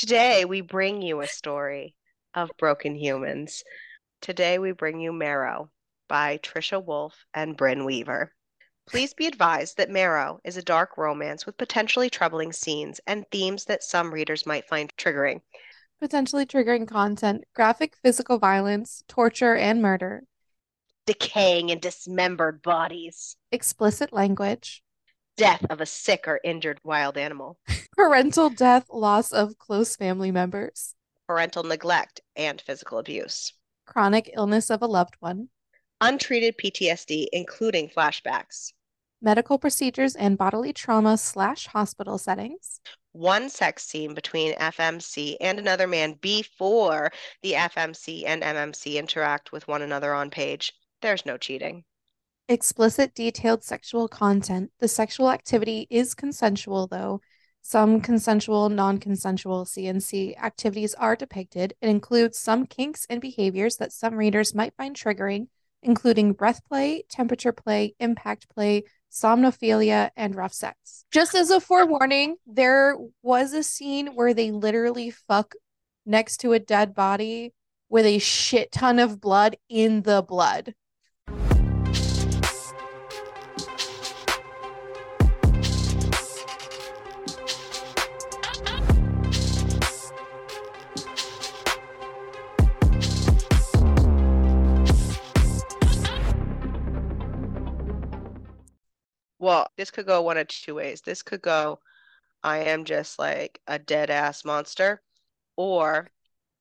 Today, 0.00 0.46
we 0.46 0.62
bring 0.62 1.02
you 1.02 1.20
a 1.20 1.26
story 1.26 1.94
of 2.32 2.50
broken 2.56 2.94
humans. 2.94 3.62
Today, 4.22 4.58
we 4.58 4.72
bring 4.72 4.98
you 4.98 5.12
Marrow 5.12 5.68
by 6.08 6.38
Trisha 6.38 6.82
Wolfe 6.82 7.26
and 7.34 7.54
Brynne 7.54 7.84
Weaver. 7.84 8.32
Please 8.88 9.12
be 9.12 9.26
advised 9.26 9.76
that 9.76 9.90
Marrow 9.90 10.40
is 10.42 10.56
a 10.56 10.62
dark 10.62 10.96
romance 10.96 11.44
with 11.44 11.58
potentially 11.58 12.08
troubling 12.08 12.50
scenes 12.50 12.98
and 13.06 13.26
themes 13.30 13.66
that 13.66 13.82
some 13.82 14.10
readers 14.10 14.46
might 14.46 14.66
find 14.66 14.90
triggering. 14.96 15.42
Potentially 16.00 16.46
triggering 16.46 16.88
content, 16.88 17.44
graphic 17.54 17.94
physical 18.02 18.38
violence, 18.38 19.04
torture, 19.06 19.54
and 19.54 19.82
murder, 19.82 20.22
Decaying 21.04 21.70
and 21.70 21.80
dismembered 21.82 22.62
bodies, 22.62 23.36
explicit 23.52 24.14
language, 24.14 24.82
death 25.36 25.64
of 25.70 25.80
a 25.80 25.86
sick 25.86 26.26
or 26.26 26.40
injured 26.44 26.80
wild 26.84 27.16
animal, 27.16 27.58
parental 27.96 28.50
death, 28.50 28.86
loss 28.90 29.32
of 29.32 29.58
close 29.58 29.96
family 29.96 30.30
members, 30.30 30.94
parental 31.26 31.62
neglect 31.62 32.20
and 32.36 32.60
physical 32.60 32.98
abuse, 32.98 33.52
chronic 33.86 34.30
illness 34.34 34.70
of 34.70 34.82
a 34.82 34.86
loved 34.86 35.14
one, 35.20 35.48
untreated 36.00 36.56
PTSD, 36.58 37.26
including 37.32 37.88
flashbacks, 37.88 38.72
medical 39.22 39.58
procedures 39.58 40.16
and 40.16 40.38
bodily 40.38 40.72
trauma 40.72 41.16
slash 41.16 41.66
hospital 41.66 42.18
settings, 42.18 42.80
one 43.12 43.48
sex 43.48 43.84
scene 43.84 44.14
between 44.14 44.54
FMC 44.54 45.36
and 45.40 45.58
another 45.58 45.86
man 45.86 46.14
before 46.20 47.10
the 47.42 47.52
FMC 47.52 48.24
and 48.26 48.42
MMC 48.42 48.94
interact 48.94 49.52
with 49.52 49.66
one 49.68 49.82
another 49.82 50.14
on 50.14 50.30
page. 50.30 50.72
There's 51.02 51.26
no 51.26 51.36
cheating. 51.36 51.84
Explicit 52.50 53.14
detailed 53.14 53.62
sexual 53.62 54.08
content. 54.08 54.72
The 54.80 54.88
sexual 54.88 55.30
activity 55.30 55.86
is 55.88 56.14
consensual, 56.14 56.88
though. 56.88 57.20
Some 57.62 58.00
consensual, 58.00 58.68
non 58.68 58.98
consensual 58.98 59.64
CNC 59.64 60.36
activities 60.36 60.94
are 60.94 61.14
depicted. 61.14 61.74
It 61.80 61.88
includes 61.88 62.38
some 62.38 62.66
kinks 62.66 63.06
and 63.08 63.20
behaviors 63.20 63.76
that 63.76 63.92
some 63.92 64.14
readers 64.14 64.54
might 64.54 64.74
find 64.76 64.96
triggering, 64.96 65.46
including 65.82 66.32
breath 66.32 66.64
play, 66.66 67.04
temperature 67.08 67.52
play, 67.52 67.94
impact 68.00 68.48
play, 68.48 68.82
somnophilia, 69.12 70.10
and 70.16 70.34
rough 70.34 70.52
sex. 70.52 71.04
Just 71.12 71.36
as 71.36 71.50
a 71.50 71.60
forewarning, 71.60 72.36
there 72.46 72.96
was 73.22 73.52
a 73.52 73.62
scene 73.62 74.08
where 74.08 74.34
they 74.34 74.50
literally 74.50 75.10
fuck 75.10 75.54
next 76.04 76.38
to 76.38 76.52
a 76.52 76.58
dead 76.58 76.94
body 76.94 77.52
with 77.88 78.06
a 78.06 78.18
shit 78.18 78.72
ton 78.72 78.98
of 78.98 79.20
blood 79.20 79.56
in 79.68 80.02
the 80.02 80.22
blood. 80.22 80.74
Well, 99.40 99.68
this 99.78 99.90
could 99.90 100.06
go 100.06 100.20
one 100.20 100.36
of 100.36 100.48
two 100.48 100.74
ways. 100.74 101.00
This 101.00 101.22
could 101.22 101.40
go, 101.40 101.80
I 102.42 102.58
am 102.58 102.84
just 102.84 103.18
like 103.18 103.58
a 103.66 103.78
dead 103.78 104.10
ass 104.10 104.44
monster, 104.44 105.02
or 105.56 106.10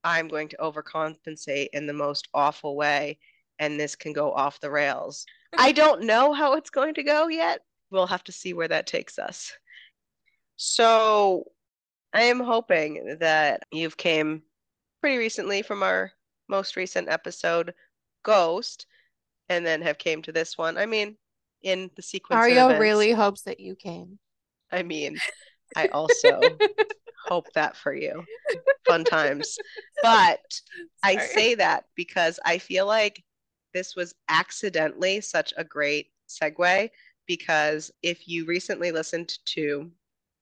I'm 0.06 0.30
going 0.30 0.48
to 0.50 0.58
overcompensate 0.58 1.68
in 1.74 1.88
the 1.88 1.94
most 1.94 2.30
awful 2.34 2.78
way, 2.78 3.20
and 3.60 3.78
this 3.78 3.98
can 3.98 4.14
go 4.14 4.32
off 4.32 4.62
the 4.62 4.72
rails. 4.72 5.26
I 5.58 5.72
don't 5.74 6.04
know 6.04 6.32
how 6.32 6.54
it's 6.54 6.70
going 6.70 6.94
to 6.94 7.04
go 7.04 7.28
yet. 7.28 7.60
We'll 7.92 8.08
have 8.08 8.24
to 8.24 8.32
see 8.32 8.54
where 8.54 8.70
that 8.70 8.88
takes 8.88 9.20
us. 9.20 9.52
So 10.56 11.52
I 12.14 12.24
am 12.24 12.40
hoping 12.40 13.18
that 13.20 13.64
you've 13.72 13.98
came 13.98 14.44
pretty 15.02 15.18
recently 15.18 15.64
from 15.64 15.84
our 15.84 16.14
most 16.48 16.78
recent 16.78 17.10
episode, 17.10 17.74
Ghost, 18.24 18.86
and 19.50 19.66
then 19.66 19.82
have 19.82 19.98
came 19.98 20.22
to 20.22 20.32
this 20.32 20.58
one. 20.58 20.78
I 20.78 20.86
mean, 20.86 21.18
in 21.62 21.90
the 21.96 22.02
sequence 22.02 22.40
Mario 22.40 22.80
really 22.80 23.12
hopes 23.12 23.44
that 23.44 23.60
you 23.60 23.76
came. 23.76 24.20
I 24.72 24.84
mean, 24.84 25.20
I 25.76 25.88
also 25.88 26.58
hope 27.28 27.52
that 27.54 27.76
for 27.76 27.94
you. 27.94 28.24
Fun 28.88 29.04
times. 29.04 29.58
But 30.02 30.40
I 31.04 31.18
say 31.18 31.56
that 31.56 31.86
because 31.96 32.40
I 32.46 32.58
feel 32.58 32.86
like 32.86 33.24
this 33.74 33.96
was 33.96 34.16
accidentally 34.30 35.22
such 35.22 35.54
a 35.58 35.64
great 35.64 36.08
segue 36.28 36.90
because 37.28 37.92
if 38.02 38.28
you 38.28 38.46
recently 38.46 38.92
listened 38.92 39.38
to 39.46 39.92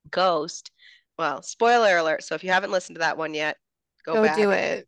Ghost, 0.10 0.72
well, 1.18 1.42
spoiler 1.42 1.98
alert. 1.98 2.24
So 2.24 2.36
if 2.36 2.44
you 2.44 2.52
haven't 2.52 2.72
listened 2.72 2.96
to 2.96 3.00
that 3.00 3.18
one 3.18 3.34
yet, 3.34 3.58
go, 4.06 4.14
Go 4.14 4.24
back 4.24 4.38
do 4.38 4.52
it. 4.52 4.88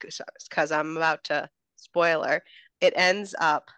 because 0.00 0.72
I'm 0.72 0.96
about 0.96 1.22
to 1.24 1.48
spoiler. 1.76 2.42
It 2.80 2.92
ends 2.96 3.34
up, 3.38 3.70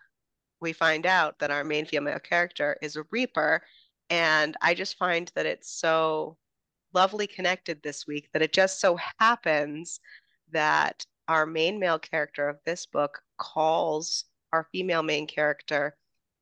we 0.60 0.72
find 0.72 1.06
out 1.06 1.38
that 1.38 1.50
our 1.50 1.64
main 1.64 1.86
female 1.86 2.18
character 2.18 2.76
is 2.82 2.96
a 2.96 3.04
Reaper. 3.10 3.62
And 4.10 4.56
I 4.62 4.74
just 4.74 4.96
find 4.98 5.30
that 5.34 5.46
it's 5.46 5.70
so 5.70 6.36
lovely 6.94 7.26
connected 7.26 7.82
this 7.82 8.06
week 8.06 8.28
that 8.32 8.42
it 8.42 8.52
just 8.52 8.80
so 8.80 8.98
happens 9.18 10.00
that 10.50 11.04
our 11.28 11.44
main 11.46 11.78
male 11.78 11.98
character 11.98 12.48
of 12.48 12.58
this 12.64 12.86
book 12.86 13.20
calls 13.36 14.24
our 14.52 14.66
female 14.72 15.02
main 15.02 15.26
character 15.26 15.94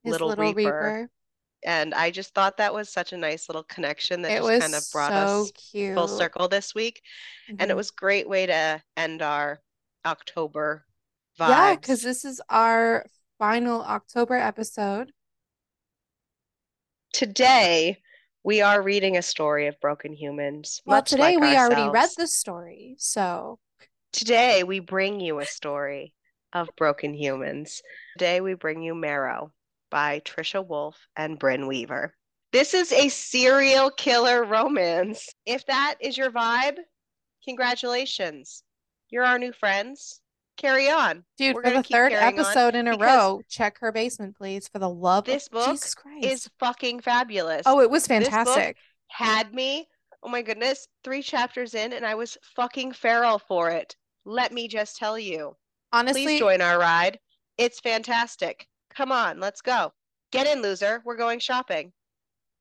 His 0.05 0.13
Little, 0.13 0.29
little 0.29 0.45
Reaper. 0.45 0.57
Reaper. 0.57 1.11
And 1.65 1.95
I 1.95 2.11
just 2.13 2.33
thought 2.35 2.59
that 2.59 2.73
was 2.73 2.89
such 2.93 3.13
a 3.13 3.17
nice 3.17 3.49
little 3.49 3.65
connection 3.65 4.23
that 4.23 4.33
It 4.33 4.37
just 4.37 4.45
was 4.45 4.61
kind 4.61 4.75
of 4.75 4.91
brought 4.93 5.13
so 5.15 5.45
us 5.45 5.53
cute. 5.53 5.95
full 5.97 6.07
circle 6.07 6.49
this 6.49 6.75
week. 6.75 7.03
And 7.59 7.71
it 7.71 7.75
Mhm. 7.75 7.77
was 7.77 7.91
a 7.91 7.95
great 8.01 8.29
way 8.29 8.47
to 8.47 8.83
end 8.97 9.23
our 9.23 9.61
October 10.05 10.87
vibes. 11.39 11.49
Yeah, 11.49 11.75
because 11.75 12.03
this 12.03 12.25
is 12.25 12.41
our 12.49 13.07
final 13.39 13.83
October 13.83 14.35
episode. 14.35 15.13
today 17.13 17.99
we 18.45 18.61
are 18.61 18.83
reading 18.83 19.17
a 19.17 19.23
story 19.23 19.67
of 19.67 19.81
broken 19.81 20.13
humans. 20.13 20.81
Well, 20.87 21.03
today 21.03 21.37
like 21.37 21.41
we 21.41 21.57
already 21.57 21.83
read 21.83 21.97
ourselves. 21.97 22.15
the 22.15 22.27
story, 22.29 22.95
so 22.99 23.59
Today 24.17 24.63
we 24.63 24.81
bring 24.81 25.21
you 25.21 25.41
a 25.41 25.45
story 25.45 26.15
of 26.55 26.71
broken 26.79 27.13
humans. 27.13 27.83
Today 28.17 28.41
we 28.41 28.55
bring 28.55 28.81
you 28.81 28.95
Marrow 28.95 29.53
by 29.91 30.21
Trisha 30.21 30.67
Wolfe 30.67 31.07
and 31.17 31.39
Brynne 31.39 31.69
Weaver. 31.69 32.15
This 32.51 32.73
is 32.73 32.93
a 32.93 33.11
serial 33.11 33.91
killer 33.91 34.43
romance. 34.45 35.29
If 35.45 35.67
that 35.67 35.97
is 36.01 36.17
your 36.17 36.31
vibe, 36.31 36.79
congratulations. 37.45 38.63
You're 39.11 39.25
our 39.25 39.39
new 39.39 39.53
friends. 39.53 40.23
Carry 40.57 40.91
on. 40.91 41.25
dude, 41.37 41.55
We're 41.55 41.63
for 41.65 41.71
the 41.71 41.83
third 41.83 42.13
episode 42.13 42.75
in 42.75 42.89
a 42.89 42.97
row, 42.97 43.43
check 43.49 43.79
her 43.81 43.93
basement, 43.93 44.37
please, 44.37 44.69
for 44.69 44.79
the 44.79 44.89
love 44.89 45.29
of 45.29 45.35
this 45.35 45.47
of 45.49 45.53
book 45.53 45.71
Jesus 45.71 45.95
Christ. 45.95 46.27
Is 46.27 46.51
fucking 46.59 47.01
fabulous. 47.01 47.63
Oh, 47.67 47.81
it 47.81 47.91
was 47.91 48.07
fantastic. 48.07 48.77
had 49.09 49.55
me. 49.55 49.89
Oh 50.23 50.29
my 50.29 50.43
goodness, 50.43 50.89
three 51.05 51.23
chapters 51.23 51.75
in, 51.75 51.93
and 51.93 52.05
I 52.05 52.15
was 52.15 52.39
fucking 52.57 52.93
feral 52.93 53.39
for 53.39 53.71
it. 53.71 53.95
Let 54.25 54.53
me 54.53 54.67
just 54.67 54.97
tell 54.97 55.19
you. 55.19 55.57
Honestly, 55.93 56.25
Please 56.25 56.39
join 56.41 56.61
our 56.61 56.79
ride. 56.79 57.19
It's 57.59 57.79
fantastic. 57.81 58.67
Come 58.95 59.13
on, 59.13 59.39
let's 59.39 59.61
go. 59.61 59.93
Get 60.33 60.47
in, 60.47 60.63
loser. 60.63 61.03
We're 61.05 61.17
going 61.17 61.39
shopping. 61.39 61.93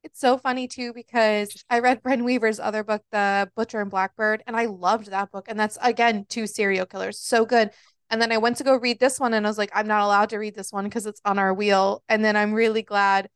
It's 0.05 0.19
so 0.19 0.37
funny 0.37 0.67
too 0.67 0.93
because 0.93 1.63
I 1.67 1.79
read 1.79 2.03
Brynne 2.03 2.23
Weaver's 2.23 2.59
other 2.59 2.83
book, 2.83 3.01
The 3.11 3.49
Butcher 3.55 3.81
and 3.81 3.89
Blackbird, 3.89 4.43
and 4.45 4.55
I 4.55 4.65
loved 4.65 5.09
that 5.09 5.31
book. 5.31 5.47
And 5.47 5.59
that's 5.59 5.79
again 5.81 6.25
two 6.29 6.45
serial 6.45 6.85
killers. 6.85 7.19
So 7.19 7.43
good. 7.43 7.71
And 8.11 8.21
then 8.21 8.31
I 8.31 8.37
went 8.37 8.57
to 8.57 8.63
go 8.63 8.75
read 8.75 8.99
this 8.99 9.19
one 9.19 9.33
and 9.33 9.47
I 9.47 9.49
was 9.49 9.57
like, 9.57 9.71
I'm 9.73 9.87
not 9.87 10.03
allowed 10.03 10.29
to 10.29 10.37
read 10.37 10.53
this 10.55 10.71
one 10.71 10.83
because 10.83 11.07
it's 11.07 11.21
on 11.25 11.39
our 11.39 11.51
wheel. 11.55 12.03
And 12.07 12.23
then 12.23 12.35
I'm 12.35 12.53
really 12.53 12.83
glad. 12.83 13.29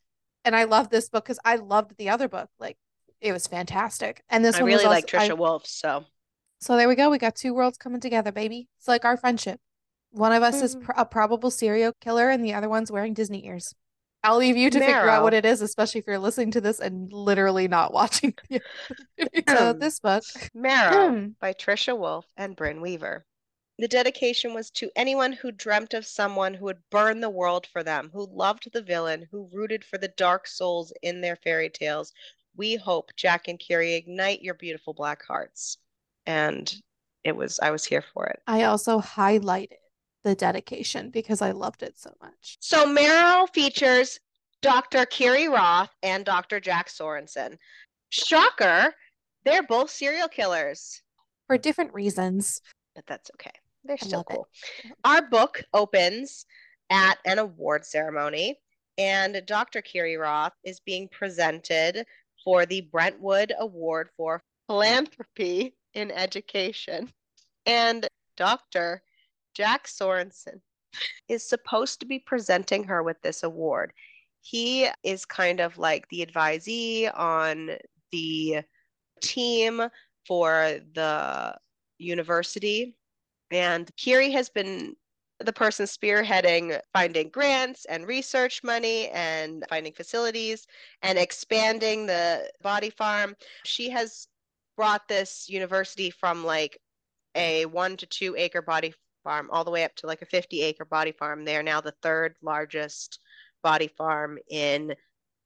And 0.45 0.55
I 0.55 0.65
love 0.65 0.89
this 0.91 1.09
book 1.09 1.25
because 1.25 1.39
I 1.43 1.55
loved 1.55 1.97
the 1.97 2.09
other 2.09 2.27
book. 2.27 2.49
Like 2.59 2.77
it 3.19 3.33
was 3.33 3.47
fantastic. 3.47 4.23
And 4.29 4.45
this 4.45 4.57
I 4.57 4.61
one 4.61 4.67
really 4.67 4.85
was 4.85 4.93
like 4.93 5.07
Trisha 5.07 5.31
I- 5.31 5.33
Wolfe, 5.33 5.65
so 5.65 6.05
so 6.61 6.77
there 6.77 6.87
we 6.87 6.95
go. 6.95 7.09
We 7.09 7.17
got 7.17 7.35
two 7.35 7.53
worlds 7.55 7.79
coming 7.79 7.99
together, 7.99 8.31
baby. 8.31 8.67
It's 8.77 8.87
like 8.87 9.05
our 9.05 9.17
friendship. 9.17 9.59
One 10.11 10.33
of 10.33 10.43
us 10.43 10.61
is 10.61 10.75
Mhm. 10.75 10.83
pr 10.83 10.91
a 10.97 11.05
probable 11.05 11.49
serial 11.49 11.93
killer 11.99 12.29
and 12.29 12.45
the 12.45 12.53
other 12.53 12.69
one's 12.69 12.91
wearing 12.91 13.15
Disney 13.15 13.45
ears. 13.47 13.73
I'll 14.23 14.37
leave 14.37 14.57
you 14.57 14.69
to 14.69 14.81
figure 14.81 15.09
out 15.09 15.23
what 15.23 15.33
it 15.33 15.45
is, 15.45 15.61
especially 15.61 15.99
if 15.99 16.07
you're 16.07 16.19
listening 16.19 16.51
to 16.51 16.61
this 16.61 16.79
and 16.79 17.11
literally 17.11 17.67
not 17.67 17.93
watching. 17.93 18.33
So 19.47 19.73
Hmm. 19.73 19.79
this 19.79 19.99
book, 19.99 20.25
Marrow 20.53 21.19
by 21.39 21.53
Trisha 21.53 21.97
Wolfe 21.97 22.27
and 22.37 22.55
Brynne 22.55 22.81
Weaver. 22.81 23.25
The 23.77 23.87
dedication 23.87 24.53
was 24.53 24.69
to 24.71 24.91
anyone 24.95 25.33
who 25.33 25.51
dreamt 25.51 25.93
of 25.93 26.05
someone 26.05 26.53
who 26.53 26.65
would 26.65 26.89
burn 26.89 27.19
the 27.21 27.29
world 27.29 27.67
for 27.67 27.83
them, 27.83 28.09
who 28.13 28.27
loved 28.27 28.71
the 28.71 28.81
villain, 28.81 29.27
who 29.31 29.49
rooted 29.53 29.83
for 29.85 29.97
the 29.97 30.09
dark 30.09 30.47
souls 30.47 30.93
in 31.01 31.21
their 31.21 31.35
fairy 31.37 31.69
tales. 31.69 32.13
We 32.55 32.75
hope 32.75 33.15
Jack 33.15 33.47
and 33.47 33.59
Kiri 33.59 33.93
ignite 33.95 34.41
your 34.41 34.53
beautiful 34.55 34.93
black 34.93 35.23
hearts. 35.25 35.77
And 36.25 36.73
it 37.23 37.35
was 37.35 37.59
I 37.61 37.71
was 37.71 37.85
here 37.85 38.01
for 38.13 38.27
it. 38.27 38.43
I 38.47 38.63
also 38.63 38.99
highlighted 38.99 39.77
the 40.23 40.35
dedication 40.35 41.09
because 41.09 41.41
I 41.41 41.51
loved 41.51 41.83
it 41.83 41.97
so 41.97 42.11
much. 42.21 42.57
So 42.59 42.85
Marrow 42.85 43.47
features 43.47 44.19
Dr. 44.61 45.05
Kiri 45.05 45.47
Roth 45.47 45.93
and 46.03 46.25
Dr. 46.25 46.59
Jack 46.59 46.89
Sorensen. 46.89 47.57
Shocker, 48.09 48.93
they're 49.45 49.63
both 49.63 49.89
serial 49.89 50.27
killers. 50.27 51.01
for 51.47 51.57
different 51.57 51.93
reasons. 51.93 52.61
But 52.95 53.05
that's 53.07 53.31
okay. 53.35 53.51
They're 53.83 53.97
still 53.97 54.23
cool. 54.23 54.47
It. 54.83 54.91
Our 55.05 55.21
book 55.29 55.63
opens 55.73 56.45
at 56.89 57.17
an 57.25 57.39
award 57.39 57.85
ceremony, 57.85 58.59
and 58.97 59.41
Dr. 59.45 59.81
Kiri 59.81 60.17
Roth 60.17 60.53
is 60.63 60.79
being 60.81 61.07
presented 61.07 62.05
for 62.43 62.65
the 62.65 62.81
Brentwood 62.81 63.53
Award 63.57 64.09
for 64.17 64.43
Philanthropy 64.67 65.75
in 65.93 66.11
Education. 66.11 67.11
And 67.65 68.07
Dr. 68.37 69.01
Jack 69.53 69.87
Sorensen 69.87 70.61
is 71.27 71.47
supposed 71.47 71.99
to 71.99 72.05
be 72.05 72.19
presenting 72.19 72.83
her 72.85 73.03
with 73.03 73.21
this 73.21 73.43
award. 73.43 73.93
He 74.41 74.87
is 75.03 75.25
kind 75.25 75.59
of 75.59 75.77
like 75.77 76.07
the 76.09 76.25
advisee 76.25 77.11
on 77.13 77.71
the 78.11 78.61
team 79.21 79.83
for 80.25 80.79
the 80.93 81.55
university. 81.97 82.95
And 83.51 83.89
Kiri 83.97 84.31
has 84.31 84.49
been 84.49 84.95
the 85.39 85.53
person 85.53 85.85
spearheading 85.85 86.79
finding 86.93 87.29
grants 87.29 87.85
and 87.85 88.05
research 88.07 88.61
money 88.63 89.07
and 89.09 89.63
finding 89.69 89.93
facilities 89.93 90.67
and 91.01 91.17
expanding 91.17 92.05
the 92.05 92.49
body 92.61 92.89
farm. 92.89 93.35
She 93.65 93.89
has 93.89 94.27
brought 94.75 95.07
this 95.07 95.47
university 95.49 96.09
from 96.09 96.43
like 96.43 96.77
a 97.35 97.65
one 97.67 97.95
to 97.97 98.05
two 98.05 98.35
acre 98.37 98.61
body 98.61 98.93
farm 99.23 99.49
all 99.51 99.63
the 99.63 99.71
way 99.71 99.83
up 99.83 99.95
to 99.97 100.07
like 100.07 100.21
a 100.21 100.25
50 100.25 100.61
acre 100.61 100.85
body 100.85 101.11
farm. 101.11 101.45
They 101.45 101.55
are 101.55 101.63
now 101.63 101.81
the 101.81 101.95
third 102.01 102.35
largest 102.41 103.19
body 103.63 103.87
farm 103.87 104.37
in 104.49 104.93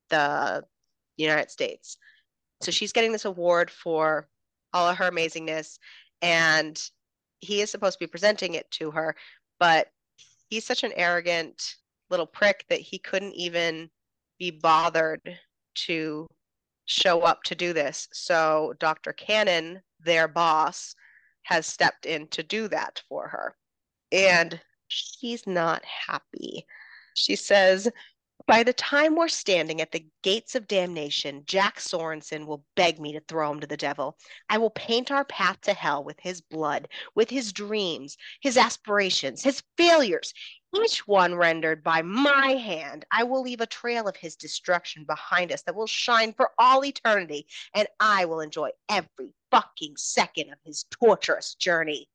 the 0.10 0.64
United 1.18 1.52
States. 1.52 1.98
So 2.62 2.72
she's 2.72 2.94
getting 2.94 3.12
this 3.12 3.26
award 3.26 3.70
for 3.70 4.28
all 4.74 4.88
of 4.88 4.98
her 4.98 5.12
amazingness. 5.12 5.78
And 6.22 6.82
he 7.40 7.62
is 7.62 7.70
supposed 7.70 8.00
to 8.00 8.06
be 8.06 8.10
presenting 8.10 8.54
it 8.54 8.70
to 8.72 8.92
her, 8.92 9.16
but 9.60 9.88
he's 10.50 10.66
such 10.66 10.84
an 10.84 10.94
arrogant 10.96 11.76
little 12.10 12.26
prick 12.26 12.66
that 12.70 12.80
he 12.80 12.98
couldn't 12.98 13.34
even 13.34 13.90
be 14.40 14.52
bothered 14.52 15.38
to 15.76 16.28
show 16.86 17.22
up 17.22 17.44
to 17.44 17.56
do 17.56 17.74
this. 17.74 18.08
So 18.14 18.74
Dr. 18.80 19.14
Cannon, 19.14 19.82
their 20.00 20.28
boss, 20.28 20.96
has 21.44 21.66
stepped 21.66 22.06
in 22.06 22.28
to 22.28 22.44
do 22.44 22.68
that 22.70 23.02
for 23.10 23.28
her. 23.28 23.56
And 24.14 24.62
she's 24.88 25.48
not 25.48 25.84
happy. 25.84 26.68
She 27.16 27.36
says, 27.36 27.90
by 28.46 28.62
the 28.62 28.74
time 28.74 29.16
we're 29.16 29.28
standing 29.28 29.82
at 29.82 29.92
the 29.92 30.06
gates 30.22 30.54
of 30.54 30.68
damnation, 30.68 31.44
Jack 31.46 31.80
Sorensen 31.80 32.46
will 32.46 32.64
beg 32.76 33.00
me 33.00 33.14
to 33.14 33.22
throw 33.22 33.52
him 33.52 33.60
to 33.62 33.68
the 33.68 33.78
devil. 33.78 34.18
I 34.50 34.60
will 34.60 34.70
paint 34.70 35.10
our 35.10 35.26
path 35.26 35.62
to 35.62 35.74
hell 35.74 36.04
with 36.04 36.20
his 36.20 36.42
blood, 36.42 36.90
with 37.16 37.30
his 37.30 37.54
dreams, 37.54 38.18
his 38.42 38.58
aspirations, 38.58 39.42
his 39.42 39.64
failures, 39.78 40.34
each 40.76 41.08
one 41.08 41.36
rendered 41.36 41.84
by 41.84 42.02
my 42.02 42.50
hand. 42.50 43.06
I 43.12 43.24
will 43.24 43.42
leave 43.42 43.62
a 43.62 43.66
trail 43.66 44.08
of 44.08 44.18
his 44.18 44.36
destruction 44.36 45.06
behind 45.06 45.52
us 45.52 45.64
that 45.64 45.76
will 45.76 45.88
shine 45.88 46.34
for 46.34 46.52
all 46.60 46.86
eternity, 46.86 47.48
and 47.74 47.88
I 48.00 48.26
will 48.26 48.42
enjoy 48.42 48.72
every 48.90 49.34
fucking 49.52 49.96
second 49.98 50.52
of 50.52 50.60
his 50.64 50.86
torturous 50.92 51.56
journey. 51.56 52.10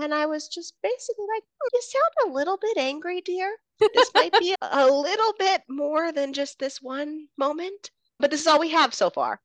And 0.00 0.14
I 0.14 0.26
was 0.26 0.48
just 0.48 0.74
basically 0.82 1.26
like, 1.34 1.42
oh, 1.62 1.68
you 1.72 1.82
sound 1.82 2.30
a 2.30 2.34
little 2.34 2.56
bit 2.56 2.78
angry, 2.78 3.20
dear. 3.20 3.56
This 3.94 4.10
might 4.14 4.32
be 4.38 4.54
a 4.62 4.86
little 4.86 5.34
bit 5.38 5.62
more 5.68 6.12
than 6.12 6.32
just 6.32 6.58
this 6.58 6.80
one 6.80 7.26
moment, 7.36 7.90
but 8.20 8.30
this 8.30 8.40
is 8.40 8.46
all 8.46 8.60
we 8.60 8.70
have 8.70 8.94
so 8.94 9.10
far. 9.10 9.40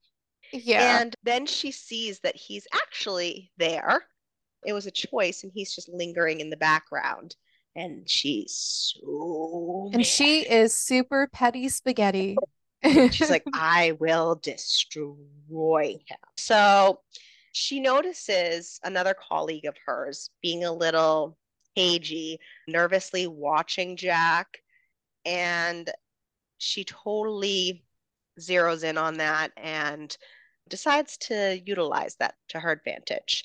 Yeah. 0.51 1.01
And 1.01 1.15
then 1.23 1.47
she 1.47 1.71
sees 1.71 2.19
that 2.19 2.35
he's 2.35 2.67
actually 2.73 3.51
there. 3.57 4.03
It 4.65 4.73
was 4.73 4.85
a 4.85 4.91
choice, 4.91 5.43
and 5.43 5.51
he's 5.53 5.73
just 5.73 5.89
lingering 5.89 6.39
in 6.39 6.49
the 6.49 6.57
background. 6.57 7.35
And 7.75 8.07
she's 8.07 8.53
so. 8.55 9.89
And 9.91 9.97
mad. 9.97 10.05
she 10.05 10.41
is 10.41 10.73
super 10.73 11.27
petty 11.33 11.67
spaghetti. 11.69 12.37
she's 12.83 13.31
like, 13.31 13.43
I 13.53 13.97
will 13.99 14.35
destroy 14.35 15.97
him. 16.05 16.17
So 16.37 16.99
she 17.53 17.79
notices 17.79 18.79
another 18.83 19.13
colleague 19.13 19.65
of 19.65 19.77
hers 19.85 20.31
being 20.41 20.63
a 20.63 20.73
little 20.73 21.37
cagey, 21.75 22.39
nervously 22.67 23.27
watching 23.27 23.95
Jack. 23.95 24.57
And 25.23 25.89
she 26.57 26.83
totally 26.83 27.85
zeroes 28.39 28.83
in 28.83 28.97
on 28.97 29.17
that 29.17 29.51
and 29.55 30.15
decides 30.67 31.15
to 31.17 31.61
utilize 31.63 32.15
that 32.15 32.35
to 32.49 32.59
her 32.59 32.71
advantage. 32.71 33.43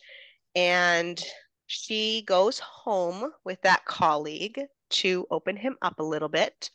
And 0.57 1.23
she 1.67 2.23
goes 2.27 2.59
home 2.59 3.31
with 3.45 3.61
that 3.63 3.85
colleague 3.85 4.63
to 4.91 5.27
open 5.31 5.55
him 5.55 5.77
up 5.83 6.01
a 6.01 6.05
little 6.05 6.31
bit. 6.31 6.71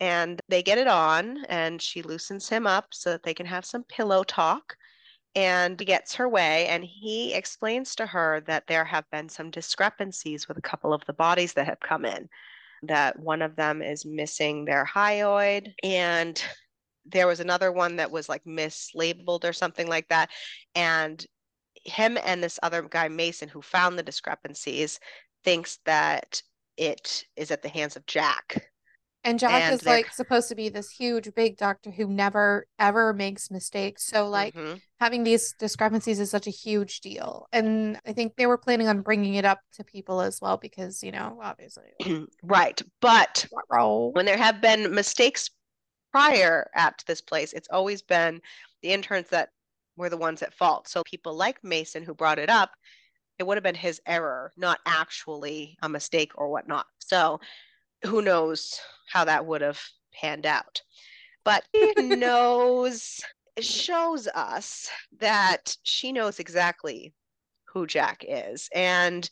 And 0.00 0.40
they 0.48 0.64
get 0.64 0.78
it 0.78 0.88
on, 0.88 1.44
and 1.48 1.80
she 1.80 2.02
loosens 2.02 2.48
him 2.48 2.66
up 2.66 2.86
so 2.90 3.10
that 3.10 3.22
they 3.22 3.34
can 3.34 3.46
have 3.46 3.64
some 3.64 3.84
pillow 3.84 4.24
talk 4.24 4.76
and 5.34 5.78
gets 5.78 6.14
her 6.14 6.28
way. 6.28 6.66
And 6.66 6.84
he 6.84 7.34
explains 7.34 7.94
to 7.96 8.06
her 8.06 8.42
that 8.46 8.66
there 8.66 8.84
have 8.84 9.10
been 9.10 9.28
some 9.28 9.50
discrepancies 9.50 10.48
with 10.48 10.58
a 10.58 10.62
couple 10.62 10.92
of 10.92 11.04
the 11.06 11.12
bodies 11.12 11.52
that 11.54 11.66
have 11.66 11.80
come 11.80 12.04
in, 12.04 12.28
that 12.82 13.18
one 13.18 13.42
of 13.42 13.56
them 13.56 13.82
is 13.82 14.04
missing 14.04 14.64
their 14.64 14.84
hyoid, 14.84 15.72
and 15.82 16.42
there 17.04 17.26
was 17.26 17.40
another 17.40 17.72
one 17.72 17.96
that 17.96 18.10
was 18.10 18.28
like 18.28 18.44
mislabeled 18.44 19.44
or 19.44 19.52
something 19.52 19.88
like 19.88 20.08
that. 20.08 20.30
And 20.74 21.24
him 21.84 22.18
and 22.24 22.42
this 22.42 22.60
other 22.62 22.82
guy, 22.82 23.08
Mason, 23.08 23.48
who 23.48 23.62
found 23.62 23.98
the 23.98 24.04
discrepancies, 24.04 25.00
thinks 25.44 25.78
that 25.84 26.42
it 26.76 27.24
is 27.36 27.50
at 27.50 27.62
the 27.62 27.68
hands 27.68 27.96
of 27.96 28.06
Jack 28.06 28.70
and 29.24 29.38
Jack 29.38 29.62
and 29.62 29.74
is 29.74 29.86
like 29.86 30.12
supposed 30.12 30.48
to 30.48 30.54
be 30.54 30.68
this 30.68 30.90
huge 30.90 31.32
big 31.34 31.56
doctor 31.56 31.90
who 31.90 32.06
never 32.06 32.66
ever 32.78 33.12
makes 33.12 33.50
mistakes. 33.50 34.06
So 34.06 34.28
like 34.28 34.54
mm-hmm. 34.54 34.78
having 35.00 35.22
these 35.22 35.54
discrepancies 35.58 36.18
is 36.18 36.30
such 36.30 36.46
a 36.46 36.50
huge 36.50 37.00
deal. 37.00 37.46
And 37.52 38.00
I 38.04 38.12
think 38.12 38.34
they 38.36 38.46
were 38.46 38.58
planning 38.58 38.88
on 38.88 39.02
bringing 39.02 39.34
it 39.34 39.44
up 39.44 39.60
to 39.74 39.84
people 39.84 40.20
as 40.20 40.40
well 40.40 40.56
because, 40.56 41.02
you 41.02 41.12
know, 41.12 41.38
obviously. 41.40 41.92
right. 42.42 42.80
But 43.00 43.46
when 44.12 44.26
there 44.26 44.36
have 44.36 44.60
been 44.60 44.92
mistakes 44.92 45.50
prior 46.10 46.68
at 46.74 47.02
this 47.06 47.20
place, 47.20 47.52
it's 47.52 47.68
always 47.70 48.02
been 48.02 48.40
the 48.82 48.92
interns 48.92 49.28
that 49.28 49.50
were 49.96 50.10
the 50.10 50.16
ones 50.16 50.42
at 50.42 50.54
fault. 50.54 50.88
So 50.88 51.02
people 51.04 51.34
like 51.34 51.62
Mason 51.62 52.02
who 52.02 52.14
brought 52.14 52.40
it 52.40 52.50
up, 52.50 52.72
it 53.38 53.46
would 53.46 53.56
have 53.56 53.64
been 53.64 53.74
his 53.74 54.00
error, 54.06 54.52
not 54.56 54.80
actually 54.84 55.76
a 55.82 55.88
mistake 55.88 56.32
or 56.34 56.48
whatnot. 56.48 56.86
So 56.98 57.38
who 58.04 58.22
knows 58.22 58.80
how 59.10 59.24
that 59.24 59.46
would 59.46 59.60
have 59.60 59.80
panned 60.12 60.46
out. 60.46 60.82
But 61.44 61.64
she 61.98 62.16
knows, 62.16 63.20
shows 63.60 64.28
us 64.28 64.90
that 65.20 65.76
she 65.82 66.12
knows 66.12 66.38
exactly 66.38 67.14
who 67.72 67.86
Jack 67.86 68.24
is. 68.26 68.68
And 68.74 69.28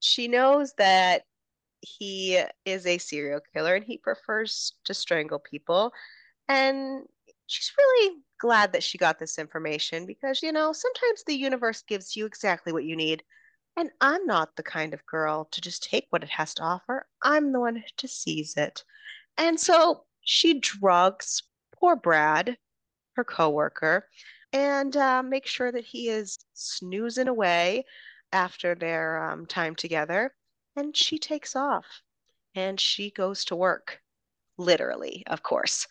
she 0.00 0.28
knows 0.28 0.72
that 0.78 1.22
he 1.80 2.42
is 2.64 2.86
a 2.86 2.98
serial 2.98 3.40
killer 3.54 3.74
and 3.74 3.84
he 3.84 3.98
prefers 3.98 4.74
to 4.84 4.94
strangle 4.94 5.38
people. 5.38 5.92
And 6.48 7.04
she's 7.46 7.72
really 7.76 8.16
glad 8.38 8.72
that 8.72 8.82
she 8.82 8.98
got 8.98 9.18
this 9.18 9.38
information 9.38 10.06
because, 10.06 10.42
you 10.42 10.52
know, 10.52 10.72
sometimes 10.72 11.24
the 11.24 11.34
universe 11.34 11.82
gives 11.82 12.16
you 12.16 12.26
exactly 12.26 12.72
what 12.72 12.84
you 12.84 12.96
need 12.96 13.22
and 13.76 13.90
I'm 14.00 14.26
not 14.26 14.56
the 14.56 14.62
kind 14.62 14.94
of 14.94 15.06
girl 15.06 15.48
to 15.52 15.60
just 15.60 15.82
take 15.82 16.06
what 16.10 16.22
it 16.22 16.30
has 16.30 16.54
to 16.54 16.62
offer. 16.62 17.06
I'm 17.22 17.52
the 17.52 17.60
one 17.60 17.82
to 17.98 18.08
seize 18.08 18.56
it. 18.56 18.84
And 19.38 19.58
so 19.58 20.04
she 20.22 20.60
drugs 20.60 21.42
poor 21.74 21.96
Brad, 21.96 22.56
her 23.14 23.24
coworker, 23.24 24.06
and 24.52 24.96
uh, 24.96 25.22
make 25.22 25.46
sure 25.46 25.72
that 25.72 25.84
he 25.84 26.08
is 26.08 26.38
snoozing 26.54 27.28
away 27.28 27.86
after 28.32 28.74
their 28.74 29.22
um, 29.30 29.46
time 29.46 29.74
together. 29.74 30.34
And 30.76 30.96
she 30.96 31.18
takes 31.18 31.56
off 31.56 31.86
and 32.54 32.78
she 32.78 33.10
goes 33.10 33.44
to 33.46 33.56
work, 33.56 34.00
literally, 34.58 35.24
of 35.26 35.42
course, 35.42 35.86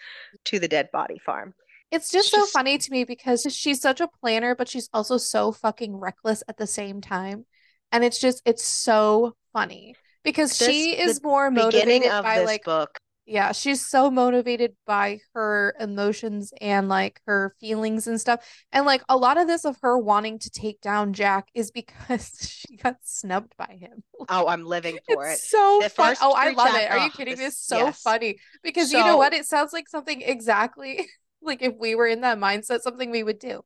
to 0.46 0.60
the 0.60 0.68
dead 0.68 0.90
body 0.92 1.20
farm. 1.20 1.54
It's 1.92 2.12
just 2.12 2.30
she's... 2.30 2.40
so 2.40 2.46
funny 2.46 2.78
to 2.78 2.92
me 2.92 3.04
because 3.04 3.48
she's 3.50 3.82
such 3.82 4.00
a 4.00 4.08
planner, 4.22 4.54
but 4.54 4.70
she's 4.70 4.90
also 4.94 5.18
so 5.18 5.52
fucking 5.52 5.96
reckless 5.98 6.44
at 6.48 6.58
the 6.58 6.68
same 6.68 7.02
time 7.02 7.46
and 7.92 8.04
it's 8.04 8.20
just 8.20 8.42
it's 8.46 8.64
so 8.64 9.36
funny 9.54 9.96
because 10.24 10.58
this, 10.58 10.68
she 10.68 11.00
is 11.00 11.22
more 11.24 11.50
motivated 11.50 12.10
by 12.10 12.44
like 12.44 12.64
book. 12.64 13.00
yeah 13.26 13.52
she's 13.52 13.86
so 13.86 14.12
motivated 14.12 14.76
by 14.86 15.20
her 15.34 15.76
emotions 15.80 16.54
and 16.62 16.90
like 16.90 17.22
her 17.26 17.54
feelings 17.60 18.08
and 18.08 18.20
stuff. 18.20 18.46
And 18.72 18.86
like 18.86 19.02
a 19.10 19.18
lot 19.18 19.38
of 19.38 19.48
this 19.48 19.66
of 19.66 19.78
her 19.82 19.98
wanting 19.98 20.40
to 20.40 20.50
take 20.50 20.82
down 20.82 21.14
jack 21.14 21.48
is 21.54 21.72
because 21.72 22.38
she 22.68 22.78
got 22.78 22.98
snubbed 23.04 23.56
by 23.58 23.78
him. 23.80 24.04
Oh 24.28 24.48
i'm 24.48 24.66
living 24.66 25.00
for 25.12 25.28
it's 25.28 25.46
it. 25.46 25.48
so 25.48 25.82
fun. 25.90 26.16
oh 26.22 26.34
i 26.36 26.52
love 26.52 26.76
it. 26.76 26.92
Are 26.92 27.00
you 27.00 27.10
kidding 27.10 27.38
me? 27.38 27.46
It's 27.46 27.66
so 27.66 27.86
yes. 27.86 28.02
funny 28.02 28.38
because 28.64 28.92
so, 28.92 28.98
you 28.98 29.04
know 29.04 29.18
what? 29.18 29.34
It 29.34 29.46
sounds 29.46 29.74
like 29.74 29.88
something 29.88 30.22
exactly 30.22 31.08
like 31.42 31.62
if 31.62 31.74
we 31.80 31.96
were 31.96 32.08
in 32.08 32.22
that 32.22 32.38
mindset 32.38 32.82
something 32.82 33.12
we 33.12 33.24
would 33.24 33.40
do 33.40 33.62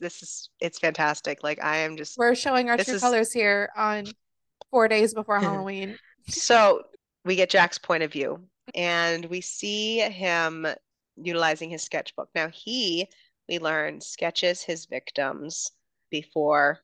this 0.00 0.22
is 0.22 0.50
it's 0.60 0.78
fantastic. 0.78 1.42
Like 1.42 1.62
I 1.62 1.78
am 1.78 1.96
just 1.96 2.18
We're 2.18 2.34
showing 2.34 2.70
our 2.70 2.76
true 2.76 2.94
is- 2.94 3.00
colors 3.00 3.32
here 3.32 3.70
on 3.76 4.06
four 4.70 4.88
days 4.88 5.14
before 5.14 5.40
Halloween. 5.40 5.98
so 6.28 6.82
we 7.24 7.36
get 7.36 7.50
Jack's 7.50 7.78
point 7.78 8.02
of 8.02 8.12
view 8.12 8.40
and 8.74 9.24
we 9.26 9.40
see 9.40 9.98
him 9.98 10.66
utilizing 11.16 11.70
his 11.70 11.82
sketchbook. 11.82 12.28
Now 12.34 12.48
he, 12.48 13.08
we 13.48 13.58
learn, 13.58 14.00
sketches 14.00 14.62
his 14.62 14.86
victims 14.86 15.70
before 16.10 16.80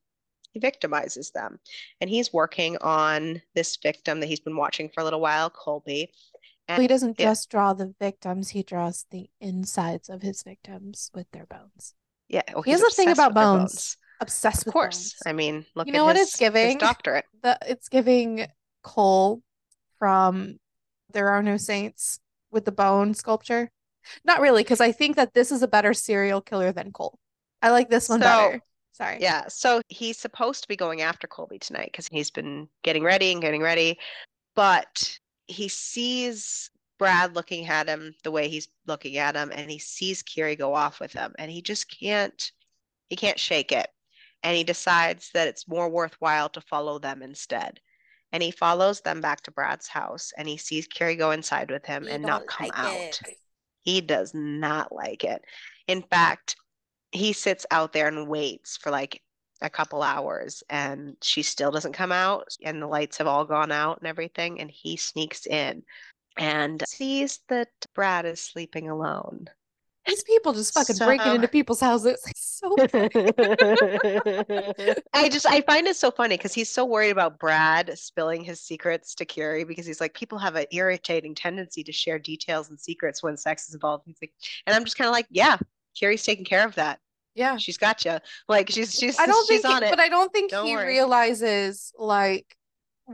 he 0.53 0.61
victimizes 0.61 1.33
them. 1.33 1.59
And 2.01 2.11
he's 2.11 2.33
working 2.33 2.77
on 2.81 3.41
this 3.55 3.77
victim 3.77 4.21
that 4.21 4.27
he's 4.27 4.41
been 4.41 4.57
watching 4.57 4.89
for 4.89 5.01
a 5.01 5.05
little 5.05 5.21
while, 5.21 5.51
Colby. 5.51 6.11
And 6.69 6.83
he 6.83 6.89
doesn't 6.89 7.19
yeah. 7.19 7.27
just 7.31 7.51
draw 7.51 7.73
the 7.73 7.95
victims, 7.99 8.51
he 8.51 8.63
draws 8.63 9.07
the 9.11 9.29
insides 9.41 10.09
of 10.09 10.23
his 10.23 10.43
victims 10.43 11.11
with 11.13 11.31
their 11.33 11.47
bones. 11.47 11.95
Yeah, 12.31 12.43
oh, 12.55 12.63
He 12.63 12.71
he's 12.71 12.81
has 12.81 12.93
a 12.93 12.95
thing 12.95 13.09
obsessed 13.09 13.31
about 13.31 13.35
with 13.35 13.35
bones. 13.61 13.97
Obsessed 14.21 14.63
Of 14.63 14.67
with 14.67 14.73
course. 14.73 14.99
bones. 14.99 15.15
I 15.27 15.33
mean, 15.33 15.67
look 15.75 15.87
You 15.87 15.93
at 15.93 15.97
know 15.97 16.05
what 16.05 16.17
his, 16.17 16.29
it's 16.29 16.33
his 16.35 16.39
giving? 16.41 16.79
doctorate. 16.79 17.25
The 17.43 17.59
it's 17.67 17.89
giving 17.89 18.47
Cole 18.83 19.43
from 19.99 20.59
There 21.13 21.29
Are 21.29 21.43
No 21.43 21.57
Saints 21.57 22.21
with 22.51 22.65
the 22.65 22.73
bone 22.73 23.15
sculpture. 23.15 23.71
Not 24.25 24.41
really, 24.41 24.63
because 24.63 24.81
I 24.81 24.93
think 24.93 25.17
that 25.17 25.35
this 25.35 25.53
is 25.53 25.63
a 25.63 25.69
better 25.69 25.93
serial 25.93 26.41
killer 26.41 26.73
than 26.73 26.93
Cole. 26.93 27.19
I 27.63 27.71
like 27.71 27.91
this 27.91 28.09
one 28.09 28.21
So, 28.21 28.25
better. 28.25 28.61
Sorry. 28.93 29.19
Yeah, 29.21 29.45
so 29.49 29.81
he's 29.89 30.19
supposed 30.19 30.63
to 30.63 30.69
be 30.69 30.77
going 30.77 31.01
after 31.03 31.27
Colby 31.27 31.59
tonight 31.59 31.89
because 31.91 32.07
he's 32.11 32.31
been 32.31 32.69
getting 32.83 33.03
ready 33.03 33.33
and 33.33 33.41
getting 33.41 33.63
ready, 33.63 33.99
but 34.55 35.19
he 35.47 35.69
sees 35.69 36.71
Brad 37.01 37.35
looking 37.35 37.67
at 37.67 37.89
him 37.89 38.15
the 38.25 38.31
way 38.31 38.49
he's 38.49 38.69
looking 38.87 39.17
at 39.17 39.35
him, 39.35 39.51
and 39.55 39.71
he 39.71 39.79
sees 39.79 40.23
Kiri 40.23 40.55
go 40.55 40.75
off 40.75 41.01
with 41.01 41.15
him, 41.15 41.35
and 41.39 41.51
he 41.51 41.63
just 41.63 41.91
can't 41.91 42.53
he 43.09 43.17
can't 43.17 43.41
shake 43.41 43.73
it. 43.73 43.89
And 44.43 44.55
he 44.57 44.63
decides 44.63 45.31
that 45.33 45.49
it's 45.49 45.67
more 45.67 45.89
worthwhile 45.89 46.51
to 46.51 46.61
follow 46.61 46.99
them 46.99 47.23
instead. 47.23 47.81
And 48.33 48.43
he 48.43 48.51
follows 48.51 49.01
them 49.01 49.21
back 49.21 49.41
to 49.43 49.51
Brad's 49.51 49.89
house, 49.89 50.33
and 50.37 50.47
he 50.47 50.59
sees 50.59 50.87
Kiri 50.87 51.17
go 51.17 51.31
inside 51.33 51.71
with 51.71 51.85
him 51.87 52.05
He 52.05 52.11
and 52.11 52.23
not 52.23 52.47
come 52.47 52.67
like 52.67 52.79
out. 52.79 52.95
it. 52.95 53.21
He 53.81 54.03
does 54.03 54.33
not 54.35 54.93
like 54.93 55.25
it. 55.25 55.43
In 55.89 56.03
fact, 56.03 56.57
he 57.13 57.33
sits 57.33 57.65
out 57.71 57.93
there 57.95 58.09
and 58.09 58.29
waits 58.29 58.77
for 58.77 58.91
like 58.91 59.23
a 59.63 59.71
couple 59.71 60.03
hours 60.03 60.63
and 60.71 61.17
she 61.23 61.43
still 61.43 61.71
doesn't 61.71 61.93
come 61.93 62.13
out 62.13 62.57
and 62.63 62.81
the 62.81 62.87
lights 62.87 63.19
have 63.19 63.27
all 63.27 63.45
gone 63.45 63.71
out 63.71 63.99
and 63.99 64.07
everything 64.07 64.59
and 64.59 64.71
he 64.71 64.97
sneaks 64.97 65.47
in 65.47 65.83
and 66.39 66.83
sees 66.87 67.41
that 67.49 67.69
Brad 67.95 68.25
is 68.27 68.41
sleeping 68.41 68.89
alone. 68.91 69.47
These 70.07 70.25
people 70.25 70.55
just 70.55 70.73
fucking 70.75 70.97
breaking 70.97 71.35
into 71.35 71.49
people's 71.49 71.81
houses. 71.81 72.21
So 72.61 72.75
I 75.15 75.29
just 75.31 75.47
I 75.47 75.63
find 75.63 75.87
it 75.87 75.97
so 75.97 76.11
funny 76.11 76.37
because 76.37 76.53
he's 76.53 76.69
so 76.69 76.85
worried 76.85 77.11
about 77.11 77.39
Brad 77.39 77.97
spilling 77.99 78.45
his 78.45 78.61
secrets 78.61 79.15
to 79.17 79.25
Kiri 79.25 79.65
because 79.65 79.87
he's 79.87 80.01
like 80.01 80.13
people 80.15 80.39
have 80.39 80.57
an 80.57 80.67
irritating 80.73 81.35
tendency 81.35 81.83
to 81.85 81.93
share 81.93 82.19
details 82.19 82.69
and 82.69 82.79
secrets 82.79 83.23
when 83.23 83.37
sex 83.37 83.69
is 83.69 83.75
involved. 83.75 84.05
He's 84.07 84.19
like, 84.21 84.33
and 84.67 84.77
I'm 84.77 84.85
just 84.85 84.97
kind 84.99 85.09
of 85.09 85.13
like, 85.13 85.27
yeah, 85.31 85.57
Kiri's 85.95 86.23
taking 86.23 86.45
care 86.45 86.67
of 86.67 86.75
that. 86.75 86.99
yeah. 87.35 87.57
She's 87.57 87.79
got 87.79 88.05
you. 88.05 88.19
Like 88.49 88.69
she's 88.71 88.95
she's 88.95 89.19
I 89.19 89.27
don't 89.27 89.47
she's 89.49 89.63
think, 89.63 89.75
on 89.75 89.83
it. 89.85 89.91
but 89.91 90.01
I 90.01 90.09
don't 90.11 90.33
think 90.33 90.51
Don't 90.51 90.67
he 90.67 90.77
worry. 90.77 90.87
realizes 90.89 91.93
like 91.99 92.57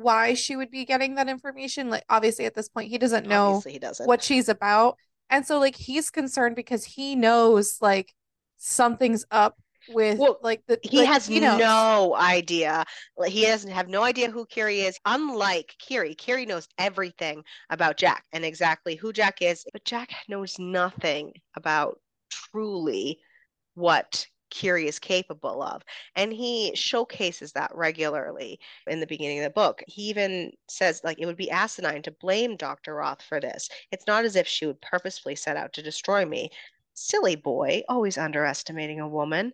why 0.00 0.34
she 0.34 0.56
would 0.56 0.70
be 0.70 0.84
getting 0.84 1.14
that 1.16 1.28
information. 1.28 1.90
Like 1.90 2.04
obviously 2.08 2.44
at 2.46 2.54
this 2.54 2.68
point 2.68 2.88
he 2.90 2.98
doesn't 2.98 3.26
know 3.26 3.48
Obviously 3.48 3.72
he 3.72 3.78
doesn't. 3.78 4.06
what 4.06 4.22
she's 4.22 4.48
about. 4.48 4.96
And 5.30 5.44
so 5.46 5.58
like 5.58 5.76
he's 5.76 6.10
concerned 6.10 6.56
because 6.56 6.84
he 6.84 7.16
knows 7.16 7.78
like 7.80 8.12
something's 8.58 9.24
up 9.30 9.56
with 9.88 10.18
Well, 10.18 10.38
like 10.42 10.62
the 10.66 10.78
he 10.82 10.98
like, 10.98 11.06
has 11.08 11.28
you 11.30 11.40
know. 11.40 11.56
no 11.58 12.16
idea. 12.16 12.84
Like, 13.16 13.30
He 13.30 13.46
doesn't 13.46 13.70
have 13.70 13.88
no 13.88 14.02
idea 14.02 14.30
who 14.30 14.44
Kiri 14.46 14.80
is. 14.80 14.98
Unlike 15.04 15.74
Kiri, 15.78 16.14
Kiri 16.14 16.44
knows 16.44 16.66
everything 16.78 17.42
about 17.70 17.96
Jack 17.96 18.24
and 18.32 18.44
exactly 18.44 18.96
who 18.96 19.12
Jack 19.12 19.42
is, 19.42 19.64
but 19.72 19.84
Jack 19.84 20.10
knows 20.28 20.58
nothing 20.58 21.32
about 21.56 22.00
truly 22.30 23.20
what 23.74 24.26
Kiri 24.50 24.86
is 24.86 24.98
capable 24.98 25.62
of. 25.62 25.82
And 26.14 26.32
he 26.32 26.74
showcases 26.74 27.52
that 27.52 27.74
regularly 27.74 28.60
in 28.86 29.00
the 29.00 29.06
beginning 29.06 29.38
of 29.38 29.44
the 29.44 29.50
book. 29.50 29.82
He 29.86 30.02
even 30.02 30.52
says, 30.68 31.00
like, 31.04 31.18
it 31.18 31.26
would 31.26 31.36
be 31.36 31.50
asinine 31.50 32.02
to 32.02 32.10
blame 32.10 32.56
Dr. 32.56 32.94
Roth 32.94 33.22
for 33.22 33.40
this. 33.40 33.68
It's 33.92 34.06
not 34.06 34.24
as 34.24 34.36
if 34.36 34.46
she 34.46 34.66
would 34.66 34.80
purposefully 34.80 35.36
set 35.36 35.56
out 35.56 35.72
to 35.74 35.82
destroy 35.82 36.24
me. 36.24 36.50
Silly 36.94 37.36
boy, 37.36 37.82
always 37.88 38.18
underestimating 38.18 39.00
a 39.00 39.08
woman. 39.08 39.52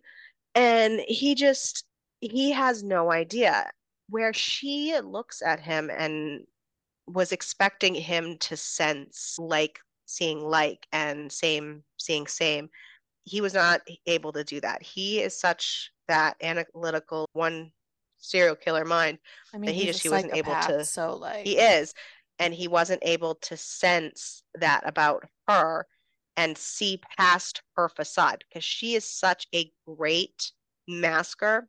And 0.55 1.01
he 1.07 1.35
just, 1.35 1.85
he 2.19 2.51
has 2.51 2.83
no 2.83 3.11
idea. 3.11 3.71
Where 4.09 4.33
she 4.33 4.97
looks 5.01 5.41
at 5.41 5.59
him 5.59 5.89
and 5.89 6.45
was 7.07 7.31
expecting 7.31 7.95
him 7.95 8.37
to 8.39 8.55
sense 8.55 9.37
like 9.37 9.79
seeing 10.05 10.39
like 10.39 10.87
and 10.91 11.31
same 11.31 11.83
seeing 11.97 12.27
same 12.27 12.69
he 13.25 13.41
was 13.41 13.53
not 13.53 13.81
able 14.05 14.33
to 14.33 14.43
do 14.43 14.59
that. 14.61 14.81
He 14.83 15.21
is 15.21 15.39
such 15.39 15.91
that 16.07 16.35
analytical 16.41 17.27
one 17.33 17.71
serial 18.17 18.55
killer 18.55 18.85
mind 18.85 19.17
I 19.53 19.57
mean 19.57 19.73
he 19.73 19.85
just- 19.85 20.03
he 20.03 20.09
wasn't 20.09 20.35
able 20.35 20.53
to- 20.67 20.85
so 20.85 21.15
like 21.15 21.45
he 21.45 21.57
is 21.57 21.93
and 22.39 22.53
he 22.53 22.67
wasn't 22.67 23.01
able 23.05 23.35
to 23.35 23.57
sense 23.57 24.43
that 24.55 24.81
about 24.85 25.25
her 25.47 25.85
and 26.37 26.57
see 26.57 26.99
past 27.17 27.61
her 27.75 27.89
facade 27.89 28.43
because 28.47 28.63
she 28.63 28.95
is 28.95 29.05
such 29.09 29.47
a 29.53 29.71
great 29.85 30.51
masker 30.87 31.67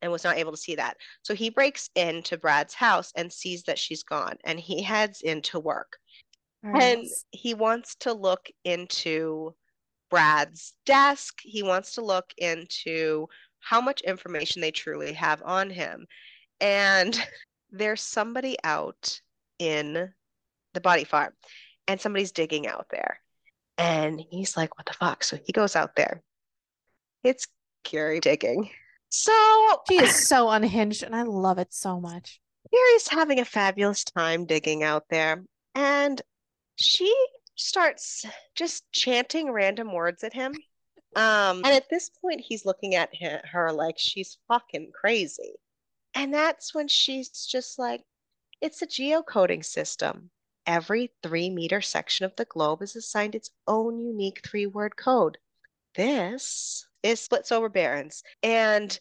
and 0.00 0.10
was 0.12 0.24
not 0.24 0.36
able 0.38 0.52
to 0.52 0.56
see 0.56 0.76
that. 0.76 0.96
So 1.22 1.34
he 1.34 1.50
breaks 1.50 1.90
into 1.96 2.38
brad's 2.38 2.74
house 2.74 3.12
and 3.16 3.32
sees 3.32 3.64
that 3.64 3.78
she's 3.78 4.02
gone 4.04 4.38
and 4.44 4.58
he 4.60 4.82
heads 4.82 5.20
into 5.22 5.58
work. 5.60 5.98
Alright. 6.64 6.82
and 6.98 7.06
he 7.30 7.54
wants 7.54 7.94
to 7.96 8.12
look 8.12 8.48
into 8.64 9.54
Brad's 10.10 10.74
desk. 10.86 11.38
He 11.42 11.62
wants 11.62 11.94
to 11.94 12.04
look 12.04 12.32
into 12.38 13.26
how 13.60 13.80
much 13.80 14.00
information 14.02 14.60
they 14.60 14.70
truly 14.70 15.12
have 15.12 15.42
on 15.44 15.70
him. 15.70 16.06
And 16.60 17.18
there's 17.70 18.00
somebody 18.00 18.56
out 18.64 19.20
in 19.58 20.12
the 20.74 20.80
body 20.80 21.04
farm, 21.04 21.32
and 21.86 22.00
somebody's 22.00 22.32
digging 22.32 22.66
out 22.66 22.86
there. 22.90 23.20
And 23.76 24.22
he's 24.30 24.56
like, 24.56 24.76
what 24.76 24.86
the 24.86 24.92
fuck? 24.92 25.24
So 25.24 25.38
he 25.44 25.52
goes 25.52 25.76
out 25.76 25.96
there. 25.96 26.22
It's 27.22 27.46
Kiri 27.84 28.20
digging. 28.20 28.70
So 29.10 29.32
she 29.88 29.96
is 29.96 30.28
so 30.28 30.50
unhinged 30.50 31.02
and 31.02 31.16
I 31.16 31.22
love 31.22 31.58
it 31.58 31.72
so 31.72 32.00
much. 32.00 32.40
Kiri's 32.70 33.08
having 33.08 33.40
a 33.40 33.44
fabulous 33.44 34.04
time 34.04 34.44
digging 34.44 34.82
out 34.82 35.04
there, 35.08 35.42
and 35.74 36.20
she 36.76 37.14
starts 37.58 38.24
just 38.54 38.90
chanting 38.92 39.50
random 39.50 39.92
words 39.92 40.24
at 40.24 40.32
him. 40.32 40.54
Um, 41.16 41.62
and 41.64 41.66
at 41.66 41.90
this 41.90 42.10
point, 42.10 42.40
he's 42.40 42.64
looking 42.64 42.94
at 42.94 43.10
he- 43.12 43.26
her 43.50 43.72
like 43.72 43.96
she's 43.98 44.38
fucking 44.46 44.92
crazy. 44.92 45.54
And 46.14 46.32
that's 46.32 46.74
when 46.74 46.88
she's 46.88 47.28
just 47.46 47.78
like, 47.78 48.04
it's 48.60 48.82
a 48.82 48.86
geocoding 48.86 49.64
system. 49.64 50.30
Every 50.66 51.10
three 51.22 51.50
meter 51.50 51.80
section 51.80 52.24
of 52.24 52.36
the 52.36 52.44
globe 52.44 52.82
is 52.82 52.94
assigned 52.94 53.34
its 53.34 53.50
own 53.66 53.98
unique 53.98 54.40
three 54.46 54.66
word 54.66 54.96
code. 54.96 55.38
This 55.94 56.86
is 57.02 57.20
Splits 57.20 57.50
Over 57.50 57.68
Barons. 57.68 58.22
And 58.42 58.98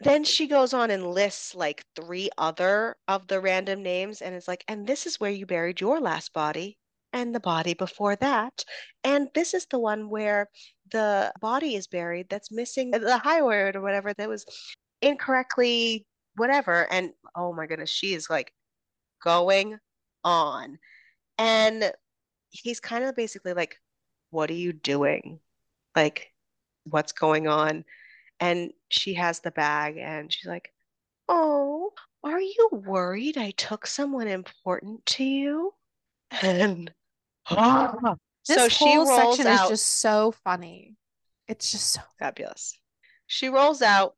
then 0.00 0.24
she 0.24 0.46
goes 0.46 0.74
on 0.74 0.90
and 0.90 1.06
lists 1.06 1.54
like 1.54 1.84
three 1.94 2.30
other 2.38 2.96
of 3.06 3.28
the 3.28 3.40
random 3.40 3.82
names 3.82 4.20
and 4.20 4.34
it's 4.34 4.48
like 4.48 4.64
and 4.66 4.86
this 4.86 5.06
is 5.06 5.20
where 5.20 5.30
you 5.30 5.46
buried 5.46 5.80
your 5.80 6.00
last 6.00 6.32
body 6.32 6.76
and 7.12 7.34
the 7.34 7.40
body 7.40 7.74
before 7.74 8.16
that. 8.16 8.64
And 9.04 9.28
this 9.34 9.54
is 9.54 9.66
the 9.66 9.78
one 9.78 10.08
where 10.08 10.48
the 10.90 11.32
body 11.40 11.76
is 11.76 11.86
buried 11.86 12.28
that's 12.28 12.50
missing 12.52 12.90
the 12.92 13.20
hyoid 13.24 13.76
or 13.76 13.80
whatever 13.82 14.12
that 14.14 14.28
was 14.28 14.44
incorrectly 15.00 16.06
whatever. 16.36 16.90
And 16.90 17.12
oh 17.36 17.52
my 17.52 17.66
goodness 17.66 17.90
she 17.90 18.14
is 18.14 18.30
like 18.30 18.52
going 19.22 19.78
on. 20.24 20.78
And 21.38 21.92
he's 22.50 22.80
kind 22.80 23.04
of 23.04 23.16
basically 23.16 23.54
like 23.54 23.76
what 24.30 24.50
are 24.50 24.54
you 24.54 24.72
doing? 24.72 25.40
Like 25.94 26.32
what's 26.84 27.12
going 27.12 27.48
on? 27.48 27.84
And 28.40 28.72
she 28.88 29.14
has 29.14 29.40
the 29.40 29.50
bag 29.50 29.98
and 29.98 30.32
she's 30.32 30.48
like, 30.48 30.72
Oh, 31.28 31.92
are 32.24 32.40
you 32.40 32.68
worried 32.72 33.36
I 33.38 33.50
took 33.52 33.86
someone 33.86 34.28
important 34.28 35.04
to 35.06 35.24
you? 35.24 35.74
And 36.42 36.90
ah. 37.50 38.16
This 38.46 38.56
so 38.56 38.68
she 38.68 38.84
whole 38.84 39.06
rolls 39.06 39.36
section 39.36 39.46
out 39.46 39.64
is 39.64 39.80
just 39.80 40.00
so 40.00 40.32
funny. 40.44 40.96
It's 41.48 41.70
just 41.70 41.92
so 41.92 42.00
fabulous. 42.18 42.76
She 43.26 43.48
rolls 43.48 43.82
out 43.82 44.16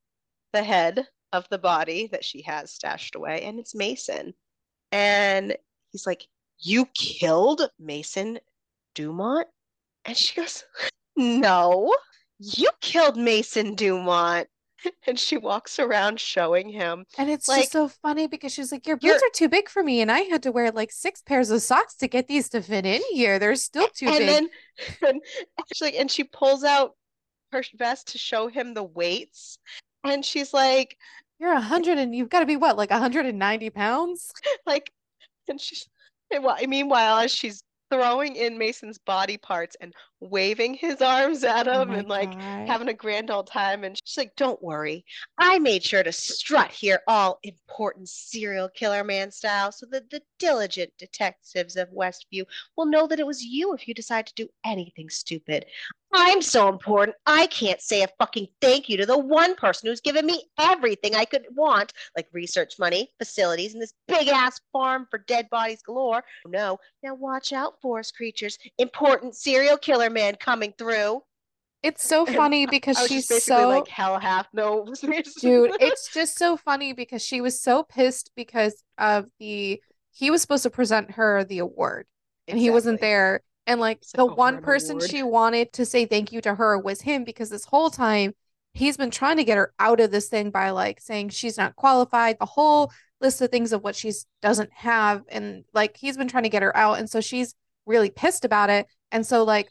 the 0.52 0.62
head 0.62 1.06
of 1.32 1.46
the 1.50 1.58
body 1.58 2.08
that 2.12 2.24
she 2.24 2.42
has 2.42 2.70
stashed 2.70 3.16
away, 3.16 3.42
and 3.42 3.58
it's 3.58 3.74
Mason. 3.74 4.34
And 4.92 5.56
he's 5.90 6.06
like, 6.06 6.26
You 6.60 6.86
killed 6.94 7.68
Mason 7.78 8.38
Dumont? 8.94 9.48
And 10.04 10.16
she 10.16 10.40
goes, 10.40 10.64
No, 11.16 11.94
You 12.38 12.70
killed 12.80 13.16
Mason 13.16 13.74
Dumont. 13.74 14.48
And 15.06 15.18
she 15.18 15.36
walks 15.36 15.78
around 15.78 16.20
showing 16.20 16.68
him. 16.68 17.04
And 17.18 17.28
it's 17.30 17.48
Like- 17.48 17.62
just 17.62 17.72
so 17.72 17.88
funny 17.88 18.26
because 18.26 18.52
she's 18.52 18.72
like, 18.72 18.86
Your 18.86 18.96
boots 18.96 19.22
are 19.22 19.30
too 19.34 19.48
big 19.48 19.68
for 19.68 19.82
me. 19.82 20.00
And 20.00 20.10
I 20.10 20.20
had 20.20 20.42
to 20.44 20.52
wear 20.52 20.70
like 20.70 20.92
six 20.92 21.22
pairs 21.22 21.50
of 21.50 21.62
socks 21.62 21.94
to 21.96 22.08
get 22.08 22.28
these 22.28 22.48
to 22.50 22.62
fit 22.62 22.86
in 22.86 23.02
here. 23.12 23.38
They're 23.38 23.56
still 23.56 23.88
too 23.88 24.06
big. 24.06 24.22
and 24.22 24.48
big. 24.78 24.96
then 25.00 25.10
and 25.10 25.22
actually 25.58 25.96
and 25.98 26.10
she 26.10 26.24
pulls 26.24 26.64
out 26.64 26.92
her 27.52 27.62
vest 27.76 28.08
to 28.12 28.18
show 28.18 28.48
him 28.48 28.74
the 28.74 28.82
weights. 28.84 29.58
And 30.02 30.24
she's 30.24 30.52
like, 30.54 30.96
You're 31.38 31.54
a 31.54 31.60
hundred 31.60 31.98
and 31.98 32.14
you've 32.14 32.30
got 32.30 32.40
to 32.40 32.46
be 32.46 32.56
what, 32.56 32.76
like 32.76 32.90
190 32.90 33.70
pounds? 33.70 34.32
like 34.66 34.92
and 35.48 35.60
she's 35.60 35.88
and 36.32 36.42
whi- 36.44 36.66
meanwhile 36.66 37.18
as 37.18 37.30
she's 37.30 37.62
throwing 37.90 38.34
in 38.34 38.56
Mason's 38.58 38.98
body 38.98 39.36
parts 39.36 39.76
and 39.80 39.92
waving 40.30 40.74
his 40.74 41.00
arms 41.02 41.44
at 41.44 41.68
Oh 41.68 41.82
him 41.82 41.88
my 41.88 41.96
and 41.98 42.08
like 42.08 42.32
God. 42.32 42.66
having 42.68 42.88
a 42.88 42.94
grand 42.94 43.30
old 43.30 43.46
time 43.46 43.84
and 43.84 43.98
she's 44.04 44.16
like 44.16 44.34
don't 44.36 44.62
worry. 44.62 45.04
I 45.38 45.58
made 45.58 45.82
sure 45.82 46.02
to 46.02 46.12
strut 46.12 46.70
here 46.70 47.00
all 47.06 47.38
important 47.42 48.08
serial 48.08 48.68
killer 48.68 49.04
man 49.04 49.30
style 49.30 49.72
so 49.72 49.86
that 49.90 50.10
the 50.10 50.22
diligent 50.38 50.92
detectives 50.98 51.76
of 51.76 51.88
westview 51.90 52.44
will 52.76 52.86
know 52.86 53.06
that 53.06 53.20
it 53.20 53.26
was 53.26 53.42
you 53.42 53.74
if 53.74 53.86
you 53.88 53.94
decide 53.94 54.26
to 54.26 54.34
do 54.34 54.48
anything 54.64 55.08
stupid. 55.10 55.66
I'm 56.16 56.42
so 56.42 56.68
important. 56.68 57.16
I 57.26 57.46
can't 57.48 57.80
say 57.80 58.02
a 58.02 58.08
fucking 58.20 58.46
thank 58.60 58.88
you 58.88 58.96
to 58.98 59.06
the 59.06 59.18
one 59.18 59.56
person 59.56 59.88
who's 59.88 60.00
given 60.00 60.24
me 60.26 60.44
everything 60.60 61.14
i 61.16 61.24
could 61.24 61.44
want 61.56 61.92
like 62.16 62.28
research 62.32 62.74
money 62.78 63.10
facilities 63.18 63.72
and 63.74 63.82
this 63.82 63.94
big 64.06 64.28
ass 64.28 64.60
farm 64.72 65.06
for 65.10 65.18
dead 65.26 65.48
bodies 65.50 65.82
galore. 65.82 66.22
No. 66.46 66.78
Now 67.02 67.14
watch 67.14 67.52
out 67.52 67.80
forest 67.82 68.14
creatures. 68.16 68.56
Important 68.78 69.34
serial 69.34 69.76
killer 69.76 70.08
man 70.14 70.36
coming 70.36 70.72
through. 70.78 71.20
It's 71.82 72.02
so 72.02 72.24
funny 72.24 72.64
because 72.66 72.98
she's 73.06 73.28
so 73.44 73.68
like 73.68 73.88
hell 73.88 74.18
half 74.18 74.46
no. 74.54 74.86
dude 75.02 75.72
it's 75.80 76.10
just 76.14 76.38
so 76.38 76.56
funny 76.56 76.94
because 76.94 77.22
she 77.22 77.42
was 77.42 77.60
so 77.60 77.82
pissed 77.82 78.30
because 78.34 78.82
of 78.96 79.26
the 79.38 79.82
he 80.12 80.30
was 80.30 80.40
supposed 80.40 80.62
to 80.62 80.70
present 80.70 81.10
her 81.10 81.44
the 81.44 81.58
award 81.58 82.06
and 82.48 82.58
he 82.58 82.70
wasn't 82.70 83.00
there. 83.00 83.42
And 83.66 83.80
like 83.80 83.98
It's 83.98 84.12
the 84.12 84.24
one 84.24 84.62
person 84.62 84.96
award. 84.96 85.10
she 85.10 85.22
wanted 85.22 85.72
to 85.74 85.84
say 85.84 86.06
thank 86.06 86.32
you 86.32 86.40
to 86.42 86.54
her 86.54 86.78
was 86.78 87.02
him 87.02 87.24
because 87.24 87.50
this 87.50 87.64
whole 87.64 87.90
time 87.90 88.32
he's 88.72 88.96
been 88.96 89.10
trying 89.10 89.36
to 89.36 89.44
get 89.44 89.58
her 89.58 89.72
out 89.78 90.00
of 90.00 90.10
this 90.10 90.28
thing 90.28 90.50
by 90.50 90.70
like 90.70 91.00
saying 91.00 91.30
she's 91.30 91.58
not 91.58 91.76
qualified 91.76 92.38
the 92.38 92.46
whole 92.46 92.90
list 93.20 93.40
of 93.40 93.50
things 93.50 93.72
of 93.72 93.82
what 93.82 93.96
she's 93.96 94.26
doesn't 94.42 94.72
have. 94.72 95.22
And 95.28 95.64
like 95.74 95.96
he's 95.96 96.16
been 96.16 96.28
trying 96.28 96.42
to 96.44 96.48
get 96.48 96.62
her 96.62 96.76
out. 96.76 96.98
And 96.98 97.08
so 97.08 97.20
she's 97.20 97.54
really 97.86 98.10
pissed 98.10 98.44
about 98.44 98.70
it. 98.70 98.86
And 99.10 99.26
so 99.26 99.44
like 99.44 99.68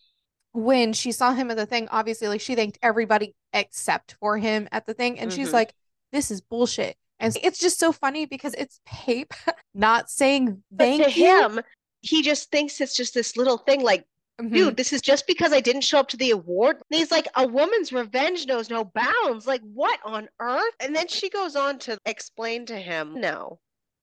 when 0.53 0.93
she 0.93 1.11
saw 1.11 1.33
him 1.33 1.51
at 1.51 1.57
the 1.57 1.65
thing 1.65 1.87
obviously 1.91 2.27
like 2.27 2.39
she 2.41 2.55
thanked 2.55 2.79
everybody 2.81 3.33
except 3.53 4.15
for 4.19 4.37
him 4.37 4.67
at 4.71 4.85
the 4.85 4.93
thing 4.93 5.19
and 5.19 5.33
she's 5.33 5.49
Mhm. 5.49 5.53
like 5.53 5.73
this 6.11 6.31
is 6.31 6.41
bullshit 6.41 6.95
and 7.19 7.35
it's 7.43 7.59
just 7.59 7.79
so 7.79 7.91
funny 7.91 8.25
because 8.25 8.53
it's 8.53 8.79
Pape 8.85 9.33
not 9.73 10.09
saying 10.09 10.63
But 10.71 10.83
thank 10.85 11.03
to 11.03 11.11
you 11.11 11.41
him, 11.41 11.61
he 12.01 12.21
just 12.21 12.51
thinks 12.51 12.79
it's 12.81 12.95
just 12.95 13.13
this 13.13 13.37
little 13.37 13.57
thing. 13.57 13.81
Like, 13.81 14.05
Mhm. 14.41 14.53
dude, 14.53 14.77
this 14.77 14.91
is 14.91 15.01
just 15.01 15.25
because 15.25 15.53
I 15.53 15.61
didn't 15.61 15.81
show 15.85 15.99
up 15.99 16.09
to 16.09 16.17
the 16.17 16.31
award. 16.31 16.77
And 16.91 16.99
he's 16.99 17.11
like, 17.11 17.27
a 17.35 17.47
woman's 17.47 17.93
revenge 17.93 18.45
knows 18.45 18.69
no 18.69 18.83
bounds. 18.83 19.47
Like, 19.47 19.61
what 19.61 19.99
on 20.03 20.27
earth? 20.41 20.73
And 20.81 20.93
then 20.93 21.07
she 21.07 21.29
goes 21.29 21.55
on 21.55 21.79
to 21.79 21.97
explain 22.05 22.65
to 22.65 22.77
him, 22.77 23.13
no, 23.21 23.59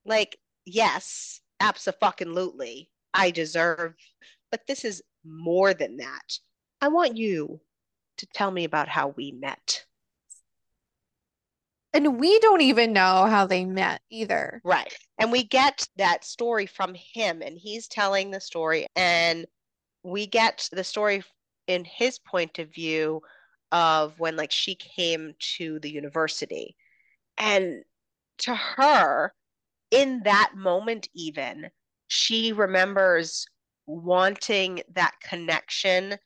like, 0.07 0.39
yes, 0.65 1.43
absolutely, 1.61 2.91
I 3.13 3.33
deserve, 3.33 3.95
but 4.51 4.67
this 4.67 4.85
is 4.85 5.03
more 5.25 5.75
than 5.75 5.99
that. 5.99 6.39
I 6.81 6.89
want 6.89 7.17
you 7.17 7.61
to 8.19 8.27
tell 8.35 8.51
me 8.51 8.65
about 8.65 8.89
how 8.89 9.09
we 9.09 9.33
met. 9.33 9.85
And 11.93 12.21
we 12.21 12.39
don't 12.39 12.61
even 12.61 12.93
know 12.93 13.27
how 13.27 13.47
they 13.47 13.65
met 13.65 14.01
either. 14.11 14.61
Right. 14.65 14.95
And 15.19 15.33
we 15.33 15.43
get 15.43 15.89
that 15.97 16.25
story 16.25 16.67
from 16.67 16.95
him, 16.95 17.43
and 17.43 17.59
he's 17.59 17.89
telling 17.89 18.31
the 18.31 18.41
story, 18.41 18.87
and 18.95 19.45
we 20.05 20.27
get 20.27 20.69
the 20.71 20.85
story 20.85 21.23
in 21.67 21.85
his 21.85 22.19
point 22.19 22.59
of 22.59 22.73
view 22.73 23.21
of 23.73 24.19
when 24.19 24.37
like 24.37 24.53
she 24.53 24.75
came 24.75 25.35
to 25.57 25.79
the 25.81 25.91
university. 25.91 26.77
And 27.39 27.83
to 28.39 28.55
her, 28.55 29.33
in 29.91 30.23
that 30.25 30.53
moment, 30.57 31.09
even, 31.15 31.71
she 32.07 32.53
remembers 32.53 33.47
wanting 33.91 34.83
that 34.95 35.15
connection, 35.21 36.17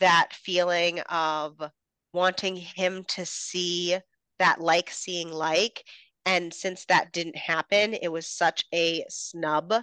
that 0.00 0.30
feeling 0.32 1.00
of 1.00 1.60
wanting 2.12 2.56
him 2.56 3.04
to 3.08 3.24
see 3.24 3.96
that 4.38 4.60
like 4.60 4.90
seeing 4.90 5.30
like. 5.30 5.84
And 6.26 6.52
since 6.52 6.84
that 6.86 7.12
didn't 7.12 7.36
happen, 7.36 7.94
it 7.94 8.08
was 8.08 8.26
such 8.26 8.64
a 8.72 9.04
snub 9.08 9.74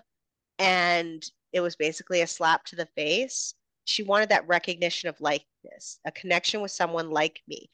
and 0.59 1.23
it 1.53 1.61
was 1.61 1.75
basically 1.75 2.21
a 2.21 2.27
slap 2.27 2.65
to 2.65 2.75
the 2.75 2.87
face. 2.95 3.53
She 3.85 4.03
wanted 4.03 4.29
that 4.29 4.47
recognition 4.47 5.09
of 5.09 5.19
likeness, 5.19 5.99
a 6.05 6.11
connection 6.11 6.61
with 6.61 6.71
someone 6.71 7.09
like 7.09 7.41
me. 7.47 7.69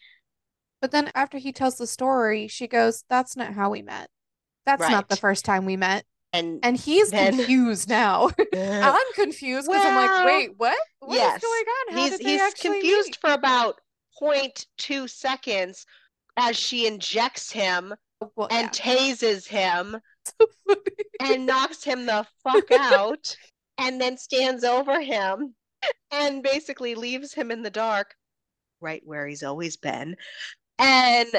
But 0.82 0.92
then 0.92 1.12
after 1.16 1.38
he 1.38 1.52
tells 1.52 1.78
the 1.78 1.88
story, 1.88 2.48
she 2.48 2.68
goes, 2.68 3.04
That's 3.10 3.36
not 3.36 3.54
how 3.54 3.70
we 3.70 3.82
met. 3.82 4.10
That's 4.66 4.90
not 4.90 5.10
the 5.10 5.16
first 5.16 5.46
time 5.46 5.66
we 5.66 5.78
met. 5.78 6.06
And 6.38 6.60
And 6.64 6.78
he's 6.78 7.10
Then- 7.12 7.36
confused 7.38 7.90
now. 7.90 8.30
I'm 8.56 9.14
confused 9.16 9.68
because 9.68 9.86
I'm 9.86 9.96
like, 9.96 10.26
wait, 10.26 10.50
what? 10.58 10.78
What 11.00 11.12
is 11.12 11.18
yes. 11.18 11.42
going 11.42 11.64
on? 11.64 11.94
How 11.94 12.10
he's 12.10 12.18
he's 12.20 12.54
confused 12.56 13.08
meet? 13.10 13.18
for 13.22 13.32
about 13.34 13.76
0.2 14.22 15.10
seconds 15.10 15.86
as 16.38 16.56
she 16.58 16.88
injects 16.88 17.52
him 17.52 17.94
Well, 18.36 18.48
and 18.52 18.70
tases 18.72 19.48
him 19.48 19.98
yeah. 20.68 20.76
and 21.20 21.46
knocks 21.46 21.84
him 21.84 22.06
the 22.06 22.26
fuck 22.44 22.72
out 22.72 23.36
and 23.78 24.00
then 24.02 24.18
stands 24.18 24.64
over 24.64 25.00
him 25.02 25.56
and 26.12 26.42
basically 26.44 26.96
leaves 26.96 27.34
him 27.34 27.52
in 27.52 27.62
the 27.62 27.70
dark 27.70 28.16
right 28.82 29.02
where 29.06 29.28
he's 29.28 29.44
always 29.44 29.78
been 29.78 30.16
and 30.80 31.30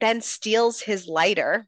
then 0.00 0.20
steals 0.20 0.80
his 0.80 1.06
lighter 1.06 1.66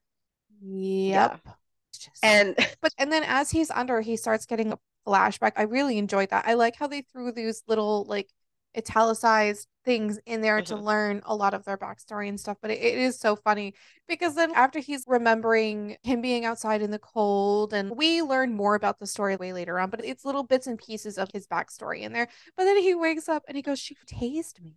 Yep. 0.63 1.41
It's 1.45 1.55
just- 2.01 2.25
and 2.25 2.57
But 2.83 2.93
and 2.99 3.13
then 3.13 3.23
as 3.25 3.51
he's 3.51 3.71
under, 3.71 4.01
he 4.01 4.17
starts 4.17 4.47
getting 4.47 4.73
a 4.73 4.79
flashback. 5.07 5.53
I 5.57 5.63
really 5.63 5.99
enjoyed 5.99 6.31
that. 6.31 6.47
I 6.47 6.55
like 6.55 6.77
how 6.77 6.87
they 6.87 7.03
threw 7.03 7.33
these 7.33 7.63
little 7.69 8.05
like 8.09 8.29
italicized 8.77 9.67
things 9.85 10.19
in 10.27 10.43
there 10.43 10.63
to 10.63 10.75
Mhm. 10.75 10.83
learn 10.83 11.23
a 11.25 11.35
lot 11.35 11.55
of 11.55 11.65
their 11.65 11.77
backstory 11.79 12.29
and 12.29 12.39
stuff. 12.39 12.59
But 12.63 12.71
it, 12.71 12.79
it 12.81 12.99
is 12.99 13.19
so 13.19 13.35
funny 13.35 13.75
because 14.09 14.35
then 14.35 14.53
after 14.55 14.79
he's 14.79 15.05
remembering 15.09 15.97
him 16.03 16.21
being 16.21 16.45
outside 16.45 16.83
in 16.83 16.91
the 16.91 16.99
cold, 16.99 17.73
and 17.75 17.91
we 17.97 18.23
learn 18.23 18.55
more 18.55 18.75
about 18.75 18.99
the 19.01 19.07
story 19.07 19.37
way 19.37 19.53
later 19.53 19.79
on, 19.81 19.91
but 19.91 20.05
it's 20.05 20.25
little 20.25 20.43
bits 20.45 20.67
and 20.67 20.79
pieces 20.79 21.19
of 21.19 21.31
his 21.33 21.47
backstory 21.47 22.01
in 22.03 22.13
there. 22.13 22.29
But 22.57 22.65
then 22.65 22.77
he 22.79 22.95
wakes 22.95 23.29
up 23.29 23.43
and 23.49 23.57
he 23.57 23.63
goes, 23.63 23.79
She 23.79 23.97
tased 24.07 24.61
me. 24.61 24.77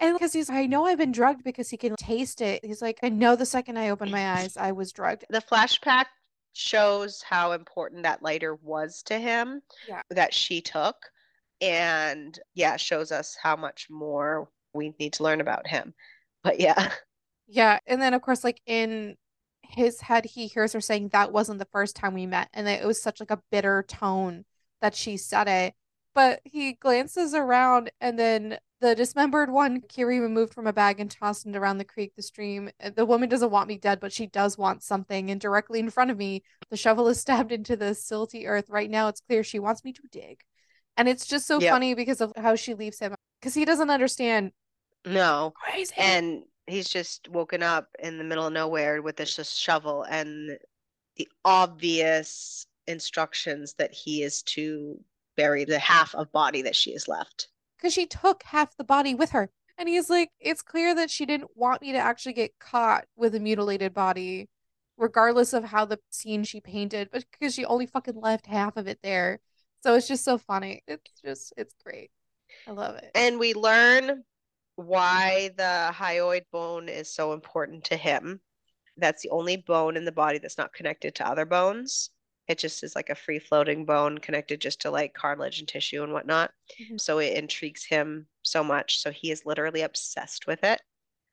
And 0.00 0.14
because 0.14 0.32
he's, 0.32 0.50
I 0.50 0.66
know 0.66 0.84
I've 0.86 0.98
been 0.98 1.12
drugged 1.12 1.44
because 1.44 1.70
he 1.70 1.76
can 1.76 1.94
taste 1.96 2.40
it. 2.40 2.64
He's 2.64 2.82
like, 2.82 2.98
I 3.04 3.08
know 3.08 3.36
the 3.36 3.46
second 3.46 3.78
I 3.78 3.90
opened 3.90 4.10
my 4.10 4.32
eyes, 4.40 4.56
I 4.56 4.72
was 4.72 4.90
drugged. 4.92 5.24
the 5.30 5.40
flashback 5.40 6.06
shows 6.52 7.22
how 7.22 7.52
important 7.52 8.02
that 8.04 8.22
lighter 8.22 8.54
was 8.56 9.02
to 9.04 9.18
him 9.18 9.62
Yeah. 9.88 10.02
that 10.10 10.34
she 10.34 10.60
took 10.60 10.96
and 11.60 12.38
yeah 12.54 12.76
shows 12.76 13.12
us 13.12 13.36
how 13.40 13.56
much 13.56 13.88
more 13.90 14.48
we 14.74 14.94
need 14.98 15.12
to 15.14 15.22
learn 15.22 15.40
about 15.40 15.66
him 15.66 15.94
but 16.42 16.60
yeah 16.60 16.92
Yeah, 17.46 17.78
and 17.86 18.00
then 18.00 18.14
of 18.14 18.22
course, 18.22 18.44
like 18.44 18.60
in 18.66 19.16
his 19.62 20.00
head, 20.00 20.24
he 20.24 20.46
hears 20.46 20.72
her 20.72 20.80
saying 20.80 21.08
that 21.08 21.32
wasn't 21.32 21.58
the 21.58 21.68
first 21.72 21.96
time 21.96 22.14
we 22.14 22.26
met, 22.26 22.48
and 22.52 22.68
it 22.68 22.86
was 22.86 23.02
such 23.02 23.20
like 23.20 23.30
a 23.30 23.42
bitter 23.50 23.82
tone 23.86 24.44
that 24.80 24.94
she 24.94 25.16
said 25.16 25.48
it. 25.48 25.74
But 26.14 26.40
he 26.44 26.74
glances 26.74 27.34
around, 27.34 27.90
and 28.00 28.18
then 28.18 28.58
the 28.80 28.94
dismembered 28.94 29.50
one, 29.50 29.80
Kiri 29.82 30.18
removed 30.20 30.52
from 30.52 30.66
a 30.66 30.72
bag 30.72 31.00
and 31.00 31.10
tossed 31.10 31.46
it 31.46 31.56
around 31.56 31.78
the 31.78 31.84
creek, 31.84 32.12
the 32.16 32.22
stream. 32.22 32.70
Uh, 32.82 32.90
The 32.90 33.06
woman 33.06 33.28
doesn't 33.28 33.50
want 33.50 33.68
me 33.68 33.78
dead, 33.78 34.00
but 34.00 34.12
she 34.12 34.26
does 34.26 34.58
want 34.58 34.82
something. 34.82 35.30
And 35.30 35.40
directly 35.40 35.78
in 35.80 35.90
front 35.90 36.10
of 36.10 36.18
me, 36.18 36.42
the 36.70 36.76
shovel 36.76 37.08
is 37.08 37.20
stabbed 37.20 37.52
into 37.52 37.76
the 37.76 37.94
silty 37.94 38.46
earth. 38.46 38.68
Right 38.68 38.90
now, 38.90 39.08
it's 39.08 39.20
clear 39.22 39.42
she 39.42 39.58
wants 39.58 39.84
me 39.84 39.92
to 39.92 40.02
dig. 40.10 40.40
And 40.96 41.08
it's 41.08 41.26
just 41.26 41.46
so 41.46 41.60
Yep. 41.60 41.70
funny 41.72 41.94
because 41.94 42.20
of 42.20 42.32
how 42.36 42.54
she 42.56 42.74
leaves 42.74 42.98
him, 42.98 43.14
because 43.40 43.54
he 43.54 43.64
doesn't 43.64 43.90
understand. 43.90 44.52
no 45.04 45.52
Crazy. 45.64 45.94
and 45.96 46.42
he's 46.66 46.88
just 46.88 47.28
woken 47.28 47.62
up 47.62 47.88
in 47.98 48.18
the 48.18 48.24
middle 48.24 48.46
of 48.46 48.52
nowhere 48.52 49.02
with 49.02 49.16
this 49.16 49.34
just 49.34 49.58
shovel 49.58 50.02
and 50.04 50.58
the 51.16 51.28
obvious 51.44 52.66
instructions 52.86 53.74
that 53.74 53.92
he 53.92 54.22
is 54.22 54.42
to 54.42 54.98
bury 55.36 55.64
the 55.64 55.78
half 55.78 56.14
of 56.14 56.30
body 56.32 56.62
that 56.62 56.76
she 56.76 56.92
has 56.92 57.08
left 57.08 57.48
because 57.76 57.92
she 57.92 58.06
took 58.06 58.42
half 58.44 58.76
the 58.76 58.84
body 58.84 59.14
with 59.14 59.30
her. 59.30 59.50
And 59.78 59.88
he's 59.88 60.08
like, 60.08 60.30
it's 60.38 60.62
clear 60.62 60.94
that 60.94 61.10
she 61.10 61.26
didn't 61.26 61.56
want 61.56 61.82
me 61.82 61.92
to 61.92 61.98
actually 61.98 62.34
get 62.34 62.58
caught 62.60 63.06
with 63.16 63.34
a 63.34 63.40
mutilated 63.40 63.92
body, 63.92 64.48
regardless 64.96 65.52
of 65.52 65.64
how 65.64 65.84
the 65.86 65.98
scene 66.10 66.44
she 66.44 66.60
painted, 66.60 67.08
but 67.10 67.24
because 67.32 67.54
she 67.54 67.64
only 67.64 67.86
fucking 67.86 68.20
left 68.20 68.46
half 68.46 68.76
of 68.76 68.86
it 68.86 69.00
there. 69.02 69.40
So 69.82 69.94
it's 69.94 70.06
just 70.06 70.24
so 70.24 70.38
funny. 70.38 70.82
It's 70.86 71.10
just, 71.24 71.54
it's 71.56 71.74
great. 71.82 72.10
I 72.68 72.72
love 72.72 72.96
it. 72.96 73.10
and 73.14 73.40
we 73.40 73.54
learn 73.54 74.22
why 74.76 75.50
the 75.56 75.90
hyoid 75.92 76.42
bone 76.52 76.88
is 76.88 77.12
so 77.12 77.32
important 77.32 77.84
to 77.84 77.96
him. 77.96 78.40
That's 78.98 79.22
the 79.22 79.30
only 79.30 79.56
bone 79.56 79.96
in 79.96 80.04
the 80.04 80.12
body 80.12 80.38
that's 80.38 80.58
not 80.58 80.74
connected 80.74 81.14
to 81.16 81.26
other 81.26 81.46
bones. 81.46 82.10
It 82.52 82.58
just 82.58 82.84
is 82.84 82.94
like 82.94 83.08
a 83.08 83.14
free 83.14 83.38
floating 83.38 83.86
bone 83.86 84.18
connected 84.18 84.60
just 84.60 84.82
to 84.82 84.90
like 84.90 85.14
cartilage 85.14 85.58
and 85.58 85.66
tissue 85.66 86.02
and 86.02 86.12
whatnot. 86.12 86.50
Mm-hmm. 86.78 86.98
So 86.98 87.18
it 87.18 87.32
intrigues 87.32 87.82
him 87.82 88.26
so 88.42 88.62
much. 88.62 89.00
So 89.00 89.10
he 89.10 89.30
is 89.30 89.46
literally 89.46 89.80
obsessed 89.80 90.46
with 90.46 90.62
it. 90.62 90.82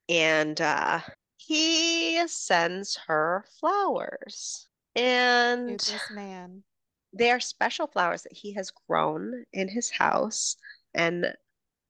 And 0.07 0.59
uh, 0.61 1.01
he 1.35 2.25
sends 2.27 2.97
her 3.07 3.43
flowers. 3.59 4.69
And 4.95 5.77
this 5.77 6.09
man. 6.09 6.63
They 7.11 7.31
are 7.31 7.41
special 7.41 7.87
flowers 7.87 8.23
that 8.23 8.33
he 8.33 8.53
has 8.53 8.71
grown 8.87 9.43
in 9.51 9.67
his 9.67 9.89
house 9.89 10.55
and 10.93 11.33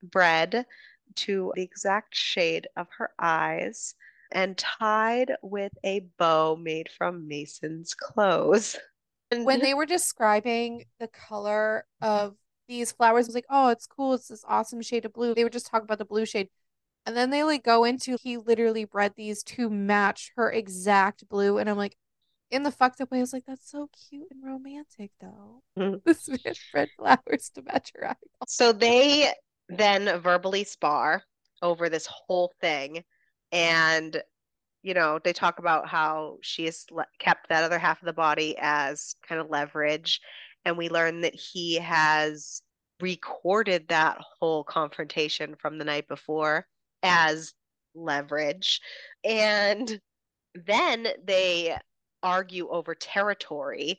bred 0.02 0.66
to 1.18 1.54
the 1.56 1.62
exact 1.62 2.16
shade 2.16 2.68
of 2.76 2.88
her 2.98 3.12
eyes 3.20 3.94
and 4.32 4.58
tied 4.58 5.34
with 5.44 5.74
a 5.84 6.08
bow 6.18 6.56
made 6.56 6.90
from 6.98 7.28
Mason's 7.28 7.94
clothes. 7.94 8.76
When 9.32 9.60
they 9.60 9.74
were 9.74 9.86
describing 9.86 10.86
the 11.00 11.08
color 11.08 11.86
of 12.02 12.36
these 12.68 12.92
flowers, 12.92 13.26
I 13.26 13.30
was 13.30 13.36
like, 13.36 13.46
oh, 13.50 13.70
it's 13.70 13.88
cool. 13.88 14.14
It's 14.14 14.28
this 14.28 14.44
awesome 14.48 14.82
shade 14.82 15.06
of 15.06 15.14
blue. 15.14 15.34
They 15.34 15.44
would 15.44 15.54
just 15.54 15.68
talk 15.68 15.84
about 15.84 15.98
the 15.98 16.06
blue 16.06 16.26
shade. 16.26 16.50
And 17.06 17.16
then 17.16 17.30
they 17.30 17.44
like 17.44 17.64
go 17.64 17.84
into 17.84 18.18
he 18.22 18.38
literally 18.38 18.86
bred 18.86 19.14
these 19.16 19.42
to 19.44 19.70
match 19.70 20.32
her 20.36 20.52
exact 20.52 21.28
blue. 21.30 21.58
And 21.58 21.70
I'm 21.70 21.78
like, 21.78 21.96
in 22.52 22.64
the 22.64 22.72
fucked 22.72 23.02
up 23.02 23.12
way, 23.12 23.20
I 23.20 23.22
was 23.22 23.34
like, 23.34 23.46
that's 23.46 23.70
so 23.70 23.90
cute 24.10 24.28
and 24.32 24.44
romantic 24.44 25.12
though. 25.20 25.62
Mm-hmm. 25.78 25.98
This 26.06 26.28
man 26.28 26.54
bred 26.72 26.90
flowers 26.98 27.52
to 27.56 27.64
match 27.64 27.92
her 27.96 28.10
eyes. 28.10 28.16
So 28.48 28.72
they 28.72 29.32
then 29.70 30.20
verbally 30.20 30.64
spar 30.64 31.24
over 31.62 31.90
this 31.90 32.08
whole 32.08 32.54
thing. 32.62 33.04
And 33.52 34.22
you 34.82 34.94
know, 34.94 35.20
they 35.24 35.34
talk 35.34 35.60
about 35.60 35.88
how 35.88 36.38
she 36.42 36.66
has 36.66 36.86
le- 36.92 37.06
kept 37.20 37.50
that 37.50 37.64
other 37.64 37.80
half 37.80 38.02
of 38.02 38.06
the 38.06 38.14
body 38.14 38.56
as 38.60 39.16
kind 39.28 39.42
of 39.42 39.50
leverage. 39.50 40.22
And 40.66 40.78
we 40.78 40.90
learn 40.90 41.22
that 41.22 41.36
he 41.36 41.76
has 41.76 42.62
recorded 43.02 43.88
that 43.88 44.18
whole 44.40 44.64
confrontation 44.64 45.56
from 45.56 45.78
the 45.78 45.86
night 45.86 46.08
before 46.08 46.68
as 47.04 47.54
leverage. 47.96 48.82
And 49.24 50.00
then 50.54 51.08
they 51.26 51.78
argue 52.24 52.68
over 52.70 52.96
territory 52.96 53.98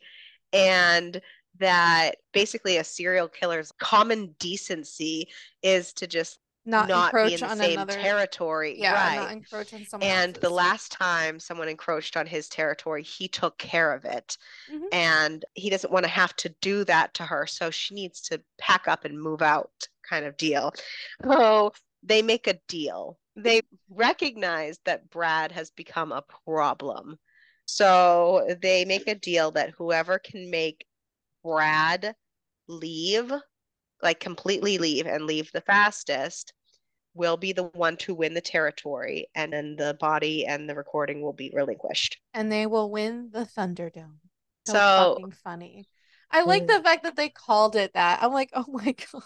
and 0.53 1.21
that 1.59 2.15
basically 2.33 2.77
a 2.77 2.83
serial 2.83 3.27
killer's 3.27 3.71
common 3.79 4.35
decency 4.39 5.27
is 5.63 5.93
to 5.93 6.07
just 6.07 6.39
not, 6.65 6.87
not 6.87 7.13
be 7.13 7.33
in 7.33 7.39
the 7.39 7.55
same 7.55 7.71
another, 7.71 7.93
territory. 7.93 8.79
Yeah, 8.79 9.17
right. 9.17 9.31
encroach 9.31 9.73
on 9.73 9.85
someone. 9.85 10.07
And 10.07 10.29
else's. 10.29 10.41
the 10.41 10.49
last 10.49 10.91
time 10.91 11.39
someone 11.39 11.67
encroached 11.67 12.15
on 12.15 12.27
his 12.27 12.47
territory, 12.49 13.03
he 13.03 13.27
took 13.27 13.57
care 13.57 13.91
of 13.91 14.05
it. 14.05 14.37
Mm-hmm. 14.71 14.85
And 14.91 15.45
he 15.53 15.69
doesn't 15.69 15.91
want 15.91 16.05
to 16.05 16.11
have 16.11 16.35
to 16.37 16.53
do 16.61 16.83
that 16.85 17.13
to 17.15 17.23
her. 17.23 17.47
So 17.47 17.71
she 17.71 17.95
needs 17.95 18.21
to 18.23 18.41
pack 18.59 18.87
up 18.87 19.05
and 19.05 19.19
move 19.19 19.41
out, 19.41 19.71
kind 20.07 20.25
of 20.25 20.37
deal. 20.37 20.73
So 21.23 21.73
they 22.03 22.21
make 22.21 22.47
a 22.47 22.59
deal. 22.67 23.17
They 23.35 23.61
recognize 23.89 24.79
that 24.85 25.09
Brad 25.09 25.51
has 25.51 25.71
become 25.71 26.11
a 26.11 26.23
problem. 26.45 27.17
So 27.65 28.55
they 28.61 28.85
make 28.85 29.07
a 29.07 29.15
deal 29.15 29.51
that 29.51 29.71
whoever 29.77 30.19
can 30.19 30.51
make 30.51 30.85
Brad 31.43 32.15
leave 32.67 33.31
like 34.03 34.19
completely 34.19 34.77
leave 34.77 35.05
and 35.05 35.25
leave 35.25 35.51
the 35.51 35.61
fastest 35.61 36.53
will 37.13 37.37
be 37.37 37.51
the 37.51 37.63
one 37.63 37.97
to 37.97 38.13
win 38.13 38.33
the 38.33 38.41
territory 38.41 39.27
and 39.35 39.51
then 39.51 39.75
the 39.75 39.95
body 39.99 40.45
and 40.45 40.69
the 40.69 40.75
recording 40.75 41.21
will 41.21 41.33
be 41.33 41.51
relinquished. 41.53 42.17
And 42.33 42.51
they 42.51 42.65
will 42.65 42.89
win 42.89 43.29
the 43.31 43.45
thunderdome. 43.45 44.19
So, 44.65 44.73
so 44.73 45.15
fucking 45.15 45.35
funny. 45.43 45.87
I 46.29 46.43
like 46.43 46.67
the 46.67 46.81
fact 46.81 47.03
that 47.03 47.17
they 47.17 47.29
called 47.29 47.75
it 47.75 47.93
that. 47.93 48.23
I'm 48.23 48.31
like 48.31 48.51
oh 48.55 48.65
my 48.69 48.95
god 49.11 49.23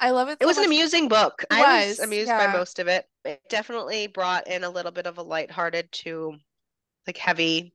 i 0.00 0.12
love 0.12 0.28
it 0.30 0.38
so 0.40 0.44
it 0.44 0.46
was 0.46 0.56
much. 0.56 0.64
an 0.64 0.70
amusing 0.70 1.08
book. 1.08 1.42
It 1.42 1.48
i 1.50 1.80
was, 1.80 1.98
was 1.98 2.00
amused 2.00 2.28
yeah. 2.28 2.46
by 2.46 2.56
most 2.56 2.78
of 2.78 2.88
it. 2.88 3.04
It 3.26 3.42
definitely 3.50 4.06
brought 4.06 4.46
in 4.46 4.64
a 4.64 4.70
little 4.70 4.92
bit 4.92 5.06
of 5.06 5.18
a 5.18 5.22
lighthearted 5.22 5.92
to 5.92 6.36
like 7.06 7.18
heavy 7.18 7.74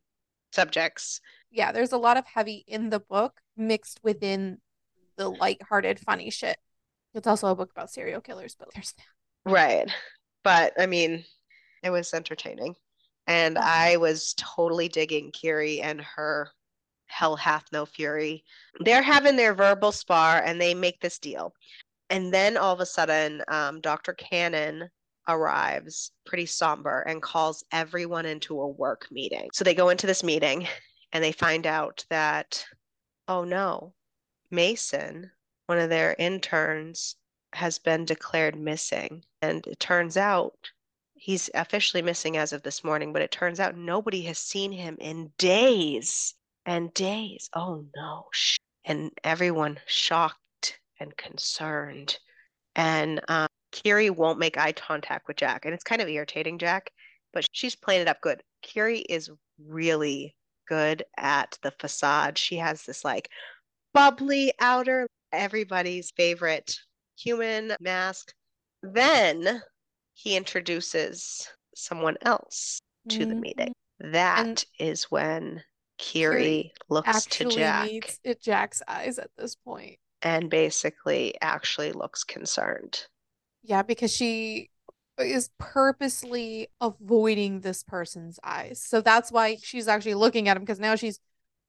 subjects. 0.54 1.22
Yeah 1.52 1.72
there's 1.72 1.92
a 1.92 1.98
lot 1.98 2.18
of 2.18 2.26
heavy 2.26 2.64
in 2.68 2.90
the 2.90 3.00
book 3.00 3.40
mixed 3.56 4.00
within 4.04 4.58
the 5.18 5.30
light-hearted, 5.30 6.00
funny 6.00 6.30
shit. 6.30 6.58
It's 7.14 7.28
also 7.28 7.48
a 7.48 7.56
book 7.56 7.72
about 7.72 7.92
serial 7.92 8.22
killers, 8.22 8.56
but 8.58 8.70
there's 8.74 8.94
that. 8.94 9.52
Right. 9.52 9.92
But 10.44 10.74
I 10.80 10.86
mean, 10.86 11.24
it 11.84 11.90
was 11.90 12.14
entertaining. 12.14 12.76
And 13.28 13.58
I 13.58 13.98
was 13.98 14.36
totally 14.38 14.88
digging 14.88 15.32
Kiri 15.32 15.82
and 15.82 16.02
her 16.02 16.52
Hell 17.08 17.36
Hath 17.36 17.66
No 17.72 17.86
Fury. 17.86 18.44
They're 18.80 19.02
having 19.02 19.36
their 19.36 19.54
verbal 19.54 19.92
spar 19.92 20.42
and 20.44 20.60
they 20.60 20.74
make 20.74 21.00
this 21.00 21.20
deal. 21.20 21.54
And 22.10 22.34
then 22.34 22.58
all 22.58 22.74
of 22.74 22.80
a 22.82 22.86
sudden, 22.86 23.42
um, 23.48 23.82
Dr. 23.82 24.14
Cannon 24.14 24.90
arrives 25.28 26.12
pretty 26.26 26.46
somber 26.46 27.02
and 27.02 27.22
calls 27.22 27.64
everyone 27.72 28.26
into 28.26 28.60
a 28.62 28.68
work 28.68 29.08
meeting. 29.10 29.50
So 29.54 29.64
they 29.64 29.74
go 29.74 29.90
into 29.90 30.06
this 30.06 30.24
meeting 30.24 30.68
and 31.12 31.24
they 31.24 31.32
find 31.32 31.66
out 31.66 32.06
that, 32.10 32.64
oh 33.28 33.44
no, 33.44 33.94
Mason, 34.52 35.32
one 35.68 35.80
of 35.80 35.90
their 35.90 36.16
interns, 36.18 37.16
has 37.54 37.80
been 37.80 38.06
declared 38.06 38.58
missing. 38.58 39.24
And 39.42 39.66
it 39.68 39.80
turns 39.80 40.18
out 40.18 40.72
he's 41.14 41.50
officially 41.54 42.02
missing 42.02 42.38
as 42.38 42.54
of 42.54 42.64
this 42.64 42.84
morning, 42.84 43.14
but 43.14 43.22
it 43.22 43.32
turns 43.32 43.60
out 43.60 43.78
nobody 43.78 44.22
has 44.24 44.38
seen 44.38 44.72
him 44.72 44.98
in 45.00 45.32
days 45.38 46.36
and 46.66 46.94
days. 46.94 47.50
Oh 47.54 47.86
no. 47.96 48.26
And 48.84 49.12
everyone 49.24 49.80
shocked 49.88 50.80
and 51.00 51.16
concerned. 51.18 52.18
And 52.76 53.22
um, 53.28 53.48
Kiri 53.72 54.10
won't 54.10 54.40
make 54.40 54.58
eye 54.58 54.74
contact 54.74 55.28
with 55.28 55.38
Jack. 55.38 55.66
And 55.66 55.74
it's 55.74 55.84
kind 55.84 56.02
of 56.02 56.10
irritating, 56.10 56.60
Jack, 56.60 56.92
but 57.34 57.48
she's 57.52 57.76
playing 57.76 58.02
it 58.02 58.08
up 58.08 58.22
good. 58.22 58.44
Kiri 58.62 59.00
is 59.00 59.30
really 59.60 60.36
good 60.68 61.04
at 61.18 61.58
the 61.62 61.72
facade. 61.72 62.38
She 62.38 62.58
has 62.58 62.84
this 62.84 63.06
like, 63.06 63.30
bubbly 63.96 64.54
outer, 64.60 65.08
everybody's 65.32 66.12
favorite 66.12 66.76
human 67.18 67.74
mask. 67.80 68.34
Then 68.84 69.62
he 70.14 70.36
introduces 70.36 71.48
someone 71.76 72.18
else 72.22 72.80
to 73.10 73.20
mm-hmm. 73.20 73.30
the 73.30 73.36
meeting. 73.36 73.74
That 74.00 74.46
and 74.46 74.66
is 74.78 75.06
when 75.06 75.64
Kiri, 75.98 76.42
Kiri 76.42 76.74
looks 76.90 77.26
to 77.26 77.46
Jack. 77.46 77.86
Meets 77.86 78.20
Jack's 78.44 78.82
eyes 78.88 79.18
at 79.18 79.30
this 79.38 79.56
point. 79.56 79.98
And 80.22 80.50
basically 80.50 81.36
actually 81.42 81.92
looks 81.94 82.24
concerned. 82.24 83.06
Yeah, 83.64 83.84
because 83.84 84.14
she 84.14 84.70
is 85.18 85.50
purposely 85.58 86.68
avoiding 86.82 87.62
this 87.62 87.84
person's 87.84 88.40
eyes. 88.44 88.84
So 88.86 89.02
that's 89.02 89.32
why 89.32 89.58
she's 89.62 89.88
actually 89.88 90.16
looking 90.16 90.50
at 90.50 90.58
him 90.58 90.64
because 90.64 90.80
now 90.80 90.96
she's 90.96 91.20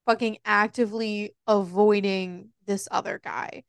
fucking 0.07 0.39
actively 0.45 1.35
avoiding 1.47 2.51
this 2.65 2.89
other 2.91 3.21
guy. 3.23 3.65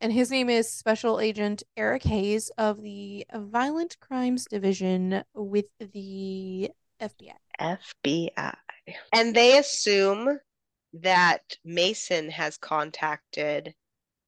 And 0.00 0.12
his 0.12 0.30
name 0.30 0.48
is 0.48 0.72
Special 0.72 1.18
Agent 1.18 1.62
Eric 1.76 2.04
Hayes 2.04 2.50
of 2.58 2.82
the 2.82 3.26
Violent 3.34 3.98
Crimes 4.00 4.44
Division 4.44 5.24
with 5.34 5.66
the 5.80 6.70
FBI. 7.00 7.32
FBI. 7.60 8.54
And 9.12 9.34
they 9.34 9.58
assume 9.58 10.38
that 10.92 11.42
Mason 11.64 12.30
has 12.30 12.56
contacted 12.58 13.74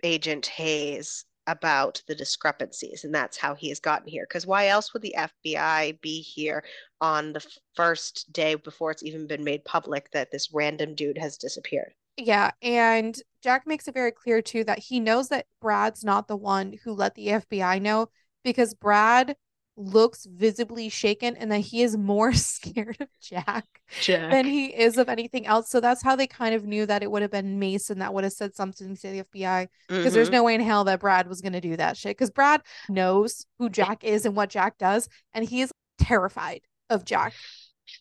Agent 0.02 0.46
Hayes 0.46 1.24
about 1.50 2.02
the 2.06 2.14
discrepancies 2.14 3.04
and 3.04 3.14
that's 3.14 3.36
how 3.36 3.54
he 3.54 3.68
has 3.68 3.80
gotten 3.80 4.08
here. 4.08 4.26
Because 4.28 4.46
why 4.46 4.68
else 4.68 4.92
would 4.92 5.02
the 5.02 5.14
FBI 5.16 6.00
be 6.00 6.20
here 6.20 6.64
on 7.00 7.32
the 7.32 7.44
first 7.74 8.32
day 8.32 8.54
before 8.54 8.90
it's 8.90 9.02
even 9.02 9.26
been 9.26 9.44
made 9.44 9.64
public 9.64 10.10
that 10.12 10.30
this 10.30 10.52
random 10.52 10.94
dude 10.94 11.18
has 11.18 11.36
disappeared? 11.36 11.92
Yeah 12.16 12.50
and 12.62 13.16
Jack 13.42 13.66
makes 13.66 13.88
it 13.88 13.94
very 13.94 14.12
clear 14.12 14.42
too 14.42 14.64
that 14.64 14.78
he 14.78 15.00
knows 15.00 15.28
that 15.28 15.46
Brad's 15.60 16.04
not 16.04 16.28
the 16.28 16.36
one 16.36 16.78
who 16.84 16.92
let 16.92 17.14
the 17.14 17.28
FBI 17.28 17.80
know 17.80 18.08
because 18.44 18.74
Brad 18.74 19.36
looks 19.80 20.26
visibly 20.26 20.88
shaken 20.88 21.36
and 21.36 21.50
that 21.50 21.60
he 21.60 21.82
is 21.82 21.96
more 21.96 22.32
scared 22.34 22.98
of 23.00 23.08
Jack, 23.20 23.66
Jack, 24.00 24.30
than 24.30 24.44
he 24.44 24.66
is 24.66 24.98
of 24.98 25.08
anything 25.08 25.46
else. 25.46 25.70
So 25.70 25.80
that's 25.80 26.02
how 26.02 26.16
they 26.16 26.26
kind 26.26 26.54
of 26.54 26.64
knew 26.64 26.86
that 26.86 27.02
it 27.02 27.10
would 27.10 27.22
have 27.22 27.30
been 27.30 27.58
Mason 27.58 27.98
that 28.00 28.12
would 28.14 28.24
have 28.24 28.32
said 28.32 28.54
something 28.54 28.96
to 28.96 29.10
the 29.10 29.22
FBI 29.22 29.68
because 29.88 30.04
mm-hmm. 30.04 30.14
there's 30.14 30.30
no 30.30 30.44
way 30.44 30.54
in 30.54 30.60
hell 30.60 30.84
that 30.84 31.00
Brad 31.00 31.28
was 31.28 31.40
going 31.40 31.54
to 31.54 31.60
do 31.60 31.76
that 31.76 31.96
shit 31.96 32.16
because 32.16 32.30
Brad 32.30 32.62
knows 32.88 33.46
who 33.58 33.68
Jack 33.68 34.04
is 34.04 34.26
and 34.26 34.36
what 34.36 34.50
Jack 34.50 34.78
does 34.78 35.08
and 35.32 35.44
he 35.44 35.62
is 35.62 35.72
terrified 35.98 36.60
of 36.88 37.04
Jack. 37.04 37.34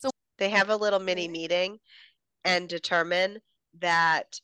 So 0.00 0.10
they 0.38 0.50
have 0.50 0.70
a 0.70 0.76
little 0.76 1.00
mini 1.00 1.28
meeting 1.28 1.78
and 2.44 2.68
determine 2.68 3.38
that 3.80 4.40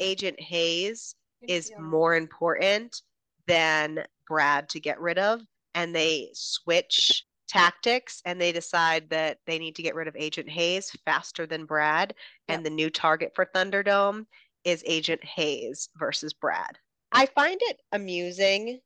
Agent 0.00 0.40
Hayes 0.40 1.14
is 1.42 1.72
more 1.78 2.14
important 2.14 3.02
than 3.46 4.04
Brad 4.26 4.68
to 4.70 4.80
get 4.80 5.00
rid 5.00 5.18
of 5.18 5.40
and 5.76 5.94
they 5.94 6.30
switch 6.32 7.24
tactics 7.46 8.20
and 8.24 8.40
they 8.40 8.50
decide 8.50 9.08
that 9.10 9.38
they 9.46 9.58
need 9.58 9.76
to 9.76 9.82
get 9.82 9.94
rid 9.94 10.08
of 10.08 10.16
Agent 10.16 10.48
Hayes 10.48 10.90
faster 11.04 11.46
than 11.46 11.66
Brad. 11.66 12.14
Yep. 12.48 12.56
And 12.56 12.66
the 12.66 12.70
new 12.70 12.90
target 12.90 13.32
for 13.34 13.46
Thunderdome 13.54 14.26
is 14.64 14.82
Agent 14.86 15.22
Hayes 15.22 15.90
versus 15.96 16.32
Brad. 16.32 16.76
I 17.12 17.26
find 17.26 17.58
it 17.62 17.80
amusing, 17.92 18.80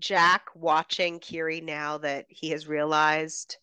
Jack 0.00 0.46
watching 0.54 1.20
Kiri 1.20 1.60
now 1.60 1.98
that 1.98 2.26
he 2.28 2.50
has 2.50 2.66
realized 2.66 3.58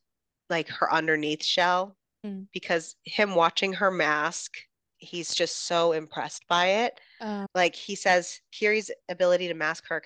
like 0.49 0.69
her 0.69 0.93
underneath 0.93 1.43
shell, 1.43 1.97
mm. 2.25 2.45
because 2.53 2.95
him 3.03 3.35
watching 3.35 3.73
her 3.73 3.89
mask, 3.91 4.53
he's 4.97 5.33
just 5.33 5.67
so 5.67 5.91
impressed 5.91 6.47
by 6.47 6.67
it. 6.67 7.01
Uh, 7.19 7.47
like 7.55 7.75
he 7.75 7.95
says, 7.95 8.39
Kiri's 8.51 8.91
ability 9.09 9.47
to 9.47 9.55
mask 9.55 9.85
her 9.87 9.97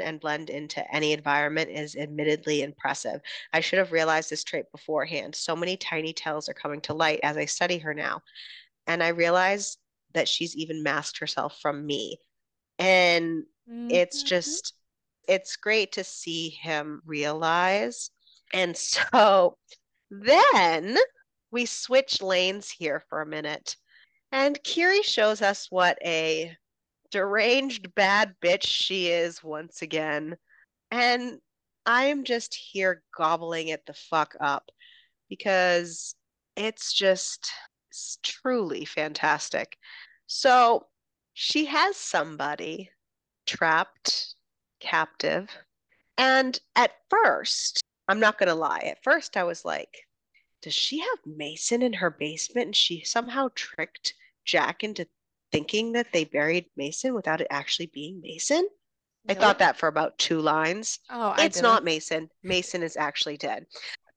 and 0.00 0.20
blend 0.20 0.50
into 0.50 0.94
any 0.94 1.12
environment 1.12 1.70
is 1.70 1.96
admittedly 1.96 2.62
impressive. 2.62 3.20
I 3.52 3.60
should 3.60 3.78
have 3.78 3.92
realized 3.92 4.30
this 4.30 4.44
trait 4.44 4.66
beforehand. 4.72 5.34
So 5.34 5.56
many 5.56 5.76
tiny 5.76 6.12
tells 6.12 6.48
are 6.48 6.54
coming 6.54 6.80
to 6.82 6.94
light 6.94 7.20
as 7.22 7.36
I 7.36 7.44
study 7.44 7.78
her 7.78 7.94
now. 7.94 8.22
And 8.86 9.02
I 9.02 9.08
realize 9.08 9.76
that 10.14 10.28
she's 10.28 10.56
even 10.56 10.82
masked 10.82 11.18
herself 11.18 11.58
from 11.60 11.84
me. 11.84 12.18
And 12.78 13.44
mm-hmm. 13.68 13.90
it's 13.90 14.22
just, 14.22 14.74
it's 15.28 15.56
great 15.56 15.92
to 15.92 16.04
see 16.04 16.50
him 16.50 17.02
realize. 17.04 18.10
And 18.52 18.76
so 18.76 19.56
then 20.10 20.96
we 21.50 21.66
switch 21.66 22.22
lanes 22.22 22.70
here 22.70 23.02
for 23.08 23.22
a 23.22 23.26
minute. 23.26 23.76
And 24.32 24.62
Kiri 24.62 25.02
shows 25.02 25.42
us 25.42 25.68
what 25.70 25.98
a 26.04 26.56
deranged 27.10 27.94
bad 27.94 28.34
bitch 28.42 28.64
she 28.66 29.08
is 29.08 29.42
once 29.42 29.82
again. 29.82 30.36
And 30.90 31.40
I 31.84 32.06
am 32.06 32.24
just 32.24 32.54
here 32.54 33.02
gobbling 33.16 33.68
it 33.68 33.86
the 33.86 33.94
fuck 33.94 34.34
up 34.40 34.70
because 35.28 36.14
it's 36.56 36.92
just 36.92 37.50
it's 37.90 38.18
truly 38.22 38.84
fantastic. 38.84 39.76
So 40.26 40.86
she 41.34 41.66
has 41.66 41.96
somebody 41.96 42.90
trapped, 43.46 44.34
captive. 44.80 45.48
And 46.18 46.58
at 46.74 46.92
first, 47.10 47.82
I'm 48.08 48.20
not 48.20 48.38
going 48.38 48.48
to 48.48 48.54
lie, 48.54 48.80
at 48.80 49.02
first 49.02 49.36
I 49.36 49.44
was 49.44 49.64
like, 49.64 50.06
does 50.62 50.74
she 50.74 50.98
have 51.00 51.18
Mason 51.26 51.82
in 51.82 51.92
her 51.92 52.10
basement 52.10 52.66
and 52.66 52.76
she 52.76 53.04
somehow 53.04 53.48
tricked 53.54 54.14
Jack 54.44 54.82
into 54.82 55.06
thinking 55.52 55.92
that 55.92 56.12
they 56.12 56.24
buried 56.24 56.66
Mason 56.76 57.14
without 57.14 57.40
it 57.40 57.46
actually 57.50 57.86
being 57.86 58.20
Mason. 58.20 58.66
I 59.28 59.34
thought 59.34 59.58
that 59.58 59.76
for 59.76 59.88
about 59.88 60.18
two 60.18 60.40
lines. 60.40 61.00
Oh, 61.10 61.34
it's 61.38 61.60
not 61.60 61.84
Mason. 61.84 62.30
Mason 62.42 62.82
is 62.82 62.96
actually 62.96 63.36
dead. 63.36 63.66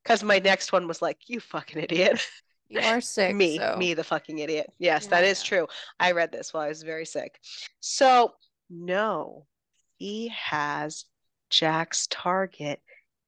Because 0.03 0.23
my 0.23 0.39
next 0.39 0.71
one 0.71 0.87
was 0.87 1.01
like, 1.01 1.17
"You 1.27 1.39
fucking 1.39 1.81
idiot." 1.81 2.25
You 2.69 2.81
are 2.81 3.01
sick. 3.01 3.35
me, 3.35 3.57
so. 3.57 3.75
me, 3.77 3.95
the 3.95 4.03
fucking 4.03 4.37
idiot. 4.39 4.71
Yes, 4.77 5.05
yeah, 5.05 5.09
that 5.09 5.23
is 5.23 5.43
yeah. 5.43 5.47
true. 5.47 5.67
I 5.99 6.11
read 6.11 6.31
this 6.31 6.53
while 6.53 6.63
I 6.63 6.69
was 6.69 6.83
very 6.83 7.05
sick. 7.05 7.39
So 7.79 8.33
no, 8.69 9.45
he 9.97 10.27
has 10.29 11.05
Jack's 11.49 12.07
target 12.07 12.79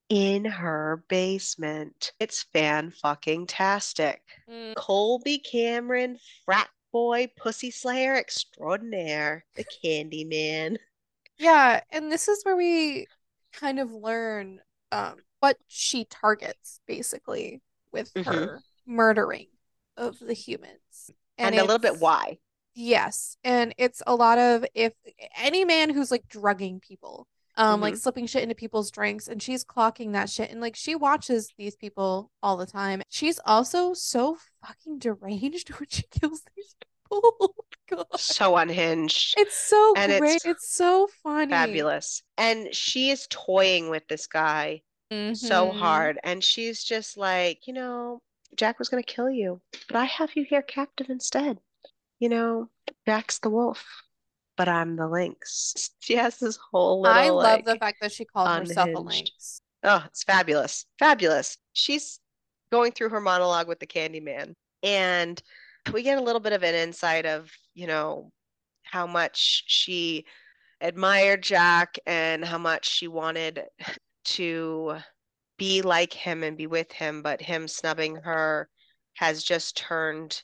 in 0.09 0.45
her 0.45 1.03
basement. 1.09 2.11
It's 2.19 2.43
fan 2.43 2.91
fucking 2.91 3.47
tastic. 3.47 4.21
Mm. 4.49 4.75
Colby 4.75 5.39
Cameron, 5.39 6.19
frat 6.45 6.69
boy 6.91 7.27
pussy 7.37 7.71
slayer 7.71 8.15
extraordinaire, 8.15 9.45
the 9.55 9.65
Candy 9.81 10.23
Man. 10.23 10.77
Yeah, 11.37 11.81
and 11.89 12.11
this 12.11 12.27
is 12.27 12.43
where 12.43 12.55
we 12.55 13.07
kind 13.53 13.79
of 13.79 13.91
learn 13.91 14.59
um, 14.91 15.15
what 15.39 15.57
she 15.67 16.05
targets 16.05 16.79
basically 16.87 17.61
with 17.91 18.13
mm-hmm. 18.13 18.29
her 18.29 18.61
murdering 18.85 19.47
of 19.97 20.19
the 20.19 20.33
humans. 20.33 21.09
And, 21.37 21.55
and 21.55 21.55
a 21.55 21.61
little 21.61 21.79
bit 21.79 21.99
why. 21.99 22.37
Yes. 22.73 23.35
And 23.43 23.73
it's 23.77 24.01
a 24.07 24.15
lot 24.15 24.37
of 24.37 24.65
if 24.73 24.93
any 25.37 25.65
man 25.65 25.89
who's 25.89 26.11
like 26.11 26.27
drugging 26.27 26.79
people 26.79 27.27
um 27.57 27.75
mm-hmm. 27.75 27.83
like 27.83 27.95
slipping 27.95 28.25
shit 28.25 28.43
into 28.43 28.55
people's 28.55 28.91
drinks 28.91 29.27
and 29.27 29.41
she's 29.41 29.63
clocking 29.63 30.13
that 30.13 30.29
shit 30.29 30.51
and 30.51 30.61
like 30.61 30.75
she 30.75 30.95
watches 30.95 31.53
these 31.57 31.75
people 31.75 32.31
all 32.41 32.57
the 32.57 32.65
time. 32.65 33.01
She's 33.09 33.39
also 33.45 33.93
so 33.93 34.37
fucking 34.65 34.99
deranged 34.99 35.69
when 35.79 35.87
she 35.89 36.03
kills 36.03 36.41
these 36.55 36.75
people. 36.75 37.55
Oh 37.93 38.05
so 38.15 38.55
unhinged. 38.55 39.33
It's 39.37 39.67
so 39.67 39.93
and 39.97 40.17
great. 40.17 40.35
it's, 40.35 40.45
it's 40.45 40.73
so 40.73 41.09
funny. 41.23 41.51
fabulous. 41.51 42.23
And 42.37 42.73
she 42.73 43.09
is 43.09 43.27
toying 43.29 43.89
with 43.89 44.07
this 44.07 44.27
guy 44.27 44.81
mm-hmm. 45.11 45.33
so 45.33 45.71
hard 45.71 46.19
and 46.23 46.43
she's 46.43 46.83
just 46.83 47.17
like 47.17 47.67
you 47.67 47.73
know 47.73 48.21
jack 48.55 48.79
was 48.79 48.89
going 48.89 49.03
to 49.03 49.13
kill 49.13 49.29
you 49.29 49.61
but 49.87 49.97
i 49.97 50.05
have 50.05 50.31
you 50.35 50.43
here 50.43 50.61
captive 50.61 51.09
instead. 51.09 51.59
You 52.19 52.29
know 52.29 52.69
jack's 53.05 53.39
the 53.39 53.49
wolf 53.49 53.85
but 54.57 54.67
I'm 54.67 54.95
the 54.95 55.07
lynx. 55.07 55.89
She 56.01 56.15
has 56.15 56.37
this 56.37 56.57
whole 56.71 57.01
little. 57.01 57.17
I 57.17 57.29
love 57.29 57.43
like, 57.43 57.65
the 57.65 57.75
fact 57.77 57.97
that 58.01 58.11
she 58.11 58.25
called 58.25 58.47
unhinged. 58.47 58.71
herself 58.71 58.89
a 58.95 58.99
lynx. 58.99 59.61
Oh, 59.83 60.03
it's 60.07 60.23
fabulous. 60.23 60.85
Fabulous. 60.99 61.57
She's 61.73 62.19
going 62.71 62.91
through 62.91 63.09
her 63.09 63.21
monologue 63.21 63.67
with 63.67 63.79
the 63.79 63.87
Candyman. 63.87 64.55
And 64.83 65.41
we 65.93 66.03
get 66.03 66.17
a 66.17 66.23
little 66.23 66.39
bit 66.39 66.53
of 66.53 66.63
an 66.63 66.75
insight 66.75 67.25
of, 67.25 67.51
you 67.75 67.87
know, 67.87 68.31
how 68.83 69.07
much 69.07 69.63
she 69.67 70.25
admired 70.81 71.43
Jack 71.43 71.97
and 72.05 72.43
how 72.43 72.57
much 72.57 72.89
she 72.89 73.07
wanted 73.07 73.63
to 74.25 74.97
be 75.57 75.81
like 75.81 76.13
him 76.13 76.43
and 76.43 76.57
be 76.57 76.67
with 76.67 76.91
him, 76.91 77.21
but 77.21 77.41
him 77.41 77.67
snubbing 77.67 78.15
her 78.15 78.67
has 79.13 79.43
just 79.43 79.77
turned 79.77 80.41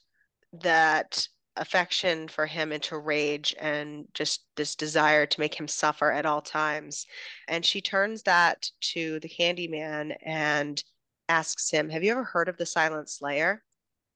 that 0.61 1.27
affection 1.57 2.27
for 2.27 2.45
him 2.45 2.71
into 2.71 2.97
rage 2.97 3.55
and 3.59 4.07
just 4.13 4.45
this 4.55 4.75
desire 4.75 5.25
to 5.25 5.39
make 5.39 5.53
him 5.53 5.67
suffer 5.67 6.11
at 6.11 6.25
all 6.25 6.41
times. 6.41 7.05
And 7.47 7.65
she 7.65 7.81
turns 7.81 8.23
that 8.23 8.69
to 8.93 9.19
the 9.19 9.29
Candyman 9.29 10.15
and 10.21 10.83
asks 11.29 11.69
him, 11.69 11.89
Have 11.89 12.03
you 12.03 12.11
ever 12.11 12.23
heard 12.23 12.49
of 12.49 12.57
the 12.57 12.65
Silent 12.65 13.09
Slayer? 13.09 13.63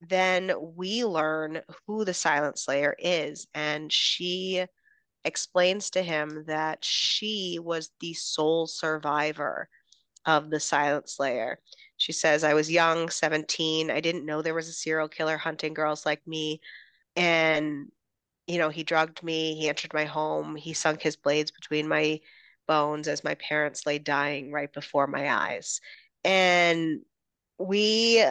Then 0.00 0.52
we 0.76 1.04
learn 1.04 1.62
who 1.86 2.04
the 2.04 2.14
Silent 2.14 2.58
Slayer 2.58 2.96
is. 2.98 3.46
And 3.54 3.92
she 3.92 4.64
explains 5.24 5.90
to 5.90 6.02
him 6.02 6.44
that 6.46 6.84
she 6.84 7.58
was 7.62 7.90
the 8.00 8.14
sole 8.14 8.66
survivor 8.66 9.68
of 10.26 10.50
the 10.50 10.60
Silent 10.60 11.08
Slayer. 11.08 11.58
She 11.96 12.12
says, 12.12 12.42
I 12.42 12.54
was 12.54 12.70
young, 12.70 13.08
17. 13.08 13.90
I 13.90 14.00
didn't 14.00 14.26
know 14.26 14.42
there 14.42 14.54
was 14.54 14.68
a 14.68 14.72
serial 14.72 15.08
killer 15.08 15.36
hunting 15.36 15.74
girls 15.74 16.04
like 16.04 16.26
me 16.26 16.60
and 17.16 17.88
you 18.46 18.58
know 18.58 18.68
he 18.68 18.82
drugged 18.82 19.22
me 19.22 19.54
he 19.54 19.68
entered 19.68 19.92
my 19.94 20.04
home 20.04 20.56
he 20.56 20.72
sunk 20.72 21.00
his 21.00 21.16
blades 21.16 21.50
between 21.50 21.86
my 21.86 22.18
bones 22.66 23.08
as 23.08 23.24
my 23.24 23.34
parents 23.34 23.86
lay 23.86 23.98
dying 23.98 24.52
right 24.52 24.72
before 24.72 25.06
my 25.06 25.30
eyes. 25.32 25.80
And 26.24 27.00
we 27.58 28.24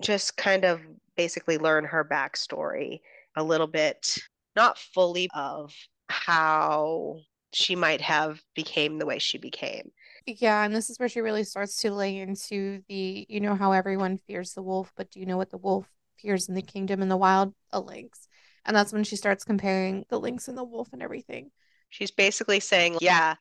just 0.00 0.36
kind 0.36 0.64
of 0.64 0.80
basically 1.16 1.58
learn 1.58 1.84
her 1.84 2.04
backstory 2.04 3.00
a 3.36 3.42
little 3.42 3.66
bit 3.66 4.18
not 4.56 4.78
fully 4.78 5.28
of 5.34 5.72
how 6.08 7.16
she 7.52 7.74
might 7.74 8.00
have 8.00 8.40
became 8.54 8.98
the 8.98 9.06
way 9.06 9.18
she 9.18 9.38
became. 9.38 9.90
Yeah 10.26 10.64
and 10.64 10.74
this 10.74 10.90
is 10.90 10.98
where 10.98 11.08
she 11.08 11.20
really 11.20 11.44
starts 11.44 11.76
to 11.78 11.90
lay 11.90 12.18
into 12.18 12.82
the 12.88 13.26
you 13.28 13.40
know 13.40 13.54
how 13.54 13.72
everyone 13.72 14.18
fears 14.18 14.52
the 14.52 14.62
wolf 14.62 14.92
but 14.94 15.10
do 15.10 15.20
you 15.20 15.26
know 15.26 15.38
what 15.38 15.50
the 15.50 15.58
wolf 15.58 15.88
fears 16.18 16.48
in 16.48 16.54
the 16.54 16.62
kingdom 16.62 17.00
in 17.00 17.08
the 17.08 17.16
wild 17.16 17.54
a 17.72 17.80
lynx 17.80 18.27
and 18.68 18.76
that's 18.76 18.92
when 18.92 19.02
she 19.02 19.16
starts 19.16 19.44
comparing 19.44 20.04
the 20.10 20.20
lynx 20.20 20.46
and 20.46 20.56
the 20.56 20.62
wolf 20.62 20.88
and 20.92 21.02
everything. 21.02 21.50
She's 21.88 22.10
basically 22.10 22.60
saying, 22.60 22.98
yeah, 23.00 23.34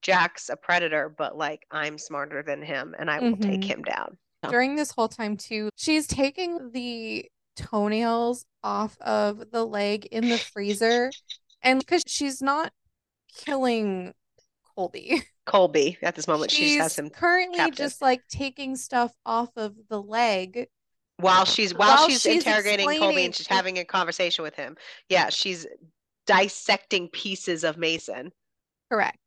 Jack's 0.00 0.48
a 0.48 0.56
predator, 0.56 1.14
but 1.16 1.36
like 1.36 1.66
I'm 1.70 1.98
smarter 1.98 2.42
than 2.42 2.62
him 2.62 2.94
and 2.98 3.10
I 3.10 3.20
will 3.20 3.36
mm-hmm. 3.36 3.50
take 3.50 3.64
him 3.64 3.82
down. 3.82 4.16
During 4.48 4.74
this 4.74 4.90
whole 4.90 5.08
time, 5.08 5.36
too, 5.36 5.68
she's 5.76 6.06
taking 6.06 6.70
the 6.72 7.26
toenails 7.56 8.46
off 8.64 8.96
of 9.02 9.50
the 9.52 9.66
leg 9.66 10.06
in 10.06 10.30
the 10.30 10.38
freezer. 10.38 11.10
and 11.62 11.78
because 11.78 12.02
she's 12.06 12.40
not 12.40 12.72
killing 13.36 14.14
Colby. 14.74 15.22
Colby 15.44 15.98
at 16.00 16.14
this 16.14 16.26
moment, 16.26 16.52
she's 16.52 16.58
she 16.70 16.76
just 16.76 16.96
has 16.96 16.98
him 16.98 17.10
currently 17.10 17.58
captive. 17.58 17.76
just 17.76 18.00
like 18.00 18.22
taking 18.30 18.76
stuff 18.76 19.12
off 19.26 19.50
of 19.56 19.74
the 19.90 20.00
leg 20.00 20.68
while 21.20 21.44
she's 21.44 21.74
while, 21.74 21.96
while 21.96 22.08
she's, 22.08 22.22
she's, 22.22 22.46
interrogating 22.46 22.86
Colby 22.86 23.24
and 23.24 23.34
she's 23.34 23.46
having 23.46 23.78
a 23.78 23.84
conversation 23.84 24.42
with 24.42 24.54
him. 24.54 24.76
Yeah, 25.08 25.22
mm-hmm. 25.22 25.30
she's 25.30 25.66
dissecting 26.26 27.08
pieces 27.08 27.64
of 27.64 27.76
Mason. 27.76 28.32
Correct. 28.90 29.18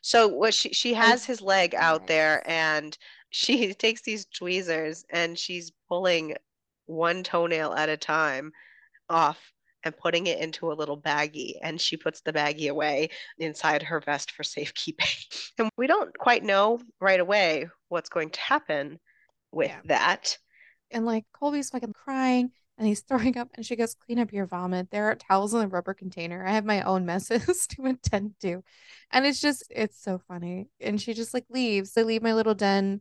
So 0.00 0.28
what 0.28 0.54
she 0.54 0.72
she 0.72 0.94
has 0.94 1.24
his 1.24 1.40
leg 1.40 1.74
out 1.74 2.06
there 2.06 2.42
and 2.46 2.96
she 3.30 3.74
takes 3.74 4.02
these 4.02 4.26
tweezers 4.26 5.04
and 5.10 5.38
she's 5.38 5.72
pulling 5.88 6.36
one 6.86 7.22
toenail 7.22 7.74
at 7.74 7.88
a 7.88 7.96
time 7.96 8.52
off 9.08 9.52
and 9.84 9.96
putting 9.96 10.26
it 10.26 10.40
into 10.40 10.70
a 10.70 10.74
little 10.74 11.00
baggie. 11.00 11.54
And 11.62 11.80
she 11.80 11.96
puts 11.96 12.20
the 12.20 12.32
baggie 12.32 12.70
away 12.70 13.10
inside 13.38 13.82
her 13.84 14.00
vest 14.00 14.32
for 14.32 14.42
safekeeping. 14.42 15.06
and 15.58 15.70
we 15.76 15.86
don't 15.86 16.16
quite 16.18 16.42
know 16.42 16.80
right 17.00 17.20
away 17.20 17.68
what's 17.88 18.08
going 18.08 18.30
to 18.30 18.40
happen 18.40 18.98
with 19.52 19.70
yeah. 19.70 19.80
that. 19.84 20.38
And 20.90 21.04
like 21.04 21.24
Colby's 21.32 21.70
fucking 21.70 21.92
crying 21.92 22.50
and 22.78 22.86
he's 22.86 23.00
throwing 23.08 23.36
up 23.36 23.48
and 23.54 23.64
she 23.64 23.76
goes, 23.76 23.94
clean 23.94 24.18
up 24.18 24.32
your 24.32 24.46
vomit. 24.46 24.90
There 24.90 25.10
are 25.10 25.14
towels 25.14 25.54
in 25.54 25.60
the 25.60 25.68
rubber 25.68 25.94
container. 25.94 26.46
I 26.46 26.52
have 26.52 26.64
my 26.64 26.82
own 26.82 27.06
messes 27.06 27.66
to 27.70 27.86
attend 27.86 28.34
to. 28.40 28.62
And 29.10 29.26
it's 29.26 29.40
just, 29.40 29.64
it's 29.70 30.00
so 30.00 30.20
funny. 30.28 30.68
And 30.80 31.00
she 31.00 31.14
just 31.14 31.34
like 31.34 31.46
leaves. 31.50 31.92
They 31.92 32.02
leave 32.02 32.22
my 32.22 32.34
little 32.34 32.54
den 32.54 33.00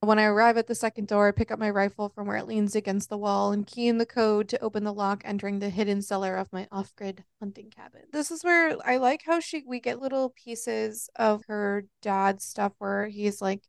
when 0.00 0.18
I 0.18 0.24
arrive 0.24 0.58
at 0.58 0.66
the 0.66 0.74
second 0.74 1.08
door, 1.08 1.28
I 1.28 1.32
pick 1.32 1.50
up 1.50 1.58
my 1.58 1.70
rifle 1.70 2.10
from 2.10 2.26
where 2.26 2.36
it 2.36 2.46
leans 2.46 2.76
against 2.76 3.08
the 3.08 3.18
wall 3.18 3.52
and 3.52 3.66
key 3.66 3.88
in 3.88 3.98
the 3.98 4.06
code 4.06 4.48
to 4.50 4.60
open 4.60 4.84
the 4.84 4.92
lock, 4.92 5.22
entering 5.24 5.58
the 5.58 5.70
hidden 5.70 6.02
cellar 6.02 6.36
of 6.36 6.52
my 6.52 6.68
off-grid 6.70 7.24
hunting 7.40 7.70
cabin. 7.70 8.02
This 8.12 8.30
is 8.30 8.44
where 8.44 8.76
I 8.84 8.98
like 8.98 9.22
how 9.24 9.40
she 9.40 9.64
we 9.66 9.80
get 9.80 10.00
little 10.00 10.30
pieces 10.30 11.08
of 11.16 11.44
her 11.46 11.86
dad's 12.02 12.44
stuff 12.44 12.72
where 12.78 13.06
he's 13.06 13.40
like, 13.40 13.62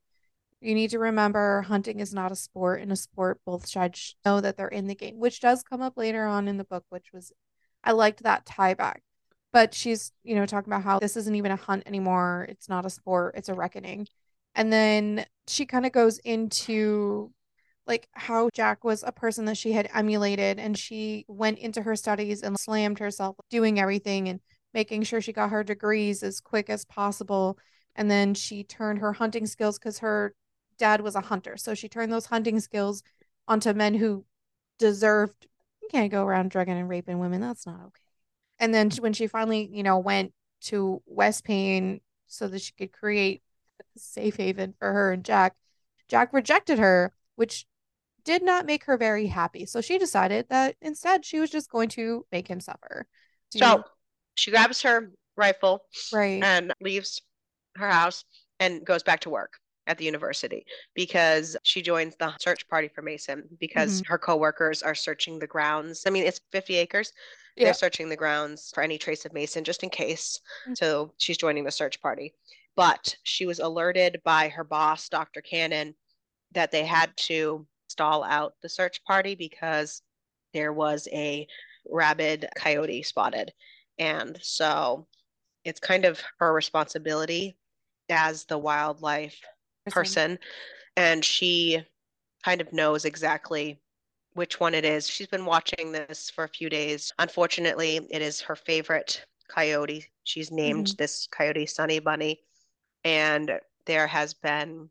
you 0.62 0.74
need 0.74 0.90
to 0.92 1.00
remember 1.00 1.62
hunting 1.64 2.00
is 2.00 2.14
not 2.14 2.32
a 2.32 2.36
sport. 2.36 2.82
In 2.82 2.92
a 2.92 2.96
sport, 2.96 3.40
both 3.46 3.68
sides 3.68 4.16
know 4.26 4.42
that 4.42 4.58
they're 4.58 4.68
in 4.68 4.88
the 4.88 4.96
game, 4.96 5.20
which 5.20 5.40
does 5.40 5.64
come 5.64 5.82
up 5.82 5.98
later 5.98 6.26
on 6.26 6.48
in 6.48 6.58
the 6.58 6.64
book, 6.64 6.84
which 6.90 7.12
was 7.14 7.32
I 7.84 7.92
liked 7.92 8.24
that 8.24 8.46
tie 8.46 8.74
back. 8.74 9.02
But 9.54 9.74
she's, 9.74 10.12
you 10.24 10.36
know, 10.36 10.46
talking 10.46 10.72
about 10.72 10.84
how 10.84 11.00
this 11.00 11.16
isn't 11.18 11.36
even 11.36 11.52
a 11.52 11.56
hunt 11.56 11.84
anymore. 11.86 12.46
It's 12.50 12.68
not 12.70 12.86
a 12.86 12.90
sport, 12.90 13.36
it's 13.38 13.50
a 13.50 13.54
reckoning. 13.54 14.08
And 14.56 14.74
then 14.74 15.26
she 15.48 15.66
kind 15.66 15.86
of 15.86 15.92
goes 15.92 16.18
into 16.20 17.32
like 17.86 18.08
how 18.14 18.50
Jack 18.54 18.84
was 18.84 19.04
a 19.04 19.12
person 19.12 19.46
that 19.46 19.58
she 19.58 19.72
had 19.72 19.90
emulated 19.94 20.60
and 20.60 20.78
she 20.78 21.26
went 21.28 21.60
into 21.60 21.82
her 21.84 21.96
studies 21.96 22.44
and 22.44 22.60
slammed 22.60 23.00
herself 23.00 23.38
doing 23.50 23.80
everything 23.80 24.28
and 24.28 24.42
making 24.74 25.04
sure 25.04 25.22
she 25.22 25.32
got 25.32 25.52
her 25.52 25.64
degrees 25.64 26.24
as 26.24 26.42
quick 26.42 26.70
as 26.70 26.84
possible. 26.86 27.58
And 27.96 28.12
then 28.12 28.34
she 28.34 28.64
turned 28.64 29.00
her 29.00 29.14
hunting 29.14 29.46
skills 29.46 29.80
because 29.80 30.00
her 30.00 30.34
dad 30.78 31.02
was 31.02 31.16
a 31.16 31.22
hunter. 31.22 31.58
So 31.58 31.74
she 31.74 31.90
turned 31.90 32.12
those 32.12 32.28
hunting 32.28 32.60
skills 32.60 33.04
onto 33.48 33.74
men 33.74 33.94
who 33.94 34.26
deserved, 34.80 35.48
you 35.82 35.88
can't 35.90 36.12
go 36.12 36.24
around 36.24 36.52
drugging 36.52 36.78
and 36.78 36.90
raping 36.90 37.20
women. 37.20 37.42
That's 37.42 37.66
not 37.66 37.80
okay. 37.88 38.02
And 38.60 38.74
then 38.74 38.90
when 39.00 39.14
she 39.14 39.28
finally, 39.28 39.70
you 39.72 39.84
know, 39.84 40.00
went 40.00 40.34
to 40.62 41.02
West 41.06 41.44
Payne 41.44 42.02
so 42.28 42.48
that 42.48 42.62
she 42.62 42.74
could 42.74 42.92
create 42.92 43.42
a 43.80 44.00
safe 44.00 44.38
haven 44.38 44.74
for 44.80 44.92
her 44.92 45.12
and 45.12 45.24
Jack. 45.24 45.56
Jack 46.08 46.34
rejected 46.34 46.80
her, 46.80 47.14
which 47.36 47.66
did 48.24 48.44
not 48.44 48.66
make 48.66 48.86
her 48.86 48.98
very 48.98 49.28
happy. 49.28 49.66
So 49.66 49.82
she 49.82 49.98
decided 49.98 50.48
that 50.50 50.76
instead 50.82 51.26
she 51.26 51.40
was 51.40 51.50
just 51.50 51.70
going 51.70 51.90
to 51.90 52.26
make 52.32 52.48
him 52.48 52.60
suffer. 52.60 53.08
So 53.52 53.84
she 54.36 54.52
grabs 54.52 54.82
her 54.82 55.12
rifle 55.36 55.82
right. 56.12 56.44
and 56.44 56.74
leaves 56.82 57.22
her 57.76 57.90
house 57.90 58.26
and 58.60 58.84
goes 58.86 59.04
back 59.04 59.22
to 59.22 59.30
work 59.30 59.60
at 59.88 59.98
the 59.98 60.06
university 60.06 60.66
because 60.94 61.58
she 61.64 61.82
joins 61.82 62.16
the 62.18 62.34
search 62.40 62.68
party 62.68 62.88
for 62.88 63.02
Mason 63.02 63.44
because 63.60 64.02
mm-hmm. 64.02 64.12
her 64.12 64.18
coworkers 64.18 64.84
are 64.84 64.96
searching 64.96 65.40
the 65.40 65.48
grounds. 65.48 66.04
I 66.06 66.12
mean, 66.12 66.26
it's 66.26 66.42
50 66.52 66.76
acres. 66.76 67.12
Yeah. 67.56 67.66
They're 67.66 67.74
searching 67.74 68.10
the 68.10 68.16
grounds 68.16 68.72
for 68.74 68.84
any 68.84 68.98
trace 68.98 69.26
of 69.26 69.34
Mason 69.34 69.64
just 69.64 69.84
in 69.84 69.90
case. 69.90 70.40
Mm-hmm. 70.66 70.74
So 70.76 71.14
she's 71.18 71.38
joining 71.38 71.64
the 71.64 71.72
search 71.72 72.00
party 72.02 72.34
but 72.78 73.16
she 73.24 73.48
was 73.48 73.60
alerted 73.60 74.22
by 74.24 74.50
her 74.50 74.64
boss, 74.64 75.10
Dr. 75.10 75.42
Cannon, 75.42 75.96
that 76.54 76.72
they 76.72 76.86
had 76.86 77.12
to 77.18 77.66
stall 77.88 78.24
out 78.24 78.54
the 78.62 78.70
search 78.70 79.04
party 79.04 79.34
because 79.34 80.04
there 80.54 80.72
was 80.72 81.08
a 81.12 81.48
rabid 81.90 82.48
coyote 82.56 83.02
spotted. 83.02 83.52
And 83.98 84.38
so 84.44 85.08
it's 85.66 85.80
kind 85.80 86.06
of 86.06 86.22
her 86.40 86.54
responsibility 86.54 87.58
as 88.10 88.46
the 88.46 88.60
wildlife 88.60 89.42
person. 89.92 90.40
And 90.96 91.24
she 91.24 91.82
kind 92.44 92.62
of 92.62 92.72
knows 92.74 93.06
exactly 93.06 93.80
which 94.34 94.60
one 94.60 94.74
it 94.74 94.86
is. 94.86 95.08
She's 95.08 95.28
been 95.28 95.46
watching 95.46 95.92
this 95.92 96.30
for 96.30 96.44
a 96.44 96.50
few 96.50 96.70
days. 96.70 97.12
Unfortunately, 97.20 98.00
it 98.12 98.22
is 98.22 98.42
her 98.42 98.56
favorite 98.56 99.26
coyote. 99.48 100.06
She's 100.24 100.52
named 100.52 100.88
mm-hmm. 100.88 100.96
this 100.98 101.28
coyote 101.32 101.66
Sunny 101.66 102.00
Bunny 102.00 102.40
and 103.04 103.60
there 103.86 104.08
has 104.08 104.34
been 104.34 104.90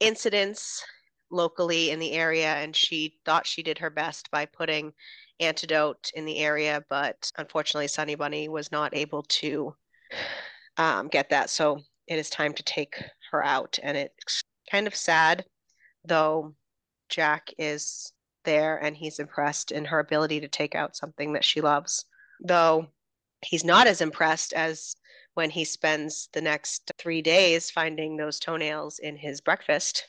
incidents 0.00 0.82
locally 1.30 1.90
in 1.90 1.98
the 1.98 2.12
area 2.12 2.54
and 2.54 2.74
she 2.74 3.18
thought 3.24 3.46
she 3.46 3.62
did 3.62 3.78
her 3.78 3.90
best 3.90 4.30
by 4.30 4.46
putting 4.46 4.92
antidote 5.40 6.10
in 6.14 6.24
the 6.24 6.38
area 6.38 6.82
but 6.88 7.30
unfortunately 7.38 7.86
sunny 7.86 8.14
bunny 8.14 8.48
was 8.48 8.72
not 8.72 8.94
able 8.96 9.22
to 9.22 9.74
um, 10.76 11.06
get 11.08 11.30
that 11.30 11.50
so 11.50 11.78
it 12.08 12.18
is 12.18 12.28
time 12.30 12.52
to 12.52 12.62
take 12.62 12.96
her 13.30 13.44
out 13.44 13.78
and 13.82 13.96
it's 13.96 14.42
kind 14.70 14.86
of 14.86 14.94
sad 14.94 15.44
though 16.04 16.54
jack 17.08 17.50
is 17.58 18.12
there 18.44 18.76
and 18.78 18.96
he's 18.96 19.18
impressed 19.18 19.70
in 19.70 19.84
her 19.84 19.98
ability 19.98 20.40
to 20.40 20.48
take 20.48 20.74
out 20.74 20.96
something 20.96 21.32
that 21.32 21.44
she 21.44 21.60
loves 21.60 22.04
though 22.40 22.86
he's 23.42 23.64
not 23.64 23.86
as 23.86 24.00
impressed 24.00 24.52
as 24.52 24.96
when 25.34 25.50
he 25.50 25.64
spends 25.64 26.28
the 26.32 26.40
next 26.40 26.90
three 26.98 27.22
days 27.22 27.70
finding 27.70 28.16
those 28.16 28.38
toenails 28.38 28.98
in 28.98 29.16
his 29.16 29.40
breakfast, 29.40 30.08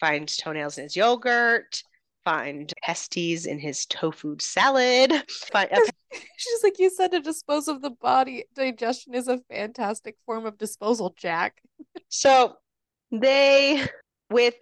finds 0.00 0.36
toenails 0.36 0.78
in 0.78 0.84
his 0.84 0.96
yogurt, 0.96 1.82
find 2.24 2.72
pesties 2.82 3.46
in 3.46 3.58
his 3.58 3.86
tofu 3.86 4.36
salad. 4.40 5.12
Find, 5.52 5.70
She's 6.36 6.62
like, 6.62 6.78
you 6.78 6.90
said 6.90 7.12
to 7.12 7.20
dispose 7.20 7.68
of 7.68 7.82
the 7.82 7.90
body. 7.90 8.44
Digestion 8.54 9.14
is 9.14 9.28
a 9.28 9.40
fantastic 9.50 10.16
form 10.24 10.46
of 10.46 10.58
disposal, 10.58 11.14
Jack. 11.16 11.60
so 12.08 12.56
they, 13.10 13.86
with 14.30 14.54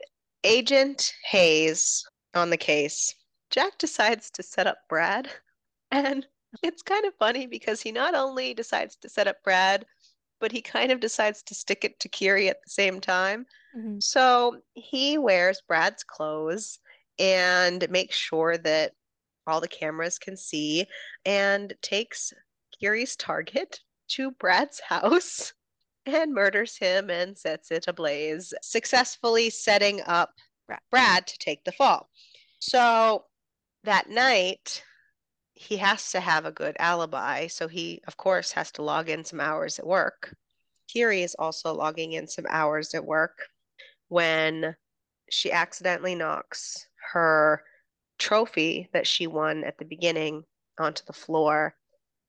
Agent 0.44 1.12
Hayes 1.30 2.04
on 2.34 2.50
the 2.50 2.56
case, 2.56 3.14
Jack 3.50 3.78
decides 3.78 4.30
to 4.32 4.42
set 4.42 4.66
up 4.66 4.78
Brad. 4.88 5.28
And 5.94 6.26
it's 6.62 6.80
kind 6.80 7.04
of 7.04 7.12
funny 7.18 7.46
because 7.46 7.82
he 7.82 7.92
not 7.92 8.14
only 8.14 8.54
decides 8.54 8.96
to 9.02 9.10
set 9.10 9.28
up 9.28 9.36
Brad, 9.44 9.84
but 10.40 10.50
he 10.50 10.62
kind 10.62 10.90
of 10.90 11.00
decides 11.00 11.42
to 11.42 11.54
stick 11.54 11.84
it 11.84 12.00
to 12.00 12.08
Kiri 12.08 12.48
at 12.48 12.56
the 12.64 12.70
same 12.70 12.98
time. 12.98 13.44
Mm-hmm. 13.76 13.98
So 14.00 14.56
he 14.72 15.18
wears 15.18 15.62
Brad's 15.68 16.02
clothes 16.02 16.78
and 17.18 17.88
makes 17.90 18.16
sure 18.16 18.58
that 18.58 18.92
all 19.46 19.60
the 19.60 19.68
cameras 19.68 20.18
can 20.18 20.36
see 20.36 20.86
and 21.24 21.74
takes 21.82 22.32
Kiri's 22.78 23.16
target 23.16 23.80
to 24.08 24.30
Brad's 24.32 24.80
house 24.88 25.52
and 26.06 26.34
murders 26.34 26.76
him 26.76 27.10
and 27.10 27.36
sets 27.38 27.70
it 27.70 27.86
ablaze, 27.86 28.52
successfully 28.62 29.50
setting 29.50 30.00
up 30.06 30.30
Brad 30.90 31.26
to 31.26 31.38
take 31.38 31.64
the 31.64 31.72
fall. 31.72 32.08
So 32.58 33.24
that 33.84 34.08
night, 34.08 34.82
he 35.54 35.76
has 35.76 36.10
to 36.10 36.20
have 36.20 36.44
a 36.44 36.52
good 36.52 36.76
alibi. 36.78 37.46
So 37.46 37.68
he, 37.68 38.00
of 38.06 38.16
course, 38.16 38.52
has 38.52 38.72
to 38.72 38.82
log 38.82 39.08
in 39.08 39.24
some 39.24 39.40
hours 39.40 39.78
at 39.78 39.86
work. 39.86 40.34
Kiri 40.88 41.22
is 41.22 41.36
also 41.38 41.72
logging 41.72 42.12
in 42.12 42.26
some 42.26 42.46
hours 42.48 42.94
at 42.94 43.04
work 43.04 43.46
when 44.08 44.74
she 45.30 45.52
accidentally 45.52 46.14
knocks 46.14 46.86
her 47.12 47.62
trophy 48.18 48.88
that 48.92 49.06
she 49.06 49.26
won 49.26 49.64
at 49.64 49.78
the 49.78 49.84
beginning 49.84 50.44
onto 50.78 51.04
the 51.06 51.12
floor 51.12 51.74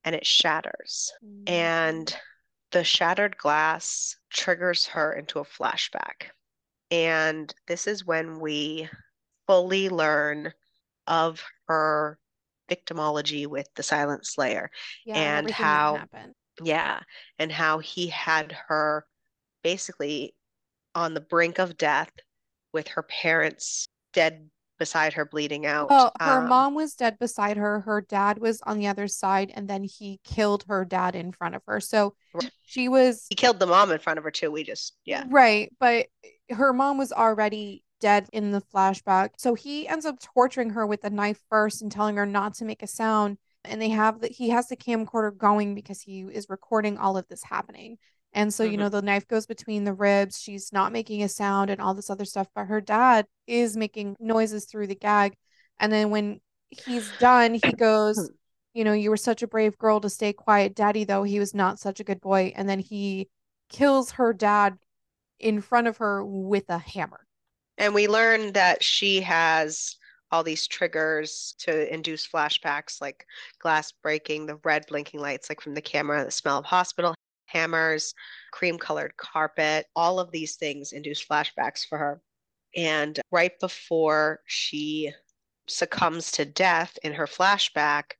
and 0.04 0.14
it 0.14 0.26
shatters. 0.26 1.12
Mm-hmm. 1.24 1.52
And 1.52 2.16
the 2.72 2.84
shattered 2.84 3.36
glass 3.36 4.16
triggers 4.30 4.86
her 4.86 5.12
into 5.12 5.38
a 5.38 5.44
flashback. 5.44 6.30
And 6.90 7.54
this 7.66 7.86
is 7.86 8.04
when 8.04 8.40
we 8.40 8.88
fully 9.46 9.88
learn 9.88 10.52
of 11.06 11.42
her 11.68 12.18
victimology 12.70 13.46
with 13.46 13.68
the 13.76 13.82
silent 13.82 14.26
slayer 14.26 14.70
yeah, 15.04 15.14
and 15.16 15.50
how 15.50 16.02
yeah 16.62 17.00
and 17.38 17.52
how 17.52 17.78
he 17.78 18.06
had 18.06 18.56
her 18.68 19.04
basically 19.62 20.34
on 20.94 21.12
the 21.12 21.20
brink 21.20 21.58
of 21.58 21.76
death 21.76 22.10
with 22.72 22.88
her 22.88 23.02
parents 23.02 23.86
dead 24.14 24.48
beside 24.78 25.12
her 25.12 25.24
bleeding 25.24 25.66
out 25.66 25.88
well 25.88 26.12
her 26.20 26.40
um, 26.40 26.48
mom 26.48 26.74
was 26.74 26.94
dead 26.94 27.18
beside 27.18 27.56
her 27.56 27.80
her 27.80 28.00
dad 28.00 28.38
was 28.38 28.60
on 28.62 28.78
the 28.78 28.86
other 28.86 29.06
side 29.06 29.52
and 29.54 29.68
then 29.68 29.84
he 29.84 30.20
killed 30.24 30.64
her 30.68 30.84
dad 30.84 31.14
in 31.14 31.32
front 31.32 31.54
of 31.54 31.62
her 31.66 31.80
so 31.80 32.14
she 32.62 32.88
was 32.88 33.26
he 33.28 33.34
killed 33.34 33.58
the 33.58 33.66
mom 33.66 33.90
in 33.90 33.98
front 33.98 34.18
of 34.18 34.24
her 34.24 34.30
too 34.30 34.50
we 34.50 34.64
just 34.64 34.94
yeah 35.04 35.24
right 35.28 35.72
but 35.78 36.06
her 36.50 36.72
mom 36.72 36.98
was 36.98 37.12
already 37.12 37.84
dead 38.04 38.28
in 38.34 38.50
the 38.50 38.60
flashback. 38.60 39.30
So 39.38 39.54
he 39.54 39.88
ends 39.88 40.04
up 40.04 40.20
torturing 40.20 40.70
her 40.70 40.86
with 40.86 41.04
a 41.04 41.10
knife 41.10 41.40
first 41.48 41.80
and 41.80 41.90
telling 41.90 42.16
her 42.16 42.26
not 42.26 42.52
to 42.56 42.66
make 42.66 42.82
a 42.82 42.86
sound. 42.86 43.38
And 43.64 43.80
they 43.80 43.88
have 43.88 44.20
that 44.20 44.32
he 44.32 44.50
has 44.50 44.68
the 44.68 44.76
camcorder 44.76 45.34
going 45.34 45.74
because 45.74 46.02
he 46.02 46.20
is 46.20 46.50
recording 46.50 46.98
all 46.98 47.16
of 47.16 47.26
this 47.28 47.42
happening. 47.42 47.96
And 48.34 48.52
so, 48.52 48.64
mm-hmm. 48.64 48.72
you 48.72 48.78
know, 48.78 48.88
the 48.88 49.00
knife 49.00 49.28
goes 49.28 49.46
between 49.46 49.84
the 49.84 49.94
ribs. 49.94 50.40
She's 50.40 50.72
not 50.72 50.92
making 50.92 51.22
a 51.22 51.28
sound 51.28 51.70
and 51.70 51.80
all 51.80 51.94
this 51.94 52.10
other 52.10 52.24
stuff. 52.24 52.48
But 52.54 52.66
her 52.66 52.80
dad 52.80 53.26
is 53.46 53.76
making 53.76 54.16
noises 54.18 54.64
through 54.66 54.88
the 54.88 54.96
gag. 54.96 55.34
And 55.78 55.92
then 55.92 56.10
when 56.10 56.40
he's 56.68 57.10
done, 57.18 57.54
he 57.54 57.72
goes, 57.72 58.30
you 58.74 58.82
know, 58.82 58.92
you 58.92 59.10
were 59.10 59.16
such 59.16 59.42
a 59.42 59.46
brave 59.46 59.78
girl 59.78 60.00
to 60.00 60.10
stay 60.10 60.32
quiet. 60.32 60.74
Daddy, 60.74 61.04
though, 61.04 61.22
he 61.22 61.38
was 61.38 61.54
not 61.54 61.78
such 61.78 62.00
a 62.00 62.04
good 62.04 62.20
boy. 62.20 62.52
And 62.56 62.68
then 62.68 62.80
he 62.80 63.28
kills 63.70 64.10
her 64.12 64.32
dad 64.32 64.78
in 65.38 65.60
front 65.60 65.86
of 65.86 65.98
her 65.98 66.24
with 66.24 66.64
a 66.68 66.78
hammer. 66.78 67.20
And 67.78 67.94
we 67.94 68.08
learn 68.08 68.52
that 68.52 68.82
she 68.82 69.20
has 69.20 69.96
all 70.32 70.42
these 70.42 70.66
triggers 70.66 71.54
to 71.58 71.92
induce 71.92 72.26
flashbacks 72.26 73.00
like 73.00 73.26
glass 73.60 73.92
breaking, 73.92 74.46
the 74.46 74.58
red 74.64 74.84
blinking 74.88 75.20
lights, 75.20 75.48
like 75.48 75.60
from 75.60 75.74
the 75.74 75.80
camera, 75.80 76.24
the 76.24 76.30
smell 76.32 76.58
of 76.58 76.64
hospital 76.64 77.14
hammers, 77.46 78.14
cream 78.52 78.78
colored 78.78 79.16
carpet. 79.16 79.86
All 79.94 80.18
of 80.18 80.30
these 80.30 80.56
things 80.56 80.92
induce 80.92 81.24
flashbacks 81.24 81.86
for 81.86 81.98
her. 81.98 82.20
And 82.76 83.20
right 83.30 83.58
before 83.60 84.40
she 84.46 85.12
succumbs 85.68 86.32
to 86.32 86.44
death 86.44 86.98
in 87.02 87.12
her 87.12 87.26
flashback, 87.26 88.12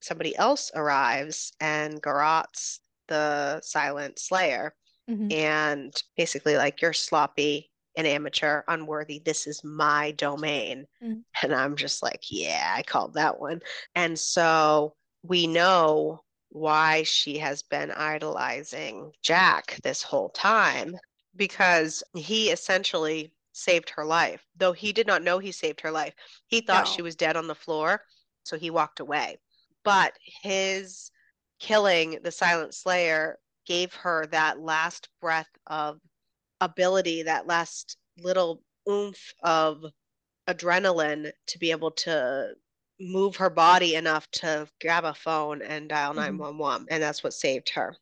somebody 0.00 0.36
else 0.36 0.70
arrives 0.74 1.52
and 1.60 2.02
garrots 2.02 2.80
the 3.08 3.60
silent 3.62 4.18
slayer 4.18 4.74
mm-hmm. 5.08 5.30
and 5.30 6.02
basically 6.16 6.56
like 6.56 6.80
you're 6.80 6.92
sloppy 6.92 7.70
an 7.96 8.06
amateur 8.06 8.62
unworthy 8.68 9.20
this 9.24 9.46
is 9.46 9.62
my 9.62 10.12
domain 10.12 10.86
mm-hmm. 11.02 11.20
and 11.42 11.54
i'm 11.54 11.76
just 11.76 12.02
like 12.02 12.22
yeah 12.30 12.74
i 12.76 12.82
called 12.82 13.14
that 13.14 13.38
one 13.38 13.60
and 13.94 14.18
so 14.18 14.94
we 15.22 15.46
know 15.46 16.20
why 16.52 17.02
she 17.02 17.38
has 17.38 17.62
been 17.62 17.90
idolizing 17.90 19.12
jack 19.22 19.78
this 19.82 20.02
whole 20.02 20.28
time 20.30 20.96
because 21.34 22.02
he 22.14 22.50
essentially 22.50 23.32
saved 23.52 23.90
her 23.90 24.04
life. 24.04 24.44
Though 24.56 24.72
he 24.72 24.92
did 24.92 25.06
not 25.06 25.22
know 25.22 25.38
he 25.38 25.52
saved 25.52 25.80
her 25.80 25.90
life. 25.90 26.14
He 26.46 26.60
thought 26.60 26.86
no. 26.86 26.92
she 26.92 27.02
was 27.02 27.16
dead 27.16 27.36
on 27.36 27.46
the 27.46 27.54
floor 27.54 28.02
so 28.44 28.58
he 28.58 28.70
walked 28.70 29.00
away. 29.00 29.38
But 29.84 30.14
his 30.42 31.10
killing 31.58 32.18
the 32.22 32.32
silent 32.32 32.74
slayer 32.74 33.38
gave 33.66 33.94
her 33.94 34.26
that 34.26 34.60
last 34.60 35.08
breath 35.20 35.50
of 35.66 36.00
ability, 36.60 37.22
that 37.22 37.46
last 37.46 37.96
little 38.18 38.62
oomph 38.88 39.32
of 39.42 39.84
adrenaline 40.48 41.32
to 41.46 41.58
be 41.58 41.70
able 41.70 41.92
to 41.92 42.54
move 43.02 43.36
her 43.36 43.50
body 43.50 43.94
enough 43.94 44.30
to 44.30 44.66
grab 44.80 45.04
a 45.04 45.14
phone 45.14 45.60
and 45.62 45.88
dial 45.88 46.14
911 46.14 46.56
mm-hmm. 46.56 46.94
and 46.94 47.02
that's 47.02 47.24
what 47.24 47.32
saved 47.32 47.70
her 47.70 47.96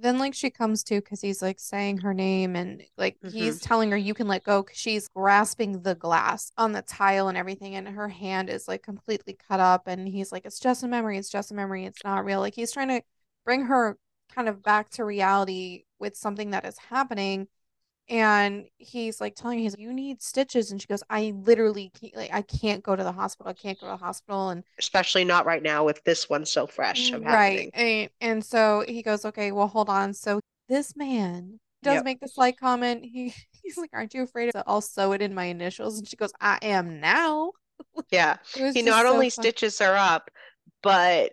then 0.00 0.18
like 0.18 0.32
she 0.32 0.48
comes 0.48 0.84
to 0.84 1.00
because 1.00 1.20
he's 1.20 1.42
like 1.42 1.58
saying 1.58 1.98
her 1.98 2.14
name 2.14 2.54
and 2.54 2.82
like 2.96 3.16
mm-hmm. 3.18 3.36
he's 3.36 3.60
telling 3.60 3.90
her 3.90 3.96
you 3.96 4.14
can 4.14 4.28
let 4.28 4.44
go 4.44 4.62
because 4.62 4.78
she's 4.78 5.08
grasping 5.08 5.82
the 5.82 5.96
glass 5.96 6.52
on 6.56 6.72
the 6.72 6.82
tile 6.82 7.28
and 7.28 7.36
everything 7.36 7.74
and 7.74 7.88
her 7.88 8.08
hand 8.08 8.48
is 8.48 8.68
like 8.68 8.82
completely 8.82 9.36
cut 9.48 9.58
up 9.58 9.88
and 9.88 10.08
he's 10.08 10.30
like 10.30 10.46
it's 10.46 10.60
just 10.60 10.84
a 10.84 10.88
memory 10.88 11.18
it's 11.18 11.28
just 11.28 11.50
a 11.50 11.54
memory 11.54 11.84
it's 11.84 12.04
not 12.04 12.24
real 12.24 12.38
like 12.38 12.54
he's 12.54 12.72
trying 12.72 12.88
to 12.88 13.02
bring 13.44 13.64
her 13.64 13.98
kind 14.32 14.48
of 14.48 14.62
back 14.62 14.88
to 14.88 15.04
reality 15.04 15.82
with 15.98 16.16
something 16.16 16.50
that 16.50 16.64
is 16.64 16.78
happening 16.78 17.48
and 18.08 18.64
he's 18.78 19.20
like 19.20 19.34
telling 19.34 19.58
her 19.58 19.62
he's 19.62 19.72
like, 19.72 19.80
you 19.80 19.92
need 19.92 20.22
stitches. 20.22 20.70
And 20.70 20.80
she 20.80 20.86
goes 20.86 21.02
i 21.10 21.32
literally 21.36 21.90
can't 22.00 22.16
like 22.16 22.32
i 22.32 22.42
can't 22.42 22.82
go 22.82 22.96
to 22.96 23.02
the 23.02 23.12
hospital 23.12 23.50
i 23.50 23.54
can't 23.54 23.78
go 23.80 23.86
to 23.86 23.92
the 23.92 24.04
hospital. 24.04 24.50
And 24.50 24.64
especially 24.78 25.24
not 25.24 25.46
right 25.46 25.62
now 25.62 25.84
with 25.84 26.02
this 26.04 26.28
one 26.28 26.44
so 26.44 26.66
fresh 26.66 27.12
right. 27.12 27.70
and, 27.74 28.10
and 28.20 28.44
so 28.44 28.84
he 28.86 29.02
goes 29.02 29.24
okay 29.24 29.52
well 29.52 29.68
hold 29.68 29.88
on. 29.88 30.14
So 30.14 30.40
this 30.68 30.96
man 30.96 31.60
does 31.82 31.96
yep. 31.96 32.04
make 32.04 32.20
the 32.20 32.28
slight 32.28 32.58
comment. 32.58 33.04
He 33.04 33.34
he's 33.62 33.76
like 33.76 33.90
aren't 33.92 34.14
you 34.14 34.22
afraid 34.22 34.50
i'll 34.66 34.80
sew 34.80 35.12
it 35.12 35.22
in 35.22 35.34
my 35.34 35.44
initials. 35.44 35.98
And 35.98 36.08
she 36.08 36.16
goes 36.16 36.32
i 36.40 36.58
am 36.62 37.00
now. 37.00 37.52
Yeah. 38.10 38.38
He 38.54 38.82
not 38.82 39.04
so 39.04 39.12
only 39.12 39.30
fun. 39.30 39.44
stitches 39.44 39.78
her 39.78 39.96
up 39.96 40.30
but 40.82 41.32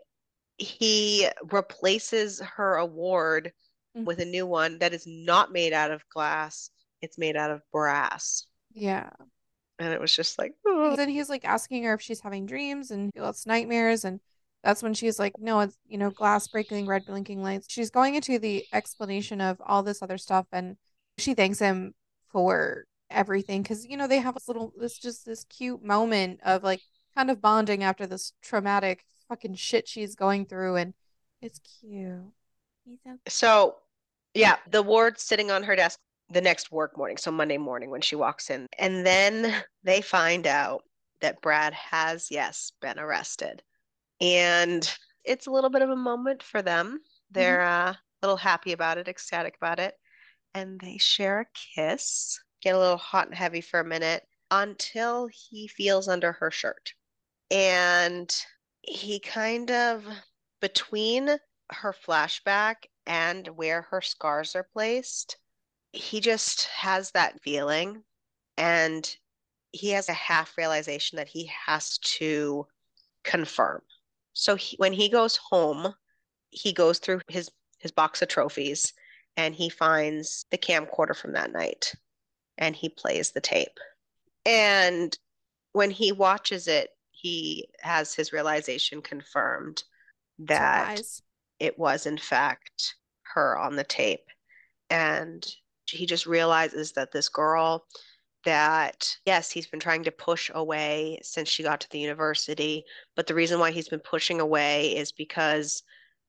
he 0.57 1.27
replaces 1.51 2.39
her 2.39 2.75
award 2.75 3.51
mm-hmm. 3.95 4.05
with 4.05 4.19
a 4.19 4.25
new 4.25 4.45
one 4.45 4.79
that 4.79 4.93
is 4.93 5.05
not 5.07 5.51
made 5.51 5.73
out 5.73 5.91
of 5.91 6.07
glass. 6.09 6.69
It's 7.01 7.17
made 7.17 7.35
out 7.35 7.51
of 7.51 7.61
brass. 7.71 8.45
Yeah. 8.73 9.09
And 9.79 9.93
it 9.93 9.99
was 9.99 10.15
just 10.15 10.39
like, 10.39 10.53
oh. 10.65 10.95
then 10.95 11.09
he's 11.09 11.29
like 11.29 11.45
asking 11.45 11.83
her 11.83 11.93
if 11.93 12.01
she's 12.01 12.21
having 12.21 12.45
dreams 12.45 12.91
and 12.91 13.11
it's 13.13 13.45
nightmares. 13.45 14.05
And 14.05 14.19
that's 14.63 14.81
when 14.81 14.93
she's 14.93 15.19
like, 15.19 15.33
no, 15.37 15.59
it's, 15.59 15.77
you 15.87 15.97
know, 15.97 16.09
glass 16.09 16.47
breaking, 16.47 16.87
red 16.87 17.05
blinking 17.05 17.43
lights. 17.43 17.67
She's 17.69 17.89
going 17.89 18.15
into 18.15 18.39
the 18.39 18.65
explanation 18.73 19.41
of 19.41 19.61
all 19.65 19.83
this 19.83 20.01
other 20.01 20.17
stuff. 20.17 20.47
And 20.51 20.77
she 21.17 21.33
thanks 21.33 21.59
him 21.59 21.93
for 22.29 22.85
everything 23.09 23.61
because, 23.61 23.85
you 23.85 23.97
know, 23.97 24.07
they 24.07 24.19
have 24.19 24.33
this 24.33 24.47
little, 24.47 24.73
this 24.77 24.97
just 24.97 25.25
this 25.25 25.43
cute 25.45 25.83
moment 25.83 26.39
of 26.43 26.63
like 26.63 26.81
kind 27.15 27.29
of 27.29 27.41
bonding 27.41 27.83
after 27.83 28.07
this 28.07 28.33
traumatic 28.41 29.05
fucking 29.27 29.55
shit 29.55 29.87
she's 29.87 30.15
going 30.15 30.45
through. 30.45 30.77
And 30.77 30.93
it's 31.41 31.59
cute. 31.59 32.23
So 33.27 33.75
yeah, 34.35 34.57
the 34.69 34.83
ward 34.83 35.19
sitting 35.19 35.49
on 35.49 35.63
her 35.63 35.75
desk 35.75 35.99
the 36.29 36.41
next 36.41 36.71
work 36.71 36.97
morning, 36.97 37.17
so 37.17 37.31
Monday 37.31 37.57
morning 37.57 37.89
when 37.89 38.01
she 38.01 38.15
walks 38.15 38.49
in. 38.49 38.67
And 38.77 39.05
then 39.05 39.63
they 39.83 40.01
find 40.01 40.45
out 40.45 40.83
that 41.21 41.41
Brad 41.41 41.73
has, 41.73 42.27
yes, 42.29 42.71
been 42.81 42.99
arrested. 42.99 43.63
And 44.19 44.89
it's 45.23 45.47
a 45.47 45.51
little 45.51 45.69
bit 45.69 45.81
of 45.81 45.89
a 45.89 45.95
moment 45.95 46.43
for 46.43 46.61
them. 46.61 46.99
They're 47.31 47.59
mm-hmm. 47.59 47.89
uh, 47.89 47.93
a 47.93 47.97
little 48.21 48.37
happy 48.37 48.73
about 48.73 48.97
it, 48.97 49.07
ecstatic 49.07 49.55
about 49.57 49.79
it. 49.79 49.93
And 50.53 50.79
they 50.79 50.97
share 50.97 51.41
a 51.41 51.45
kiss, 51.75 52.39
get 52.61 52.75
a 52.75 52.79
little 52.79 52.97
hot 52.97 53.27
and 53.27 53.35
heavy 53.35 53.61
for 53.61 53.79
a 53.79 53.85
minute 53.85 54.23
until 54.51 55.27
he 55.31 55.67
feels 55.67 56.07
under 56.07 56.33
her 56.33 56.51
shirt. 56.51 56.93
And 57.51 58.33
he 58.81 59.19
kind 59.19 59.71
of, 59.71 60.05
between 60.61 61.29
her 61.71 61.95
flashback 62.07 62.75
and 63.07 63.47
where 63.49 63.83
her 63.83 64.01
scars 64.01 64.55
are 64.55 64.67
placed, 64.73 65.37
he 65.93 66.19
just 66.19 66.65
has 66.65 67.11
that 67.11 67.41
feeling 67.41 68.03
and 68.57 69.15
he 69.71 69.89
has 69.89 70.09
a 70.09 70.13
half 70.13 70.57
realization 70.57 71.17
that 71.17 71.27
he 71.27 71.49
has 71.65 71.97
to 71.99 72.65
confirm. 73.23 73.81
So 74.33 74.55
he, 74.55 74.75
when 74.77 74.93
he 74.93 75.09
goes 75.09 75.37
home, 75.37 75.93
he 76.49 76.73
goes 76.73 76.99
through 76.99 77.21
his 77.27 77.49
his 77.79 77.91
box 77.91 78.21
of 78.21 78.27
trophies 78.29 78.93
and 79.37 79.53
he 79.53 79.69
finds 79.69 80.45
the 80.49 80.57
camcorder 80.57 81.15
from 81.15 81.33
that 81.33 81.51
night 81.51 81.93
and 82.57 82.75
he 82.75 82.89
plays 82.89 83.31
the 83.31 83.41
tape. 83.41 83.77
And 84.45 85.17
when 85.73 85.91
he 85.91 86.11
watches 86.11 86.67
it, 86.67 86.89
he 87.11 87.67
has 87.81 88.13
his 88.13 88.31
realization 88.31 89.01
confirmed 89.01 89.83
that 90.39 91.01
it 91.59 91.77
was 91.77 92.05
in 92.05 92.17
fact 92.17 92.95
her 93.33 93.57
on 93.57 93.75
the 93.75 93.83
tape. 93.83 94.25
And 94.89 95.45
he 95.89 96.05
just 96.05 96.25
realizes 96.25 96.93
that 96.93 97.11
this 97.11 97.29
girl 97.29 97.85
that 98.43 99.17
yes 99.25 99.49
he's 99.49 99.65
been 99.65 99.79
trying 99.79 100.03
to 100.03 100.11
push 100.11 100.51
away 100.53 101.19
since 101.23 101.49
she 101.49 101.63
got 101.63 101.81
to 101.81 101.89
the 101.89 101.99
university 101.99 102.85
but 103.15 103.25
the 103.25 103.33
reason 103.33 103.59
why 103.59 103.71
he's 103.71 103.89
been 103.89 103.99
pushing 103.99 104.39
away 104.39 104.95
is 104.95 105.11
because 105.11 105.81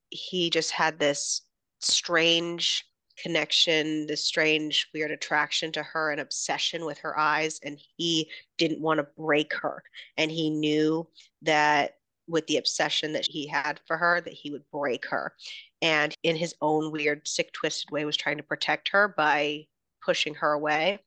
he 0.09 0.49
just 0.49 0.71
had 0.71 0.97
this 0.97 1.43
strange 1.79 2.85
connection 3.21 4.05
this 4.07 4.23
strange 4.23 4.87
weird 4.93 5.11
attraction 5.11 5.71
to 5.71 5.83
her 5.83 6.11
an 6.11 6.19
obsession 6.19 6.85
with 6.85 6.97
her 6.99 7.17
eyes 7.19 7.59
and 7.63 7.79
he 7.97 8.29
didn't 8.57 8.81
want 8.81 8.99
to 8.99 9.07
break 9.17 9.53
her. 9.55 9.83
And 10.17 10.31
he 10.31 10.49
knew 10.49 11.07
that 11.43 11.96
with 12.27 12.45
the 12.47 12.57
obsession 12.57 13.13
that 13.13 13.25
he 13.29 13.47
had 13.47 13.79
for 13.85 13.97
her 13.97 14.21
that 14.21 14.33
he 14.33 14.51
would 14.51 14.63
break 14.71 15.05
her. 15.07 15.33
And 15.81 16.13
in 16.23 16.35
his 16.35 16.55
own 16.61 16.91
weird 16.91 17.27
sick 17.27 17.51
twisted 17.53 17.89
way 17.91 18.05
was 18.05 18.17
trying 18.17 18.37
to 18.37 18.43
protect 18.43 18.89
her 18.89 19.13
by 19.15 19.65
pushing 20.03 20.35
her 20.35 20.51
away 20.53 20.99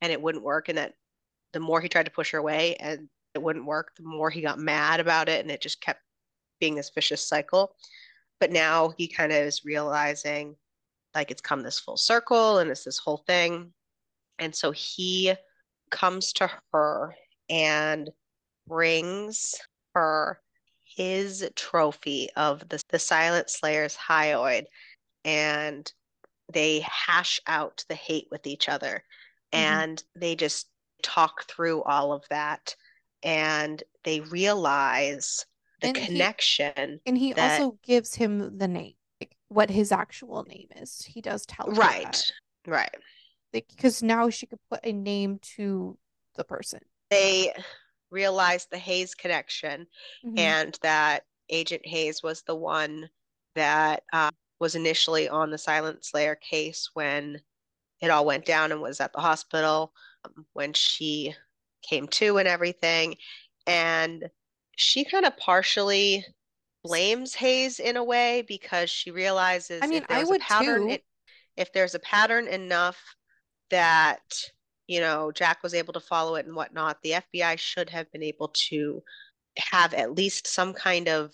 and 0.00 0.12
it 0.12 0.20
wouldn't 0.20 0.44
work. 0.44 0.68
And 0.68 0.78
that 0.78 0.94
the 1.52 1.60
more 1.60 1.80
he 1.80 1.88
tried 1.88 2.04
to 2.04 2.10
push 2.10 2.32
her 2.32 2.38
away 2.38 2.76
and 2.76 3.08
it 3.34 3.42
wouldn't 3.42 3.66
work 3.66 3.92
the 3.96 4.02
more 4.04 4.30
he 4.30 4.40
got 4.40 4.58
mad 4.58 5.00
about 5.00 5.28
it 5.28 5.40
and 5.40 5.50
it 5.50 5.60
just 5.60 5.80
kept 5.80 6.00
being 6.60 6.74
this 6.74 6.90
vicious 6.94 7.26
cycle. 7.26 7.74
But 8.40 8.52
now 8.52 8.92
he 8.96 9.08
kind 9.08 9.32
of 9.32 9.38
is 9.38 9.64
realizing 9.64 10.56
like 11.14 11.30
it's 11.30 11.40
come 11.40 11.62
this 11.62 11.80
full 11.80 11.96
circle 11.96 12.58
and 12.58 12.70
it's 12.70 12.84
this 12.84 12.98
whole 12.98 13.24
thing. 13.26 13.72
And 14.38 14.54
so 14.54 14.70
he 14.70 15.34
comes 15.90 16.32
to 16.34 16.50
her 16.72 17.14
and 17.48 18.10
brings 18.66 19.54
her 19.94 20.40
his 20.98 21.48
trophy 21.54 22.28
of 22.36 22.68
the, 22.68 22.82
the 22.88 22.98
Silent 22.98 23.48
Slayer's 23.48 23.96
hyoid 23.96 24.64
and 25.24 25.90
they 26.52 26.80
hash 26.80 27.40
out 27.46 27.84
the 27.88 27.94
hate 27.94 28.26
with 28.32 28.46
each 28.48 28.68
other 28.68 29.04
mm-hmm. 29.52 29.64
and 29.64 30.02
they 30.16 30.34
just 30.34 30.68
talk 31.02 31.44
through 31.44 31.84
all 31.84 32.12
of 32.12 32.24
that 32.30 32.74
and 33.22 33.82
they 34.02 34.20
realize 34.20 35.46
the 35.80 35.88
and 35.88 35.96
connection 35.96 36.72
he, 36.76 37.00
and 37.06 37.16
he 37.16 37.32
that, 37.32 37.60
also 37.60 37.78
gives 37.84 38.16
him 38.16 38.58
the 38.58 38.66
name 38.66 38.94
like 39.20 39.36
what 39.48 39.70
his 39.70 39.92
actual 39.92 40.42
name 40.44 40.66
is. 40.76 41.04
He 41.04 41.20
does 41.20 41.46
tell 41.46 41.68
right 41.68 42.20
right. 42.66 42.94
Because 43.52 44.02
now 44.02 44.28
she 44.30 44.46
could 44.46 44.58
put 44.68 44.80
a 44.84 44.92
name 44.92 45.38
to 45.56 45.96
the 46.36 46.44
person. 46.44 46.80
They 47.10 47.52
realize 48.10 48.66
the 48.70 48.78
Hayes 48.78 49.14
connection 49.14 49.86
mm-hmm. 50.24 50.38
and 50.38 50.78
that 50.82 51.24
Agent 51.50 51.86
Hayes 51.86 52.22
was 52.22 52.42
the 52.42 52.54
one 52.54 53.08
that 53.54 54.02
uh, 54.12 54.30
was 54.60 54.74
initially 54.74 55.28
on 55.28 55.50
the 55.50 55.58
Silent 55.58 56.04
Slayer 56.04 56.36
case 56.36 56.90
when 56.94 57.40
it 58.00 58.10
all 58.10 58.24
went 58.24 58.44
down 58.44 58.72
and 58.72 58.80
was 58.80 59.00
at 59.00 59.12
the 59.12 59.20
hospital 59.20 59.92
um, 60.24 60.46
when 60.52 60.72
she 60.72 61.34
came 61.82 62.06
to 62.08 62.38
and 62.38 62.48
everything. 62.48 63.16
And 63.66 64.28
she 64.76 65.04
kind 65.04 65.24
of 65.24 65.36
partially 65.36 66.24
blames 66.84 67.34
Hayes 67.34 67.80
in 67.80 67.96
a 67.96 68.04
way 68.04 68.44
because 68.46 68.90
she 68.90 69.10
realizes 69.10 69.82
I 69.82 69.86
mean, 69.86 70.02
if 70.02 70.08
there's 70.08 70.28
I 70.28 70.30
would 70.30 70.40
a 70.40 70.44
pattern, 70.44 70.86
too. 70.86 70.94
it, 70.94 71.04
if 71.56 71.72
there's 71.72 71.94
a 71.94 72.00
pattern 72.00 72.46
enough 72.46 72.98
that 73.70 74.20
you 74.88 75.00
know 75.00 75.30
Jack 75.30 75.62
was 75.62 75.74
able 75.74 75.92
to 75.92 76.00
follow 76.00 76.34
it 76.34 76.46
and 76.46 76.56
whatnot, 76.56 76.98
the 77.02 77.12
FBI 77.34 77.58
should 77.58 77.90
have 77.90 78.10
been 78.10 78.24
able 78.24 78.48
to 78.68 79.02
have 79.56 79.94
at 79.94 80.14
least 80.14 80.46
some 80.46 80.72
kind 80.72 81.08
of 81.08 81.32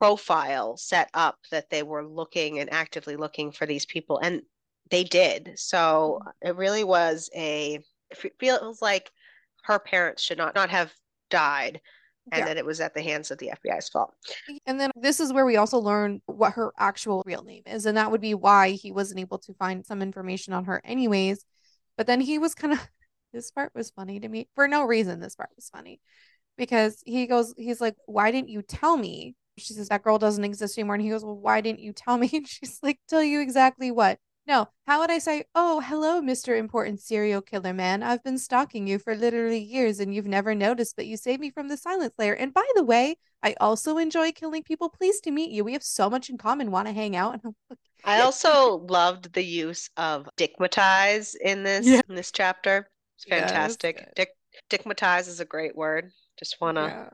profile 0.00 0.76
set 0.76 1.10
up 1.14 1.38
that 1.50 1.70
they 1.70 1.82
were 1.82 2.06
looking 2.06 2.58
and 2.58 2.72
actively 2.72 3.16
looking 3.16 3.50
for 3.52 3.66
these 3.66 3.86
people, 3.86 4.18
and 4.18 4.42
they 4.90 5.04
did. 5.04 5.52
So 5.56 6.20
mm-hmm. 6.20 6.48
it 6.48 6.56
really 6.56 6.84
was 6.84 7.30
a. 7.34 7.80
It 8.10 8.32
feels 8.38 8.82
like 8.82 9.10
her 9.64 9.78
parents 9.78 10.22
should 10.22 10.38
not 10.38 10.54
not 10.54 10.70
have 10.70 10.92
died 11.30 11.80
and 12.32 12.40
Yeah. 12.40 12.46
that 12.46 12.56
it 12.56 12.64
was 12.64 12.80
at 12.80 12.94
the 12.94 13.02
hands 13.02 13.30
of 13.30 13.38
the 13.38 13.50
FBI's 13.50 13.88
fault. 13.88 14.14
And 14.66 14.78
then 14.78 14.90
this 14.94 15.20
is 15.20 15.32
where 15.32 15.46
we 15.46 15.56
also 15.56 15.78
learn 15.78 16.20
what 16.26 16.52
her 16.54 16.72
actual 16.78 17.22
real 17.26 17.42
name 17.42 17.62
is. 17.66 17.86
And 17.86 17.96
that 17.96 18.10
would 18.10 18.20
be 18.20 18.34
why 18.34 18.70
he 18.70 18.92
wasn't 18.92 19.20
able 19.20 19.38
to 19.38 19.54
find 19.54 19.84
some 19.84 20.02
information 20.02 20.52
on 20.52 20.64
her, 20.66 20.80
anyways. 20.84 21.44
But 21.98 22.08
then 22.08 22.22
he 22.22 22.38
was 22.38 22.54
kind 22.54 22.72
of, 22.72 22.80
this 23.34 23.50
part 23.50 23.74
was 23.74 23.90
funny 23.90 24.20
to 24.20 24.28
me. 24.28 24.48
For 24.54 24.68
no 24.68 24.84
reason, 24.84 25.20
this 25.20 25.36
part 25.36 25.50
was 25.56 25.68
funny 25.70 26.00
because 26.56 27.02
he 27.06 27.26
goes, 27.26 27.54
he's 27.58 27.80
like, 27.80 27.96
Why 28.06 28.30
didn't 28.30 28.50
you 28.50 28.62
tell 28.62 28.96
me? 28.96 29.36
She 29.58 29.74
says, 29.74 29.90
That 29.90 30.04
girl 30.04 30.18
doesn't 30.18 30.44
exist 30.44 30.78
anymore. 30.78 30.96
And 30.96 31.04
he 31.04 31.10
goes, 31.10 31.24
Well, 31.24 31.36
why 31.38 31.60
didn't 31.60 31.80
you 31.80 31.92
tell 31.92 32.18
me? 32.18 32.30
And 32.34 32.48
she's 32.48 32.80
like, 32.82 33.00
Tell 33.08 33.22
you 33.22 33.40
exactly 33.42 33.90
what? 33.90 34.18
No, 34.48 34.70
how 34.86 35.00
would 35.00 35.10
I 35.10 35.18
say, 35.18 35.44
Oh, 35.54 35.80
hello, 35.80 36.22
Mr. 36.22 36.56
Important 36.56 37.00
Serial 37.00 37.42
Killer 37.42 37.74
Man. 37.74 38.02
I've 38.02 38.24
been 38.24 38.38
stalking 38.38 38.86
you 38.86 38.98
for 38.98 39.14
literally 39.14 39.58
years 39.58 40.00
and 40.00 40.14
you've 40.14 40.26
never 40.26 40.54
noticed, 40.54 40.96
but 40.96 41.06
you 41.06 41.18
saved 41.18 41.40
me 41.42 41.50
from 41.50 41.68
the 41.68 41.76
Silent 41.76 42.14
Slayer. 42.16 42.32
And 42.32 42.54
by 42.54 42.64
the 42.74 42.82
way, 42.82 43.18
I 43.42 43.54
also 43.60 43.98
enjoy 43.98 44.32
killing 44.32 44.62
people. 44.62 44.88
Pleased 44.88 45.22
to 45.24 45.30
meet 45.30 45.50
you. 45.50 45.64
We 45.64 45.74
have 45.74 45.82
so 45.82 46.08
much 46.08 46.30
in 46.30 46.38
common. 46.38 46.70
Want 46.70 46.88
to 46.88 46.94
hang 46.94 47.14
out? 47.14 47.40
I 48.04 48.22
also 48.22 48.78
loved 48.88 49.34
the 49.34 49.44
use 49.44 49.90
of 49.98 50.26
dickmatize 50.38 51.36
in 51.36 51.62
this 51.62 51.86
Yeah. 51.86 52.00
in 52.08 52.14
this 52.14 52.32
chapter. 52.32 52.88
It's 53.16 53.26
Yeah, 53.28 53.40
fantastic. 53.40 53.96
good. 53.98 54.12
Dick 54.16 54.30
dickmatize 54.70 55.28
is 55.28 55.40
a 55.40 55.44
great 55.44 55.76
word. 55.76 56.10
Just 56.38 56.58
wanna 56.60 56.86
yeah. 56.86 57.10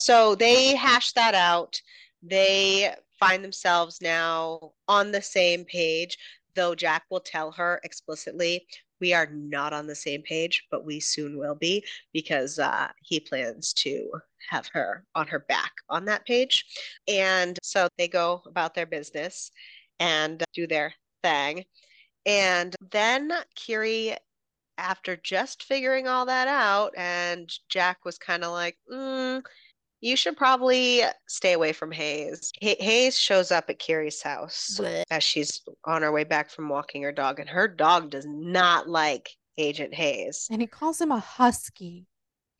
So 0.00 0.34
they 0.34 0.74
hash 0.74 1.12
that 1.12 1.34
out. 1.36 1.80
They 2.22 2.92
find 3.20 3.44
themselves 3.44 4.00
now 4.02 4.72
on 4.88 5.12
the 5.12 5.22
same 5.22 5.64
page, 5.64 6.18
though 6.56 6.74
Jack 6.74 7.04
will 7.10 7.20
tell 7.20 7.52
her 7.52 7.80
explicitly, 7.84 8.66
we 9.00 9.12
are 9.12 9.26
not 9.32 9.72
on 9.72 9.86
the 9.86 9.94
same 9.94 10.22
page, 10.22 10.64
but 10.70 10.84
we 10.84 11.00
soon 11.00 11.38
will 11.38 11.54
be 11.54 11.84
because 12.12 12.58
uh, 12.58 12.88
he 13.02 13.20
plans 13.20 13.72
to 13.74 14.10
have 14.50 14.66
her 14.72 15.04
on 15.14 15.26
her 15.28 15.40
back 15.40 15.72
on 15.88 16.06
that 16.06 16.26
page. 16.26 16.64
And 17.06 17.58
so 17.62 17.88
they 17.98 18.08
go 18.08 18.42
about 18.46 18.74
their 18.74 18.86
business 18.86 19.50
and 20.00 20.42
do 20.54 20.66
their 20.66 20.94
thing. 21.22 21.64
And 22.24 22.74
then 22.90 23.32
Kiri, 23.54 24.16
after 24.78 25.16
just 25.16 25.62
figuring 25.62 26.08
all 26.08 26.26
that 26.26 26.48
out, 26.48 26.92
and 26.96 27.50
Jack 27.68 28.04
was 28.04 28.18
kind 28.18 28.44
of 28.44 28.52
like, 28.52 28.76
mm, 28.92 29.42
you 30.00 30.16
should 30.16 30.36
probably 30.36 31.02
stay 31.26 31.52
away 31.54 31.72
from 31.72 31.90
Hayes. 31.92 32.52
Hay- 32.60 32.76
Hayes 32.80 33.18
shows 33.18 33.50
up 33.50 33.70
at 33.70 33.78
Kiri's 33.78 34.22
house 34.22 34.78
as 35.10 35.22
she's 35.24 35.62
on 35.84 36.02
her 36.02 36.12
way 36.12 36.24
back 36.24 36.50
from 36.50 36.68
walking 36.68 37.02
her 37.02 37.12
dog, 37.12 37.40
and 37.40 37.48
her 37.48 37.66
dog 37.68 38.10
does 38.10 38.26
not 38.28 38.88
like 38.88 39.30
Agent 39.58 39.94
Hayes. 39.94 40.48
And 40.50 40.60
he 40.60 40.66
calls 40.66 41.00
him 41.00 41.10
a 41.12 41.18
husky. 41.18 42.06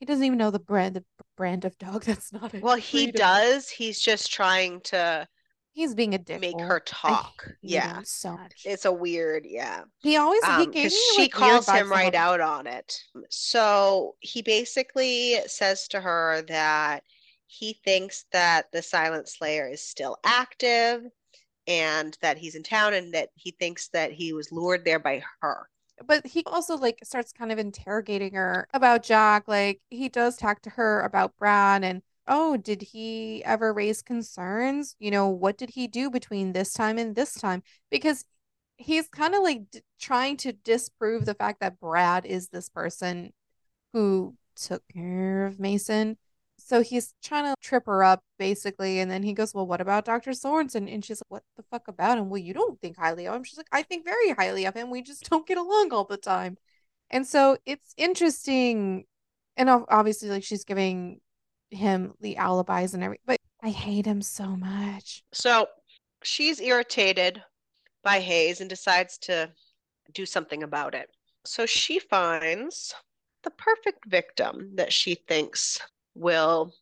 He 0.01 0.07
doesn't 0.07 0.25
even 0.25 0.39
know 0.39 0.51
the 0.51 0.59
brand 0.59 0.97
the 0.97 1.05
brand 1.37 1.65
of 1.65 1.77
dog. 1.79 2.05
That's 2.07 2.33
not 2.33 2.55
a 2.55 2.59
Well, 2.61 2.77
he 2.77 3.11
does. 3.13 3.69
He's 3.69 3.99
just 4.01 4.33
trying 4.33 4.81
to 4.85 5.27
He's 5.73 5.95
being 5.95 6.15
a 6.15 6.19
dick. 6.19 6.41
make 6.41 6.59
her 6.59 6.81
talk. 6.81 7.51
Yeah. 7.61 8.01
so 8.05 8.33
much. 8.33 8.63
It's 8.65 8.87
a 8.87 8.93
weird, 8.93 9.45
yeah. 9.47 9.83
he 9.99 10.17
always 10.17 10.43
he 10.43 10.51
Um, 10.51 10.71
gave 10.71 10.85
'cause 10.85 10.93
me 10.93 10.99
she 11.17 11.23
like, 11.25 11.33
calls 11.33 11.69
him 11.69 11.91
right 11.91 12.15
out 12.15 12.41
on 12.41 12.67
it. 12.67 12.99
So 13.29 14.17
he 14.21 14.41
basically 14.41 15.37
says 15.47 15.87
to 15.89 16.01
her 16.01 16.43
that 16.49 17.03
he 17.47 17.75
thinks 17.85 18.27
that 18.33 18.71
the 18.73 18.83
Silent 18.83 19.29
Slayer 19.29 19.69
is 19.69 19.83
still 19.83 20.19
active 20.25 21.03
and 21.67 22.17
that 22.21 22.39
he's 22.39 22.55
in 22.55 22.63
town 22.63 22.95
and 22.95 23.15
that 23.15 23.31
he 23.35 23.53
thinks 23.53 23.89
that 23.89 24.13
he 24.13 24.33
was 24.33 24.53
lured 24.53 24.85
there 24.85 24.99
by 24.99 25.23
her. 25.41 25.69
But 26.05 26.27
he 26.27 26.43
also 26.47 26.77
like 26.77 26.99
starts 27.03 27.33
kind 27.33 27.51
of 27.51 27.59
interrogating 27.59 28.35
her 28.35 28.69
about 28.75 29.03
Jack. 29.03 29.49
Like 29.49 29.81
he 29.89 30.09
does 30.09 30.37
talk 30.37 30.61
to 30.63 30.71
her 30.71 31.01
about 31.01 31.37
Brad 31.37 31.85
and 31.85 32.03
oh, 32.29 32.57
did 32.57 32.83
he 32.83 33.43
ever 33.45 33.73
raise 33.73 34.03
concerns? 34.03 34.97
You 34.99 35.11
know, 35.11 35.29
what 35.29 35.57
did 35.57 35.71
he 35.71 35.87
do 35.87 36.11
between 36.11 36.53
this 36.53 36.73
time 36.73 36.99
and 36.99 37.15
this 37.15 37.35
time? 37.35 37.63
Because 37.91 38.25
he's 38.77 39.09
kind 39.09 39.35
of 39.35 39.43
like 39.43 39.71
d 39.71 39.81
trying 39.99 40.37
to 40.39 40.53
disprove 40.53 41.25
the 41.25 41.35
fact 41.35 41.61
that 41.61 41.81
Brad 41.81 42.27
is 42.27 42.49
this 42.49 42.69
person 42.69 43.33
who 43.93 44.37
took 44.55 44.83
care 44.93 45.47
of 45.47 45.59
Mason. 45.59 46.19
So 46.67 46.83
he's 46.83 47.15
trying 47.23 47.45
to 47.45 47.55
trip 47.63 47.87
her 47.87 48.03
up 48.03 48.25
basically. 48.41 48.99
And 48.99 49.09
then 49.09 49.23
he 49.23 49.33
goes, 49.35 49.55
Well, 49.55 49.69
what 49.69 49.81
about 49.81 50.05
Dr. 50.05 50.33
Sorensen? 50.33 50.93
And 50.93 51.05
she's 51.05 51.23
like, 51.23 51.31
What 51.31 51.43
the 51.57 51.63
fuck 51.63 51.87
about 51.87 52.19
him? 52.19 52.29
Well, 52.29 52.43
you 52.43 52.53
don't 52.53 52.81
think 52.81 52.97
highly 52.97 53.29
of 53.29 53.37
him. 53.37 53.45
She's 53.45 53.57
like, 53.57 53.69
I 53.71 53.83
think 53.83 54.05
very 54.05 54.33
highly 54.33 54.65
of 54.65 54.75
him. 54.75 54.91
We 54.91 55.01
just 55.01 55.31
don't 55.31 55.47
get 55.47 55.59
along 55.59 55.93
all 55.93 56.05
the 56.05 56.17
time. 56.17 56.57
And 57.09 57.25
so 57.25 57.57
it's 57.67 57.95
interesting. 57.97 59.05
And 59.57 59.71
obviously, 59.71 60.29
like, 60.29 60.43
she's 60.43 60.65
giving 60.65 61.21
him 61.71 62.15
the 62.21 62.37
alibis 62.37 62.95
and 62.95 63.05
everything. 63.05 63.23
But 63.27 63.39
I 63.63 63.71
hate 63.71 64.05
him 64.05 64.21
so 64.21 64.57
much. 64.57 65.23
So 65.33 65.69
she's 66.25 66.61
irritated 66.61 67.45
by 68.03 68.19
Hayes 68.19 68.61
and 68.61 68.69
decides 68.69 69.19
to 69.19 69.53
do 70.13 70.27
something 70.27 70.65
about 70.65 70.97
it. 70.97 71.11
So 71.45 71.65
she 71.65 72.01
finds 72.01 72.93
the 73.45 73.51
perfect 73.51 74.05
victim 74.07 74.73
that 74.75 74.93
she 74.93 75.15
thinks 75.15 75.81
will 76.17 76.75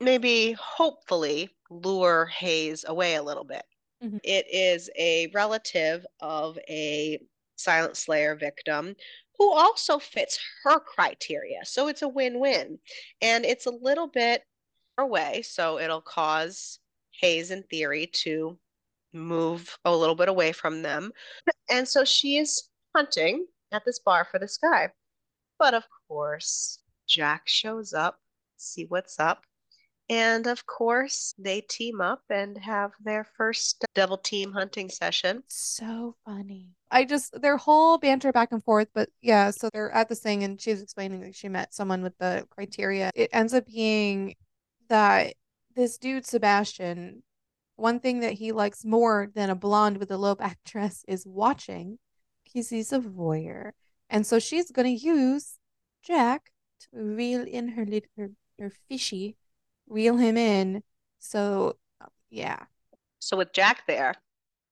maybe, 0.00 0.52
hopefully, 0.52 1.50
lure 1.70 2.26
Hayes 2.26 2.84
away 2.86 3.14
a 3.14 3.22
little 3.22 3.44
bit. 3.44 3.64
Mhm. 4.02 4.20
It 4.22 4.46
is 4.50 4.90
a 4.96 5.28
relative 5.28 6.06
of 6.20 6.58
a 6.68 7.18
Silent 7.56 7.96
Slayer 7.96 8.34
victim 8.34 8.96
who 9.38 9.52
also 9.52 9.98
fits 9.98 10.38
her 10.62 10.78
criteria. 10.78 11.64
So 11.64 11.88
it's 11.88 12.02
a 12.02 12.08
win 12.08 12.38
win. 12.38 12.78
And 13.20 13.44
it's 13.44 13.66
a 13.66 13.70
little 13.70 14.06
bit 14.06 14.44
away. 14.98 15.42
So 15.42 15.78
it'll 15.78 16.02
cause 16.02 16.78
Hayes, 17.20 17.50
in 17.50 17.62
theory, 17.64 18.06
to 18.08 18.58
move 19.12 19.76
a 19.84 19.96
little 19.96 20.14
bit 20.14 20.28
away 20.28 20.52
from 20.52 20.82
them. 20.82 21.12
And 21.70 21.88
so 21.88 22.04
she 22.04 22.38
is 22.38 22.68
hunting 22.94 23.46
at 23.72 23.84
this 23.84 23.98
bar 23.98 24.24
for 24.24 24.38
this 24.38 24.56
guy. 24.56 24.92
But 25.58 25.74
of 25.74 25.84
course, 26.08 26.80
Jack 27.06 27.48
shows 27.48 27.92
up, 27.92 28.20
see 28.64 28.86
what's 28.88 29.18
up. 29.18 29.44
And 30.10 30.46
of 30.46 30.66
course, 30.66 31.34
they 31.38 31.62
team 31.62 32.00
up 32.00 32.22
and 32.28 32.58
have 32.58 32.92
their 33.02 33.24
first 33.24 33.84
double 33.94 34.18
team 34.18 34.52
hunting 34.52 34.90
session. 34.90 35.42
So 35.48 36.14
funny. 36.26 36.70
I 36.90 37.04
just 37.04 37.40
their 37.40 37.56
whole 37.56 37.96
banter 37.96 38.30
back 38.30 38.52
and 38.52 38.62
forth, 38.62 38.88
but 38.94 39.08
yeah, 39.22 39.50
so 39.50 39.68
they're 39.72 39.90
at 39.90 40.08
this 40.08 40.20
thing 40.20 40.44
and 40.44 40.60
she's 40.60 40.82
explaining 40.82 41.22
that 41.22 41.34
she 41.34 41.48
met 41.48 41.72
someone 41.72 42.02
with 42.02 42.16
the 42.18 42.46
criteria. 42.50 43.10
It 43.14 43.30
ends 43.32 43.54
up 43.54 43.66
being 43.66 44.34
that 44.88 45.34
this 45.74 45.96
dude, 45.96 46.26
Sebastian, 46.26 47.22
one 47.76 47.98
thing 47.98 48.20
that 48.20 48.34
he 48.34 48.52
likes 48.52 48.84
more 48.84 49.30
than 49.34 49.48
a 49.50 49.56
blonde 49.56 49.98
with 49.98 50.10
a 50.10 50.18
low 50.18 50.34
back 50.34 50.58
dress 50.66 51.02
is 51.08 51.26
watching 51.26 51.98
because 52.44 52.68
he's 52.68 52.92
a 52.92 53.00
voyeur. 53.00 53.72
And 54.10 54.26
so 54.26 54.38
she's 54.38 54.70
gonna 54.70 54.90
use 54.90 55.56
Jack 56.02 56.50
to 56.80 56.88
reel 57.02 57.42
in 57.42 57.68
her 57.68 57.86
little 57.86 58.34
her 58.58 58.72
fishy, 58.88 59.36
reel 59.88 60.16
him 60.16 60.36
in. 60.36 60.82
So 61.18 61.76
yeah. 62.30 62.64
So 63.20 63.36
with 63.36 63.52
Jack 63.52 63.86
there, 63.86 64.14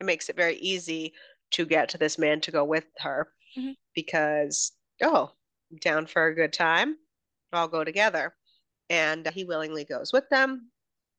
it 0.00 0.04
makes 0.04 0.28
it 0.28 0.36
very 0.36 0.56
easy 0.56 1.14
to 1.52 1.64
get 1.66 1.88
to 1.90 1.98
this 1.98 2.18
man 2.18 2.40
to 2.42 2.50
go 2.50 2.64
with 2.64 2.86
her 2.98 3.32
Mhm. 3.56 3.76
because, 3.94 4.72
oh, 5.02 5.32
down 5.80 6.06
for 6.06 6.26
a 6.26 6.34
good 6.34 6.52
time, 6.52 6.98
all 7.52 7.68
go 7.68 7.84
together. 7.84 8.34
And 8.90 9.26
he 9.28 9.44
willingly 9.44 9.84
goes 9.84 10.12
with 10.12 10.28
them. 10.30 10.70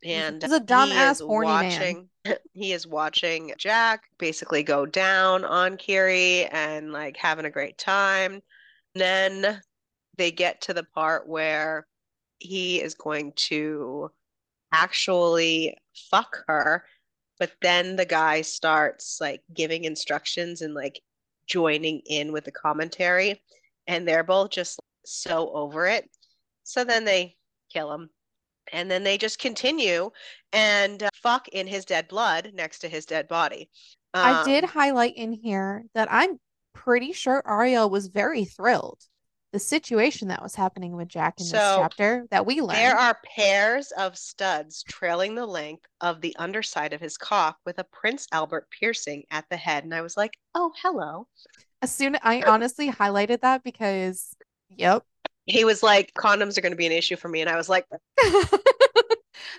And 0.04 0.42
He's 0.44 0.52
a 0.52 0.60
he 0.60 0.66
dumbass, 0.66 1.12
is 1.14 1.20
horny 1.22 1.48
man. 1.50 1.64
watching 1.72 2.10
he 2.54 2.74
is 2.74 2.86
watching 2.88 3.54
Jack 3.58 4.04
basically 4.18 4.64
go 4.64 4.86
down 4.86 5.44
on 5.46 5.78
Kiri 5.78 6.46
and 6.48 6.92
like 6.92 7.18
having 7.18 7.46
a 7.46 7.50
great 7.52 7.78
time. 7.78 8.42
Then 8.96 9.62
they 10.18 10.32
get 10.32 10.62
to 10.62 10.74
the 10.74 10.84
part 10.84 11.28
where 11.28 11.88
he 12.40 12.82
is 12.82 12.94
going 12.94 13.34
to 13.36 14.12
actually 14.72 15.78
fuck 16.10 16.44
her. 16.48 16.84
But 17.40 17.52
then 17.62 17.96
the 17.96 18.06
guy 18.06 18.42
starts 18.42 19.20
like 19.20 19.42
giving 19.54 19.84
instructions 19.84 20.62
and 20.62 20.74
like 20.74 21.02
joining 21.48 22.00
in 22.06 22.32
with 22.32 22.46
the 22.46 22.52
commentary. 22.52 23.42
And 23.88 24.08
they're 24.08 24.24
both 24.24 24.52
just 24.52 24.80
so 25.06 25.52
over 25.54 25.88
it. 25.88 26.10
So 26.64 26.84
then 26.84 27.06
they 27.06 27.36
kill 27.72 27.92
him. 27.92 28.10
And 28.72 28.90
then 28.90 29.04
they 29.04 29.18
just 29.18 29.40
continue 29.40 30.10
and 30.54 31.04
uh, 31.04 31.10
fuck 31.22 31.50
in 31.50 31.68
his 31.68 31.84
dead 31.84 32.08
blood 32.08 32.52
next 32.54 32.80
to 32.80 32.88
his 32.88 33.06
dead 33.06 33.28
body. 33.28 33.70
I 34.14 34.44
did 34.46 34.64
Um, 34.64 34.70
highlight 34.70 35.18
in 35.18 35.34
here 35.34 35.84
that 35.96 36.08
I'm 36.12 36.40
pretty 36.74 37.12
sure 37.12 37.44
Ariel 37.46 37.90
was 37.90 38.08
very 38.08 38.46
thrilled. 38.46 39.02
The 39.54 39.60
situation 39.60 40.28
that 40.28 40.42
was 40.42 40.56
happening 40.56 40.96
with 40.96 41.08
Jack 41.08 41.36
in 41.40 41.46
this 41.46 41.52
chapter 41.52 42.26
that 42.32 42.46
we 42.46 42.60
learned. 42.60 42.72
There 42.72 42.98
are 42.98 43.18
pairs 43.24 43.92
of 43.92 44.18
studs 44.18 44.84
trailing 44.84 45.36
the 45.36 45.46
length 45.46 45.86
of 46.02 46.22
the 46.22 46.36
underside 46.38 46.92
of 46.92 47.00
his 47.00 47.18
cock 47.18 47.58
with 47.66 47.78
a 47.78 47.86
Prince 47.86 48.28
Albert 48.32 48.68
piercing 48.72 49.24
at 49.30 49.46
the 49.50 49.58
head. 49.58 49.84
And 49.84 49.94
I 49.94 50.02
was 50.02 50.18
like, 50.18 50.34
oh, 50.56 50.72
hello. 50.82 51.28
As 51.82 51.94
soon 51.94 52.16
as 52.16 52.22
I 52.24 52.42
honestly 52.42 52.92
highlighted 52.92 53.42
that 53.42 53.64
because, 53.64 54.36
yep. 54.70 55.04
He 55.46 55.66
was 55.66 55.84
like, 55.84 56.14
condoms 56.16 56.58
are 56.58 56.62
going 56.62 56.72
to 56.72 56.78
be 56.78 56.88
an 56.88 56.92
issue 56.92 57.16
for 57.16 57.30
me. 57.30 57.42
And 57.42 57.50
I 57.50 57.56
was 57.56 57.70
like, 57.70 57.86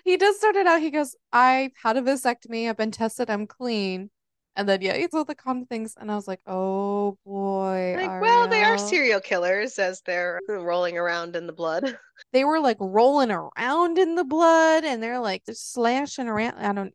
He 0.04 0.16
does 0.16 0.36
start 0.36 0.56
it 0.56 0.66
out. 0.66 0.80
He 0.80 0.90
goes, 0.90 1.16
I've 1.32 1.72
had 1.82 1.96
a 1.96 2.02
vasectomy. 2.02 2.68
I've 2.68 2.76
been 2.76 2.90
tested. 2.90 3.30
I'm 3.30 3.46
clean. 3.46 4.10
And 4.56 4.68
then, 4.68 4.82
yeah, 4.82 4.96
he 4.96 5.08
told 5.08 5.26
the 5.26 5.34
condom 5.34 5.66
things. 5.66 5.94
And 5.98 6.10
I 6.10 6.14
was 6.14 6.28
like, 6.28 6.40
oh 6.46 7.18
boy, 7.26 7.96
like, 7.98 8.20
well, 8.22 8.46
they 8.46 8.62
are 8.62 8.78
serial 8.78 9.20
killers 9.20 9.78
as 9.80 10.00
they're 10.06 10.40
rolling 10.48 10.96
around 10.96 11.34
in 11.36 11.46
the 11.46 11.52
blood. 11.52 11.98
They 12.32 12.44
were 12.44 12.60
like 12.60 12.76
rolling 12.78 13.32
around 13.32 13.98
in 13.98 14.14
the 14.14 14.22
blood 14.24 14.84
and 14.84 15.02
they're 15.02 15.18
like 15.18 15.44
just 15.44 15.72
slashing 15.72 16.28
around. 16.28 16.54
I 16.58 16.72
don't, 16.72 16.94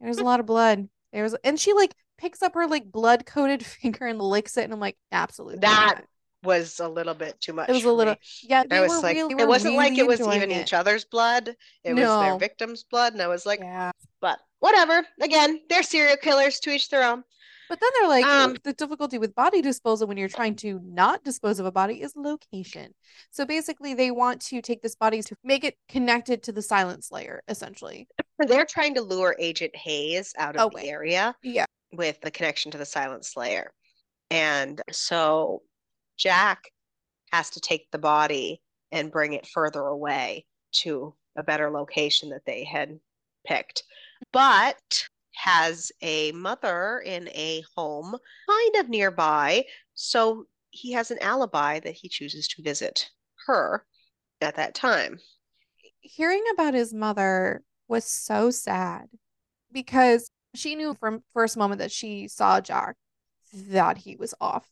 there's 0.00 0.18
a 0.18 0.24
lot 0.24 0.38
of 0.40 0.46
blood. 0.46 0.88
There 1.12 1.24
was, 1.24 1.36
and 1.42 1.58
she 1.58 1.72
like 1.72 1.92
picks 2.18 2.40
up 2.42 2.54
her 2.54 2.68
like 2.68 2.90
blood 2.90 3.26
coated 3.26 3.64
finger 3.66 4.06
and 4.06 4.20
licks 4.20 4.56
it. 4.56 4.62
And 4.64 4.72
I'm 4.72 4.78
like, 4.80 4.96
absolutely 5.10 5.58
That 5.58 5.96
not. 5.96 6.04
was 6.44 6.78
a 6.78 6.88
little 6.88 7.14
bit 7.14 7.40
too 7.40 7.52
much 7.52 7.68
It 7.68 7.72
was 7.72 7.84
a 7.84 7.92
little, 7.92 8.14
yeah, 8.44 8.62
I 8.70 8.80
was 8.80 8.90
were 8.90 9.00
like, 9.00 9.16
really, 9.16 9.34
it 9.42 9.48
wasn't 9.48 9.74
like 9.74 9.98
it 9.98 10.06
was 10.06 10.20
even 10.20 10.52
it. 10.52 10.62
each 10.62 10.72
other's 10.72 11.04
blood. 11.04 11.54
It 11.82 11.94
was 11.94 12.04
their 12.04 12.38
victim's 12.38 12.84
blood. 12.84 13.12
And 13.12 13.20
I 13.22 13.26
was 13.26 13.44
like, 13.44 13.58
Yeah. 13.60 13.90
but 14.20 14.38
whatever. 14.60 15.04
Again, 15.20 15.60
they're 15.68 15.82
serial 15.82 16.16
killers 16.16 16.60
to 16.60 16.70
each 16.70 16.88
their 16.88 17.02
own. 17.04 17.24
But 17.68 17.78
then 17.80 17.90
they're 18.00 18.08
like, 18.08 18.24
Um, 18.24 18.56
the 18.64 18.72
difficulty 18.72 19.18
with 19.18 19.34
body 19.34 19.62
disposal 19.62 20.08
when 20.08 20.16
you're 20.16 20.28
trying 20.28 20.56
to 20.56 20.80
not 20.82 21.22
dispose 21.22 21.60
of 21.60 21.66
a 21.66 21.70
body 21.72 22.02
is 22.02 22.14
location. 22.16 22.92
So 23.30 23.44
basically, 23.44 23.94
they 23.94 24.10
want 24.10 24.40
to 24.42 24.60
take 24.60 24.82
this 24.82 24.96
body 24.96 25.22
to 25.22 25.36
make 25.44 25.62
it 25.62 25.76
connected 25.88 26.42
to 26.44 26.52
the 26.52 26.62
silent 26.62 27.04
slayer, 27.04 27.42
essentially. 27.46 28.08
They're 28.40 28.64
trying 28.66 28.94
to 28.94 29.02
lure 29.02 29.36
Agent 29.38 29.76
Hayes 29.76 30.34
out 30.36 30.56
of 30.56 30.72
Oh, 30.74 30.76
the 30.76 30.88
area 30.88 31.36
Yeah. 31.42 31.66
with 31.92 32.20
the 32.22 32.30
connection 32.32 32.72
to 32.72 32.78
the 32.78 32.86
silent 32.86 33.24
Slayer. 33.24 33.72
And 34.30 34.80
so 34.90 35.62
Jack 36.16 36.72
has 37.32 37.50
to 37.50 37.60
take 37.60 37.88
the 37.92 37.98
body 37.98 38.62
and 38.90 39.12
bring 39.12 39.34
it 39.34 39.46
further 39.46 39.82
away 39.82 40.46
to 40.72 41.14
a 41.36 41.42
better 41.44 41.70
location 41.70 42.30
that 42.30 42.44
they 42.46 42.64
had 42.64 42.98
picked. 43.46 43.84
But 44.32 45.08
has 45.34 45.90
a 46.02 46.32
mother 46.32 47.02
in 47.04 47.28
a 47.28 47.64
home 47.76 48.16
kind 48.48 48.76
of 48.76 48.88
nearby. 48.88 49.64
So 49.94 50.44
he 50.70 50.92
has 50.92 51.10
an 51.10 51.18
alibi 51.20 51.80
that 51.80 51.94
he 51.94 52.08
chooses 52.08 52.46
to 52.48 52.62
visit 52.62 53.10
her 53.46 53.84
at 54.40 54.56
that 54.56 54.74
time. 54.74 55.18
Hearing 56.00 56.44
about 56.52 56.74
his 56.74 56.92
mother 56.92 57.62
was 57.88 58.04
so 58.04 58.50
sad 58.50 59.08
because 59.72 60.30
she 60.54 60.74
knew 60.74 60.94
from 60.94 61.22
first 61.32 61.56
moment 61.56 61.78
that 61.80 61.92
she 61.92 62.28
saw 62.28 62.60
Jack 62.60 62.96
that 63.52 63.98
he 63.98 64.16
was 64.16 64.34
off. 64.40 64.70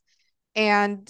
And 0.55 1.09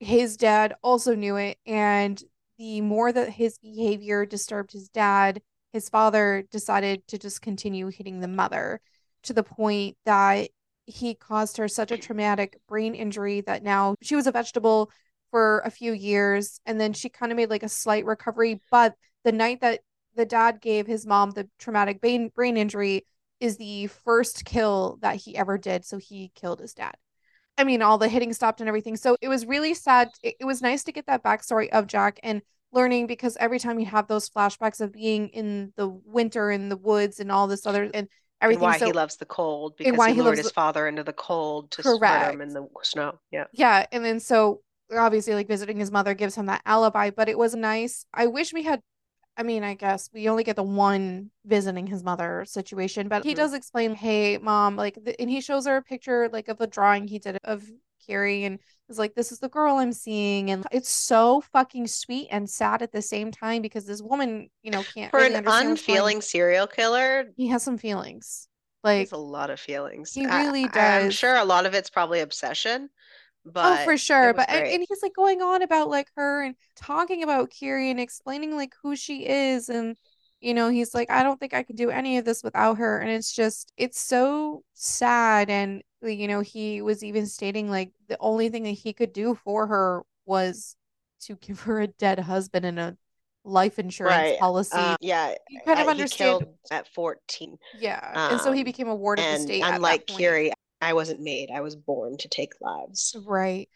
his 0.00 0.36
dad 0.36 0.74
also 0.82 1.14
knew 1.14 1.36
it. 1.36 1.58
And 1.66 2.22
the 2.58 2.80
more 2.80 3.12
that 3.12 3.30
his 3.30 3.58
behavior 3.58 4.26
disturbed 4.26 4.72
his 4.72 4.88
dad, 4.88 5.42
his 5.72 5.88
father 5.88 6.44
decided 6.50 7.06
to 7.08 7.18
just 7.18 7.42
continue 7.42 7.88
hitting 7.88 8.20
the 8.20 8.28
mother 8.28 8.80
to 9.24 9.32
the 9.32 9.42
point 9.42 9.96
that 10.04 10.48
he 10.86 11.14
caused 11.14 11.58
her 11.58 11.68
such 11.68 11.90
a 11.90 11.98
traumatic 11.98 12.56
brain 12.66 12.94
injury 12.94 13.42
that 13.42 13.62
now 13.62 13.94
she 14.00 14.16
was 14.16 14.26
a 14.26 14.32
vegetable 14.32 14.90
for 15.30 15.60
a 15.60 15.70
few 15.70 15.92
years. 15.92 16.60
And 16.64 16.80
then 16.80 16.94
she 16.94 17.10
kind 17.10 17.30
of 17.30 17.36
made 17.36 17.50
like 17.50 17.62
a 17.62 17.68
slight 17.68 18.06
recovery. 18.06 18.60
But 18.70 18.94
the 19.24 19.32
night 19.32 19.60
that 19.60 19.80
the 20.16 20.24
dad 20.24 20.60
gave 20.60 20.86
his 20.86 21.06
mom 21.06 21.30
the 21.30 21.48
traumatic 21.58 22.00
brain, 22.00 22.30
brain 22.34 22.56
injury 22.56 23.04
is 23.38 23.58
the 23.58 23.88
first 23.88 24.44
kill 24.44 24.98
that 25.02 25.16
he 25.16 25.36
ever 25.36 25.58
did. 25.58 25.84
So 25.84 25.98
he 25.98 26.32
killed 26.34 26.60
his 26.60 26.72
dad. 26.74 26.94
I 27.58 27.64
mean, 27.64 27.82
all 27.82 27.98
the 27.98 28.08
hitting 28.08 28.32
stopped 28.32 28.60
and 28.60 28.68
everything. 28.68 28.96
So 28.96 29.16
it 29.20 29.28
was 29.28 29.44
really 29.44 29.74
sad. 29.74 30.08
It, 30.22 30.36
it 30.40 30.44
was 30.44 30.62
nice 30.62 30.84
to 30.84 30.92
get 30.92 31.06
that 31.06 31.22
backstory 31.22 31.68
of 31.70 31.86
Jack 31.86 32.18
and 32.22 32.40
learning 32.72 33.06
because 33.06 33.36
every 33.40 33.58
time 33.58 33.78
you 33.78 33.86
have 33.86 34.06
those 34.08 34.28
flashbacks 34.28 34.80
of 34.80 34.92
being 34.92 35.28
in 35.28 35.72
the 35.76 35.88
winter 35.88 36.50
in 36.50 36.68
the 36.68 36.76
woods 36.76 37.20
and 37.20 37.32
all 37.32 37.46
this 37.46 37.66
other 37.66 37.84
and 37.84 37.94
And 37.94 38.08
everything. 38.42 38.62
why 38.62 38.78
so 38.78 38.86
he 38.86 38.92
loves 38.92 39.16
the 39.16 39.26
cold 39.26 39.76
because 39.76 39.98
why 39.98 40.08
he 40.10 40.14
lured 40.14 40.26
loves 40.26 40.38
his 40.38 40.48
the- 40.48 40.54
father 40.54 40.86
into 40.86 41.02
the 41.02 41.12
cold 41.12 41.70
to 41.72 41.82
spread 41.82 42.32
him 42.32 42.40
in 42.40 42.48
the 42.50 42.66
snow. 42.82 43.18
Yeah. 43.30 43.44
yeah, 43.52 43.86
and 43.92 44.04
then 44.04 44.20
so 44.20 44.62
obviously 44.96 45.34
like 45.34 45.48
visiting 45.48 45.78
his 45.78 45.90
mother 45.90 46.14
gives 46.14 46.34
him 46.34 46.46
that 46.46 46.62
alibi, 46.64 47.10
but 47.10 47.28
it 47.28 47.38
was 47.38 47.54
nice. 47.54 48.06
I 48.14 48.26
wish 48.26 48.52
we 48.52 48.62
had 48.62 48.80
I 49.36 49.44
mean, 49.44 49.62
I 49.62 49.74
guess 49.74 50.10
we 50.12 50.28
only 50.28 50.42
get 50.42 50.56
the 50.56 50.64
one 50.64 51.30
visiting 51.44 51.86
his 51.86 52.02
mother 52.02 52.44
situation, 52.44 53.06
but 53.08 53.22
he 53.24 53.34
Mhm. 53.34 53.36
does 53.36 53.54
explain, 53.54 53.94
"Hey, 53.94 54.36
mom," 54.36 54.74
like, 54.74 54.98
the, 55.04 55.18
and 55.20 55.30
he 55.30 55.40
shows 55.40 55.64
her 55.66 55.76
a 55.76 55.82
picture 55.82 56.28
like 56.32 56.48
of 56.48 56.60
a 56.60 56.66
drawing 56.66 57.06
he 57.06 57.20
did 57.20 57.38
of 57.44 57.64
Kiri, 58.08 58.44
and 58.44 58.58
is 58.88 58.98
like, 58.98 59.14
"This 59.14 59.30
is 59.32 59.38
the 59.38 59.48
girl 59.48 59.76
I'm 59.76 59.92
seeing," 59.92 60.50
and 60.50 60.66
it's 60.72 60.88
so 60.88 61.42
fucking 61.52 61.86
sweet 61.86 62.28
and 62.30 62.48
sad 62.48 62.82
at 62.82 62.92
the 62.92 63.02
same 63.02 63.30
time 63.30 63.62
because 63.62 63.84
this 63.86 64.02
woman, 64.02 64.48
you 64.62 64.70
know, 64.70 64.84
can't 64.84 65.12
For 65.12 65.20
really 65.20 65.34
an 65.34 65.46
unfeeling 65.46 66.22
serial 66.22 66.66
killer, 66.66 67.30
He 67.36 67.48
has 67.48 67.62
some 67.62 67.78
feelings, 67.78 68.48
he 68.82 68.88
like, 68.88 69.00
has 69.00 69.12
a 69.12 69.16
lot 69.16 69.50
of 69.50 69.60
feelings. 69.60 70.14
he 70.14 70.24
I- 70.26 70.68
does. 70.68 71.04
I'm 71.04 71.10
sure 71.10 71.36
a 71.36 71.44
lot 71.44 71.66
of 71.66 71.74
it's 71.74 71.90
probably 71.90 72.20
obsession, 72.20 72.90
Oh, 73.44 73.74
but 73.74 73.84
for 73.84 73.96
sure. 73.98 74.34
But 74.34 74.48
and, 74.48 74.66
and 74.66 74.86
he's 74.88 75.02
like 75.02 75.14
going 75.14 75.42
on 75.42 75.62
about 75.62 75.88
like 75.90 76.08
her 76.16 76.44
and 76.44 76.54
talking 76.76 77.22
about 77.22 77.50
Kiri 77.50 77.90
and 77.90 78.00
explaining 78.00 78.56
like 78.56 78.72
who 78.82 78.96
she 78.96 79.26
is 79.26 79.68
and 79.68 79.96
you 80.40 80.54
know, 80.54 80.68
he's 80.68 80.94
like, 80.94 81.10
I 81.10 81.24
don't 81.24 81.40
think 81.40 81.52
I 81.52 81.64
could 81.64 81.74
do 81.76 81.90
any 81.90 82.16
of 82.18 82.24
this 82.24 82.44
without 82.44 82.78
her. 82.78 83.00
And 83.00 83.10
it's 83.10 83.32
just 83.34 83.72
it's 83.76 84.00
so 84.00 84.62
sad 84.74 85.50
and 85.50 85.82
you 86.02 86.28
know, 86.28 86.40
he 86.40 86.82
was 86.82 87.02
even 87.02 87.26
stating 87.26 87.70
like 87.70 87.90
the 88.08 88.16
only 88.20 88.48
thing 88.48 88.64
that 88.64 88.70
he 88.70 88.92
could 88.92 89.12
do 89.12 89.34
for 89.44 89.66
her 89.66 90.02
was 90.26 90.76
to 91.22 91.36
give 91.40 91.60
her 91.62 91.80
a 91.80 91.86
dead 91.86 92.18
husband 92.18 92.64
and 92.64 92.78
a 92.78 92.96
life 93.44 93.78
insurance 93.78 94.30
Right. 94.30 94.38
policy. 94.38 94.76
Um, 94.76 94.96
yeah, 95.00 95.34
you 95.48 95.60
kind 95.64 95.80
of 95.80 95.86
uh, 95.86 95.90
understand. 95.90 96.40
he 96.40 96.46
killed 96.46 96.58
at 96.70 96.88
14. 96.94 97.56
Yeah. 97.80 98.30
And 98.30 98.40
so 98.40 98.52
he 98.52 98.60
Um, 98.60 98.64
became 98.64 98.88
a 98.88 98.94
ward 98.94 99.18
of 99.18 99.24
the 99.24 99.38
state 99.38 99.62
unlike. 99.64 100.06
Kiri, 100.06 100.52
I 100.80 100.92
wasn't 100.92 101.20
made. 101.20 101.50
I 101.50 101.60
was 101.60 101.76
born 101.76 102.16
to 102.18 102.28
take 102.28 102.52
lives. 102.60 103.16
Right. 103.26 103.68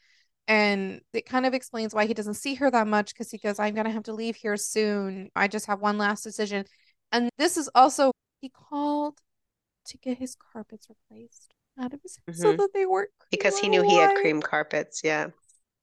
And 0.48 1.00
it 1.12 1.24
kind 1.24 1.46
of 1.46 1.54
explains 1.54 1.94
why 1.94 2.06
he 2.06 2.14
doesn't 2.14 2.34
see 2.34 2.54
her 2.56 2.70
that 2.70 2.86
much 2.86 3.14
because 3.14 3.30
he 3.30 3.38
goes, 3.38 3.58
I'm 3.58 3.74
gonna 3.74 3.90
have 3.90 4.02
to 4.04 4.12
leave 4.12 4.36
here 4.36 4.56
soon. 4.56 5.30
I 5.34 5.48
just 5.48 5.66
have 5.66 5.80
one 5.80 5.98
last 5.98 6.22
decision. 6.22 6.64
And 7.12 7.30
this 7.38 7.56
is 7.56 7.70
also 7.74 8.12
he 8.40 8.48
called 8.48 9.18
to 9.86 9.98
get 9.98 10.18
his 10.18 10.36
carpets 10.52 10.88
replaced 10.88 11.52
out 11.78 11.92
of 11.92 12.00
his 12.02 12.18
so 12.32 12.52
Mhm. 12.52 12.58
that 12.58 12.70
they 12.74 12.86
weren't 12.86 13.10
Because 13.30 13.58
he 13.58 13.68
knew 13.68 13.82
he 13.82 13.96
had 13.96 14.14
cream 14.16 14.42
carpets. 14.42 15.02
Yeah. 15.02 15.30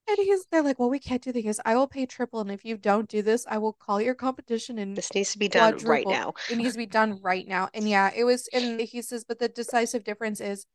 And 0.07 0.17
he's 0.17 0.45
they're 0.51 0.63
like, 0.63 0.79
Well, 0.79 0.89
we 0.89 0.99
can't 0.99 1.21
do 1.21 1.31
this. 1.31 1.59
I 1.65 1.75
will 1.75 1.87
pay 1.87 2.05
triple, 2.05 2.39
and 2.41 2.51
if 2.51 2.65
you 2.65 2.77
don't 2.77 3.07
do 3.07 3.21
this, 3.21 3.45
I 3.47 3.57
will 3.59 3.73
call 3.73 4.01
your 4.01 4.15
competition 4.15 4.79
and 4.79 4.95
This 4.95 5.13
needs 5.13 5.31
to 5.33 5.39
be 5.39 5.47
done 5.47 5.77
right 5.79 6.07
now. 6.07 6.33
It 6.49 6.55
needs 6.55 6.73
to 6.73 6.77
be 6.79 6.85
done 6.85 7.19
right 7.21 7.47
now. 7.47 7.69
And 7.73 7.87
yeah, 7.87 8.11
it 8.15 8.23
was, 8.23 8.47
and 8.53 8.79
he 8.81 9.01
says, 9.01 9.23
but 9.23 9.39
the 9.39 9.49
decisive 9.49 10.03
difference 10.03 10.41
is 10.41 10.65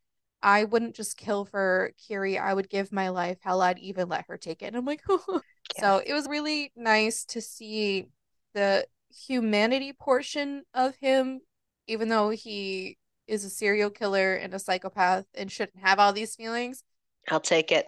I 0.43 0.65
wouldn't 0.65 0.95
just 0.95 1.17
kill 1.17 1.45
for 1.47 1.93
Kiri. 2.07 2.39
I 2.39 2.55
would 2.55 2.69
give 2.69 2.93
my 2.93 3.09
life. 3.09 3.39
Hell, 3.43 3.63
I'd 3.63 3.79
even 3.79 4.09
let 4.09 4.27
her 4.29 4.37
take 4.37 4.63
it. 4.63 4.67
And 4.67 4.77
I'm 4.77 4.85
like, 4.85 5.03
so 5.81 6.03
it 6.05 6.13
was 6.13 6.29
really 6.29 6.71
nice 6.77 7.25
to 7.27 7.41
see 7.41 8.07
the 8.53 8.87
humanity 9.27 9.93
portion 9.93 10.63
of 10.75 10.95
him, 10.97 11.41
even 11.87 12.09
though 12.09 12.31
he 12.31 12.99
is 13.27 13.45
a 13.45 13.51
serial 13.51 13.91
killer 13.91 14.35
and 14.35 14.55
a 14.55 14.59
psychopath 14.59 15.27
and 15.35 15.51
shouldn't 15.51 15.85
have 15.85 15.99
all 15.99 16.13
these 16.13 16.37
feelings. 16.37 16.85
I'll 17.31 17.41
take 17.41 17.73
it. 17.73 17.87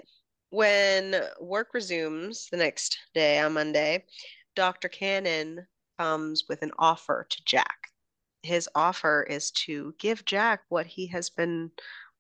When 0.51 1.17
work 1.41 1.75
resumes 1.75 2.49
the 2.51 2.57
next 2.57 2.99
day 3.15 3.39
on 3.41 3.53
Monday, 3.55 4.05
Dr. 4.55 4.89
Cannon 4.89 5.67
comes 5.99 6.45
with 6.49 6.63
an 6.63 6.73
offer 6.79 7.27
to 7.29 7.45
Jack. 7.45 7.77
His 8.43 8.69
offer 8.75 9.27
is 9.29 9.51
to 9.53 9.95
give 9.99 10.25
Jack 10.25 10.61
what 10.69 10.87
he 10.87 11.09
has 11.09 11.31
been 11.31 11.71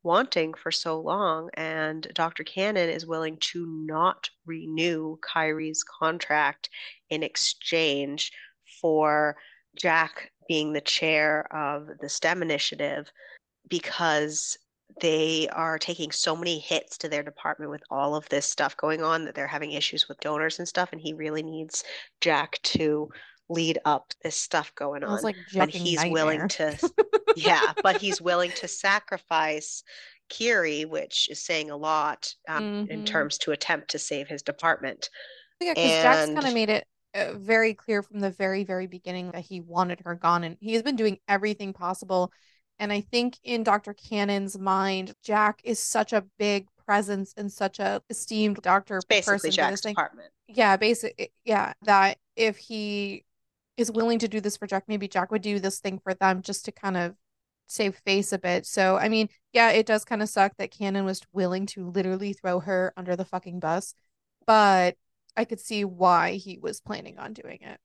wanting 0.03 0.55
for 0.55 0.71
so 0.71 1.01
long, 1.01 1.51
and 1.55 2.07
Dr. 2.14 2.45
Cannon 2.45 2.89
is 2.91 3.07
willing 3.07 3.39
to 3.39 3.67
not 3.67 4.29
renew 4.45 5.19
Kiri's 5.33 5.85
contract 5.85 6.69
in 7.11 7.23
exchange 7.23 8.33
for 8.81 9.37
Jack 9.77 10.31
being 10.49 10.73
the 10.73 10.81
chair 10.81 11.47
of 11.55 11.89
the 12.01 12.09
STEM 12.09 12.43
initiative 12.43 13.11
because 13.69 14.57
they 15.01 15.49
are 15.53 15.79
taking 15.79 16.11
so 16.11 16.37
many 16.37 16.59
hits 16.59 16.97
to 16.99 17.09
their 17.09 17.23
department 17.23 17.71
with 17.71 17.83
all 17.91 18.15
of 18.15 18.29
this 18.29 18.47
stuff 18.47 18.77
going 18.77 19.03
on 19.03 19.25
that 19.25 19.35
they're 19.35 19.47
having 19.47 19.73
issues 19.73 20.09
with 20.09 20.21
donors 20.21 20.59
and 20.59 20.69
stuff 20.69 20.91
and 20.93 21.01
he 21.01 21.13
really 21.13 21.43
needs 21.43 21.85
Jack 22.21 22.61
to 22.63 23.09
lead 23.49 23.79
up 23.85 24.13
this 24.23 24.37
stuff 24.37 24.75
going 24.75 25.05
on 25.05 25.23
like 25.23 25.37
and 25.57 25.71
he's 25.71 25.99
nightmare. 26.01 26.13
willing 26.13 26.49
to 26.49 26.77
yeah 27.37 27.73
but 27.83 27.97
he's 27.97 28.21
willing 28.21 28.51
to 28.53 28.67
sacrifice 28.69 29.83
Kiri 30.29 30.85
which 30.85 31.29
is 31.31 31.45
saying 31.45 31.71
a 31.71 31.77
lot 31.77 32.33
um, 32.49 32.87
in 32.89 33.01
Mhm. 33.01 33.07
terms 33.07 33.39
to 33.39 33.53
attempt 33.53 33.91
to 33.91 33.99
save 33.99 34.29
his 34.29 34.43
department 34.43 35.11
Yeah, 35.61 35.75
because 35.75 35.93
Jack's 36.03 36.27
kind 36.27 36.47
of 36.47 36.55
made 36.55 36.71
it 36.71 36.87
Uh, 37.17 37.33
very 37.35 37.73
clear 37.73 38.03
from 38.03 38.21
the 38.21 38.31
very, 38.31 38.62
very 38.64 38.87
beginning 38.87 39.31
that 39.31 39.45
he 39.45 39.61
wanted 39.61 40.01
her 40.05 40.14
gone, 40.14 40.45
and 40.45 40.57
he 40.61 40.75
has 40.75 40.83
been 40.83 40.97
doing 40.97 41.19
everything 41.29 41.73
possible. 41.73 42.31
And 42.79 42.93
I 42.93 43.01
think 43.01 43.39
in 43.43 43.62
Dr. 43.62 43.95
Cannon's 43.95 44.59
mind, 44.59 45.14
Jack 45.23 45.61
is 45.64 45.79
such 45.79 46.12
a 46.12 46.25
big 46.39 46.67
presence 46.85 47.33
and 47.37 47.51
such 47.51 47.79
a 47.79 48.03
esteemed 48.11 48.61
doctor 48.62 48.97
it's 48.97 49.07
basically 49.07 49.35
person 49.35 49.51
Jack's 49.53 49.81
department 49.81 50.29
Yeah, 50.47 50.77
basic, 50.77 51.33
yeah, 51.45 51.73
that 51.83 52.19
if 52.37 52.59
he 52.59 53.25
is 53.77 53.91
willing 53.91 54.19
to 54.19 54.29
do 54.29 54.41
this 54.41 54.57
for 54.57 54.67
Jack, 54.67 54.85
maybe 54.87 55.09
Jack 55.09 55.31
would 55.31 55.43
do 55.43 55.59
this 55.59 55.81
thing 55.81 55.99
for 55.99 56.12
them 56.12 56.43
just 56.43 56.67
to 56.67 56.73
kind 56.73 56.97
of 56.97 57.14
save 57.67 57.97
face 58.05 58.33
a 58.33 58.39
bit. 58.39 58.67
So, 58.67 58.97
I 58.97 59.09
mean, 59.09 59.29
yeah, 59.53 59.71
it 59.71 59.87
does 59.87 60.05
kind 60.05 60.23
of 60.23 60.29
suck 60.29 60.53
that 60.59 60.71
Cannon 60.71 61.05
was 61.05 61.23
willing 61.33 61.67
to 61.67 61.89
literally 61.89 62.35
throw 62.35 62.61
her 62.61 62.93
under 62.97 63.17
the 63.17 63.25
fucking 63.25 63.61
bus, 63.61 63.95
but 64.47 64.97
I 65.37 65.45
could 65.45 65.61
see 65.61 65.84
why 65.84 66.32
he 66.32 66.59
was 66.59 66.80
planning 66.80 67.18
on 67.18 67.32
doing 67.32 67.59
it. 67.62 67.78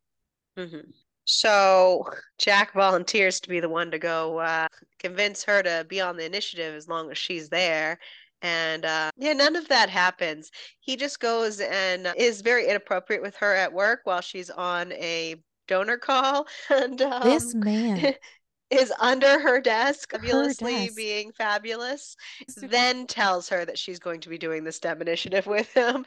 Mhm. 0.58 0.94
So 1.26 2.10
Jack 2.38 2.74
volunteers 2.74 3.40
to 3.42 3.50
be 3.50 3.60
the 3.60 3.70
one 3.70 3.92
to 3.92 4.00
go 4.00 4.40
uh, 4.40 4.68
convince 5.00 5.44
her 5.44 5.62
to 5.64 5.86
be 5.88 6.02
on 6.02 6.18
the 6.18 6.26
initiative 6.26 6.76
as 6.76 6.88
long 6.88 7.12
as 7.12 7.18
she's 7.18 7.50
there. 7.50 8.00
And 8.42 8.86
uh, 8.86 9.12
yeah, 9.18 9.34
none 9.34 9.56
of 9.56 9.68
that 9.68 9.90
happens. 9.90 10.50
He 10.80 10.96
just 10.96 11.20
goes 11.20 11.60
and 11.60 12.12
is 12.18 12.42
very 12.42 12.68
inappropriate 12.68 13.22
with 13.22 13.36
her 13.38 13.54
at 13.56 13.72
work 13.72 14.02
while 14.04 14.22
she's 14.22 14.50
on 14.50 14.92
a 14.94 15.36
donor 15.68 15.98
call 15.98 16.48
and 16.70 16.98
This 17.24 17.54
um, 17.54 17.60
man, 17.62 18.16
is 18.72 18.92
under 19.00 19.40
her 19.40 19.62
desk, 19.62 20.12
Her 20.12 20.18
fabulously 20.20 20.86
desk. 20.86 20.96
being 20.96 21.32
fabulous 21.34 22.16
Super- 22.50 22.68
then 22.72 23.06
tells 23.06 23.48
her 23.50 23.64
that 23.64 23.78
she's 23.78 24.00
going 24.00 24.22
to 24.22 24.30
be 24.30 24.38
doing 24.40 24.64
the 24.64 24.72
STEM 24.72 25.02
initiative 25.02 25.46
with 25.46 25.72
him. 25.74 26.06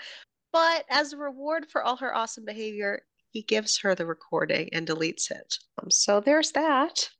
But 0.54 0.84
as 0.88 1.12
a 1.12 1.16
reward 1.16 1.66
for 1.68 1.82
all 1.82 1.96
her 1.96 2.14
awesome 2.14 2.44
behavior, 2.44 3.02
he 3.32 3.42
gives 3.42 3.76
her 3.78 3.96
the 3.96 4.06
recording 4.06 4.68
and 4.72 4.86
deletes 4.86 5.28
it. 5.32 5.58
Um, 5.82 5.90
so 5.90 6.20
there's 6.20 6.52
that. 6.52 7.10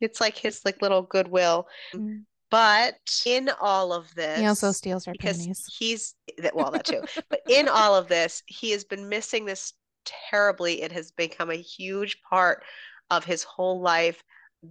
It's 0.00 0.22
like 0.22 0.38
his 0.38 0.62
like 0.64 0.80
little 0.80 1.02
goodwill. 1.02 1.68
Mm. 1.94 2.22
But 2.50 2.96
in 3.26 3.50
all 3.60 3.92
of 3.92 4.14
this, 4.14 4.40
he 4.40 4.46
also 4.46 4.72
steals 4.72 5.04
her 5.04 5.12
because 5.12 5.36
panties. 5.36 5.66
he's 5.78 6.14
well 6.54 6.70
that 6.70 6.86
too. 6.86 7.02
but 7.28 7.42
in 7.46 7.68
all 7.68 7.94
of 7.94 8.08
this, 8.08 8.42
he 8.46 8.70
has 8.70 8.84
been 8.84 9.06
missing 9.06 9.44
this 9.44 9.74
terribly. 10.30 10.80
It 10.80 10.90
has 10.92 11.10
become 11.10 11.50
a 11.50 11.56
huge 11.56 12.22
part 12.22 12.64
of 13.10 13.22
his 13.22 13.42
whole 13.42 13.82
life. 13.82 14.24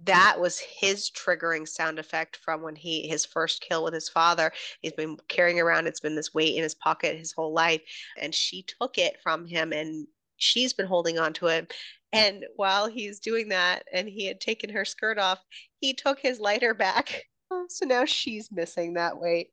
That 0.04 0.38
was 0.38 0.58
his 0.58 1.10
triggering 1.10 1.66
sound 1.66 1.98
effect 1.98 2.36
from 2.36 2.62
when 2.62 2.76
he 2.76 3.08
his 3.08 3.24
first 3.24 3.62
kill 3.62 3.84
with 3.84 3.94
his 3.94 4.08
father. 4.08 4.52
He's 4.82 4.92
been 4.92 5.16
carrying 5.28 5.60
around, 5.60 5.86
it's 5.86 6.00
been 6.00 6.14
this 6.14 6.34
weight 6.34 6.56
in 6.56 6.62
his 6.62 6.74
pocket 6.74 7.16
his 7.16 7.32
whole 7.32 7.52
life. 7.54 7.80
And 8.20 8.34
she 8.34 8.64
took 8.64 8.98
it 8.98 9.16
from 9.22 9.46
him 9.46 9.72
and 9.72 10.06
she's 10.36 10.72
been 10.72 10.86
holding 10.86 11.18
on 11.18 11.32
to 11.34 11.46
it. 11.46 11.72
And 12.12 12.44
while 12.56 12.86
he's 12.86 13.20
doing 13.20 13.48
that 13.48 13.84
and 13.92 14.08
he 14.08 14.26
had 14.26 14.40
taken 14.40 14.70
her 14.70 14.84
skirt 14.84 15.18
off, 15.18 15.42
he 15.80 15.94
took 15.94 16.18
his 16.18 16.40
lighter 16.40 16.74
back. 16.74 17.24
So 17.70 17.86
now 17.86 18.04
she's 18.04 18.52
missing 18.52 18.92
that 18.94 19.18
weight. 19.18 19.48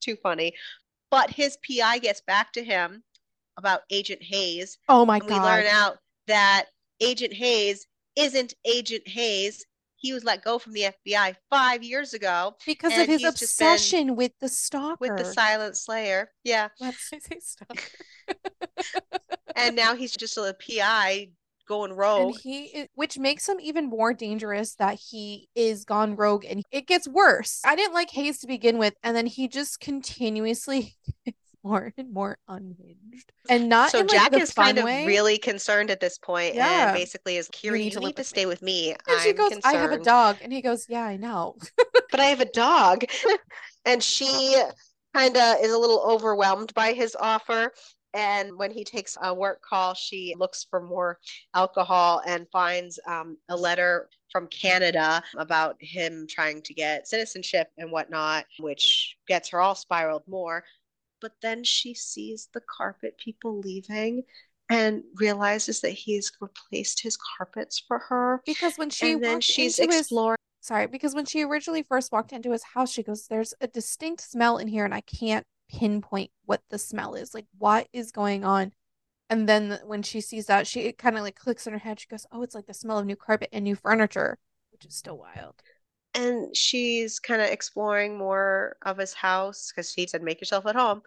Too 0.00 0.16
funny. 0.16 0.54
But 1.10 1.28
his 1.28 1.58
PI 1.58 1.98
gets 1.98 2.22
back 2.22 2.54
to 2.54 2.64
him 2.64 3.02
about 3.58 3.82
Agent 3.90 4.22
Hayes 4.22 4.78
Oh 4.88 5.04
my 5.04 5.18
and 5.18 5.26
we 5.26 5.34
learn 5.34 5.66
out 5.66 5.98
that 6.26 6.68
Agent 7.00 7.34
Hayes 7.34 7.86
isn't 8.16 8.54
Agent 8.64 9.06
Hayes. 9.06 9.66
He 10.04 10.12
was 10.12 10.22
let 10.22 10.44
go 10.44 10.58
from 10.58 10.74
the 10.74 10.88
FBI 11.06 11.34
five 11.48 11.82
years 11.82 12.12
ago 12.12 12.56
Because 12.66 12.92
of 12.92 13.06
his 13.06 13.22
he's 13.22 13.22
just 13.22 13.58
been 13.58 13.68
obsession 13.68 14.16
with 14.16 14.32
the 14.38 14.50
stalker. 14.50 14.98
with 15.00 15.16
the 15.16 15.24
Silent 15.24 15.78
Slayer. 15.78 16.30
Yeah. 16.44 16.68
Let's 16.78 17.08
say 17.08 17.20
stalker. 17.40 17.88
And 19.56 19.74
now 19.74 19.94
he's 19.94 20.12
just 20.12 20.36
a 20.36 20.54
PI 20.60 21.30
going 21.66 21.92
And 21.92 21.98
rogue. 21.98 22.36
he, 22.42 22.86
which 22.94 23.18
makes 23.18 23.48
him 23.48 23.58
even 23.60 23.88
more 23.88 24.12
dangerous 24.12 24.74
that 24.74 24.98
he 25.00 25.48
is 25.54 25.86
gone 25.86 26.16
rogue 26.16 26.44
and 26.44 26.62
it 26.70 26.86
gets 26.86 27.08
worse. 27.08 27.62
I 27.64 27.74
didn't 27.74 27.94
like 27.94 28.10
Hayes 28.10 28.40
to 28.40 28.46
begin 28.46 28.76
with, 28.76 28.92
and 29.02 29.16
then 29.16 29.24
he 29.24 29.48
just 29.48 29.80
continuously 29.80 30.96
more 31.64 31.92
and 31.96 32.12
more 32.12 32.38
unhinged. 32.46 33.32
And 33.48 33.68
not 33.68 33.90
So 33.90 34.00
in 34.00 34.06
like 34.06 34.16
Jack 34.16 34.30
the 34.32 34.40
is 34.40 34.52
kind 34.52 34.78
fun 34.78 34.88
of 34.88 35.06
really 35.06 35.38
concerned 35.38 35.90
at 35.90 35.98
this 35.98 36.18
point 36.18 36.54
Yeah. 36.54 36.88
and 36.90 36.96
basically 36.96 37.36
is 37.36 37.48
Kiri, 37.50 37.78
need 37.78 37.84
you 37.86 37.90
to 37.92 38.00
need 38.00 38.16
to 38.16 38.24
stay 38.24 38.46
with 38.46 38.62
me. 38.62 38.94
And 39.08 39.20
she 39.22 39.30
I'm 39.30 39.36
goes, 39.36 39.52
I 39.64 39.72
have 39.72 39.92
a 39.92 39.98
dog. 39.98 40.36
And 40.42 40.52
he 40.52 40.60
goes, 40.60 40.86
Yeah, 40.88 41.04
I 41.04 41.16
know. 41.16 41.56
but 42.10 42.20
I 42.20 42.26
have 42.26 42.40
a 42.40 42.50
dog. 42.52 43.04
and 43.84 44.02
she 44.02 44.60
kind 45.14 45.36
of 45.36 45.56
is 45.62 45.72
a 45.72 45.78
little 45.78 46.00
overwhelmed 46.06 46.72
by 46.74 46.92
his 46.92 47.16
offer. 47.18 47.72
And 48.12 48.56
when 48.56 48.70
he 48.70 48.84
takes 48.84 49.16
a 49.20 49.34
work 49.34 49.60
call, 49.60 49.94
she 49.94 50.34
looks 50.38 50.66
for 50.70 50.80
more 50.80 51.18
alcohol 51.52 52.22
and 52.24 52.46
finds 52.52 53.00
um, 53.08 53.36
a 53.48 53.56
letter 53.56 54.08
from 54.30 54.46
Canada 54.48 55.20
about 55.36 55.76
him 55.80 56.26
trying 56.28 56.62
to 56.62 56.74
get 56.74 57.08
citizenship 57.08 57.68
and 57.76 57.90
whatnot, 57.90 58.44
which 58.60 59.16
gets 59.26 59.48
her 59.48 59.60
all 59.60 59.74
spiraled 59.74 60.22
more. 60.28 60.62
But 61.24 61.40
then 61.40 61.64
she 61.64 61.94
sees 61.94 62.50
the 62.52 62.60
carpet 62.60 63.16
people 63.16 63.58
leaving 63.58 64.24
and 64.68 65.02
realizes 65.14 65.80
that 65.80 65.92
he's 65.92 66.30
replaced 66.38 67.00
his 67.00 67.16
carpets 67.16 67.82
for 67.88 67.98
her. 67.98 68.42
Because 68.44 68.76
when 68.76 68.90
she 68.90 69.12
and 69.12 69.24
then 69.24 69.40
she's 69.40 69.78
into 69.78 69.94
his 69.94 70.02
exploring. 70.02 70.36
sorry, 70.60 70.86
because 70.86 71.14
when 71.14 71.24
she 71.24 71.42
originally 71.42 71.82
first 71.82 72.12
walked 72.12 72.34
into 72.34 72.50
his 72.50 72.62
house, 72.62 72.92
she 72.92 73.02
goes, 73.02 73.26
There's 73.26 73.54
a 73.62 73.66
distinct 73.66 74.20
smell 74.20 74.58
in 74.58 74.68
here, 74.68 74.84
and 74.84 74.92
I 74.92 75.00
can't 75.00 75.46
pinpoint 75.70 76.30
what 76.44 76.60
the 76.68 76.78
smell 76.78 77.14
is. 77.14 77.32
Like, 77.32 77.46
what 77.56 77.88
is 77.94 78.12
going 78.12 78.44
on? 78.44 78.72
And 79.30 79.48
then 79.48 79.78
when 79.86 80.02
she 80.02 80.20
sees 80.20 80.44
that, 80.44 80.66
she 80.66 80.80
it 80.80 80.98
kind 80.98 81.16
of 81.16 81.22
like 81.22 81.36
clicks 81.36 81.66
in 81.66 81.72
her 81.72 81.78
head. 81.78 82.00
She 82.00 82.06
goes, 82.06 82.26
Oh, 82.32 82.42
it's 82.42 82.54
like 82.54 82.66
the 82.66 82.74
smell 82.74 82.98
of 82.98 83.06
new 83.06 83.16
carpet 83.16 83.48
and 83.50 83.64
new 83.64 83.76
furniture, 83.76 84.36
which 84.72 84.84
is 84.84 84.94
still 84.94 85.16
wild. 85.16 85.62
And 86.14 86.56
she's 86.56 87.18
kind 87.18 87.42
of 87.42 87.48
exploring 87.48 88.16
more 88.16 88.76
of 88.82 88.98
his 88.98 89.12
house 89.12 89.70
because 89.70 89.92
he 89.92 90.06
said 90.06 90.22
make 90.22 90.40
yourself 90.40 90.66
at 90.66 90.76
home 90.76 91.02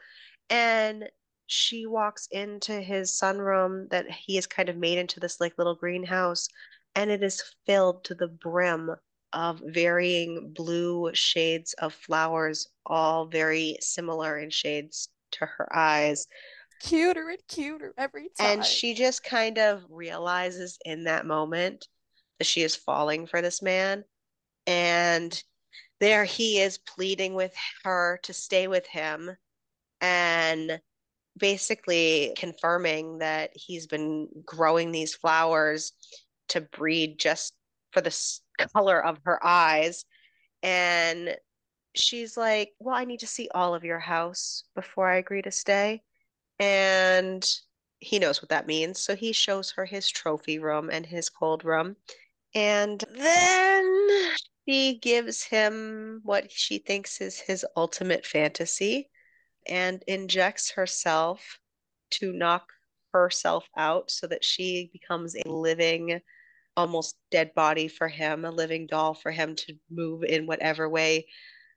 and 0.50 1.10
she 1.48 1.86
walks 1.86 2.28
into 2.32 2.74
his 2.74 3.12
sunroom 3.12 3.90
that 3.90 4.10
he 4.12 4.36
has 4.36 4.46
kind 4.46 4.70
of 4.70 4.76
made 4.76 4.98
into 4.98 5.20
this 5.20 5.40
like 5.40 5.58
little 5.58 5.76
greenhouse 5.76 6.48
and 6.96 7.10
it 7.10 7.24
is 7.24 7.44
filled 7.66 8.04
to 8.04 8.16
the 8.16 8.28
brim 8.28 8.92
of 9.34 9.62
varying 9.66 10.52
blue 10.54 11.10
shades 11.14 11.74
of 11.76 11.94
flowers 11.94 12.68
all 12.86 13.26
very 13.26 13.78
similar 13.82 14.40
in 14.40 14.50
shades 14.50 15.10
to 15.32 15.46
her 15.46 15.74
eyes 15.76 16.28
Cuter 16.80 17.30
and 17.30 17.40
cuter 17.48 17.94
every 17.98 18.30
time. 18.38 18.60
and 18.60 18.66
she 18.66 18.94
just 18.94 19.24
kind 19.24 19.58
of 19.58 19.84
realizes 19.90 20.78
in 20.86 21.06
that 21.06 21.26
moment 21.26 21.88
that 22.38 22.46
she 22.46 22.62
is 22.62 22.76
falling 22.76 23.26
for 23.26 23.42
this 23.42 23.62
man. 23.62 24.04
And 24.68 25.42
there 26.00 26.26
he 26.26 26.60
is 26.60 26.78
pleading 26.78 27.34
with 27.34 27.56
her 27.84 28.20
to 28.24 28.34
stay 28.34 28.68
with 28.68 28.86
him 28.86 29.36
and 30.02 30.80
basically 31.38 32.34
confirming 32.38 33.20
that 33.20 33.52
he's 33.54 33.88
been 33.88 34.28
growing 34.46 34.92
these 34.92 35.16
flowers 35.16 35.94
to 36.50 36.62
breed 36.62 37.20
just 37.20 37.56
for 37.92 38.02
the 38.02 38.16
color 38.74 39.04
of 39.04 39.20
her 39.26 39.44
eyes. 39.46 40.06
And 40.64 41.36
she's 41.96 42.38
like, 42.38 42.74
Well, 42.80 42.96
I 42.96 43.06
need 43.06 43.22
to 43.22 43.28
see 43.28 43.50
all 43.54 43.74
of 43.74 43.84
your 43.84 44.00
house 44.00 44.64
before 44.76 45.10
I 45.10 45.18
agree 45.18 45.42
to 45.44 45.52
stay. 45.52 46.02
And 46.60 47.48
he 48.00 48.20
knows 48.20 48.42
what 48.42 48.50
that 48.50 48.68
means. 48.68 49.00
So 49.00 49.16
he 49.16 49.32
shows 49.32 49.72
her 49.72 49.86
his 49.86 50.10
trophy 50.10 50.60
room 50.60 50.90
and 50.92 51.06
his 51.06 51.30
cold 51.30 51.64
room. 51.66 51.96
And 52.56 53.04
then 53.14 54.36
she 54.68 55.00
gives 55.00 55.44
him 55.44 56.22
what 56.24 56.52
she 56.52 56.80
thinks 56.80 57.22
is 57.22 57.40
his 57.40 57.66
ultimate 57.76 58.26
fantasy 58.26 59.10
and 59.68 60.04
injects 60.08 60.72
herself 60.72 61.60
to 62.12 62.32
knock 62.32 62.72
herself 63.14 63.68
out 63.78 64.12
so 64.12 64.28
that 64.28 64.44
she 64.44 64.90
becomes 64.94 65.36
a 65.36 65.48
living, 65.50 66.22
almost 66.76 67.16
dead 67.32 67.54
body 67.54 67.88
for 67.88 68.08
him, 68.08 68.46
a 68.46 68.52
living 68.52 68.88
doll 68.88 69.14
for 69.14 69.32
him 69.32 69.56
to 69.56 69.74
move 69.90 70.24
in 70.24 70.46
whatever 70.48 70.90
way 70.90 71.28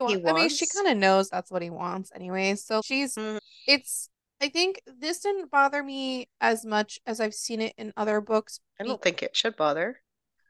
he 0.06 0.16
wants. 0.16 0.28
I 0.28 0.32
mean, 0.32 0.48
she 0.48 0.66
kind 0.66 0.88
of 0.88 0.96
knows 0.96 1.28
that's 1.28 1.50
what 1.50 1.62
he 1.62 1.70
wants 1.70 2.10
anyway. 2.14 2.54
So 2.54 2.80
she's, 2.84 3.14
Mhm. 3.16 3.38
it's, 3.66 4.08
I 4.40 4.48
think 4.48 4.80
this 4.86 5.20
didn't 5.20 5.50
bother 5.50 5.82
me 5.82 6.28
as 6.40 6.64
much 6.64 6.98
as 7.06 7.20
I've 7.20 7.34
seen 7.34 7.60
it 7.60 7.74
in 7.76 7.92
other 7.96 8.20
books. 8.20 8.60
I 8.78 8.84
don't 8.84 9.02
think 9.02 9.22
it 9.22 9.36
should 9.36 9.56
bother. 9.56 10.00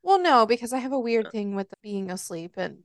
Well, 0.02 0.18
no, 0.20 0.46
because 0.46 0.72
I 0.72 0.78
have 0.78 0.92
a 0.92 0.98
weird 0.98 1.30
thing 1.30 1.54
with 1.54 1.68
being 1.82 2.10
asleep 2.10 2.54
and 2.56 2.78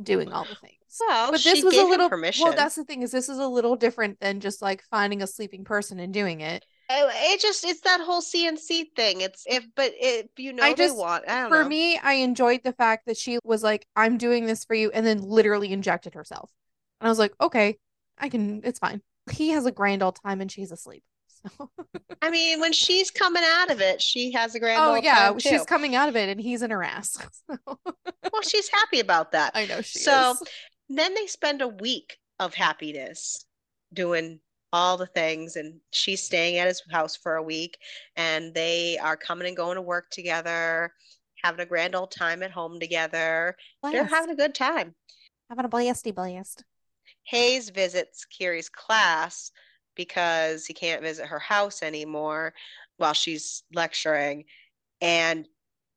doing 0.00 0.32
all 0.32 0.44
the 0.44 0.54
things. 0.56 0.74
Well, 1.00 1.30
But 1.32 1.40
she 1.40 1.54
this 1.54 1.64
was 1.64 1.76
a 1.76 1.84
little, 1.84 2.08
permission. 2.08 2.44
well, 2.44 2.54
that's 2.54 2.74
the 2.74 2.84
thing 2.84 3.02
is 3.02 3.10
this 3.10 3.28
is 3.28 3.38
a 3.38 3.46
little 3.48 3.76
different 3.76 4.20
than 4.20 4.40
just 4.40 4.60
like 4.62 4.82
finding 4.90 5.22
a 5.22 5.26
sleeping 5.26 5.64
person 5.64 5.98
and 5.98 6.12
doing 6.12 6.40
it. 6.40 6.64
Uh, 6.90 7.08
It 7.12 7.40
just 7.40 7.64
it's 7.64 7.80
that 7.80 8.00
whole 8.02 8.20
CNC 8.20 8.94
thing. 8.94 9.22
It's 9.22 9.44
if 9.46 9.64
but 9.74 9.92
if 9.96 10.26
you 10.36 10.52
know 10.52 10.62
I 10.62 10.74
just- 10.74 10.96
want, 10.96 11.24
I 11.28 11.40
don't 11.40 11.48
For 11.48 11.62
know. 11.62 11.68
me, 11.68 11.96
I 11.98 12.14
enjoyed 12.14 12.60
the 12.62 12.72
fact 12.74 13.06
that 13.06 13.16
she 13.16 13.38
was 13.42 13.62
like, 13.62 13.86
I'm 13.96 14.18
doing 14.18 14.44
this 14.46 14.64
for 14.64 14.74
you, 14.74 14.90
and 14.90 15.04
then 15.06 15.22
literally 15.22 15.72
injected 15.72 16.14
herself. 16.14 16.50
And 17.00 17.08
I 17.08 17.10
was 17.10 17.18
like, 17.18 17.32
okay, 17.40 17.78
I 18.18 18.28
can, 18.28 18.60
it's 18.64 18.78
fine. 18.78 19.00
He 19.32 19.50
has 19.50 19.64
a 19.66 19.72
grand 19.72 20.02
old 20.02 20.18
time 20.22 20.40
and 20.42 20.52
she's 20.52 20.70
asleep. 20.70 21.02
So, 21.46 21.70
I 22.22 22.30
mean, 22.30 22.60
when 22.60 22.72
she's 22.72 23.10
coming 23.10 23.42
out 23.44 23.70
of 23.70 23.80
it, 23.80 24.00
she 24.00 24.32
has 24.32 24.54
a 24.54 24.60
grand 24.60 24.80
oh, 24.80 24.94
old 24.94 25.04
yeah, 25.04 25.36
she's 25.38 25.64
coming 25.64 25.94
out 25.94 26.08
of 26.08 26.16
it 26.16 26.28
and 26.28 26.40
he's 26.40 26.62
in 26.62 26.70
her 26.70 26.82
ass. 26.82 27.18
So, 27.46 27.78
Well, 28.32 28.42
she's 28.42 28.68
happy 28.68 29.00
about 29.00 29.32
that. 29.32 29.52
I 29.54 29.66
know 29.66 29.80
she 29.82 29.98
So- 29.98 30.32
is. 30.32 30.42
Then 30.88 31.14
they 31.14 31.26
spend 31.26 31.62
a 31.62 31.68
week 31.68 32.18
of 32.40 32.54
happiness 32.54 33.44
doing 33.92 34.40
all 34.72 34.96
the 34.96 35.06
things, 35.06 35.56
and 35.56 35.80
she's 35.92 36.22
staying 36.22 36.58
at 36.58 36.66
his 36.66 36.82
house 36.90 37.16
for 37.16 37.36
a 37.36 37.42
week, 37.42 37.78
and 38.16 38.52
they 38.54 38.98
are 38.98 39.16
coming 39.16 39.46
and 39.46 39.56
going 39.56 39.76
to 39.76 39.82
work 39.82 40.10
together, 40.10 40.92
having 41.42 41.60
a 41.60 41.66
grand 41.66 41.94
old 41.94 42.10
time 42.10 42.42
at 42.42 42.50
home 42.50 42.80
together. 42.80 43.56
They're 43.82 44.04
having 44.04 44.30
a 44.30 44.36
good 44.36 44.54
time. 44.54 44.94
having 45.48 45.64
a 45.64 45.68
blasty 45.68 46.14
blast. 46.14 46.64
Hayes 47.24 47.70
visits 47.70 48.26
Kiri's 48.26 48.68
class 48.68 49.50
because 49.96 50.66
he 50.66 50.74
can't 50.74 51.02
visit 51.02 51.26
her 51.26 51.38
house 51.38 51.82
anymore 51.82 52.54
while 52.96 53.12
she's 53.12 53.62
lecturing. 53.72 54.44
And 55.00 55.48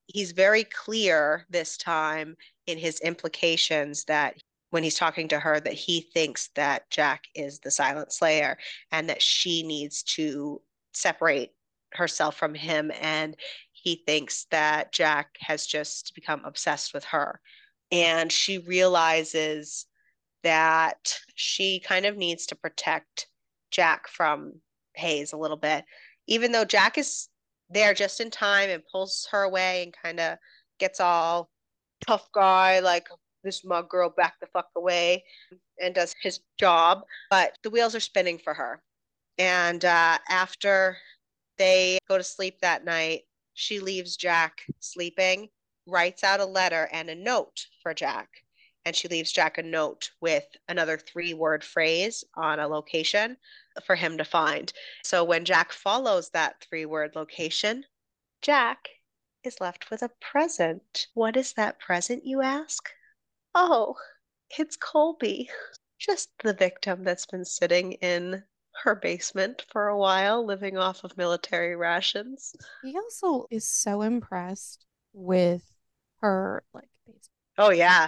he's 0.07 0.31
very 0.31 0.63
clear 0.63 1.45
this 1.49 1.77
time 1.77 2.35
in 2.65 2.77
his 2.77 2.99
implications 3.01 4.03
that 4.05 4.35
when 4.69 4.83
he's 4.83 4.97
talking 4.97 5.27
to 5.29 5.39
her, 5.39 5.59
that 5.59 5.73
he 5.73 6.01
thinks 6.01 6.49
that 6.55 6.89
Jack 6.89 7.25
is 7.35 7.59
the 7.59 7.71
silent 7.71 8.11
slayer 8.11 8.57
and 8.91 9.09
that 9.09 9.21
she 9.21 9.63
needs 9.63 10.03
to 10.03 10.61
separate 10.93 11.51
herself 11.93 12.35
from 12.35 12.53
him. 12.53 12.91
And 12.99 13.35
he 13.71 14.03
thinks 14.05 14.45
that 14.51 14.91
Jack 14.91 15.37
has 15.39 15.65
just 15.65 16.13
become 16.15 16.41
obsessed 16.43 16.93
with 16.93 17.05
her. 17.05 17.39
And 17.91 18.31
she 18.31 18.57
realizes 18.57 19.85
that 20.43 21.17
she 21.35 21.79
kind 21.79 22.05
of 22.05 22.17
needs 22.17 22.45
to 22.47 22.55
protect 22.55 23.27
Jack 23.71 24.07
from 24.07 24.53
Hayes 24.95 25.33
a 25.33 25.37
little 25.37 25.57
bit, 25.57 25.85
even 26.27 26.51
though 26.51 26.65
Jack 26.65 26.97
is 26.97 27.29
there 27.69 27.93
just 27.93 28.19
in 28.19 28.31
time 28.31 28.69
and 28.69 28.83
pulls 28.91 29.27
her 29.31 29.43
away 29.43 29.83
and 29.83 29.95
kind 30.01 30.19
of 30.19 30.37
gets 30.79 30.99
all 30.99 31.49
tough 32.05 32.29
guy, 32.33 32.79
like 32.79 33.07
this 33.43 33.63
mug 33.63 33.89
girl 33.89 34.09
back 34.09 34.35
the 34.39 34.47
fuck 34.47 34.69
away 34.75 35.23
and 35.81 35.95
does 35.95 36.15
his 36.21 36.39
job. 36.57 37.01
But 37.29 37.57
the 37.63 37.69
wheels 37.69 37.95
are 37.95 37.99
spinning 37.99 38.37
for 38.37 38.53
her. 38.53 38.81
And 39.37 39.83
uh, 39.85 40.17
after 40.29 40.97
they 41.57 41.99
go 42.07 42.17
to 42.17 42.23
sleep 42.23 42.59
that 42.61 42.85
night, 42.85 43.21
she 43.53 43.79
leaves 43.79 44.17
Jack 44.17 44.61
sleeping, 44.79 45.49
writes 45.85 46.23
out 46.23 46.39
a 46.39 46.45
letter 46.45 46.89
and 46.91 47.09
a 47.09 47.15
note 47.15 47.65
for 47.81 47.93
Jack 47.93 48.29
and 48.87 48.95
she 48.95 49.09
leaves 49.09 49.33
Jack 49.33 49.57
a 49.57 49.63
note 49.63 50.11
with 50.21 50.45
another 50.69 50.97
three 50.97 51.33
word 51.33 51.61
phrase 51.61 52.23
on 52.35 52.57
a 52.61 52.69
location 52.69 53.35
for 53.85 53.97
him 53.97 54.17
to 54.17 54.23
find. 54.23 54.71
So 55.03 55.25
when 55.25 55.43
Jack 55.43 55.73
follows 55.73 56.29
that 56.29 56.61
three 56.61 56.85
word 56.85 57.11
location, 57.13 57.83
Jack 58.41 58.87
is 59.43 59.59
left 59.59 59.91
with 59.91 60.03
a 60.03 60.11
present. 60.21 61.07
What 61.15 61.35
is 61.35 61.51
that 61.53 61.79
present, 61.79 62.25
you 62.25 62.41
ask? 62.41 62.89
Oh, 63.53 63.95
it's 64.57 64.77
Colby, 64.77 65.49
just 65.99 66.29
the 66.41 66.53
victim 66.53 67.03
that's 67.03 67.25
been 67.25 67.43
sitting 67.43 67.91
in 67.91 68.41
her 68.83 68.95
basement 68.95 69.65
for 69.69 69.89
a 69.89 69.97
while, 69.97 70.45
living 70.45 70.77
off 70.77 71.03
of 71.03 71.17
military 71.17 71.75
rations. 71.75 72.55
He 72.85 72.95
also 72.95 73.47
is 73.51 73.67
so 73.67 74.01
impressed 74.01 74.85
with 75.11 75.73
her 76.21 76.63
like 76.73 76.87
base- 77.05 77.29
Oh, 77.57 77.71
yeah. 77.71 78.07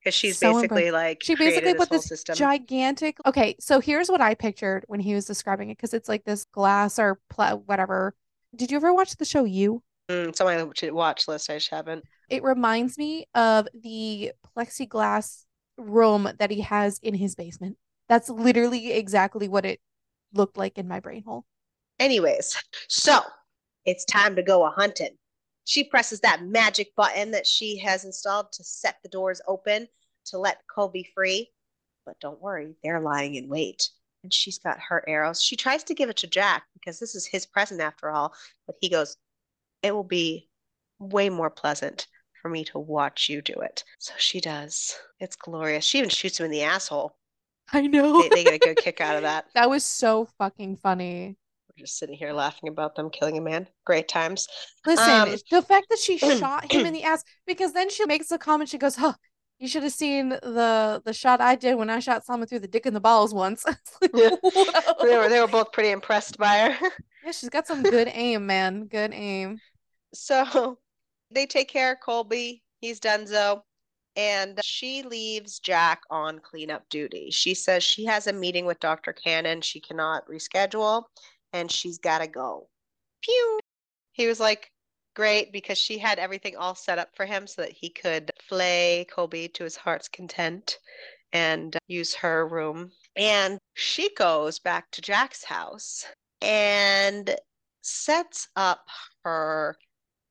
Because 0.00 0.14
she's 0.14 0.38
So 0.38 0.54
basically 0.54 0.90
like 0.90 1.22
She 1.22 1.34
basically 1.34 1.72
this 1.72 1.80
put 1.80 1.90
this 1.90 2.06
system. 2.06 2.36
gigantic. 2.36 3.18
Okay, 3.26 3.56
so 3.58 3.80
here's 3.80 4.08
what 4.08 4.20
I 4.20 4.34
pictured 4.34 4.84
when 4.86 5.00
he 5.00 5.14
was 5.14 5.26
describing 5.26 5.70
it 5.70 5.76
because 5.76 5.94
it's 5.94 6.08
like 6.08 6.24
this 6.24 6.44
glass 6.44 6.98
or 6.98 7.18
pla 7.28 7.54
whatever. 7.54 8.14
Did 8.54 8.70
you 8.70 8.76
ever 8.76 8.94
watch 8.94 9.16
the 9.16 9.24
show 9.24 9.44
You? 9.44 9.82
Mm, 10.10 10.28
it's 10.28 10.40
on 10.40 10.46
my 10.46 10.90
watch 10.90 11.28
list. 11.28 11.50
I 11.50 11.54
just 11.54 11.70
haven't. 11.70 12.04
It 12.30 12.42
reminds 12.42 12.96
me 12.96 13.26
of 13.34 13.68
the 13.74 14.32
plexiglass 14.56 15.44
room 15.76 16.30
that 16.38 16.50
he 16.50 16.60
has 16.62 16.98
in 16.98 17.14
his 17.14 17.34
basement. 17.34 17.76
That's 18.08 18.28
literally 18.28 18.92
exactly 18.92 19.48
what 19.48 19.64
it 19.64 19.80
looked 20.32 20.56
like 20.56 20.78
in 20.78 20.88
my 20.88 21.00
brain 21.00 21.24
hole. 21.24 21.44
Anyways, 21.98 22.62
so 22.88 23.20
it's 23.84 24.04
time 24.04 24.36
to 24.36 24.42
go 24.42 24.64
a 24.64 24.70
hunting. 24.70 25.16
She 25.68 25.84
presses 25.84 26.20
that 26.20 26.44
magic 26.44 26.94
button 26.96 27.30
that 27.32 27.46
she 27.46 27.76
has 27.76 28.06
installed 28.06 28.52
to 28.52 28.64
set 28.64 28.96
the 29.02 29.08
doors 29.10 29.42
open 29.46 29.86
to 30.28 30.38
let 30.38 30.62
Colby 30.74 31.06
free. 31.14 31.50
But 32.06 32.18
don't 32.20 32.40
worry, 32.40 32.74
they're 32.82 33.02
lying 33.02 33.34
in 33.34 33.50
wait. 33.50 33.90
And 34.22 34.32
she's 34.32 34.58
got 34.58 34.80
her 34.88 35.04
arrows. 35.06 35.42
She 35.42 35.56
tries 35.56 35.84
to 35.84 35.94
give 35.94 36.08
it 36.08 36.16
to 36.18 36.26
Jack 36.26 36.62
because 36.72 36.98
this 36.98 37.14
is 37.14 37.26
his 37.26 37.44
present 37.44 37.82
after 37.82 38.08
all. 38.08 38.32
But 38.66 38.76
he 38.80 38.88
goes, 38.88 39.18
It 39.82 39.94
will 39.94 40.04
be 40.04 40.48
way 40.98 41.28
more 41.28 41.50
pleasant 41.50 42.06
for 42.40 42.48
me 42.48 42.64
to 42.64 42.78
watch 42.78 43.28
you 43.28 43.42
do 43.42 43.52
it. 43.60 43.84
So 43.98 44.14
she 44.16 44.40
does. 44.40 44.98
It's 45.20 45.36
glorious. 45.36 45.84
She 45.84 45.98
even 45.98 46.08
shoots 46.08 46.40
him 46.40 46.46
in 46.46 46.50
the 46.50 46.62
asshole. 46.62 47.14
I 47.74 47.82
know. 47.82 48.22
They, 48.22 48.30
they 48.30 48.44
get 48.44 48.54
a 48.54 48.58
good 48.58 48.78
kick 48.78 49.02
out 49.02 49.16
of 49.16 49.22
that. 49.24 49.48
That 49.52 49.68
was 49.68 49.84
so 49.84 50.30
fucking 50.38 50.76
funny. 50.76 51.36
Just 51.78 51.98
sitting 51.98 52.16
here 52.16 52.32
laughing 52.32 52.68
about 52.68 52.94
them 52.96 53.08
killing 53.10 53.38
a 53.38 53.40
man. 53.40 53.68
Great 53.86 54.08
times. 54.08 54.48
Listen, 54.84 55.08
Um, 55.10 55.36
the 55.50 55.62
fact 55.62 55.86
that 55.90 55.98
she 55.98 56.18
shot 56.38 56.70
him 56.70 56.86
in 56.86 56.92
the 56.92 57.04
ass 57.04 57.22
because 57.46 57.72
then 57.72 57.88
she 57.90 58.04
makes 58.06 58.30
a 58.30 58.38
comment. 58.38 58.68
She 58.68 58.78
goes, 58.78 58.96
"Huh, 58.96 59.14
you 59.58 59.68
should 59.68 59.84
have 59.84 59.92
seen 59.92 60.30
the 60.30 61.00
the 61.04 61.12
shot 61.12 61.40
I 61.40 61.54
did 61.54 61.76
when 61.76 61.88
I 61.90 62.00
shot 62.00 62.24
someone 62.24 62.48
through 62.48 62.60
the 62.60 62.68
dick 62.68 62.86
and 62.86 62.96
the 62.96 63.00
balls 63.00 63.32
once." 63.32 63.64
Like, 64.02 64.10
Yeah. 64.14 64.30
They 65.02 65.16
were 65.16 65.28
they 65.28 65.40
were 65.40 65.46
both 65.46 65.72
pretty 65.72 65.90
impressed 65.90 66.36
by 66.38 66.70
her. 66.70 66.88
Yeah, 67.24 67.32
she's 67.32 67.48
got 67.50 67.66
some 67.66 67.82
good 67.82 68.08
aim, 68.12 68.46
man. 68.46 68.86
Good 68.86 69.12
aim. 69.12 69.58
So 70.14 70.78
they 71.30 71.46
take 71.46 71.68
care 71.68 71.92
of 71.92 71.98
Colby. 72.00 72.62
He's 72.80 73.00
donezo. 73.00 73.62
And 74.16 74.58
she 74.64 75.02
leaves 75.02 75.58
Jack 75.60 76.00
on 76.10 76.40
cleanup 76.40 76.88
duty. 76.88 77.30
She 77.30 77.54
says 77.54 77.84
she 77.84 78.04
has 78.06 78.26
a 78.26 78.32
meeting 78.32 78.66
with 78.66 78.80
Dr. 78.80 79.12
Cannon. 79.12 79.60
She 79.60 79.78
cannot 79.80 80.26
reschedule 80.26 81.04
and 81.52 81.70
she's 81.70 81.98
got 81.98 82.18
to 82.18 82.26
go. 82.26 82.68
Pew. 83.22 83.60
He 84.12 84.26
was 84.26 84.40
like, 84.40 84.70
great, 85.14 85.52
because 85.52 85.78
she 85.78 85.98
had 85.98 86.18
everything 86.18 86.56
all 86.56 86.74
set 86.74 86.98
up 86.98 87.08
for 87.14 87.26
him 87.26 87.46
so 87.46 87.62
that 87.62 87.72
he 87.72 87.90
could 87.90 88.30
flay 88.48 89.06
Colby 89.12 89.48
to 89.48 89.64
his 89.64 89.76
heart's 89.76 90.08
content 90.08 90.78
and 91.32 91.76
use 91.88 92.14
her 92.14 92.46
room. 92.46 92.90
And 93.16 93.58
she 93.74 94.14
goes 94.14 94.58
back 94.58 94.90
to 94.92 95.02
Jack's 95.02 95.44
house 95.44 96.04
and 96.40 97.34
sets 97.82 98.48
up 98.56 98.86
her 99.24 99.76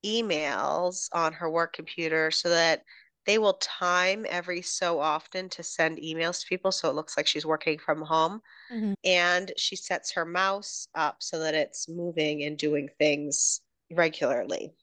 emails 0.05 1.09
on 1.11 1.33
her 1.33 1.49
work 1.49 1.73
computer 1.73 2.31
so 2.31 2.49
that 2.49 2.83
they 3.27 3.37
will 3.39 3.55
time 3.55 4.25
every 4.29 4.63
so 4.63 4.99
often 5.01 5.49
to 5.51 5.63
send 5.63 5.99
emails 5.99 6.41
to 6.41 6.47
people 6.47 6.73
so 6.73 6.89
it 6.89 6.95
looks 6.95 7.17
like 7.17 7.27
she's 7.27 7.45
working 7.45 7.79
from 7.79 8.03
home. 8.03 8.41
Mhm. 8.69 8.95
And 9.05 9.53
she 9.57 9.75
sets 9.77 10.11
her 10.13 10.25
mouse 10.25 10.87
up 10.95 11.23
so 11.23 11.39
that 11.39 11.55
it's 11.55 11.89
moving 11.89 12.43
and 12.43 12.57
doing 12.57 12.89
things 12.99 13.61
regularly. 13.91 14.73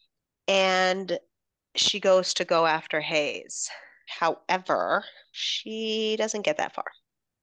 And 0.48 1.18
she 1.76 2.00
goes 2.00 2.34
to 2.34 2.44
go 2.46 2.66
after 2.66 3.00
Hayes. 3.00 3.70
However, 4.08 5.04
she 5.32 6.16
doesn't 6.18 6.42
get 6.42 6.58
that 6.58 6.74
far. 6.74 6.92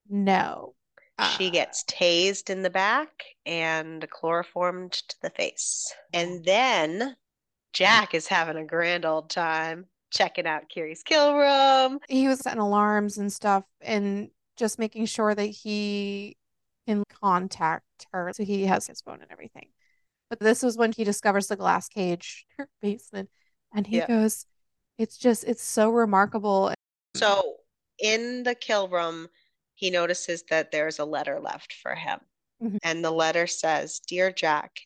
No. 0.09 0.75
She 1.17 1.49
Uh, 1.49 1.51
gets 1.51 1.83
tased 1.85 2.49
in 2.49 2.63
the 2.63 2.69
back 2.69 3.23
and 3.45 4.09
chloroformed 4.09 4.93
to 4.93 5.21
the 5.21 5.29
face. 5.31 5.93
And 6.13 6.45
then 6.45 7.17
Jack 7.73 8.13
is 8.13 8.27
having 8.29 8.57
a 8.57 8.65
grand 8.65 9.05
old 9.05 9.29
time 9.29 9.89
checking 10.12 10.45
out 10.45 10.70
Kiri's 10.70 11.03
kill 11.03 11.36
room. 11.36 11.99
he 12.09 12.28
was 12.28 12.39
setting 12.39 12.59
alarms 12.59 13.18
and 13.18 13.32
stuff 13.32 13.64
and 13.82 14.30
just 14.57 14.78
making 14.78 15.05
sure 15.05 15.34
that 15.34 15.45
he 15.45 16.36
can 16.88 17.03
contact 17.22 17.86
her. 18.12 18.32
So 18.36 18.43
he 18.43 18.66
has 18.66 18.88
his 18.88 19.01
phone 19.01 19.22
and 19.22 19.32
everything. 19.32 19.70
But 20.30 20.39
this 20.39 20.62
was 20.64 20.78
when 20.78 20.91
he 20.91 21.03
discovers 21.03 21.47
the 21.47 21.55
glass 21.55 21.88
cage 21.88 22.45
in 22.49 22.55
her 22.66 22.70
basement 22.82 23.30
and 23.74 23.88
he 23.88 23.97
Yeah. 23.97 24.07
goes, 24.07 24.45
It's 24.97 25.18
just, 25.18 25.43
it's 25.45 25.64
so 25.64 25.89
remarkable. 25.89 26.74
So 27.16 27.55
in 27.99 28.43
the 28.43 28.55
kill 28.55 28.88
room, 28.88 29.28
he 29.76 29.89
notices 29.89 30.43
that 30.49 30.72
there's 30.72 30.99
a 30.99 31.05
letter 31.05 31.39
left 31.39 31.74
for 31.74 31.95
him. 31.95 32.20
Mhm. 32.62 32.78
And 32.84 33.03
the 33.03 33.12
letter 33.12 33.47
says, 33.47 33.99
Dear 34.07 34.32
Jack, 34.32 34.82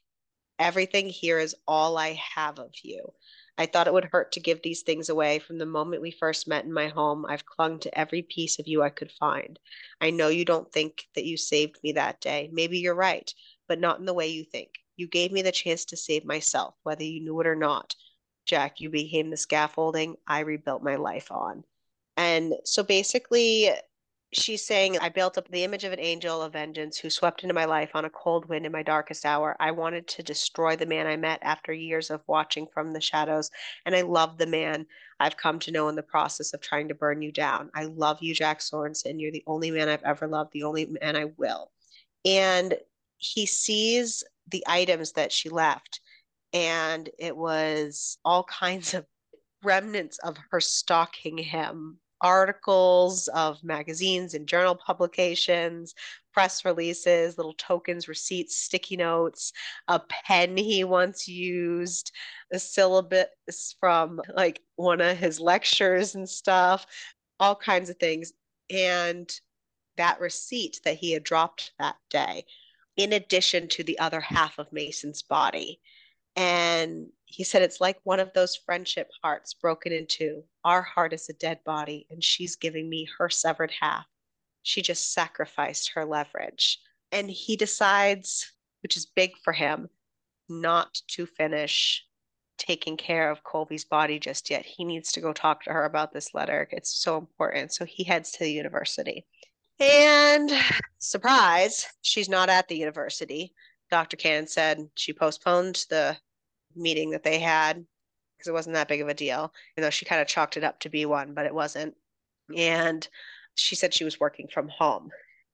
everything 0.60 1.10
here 1.10 1.40
is 1.40 1.56
all 1.68 1.98
I 1.98 2.14
have 2.36 2.60
of 2.60 2.72
you. 2.84 3.12
I 3.58 3.66
thought 3.66 3.88
it 3.88 3.93
would 3.93 4.10
hurt 4.12 4.34
to 4.34 4.39
give 4.39 4.62
these 4.62 4.82
things 4.82 5.10
away. 5.10 5.39
From 5.39 5.58
the 5.58 5.66
moment 5.66 6.01
we 6.01 6.12
first 6.12 6.47
met 6.47 6.66
in 6.66 6.74
my 6.74 6.88
home, 6.88 7.26
I've 7.26 7.45
clung 7.45 7.80
to 7.80 7.97
every 7.97 8.22
piece 8.22 8.60
of 8.60 8.68
you 8.68 8.84
I 8.84 8.89
could 8.89 9.12
find. 9.12 9.58
I 10.01 10.10
know 10.10 10.28
you 10.28 10.43
don't 10.43 10.72
think 10.72 11.08
that 11.16 11.26
you 11.26 11.38
saved 11.38 11.80
me 11.82 11.93
that 11.93 12.20
day. 12.20 12.49
Maybe 12.51 12.80
you're 12.80 12.95
right, 12.95 13.34
but 13.68 13.80
not 13.80 13.99
in 13.99 14.06
the 14.06 14.14
way 14.14 14.28
you 14.28 14.43
think. 14.43 14.72
You 14.97 15.08
gave 15.08 15.32
me 15.32 15.41
the 15.41 15.51
chance 15.51 15.86
to 15.86 15.97
save 15.97 16.26
myself, 16.26 16.76
whether 16.84 17.03
you 17.03 17.22
knew 17.22 17.39
it 17.41 17.47
or 17.47 17.56
not. 17.56 17.95
Jack, 18.45 18.80
you 18.80 18.89
became 18.89 19.30
the 19.30 19.38
scaffolding 19.38 20.18
I 20.28 20.41
rebuilt 20.41 20.84
my 20.84 20.95
life 20.95 21.32
on. 21.32 21.64
And 22.18 22.53
so 22.64 22.84
basically, 22.84 23.72
she's 24.36 24.66
saying, 24.66 24.98
I 25.00 25.10
built 25.10 25.38
up 25.38 25.48
the 25.48 25.64
image 25.64 25.84
of 25.84 25.94
an 25.94 26.00
angel 26.00 26.42
of 26.42 26.54
vengeance 26.54 26.98
who 26.98 27.10
swept 27.10 27.44
into 27.44 27.54
my 27.54 27.66
life 27.66 27.92
on 27.94 28.06
a 28.06 28.10
cold 28.10 28.48
wind 28.48 28.66
in 28.66 28.72
my 28.72 28.84
darkest 28.84 29.26
hour. 29.26 29.56
I 29.60 29.72
wanted 29.72 30.08
to 30.10 30.24
destroy 30.24 30.76
the 30.76 30.86
man 30.86 31.08
I 31.08 31.16
met 31.16 31.40
after 31.42 31.74
years 31.74 32.10
of 32.10 32.22
watching 32.28 32.68
from 32.74 32.92
the 32.92 33.02
shadows. 33.02 33.50
And 33.86 33.96
I 33.96 34.02
love 34.02 34.38
the 34.38 34.48
man 34.48 34.86
I've 35.20 35.38
come 35.38 35.60
to 35.60 35.72
know 35.72 35.88
in 35.90 35.96
the 35.96 36.04
process 36.04 36.54
of 36.54 36.62
trying 36.62 36.88
to 36.90 36.96
burn 36.96 37.22
you 37.22 37.32
down. 37.32 37.70
I 37.74 37.86
love 37.86 38.22
you, 38.22 38.34
Jack 38.34 38.60
Sorensen. 38.60 39.20
You're 39.20 39.32
the 39.32 39.44
only 39.48 39.72
man 39.72 39.90
I've 39.90 40.04
ever 40.04 40.28
loved, 40.28 40.52
the 40.54 40.64
only 40.64 40.86
man 41.02 41.16
I 41.16 41.26
will. 41.38 41.72
And 42.26 42.76
he 43.18 43.46
sees 43.46 44.24
the 44.50 44.64
items 44.68 45.14
that 45.14 45.32
she 45.32 45.50
left, 45.50 46.02
and 46.54 47.10
it 47.18 47.36
was 47.36 48.18
all 48.26 48.44
kinds 48.60 48.94
of 48.94 49.06
remnants 49.64 50.20
of 50.20 50.38
her 50.52 50.62
stalking 50.62 51.38
him 51.38 52.00
articles 52.22 53.28
of 53.30 53.63
magazines 53.63 54.34
and 54.34 54.47
journal 54.47 54.76
publications, 54.76 55.93
press 56.34 56.66
releases, 56.66 57.38
little 57.38 57.53
tokens, 57.53 58.07
receipts, 58.07 58.57
sticky 58.57 58.97
notes, 58.97 59.53
a 59.88 59.99
pen 59.99 60.57
he 60.57 60.84
once 60.84 61.28
used, 61.28 62.11
a 62.51 62.59
syllabus 62.59 63.76
from 63.80 64.22
like 64.36 64.61
one 64.76 65.01
of 65.01 65.18
his 65.18 65.39
lectures 65.39 66.16
and 66.16 66.28
stuff, 66.28 66.86
all 67.39 67.55
kinds 67.55 67.89
of 67.89 67.97
things. 67.97 68.34
And 68.70 69.30
that 69.97 70.20
receipt 70.20 70.82
that 70.84 70.97
he 70.97 71.13
had 71.13 71.24
dropped 71.24 71.72
that 71.80 71.95
day, 72.09 72.45
in 72.97 73.13
addition 73.13 73.68
to 73.70 73.84
the 73.84 73.99
other 73.99 74.20
half 74.20 74.59
of 74.59 74.72
Mason's 74.74 75.22
body. 75.22 75.80
And 76.36 77.07
he 77.36 77.44
said 77.44 77.62
it's 77.62 77.82
like 77.82 78.00
one 78.04 78.22
of 78.22 78.32
those 78.32 78.56
friendship 78.56 79.10
hearts 79.22 79.54
broken 79.54 79.92
in 79.92 80.08
two. 80.08 80.42
Our 80.64 80.82
heart 80.82 81.12
is 81.12 81.28
a 81.28 81.34
dead 81.34 81.60
body, 81.66 82.08
and 82.10 82.24
she's 82.24 82.56
giving 82.56 82.90
me 82.90 83.10
her 83.18 83.30
severed 83.30 83.74
half. 83.78 84.06
She 84.64 84.82
just 84.82 85.12
sacrificed 85.12 85.92
her 85.96 86.06
leverage. 86.06 86.80
And 87.12 87.30
he 87.30 87.58
decides, 87.58 88.50
which 88.84 88.96
is 88.96 89.06
big 89.06 89.32
for 89.44 89.52
him, 89.52 89.90
not 90.48 91.02
to 91.10 91.26
finish 91.26 92.06
taking 92.58 92.96
care 92.96 93.30
of 93.30 93.44
Colby's 93.44 93.84
body 93.84 94.18
just 94.18 94.50
yet. 94.50 94.66
He 94.66 94.86
needs 94.86 95.12
to 95.12 95.20
go 95.20 95.34
talk 95.34 95.62
to 95.66 95.74
her 95.74 95.84
about 95.84 96.14
this 96.14 96.34
letter. 96.34 96.70
It's 96.72 97.04
so 97.04 97.18
important. 97.18 97.74
So 97.74 97.84
he 97.84 98.06
heads 98.06 98.32
to 98.32 98.46
the 98.46 98.52
university. 98.52 99.26
And 99.82 100.50
surprise, 101.00 101.86
she's 102.02 102.30
not 102.30 102.48
at 102.48 102.70
the 102.70 102.78
university. 102.78 103.54
Dr. 103.92 104.16
Cannon 104.16 104.48
said 104.48 104.88
she 104.96 105.12
postponed 105.12 105.84
the 105.90 106.16
meeting 106.76 107.12
that 107.12 107.24
they 107.24 107.40
had 107.40 107.86
because 108.38 108.50
it 108.50 108.54
wasn't 108.54 108.76
that 108.76 108.88
big 108.88 109.02
of 109.02 109.08
a 109.08 109.14
deal. 109.14 109.54
You 109.78 109.84
know, 109.84 109.90
she 109.90 110.06
kind 110.06 110.22
of 110.22 110.28
chalked 110.28 110.58
it 110.58 110.64
up 110.64 110.80
to 110.82 110.90
be 110.90 111.06
one, 111.06 111.34
but 111.34 111.46
it 111.46 111.54
wasn't. 111.54 111.96
And 112.56 113.08
she 113.56 113.76
said 113.76 113.94
she 113.94 114.04
was 114.04 114.20
working 114.20 114.48
from 114.48 114.68
home. 114.70 115.10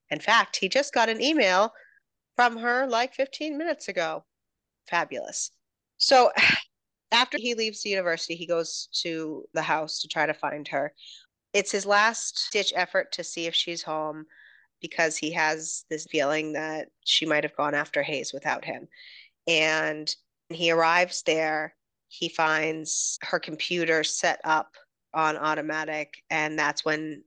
In 0.10 0.20
fact, 0.20 0.58
he 0.58 0.68
just 0.68 0.94
got 0.94 1.10
an 1.10 1.22
email 1.22 1.72
from 2.36 2.58
her 2.58 2.88
like 2.88 3.14
15 3.14 3.58
minutes 3.58 3.88
ago. 3.88 4.24
Fabulous. 4.90 5.52
So 5.98 6.32
after 7.12 7.38
he 7.38 7.56
leaves 7.56 7.82
the 7.82 7.90
university, 7.90 8.36
he 8.36 8.48
goes 8.48 8.90
to 9.02 9.46
the 9.54 9.62
house 9.62 10.00
to 10.00 10.08
try 10.08 10.26
to 10.26 10.34
find 10.34 10.68
her. 10.68 10.94
It's 11.54 11.72
his 11.72 11.86
last 11.86 12.50
ditch 12.52 12.74
effort 12.76 13.12
to 13.14 13.24
see 13.24 13.46
if 13.46 13.56
she's 13.56 13.84
home 13.84 14.26
because 14.82 15.18
he 15.18 15.32
has 15.32 15.86
this 15.90 16.08
feeling 16.10 16.54
that 16.54 16.88
she 17.06 17.26
might 17.26 17.44
have 17.44 17.56
gone 17.56 17.76
after 17.76 18.02
Hayes 18.02 18.34
without 18.34 18.66
him. 18.66 18.88
And 19.48 20.14
he 20.56 20.72
arrives 20.72 21.24
there, 21.24 21.76
he 22.08 22.30
finds 22.30 23.18
her 23.22 23.40
computer 23.40 24.04
set 24.04 24.42
up 24.44 24.76
on 25.14 25.38
automatic, 25.38 26.24
and 26.30 26.58
that's 26.58 26.86
when 26.86 27.24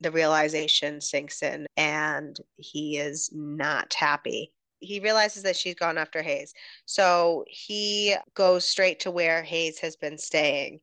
the 0.00 0.10
realization 0.10 1.00
sinks 1.00 1.42
in 1.42 1.66
and 1.76 2.38
he 2.56 2.98
is 2.98 3.30
not 3.32 3.92
happy. 3.94 4.52
He 4.80 5.00
realizes 5.00 5.42
that 5.42 5.56
she's 5.56 5.74
gone 5.74 5.98
after 5.98 6.22
Hayes. 6.22 6.54
So 6.86 7.44
he 7.48 8.14
goes 8.34 8.64
straight 8.64 9.00
to 9.00 9.10
where 9.10 9.42
Hayes 9.42 9.80
has 9.80 9.96
been 9.96 10.16
staying 10.16 10.80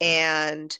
and 0.00 0.76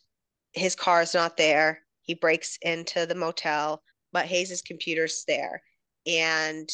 his 0.52 0.74
car 0.74 1.02
is 1.02 1.14
not 1.14 1.36
there. 1.36 1.82
He 2.02 2.14
breaks 2.14 2.58
into 2.62 3.06
the 3.06 3.14
motel, 3.14 3.82
but 4.12 4.26
Hayes's 4.26 4.62
computer's 4.62 5.24
there. 5.28 5.62
And 6.06 6.68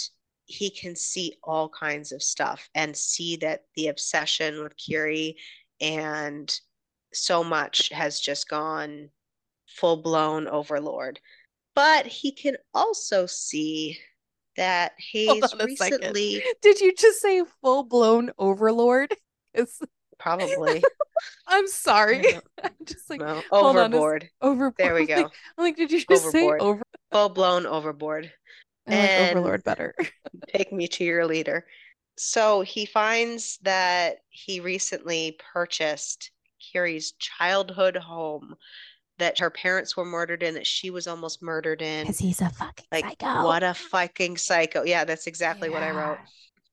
he 0.47 0.71
can 0.71 0.95
see 0.95 1.37
all 1.43 1.69
kinds 1.69 2.13
of 2.13 2.23
stuff 2.23 2.69
and 2.75 2.97
see 2.97 3.37
that 3.37 3.63
the 3.77 3.89
obsession 3.89 4.63
with 4.63 4.77
Kiri 4.77 5.37
and 5.81 6.59
so 7.13 7.43
much 7.43 7.89
has 7.91 8.21
just 8.21 8.49
gone 8.49 9.11
full 9.67 9.97
blown 9.97 10.49
overlord. 10.49 11.21
But 11.75 12.07
he 12.07 12.33
can 12.33 12.57
also 12.73 13.27
see 13.27 13.99
that 14.57 14.93
Hayes 15.13 15.55
recently. 15.63 16.35
Second. 16.35 16.55
Did 16.63 16.81
you 16.81 16.95
just 16.95 17.21
say 17.21 17.43
full 17.61 17.85
blown 17.85 18.31
overlord? 18.39 19.15
It's... 19.53 19.81
Probably. 20.19 20.83
I'm 21.47 21.67
sorry. 21.67 22.25
I'm 22.63 22.71
just 22.85 23.11
like 23.11 23.21
no. 23.21 23.43
overboard. 23.51 24.29
Overboard. 24.41 24.75
There 24.79 24.95
we 24.95 25.07
go. 25.07 25.31
I'm 25.59 25.65
like, 25.65 25.77
did 25.77 25.91
you 25.91 25.99
just 25.99 26.27
overboard. 26.27 26.61
say 26.61 26.65
over? 26.65 26.83
Full 27.13 27.29
blown 27.31 27.67
overboard. 27.67 28.33
I 28.87 29.21
like 29.21 29.31
Overlord 29.31 29.65
better. 29.65 29.95
take 30.49 30.73
me 30.73 30.89
to 30.89 31.05
your 31.05 31.27
leader. 31.27 31.67
So 32.17 32.61
he 32.61 32.87
finds 32.87 33.59
that 33.63 34.19
he 34.29 34.61
recently 34.61 35.39
purchased 35.53 36.31
Kiri's 36.61 37.13
childhood 37.13 37.97
home 37.97 38.55
that 39.19 39.39
her 39.39 39.51
parents 39.51 39.97
were 39.97 40.05
murdered 40.05 40.43
in, 40.43 40.55
that 40.55 40.67
she 40.67 40.91
was 40.91 41.07
almost 41.07 41.43
murdered 41.43 41.83
in. 41.83 42.05
Because 42.05 42.19
he's 42.19 42.41
a 42.41 42.51
fucking 42.51 42.87
like, 42.91 43.05
psycho. 43.05 43.45
What 43.45 43.63
a 43.63 43.75
fucking 43.75 44.37
psycho. 44.37 44.83
Yeah, 44.83 45.05
that's 45.05 45.27
exactly 45.27 45.69
yeah. 45.69 45.75
what 45.75 45.83
I 45.83 45.91
wrote. 45.91 46.19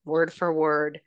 Word 0.04 0.32
for 0.32 0.52
word. 0.52 1.00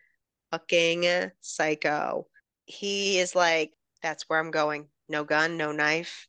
Fucking 0.51 1.31
psycho. 1.41 2.27
He 2.65 3.19
is 3.19 3.35
like, 3.35 3.73
that's 4.01 4.23
where 4.29 4.39
I'm 4.39 4.51
going. 4.51 4.87
No 5.09 5.23
gun, 5.23 5.57
no 5.57 5.71
knife, 5.71 6.27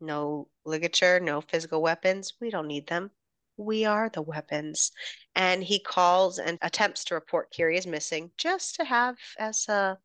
no 0.00 0.48
ligature, 0.64 1.20
no 1.20 1.40
physical 1.40 1.82
weapons. 1.82 2.34
We 2.40 2.50
don't 2.50 2.66
need 2.66 2.86
them 2.86 3.10
we 3.58 3.84
are 3.84 4.08
the 4.08 4.22
weapons. 4.22 4.92
And 5.34 5.62
he 5.62 5.78
calls 5.78 6.38
and 6.38 6.58
attempts 6.62 7.04
to 7.04 7.14
report 7.14 7.50
Kiri 7.50 7.76
is 7.76 7.86
missing 7.86 8.30
just 8.38 8.76
to 8.76 8.84
have 8.84 9.16
as 9.38 9.68
a 9.68 9.98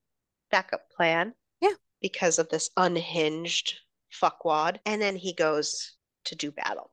backup 0.51 0.89
plan. 0.89 1.33
Yeah. 1.61 1.73
Because 2.01 2.39
of 2.39 2.49
this 2.49 2.69
unhinged 2.75 3.79
fuckwad. 4.11 4.77
And 4.85 5.01
then 5.01 5.15
he 5.15 5.33
goes 5.33 5.93
to 6.25 6.35
do 6.35 6.51
battle. 6.51 6.91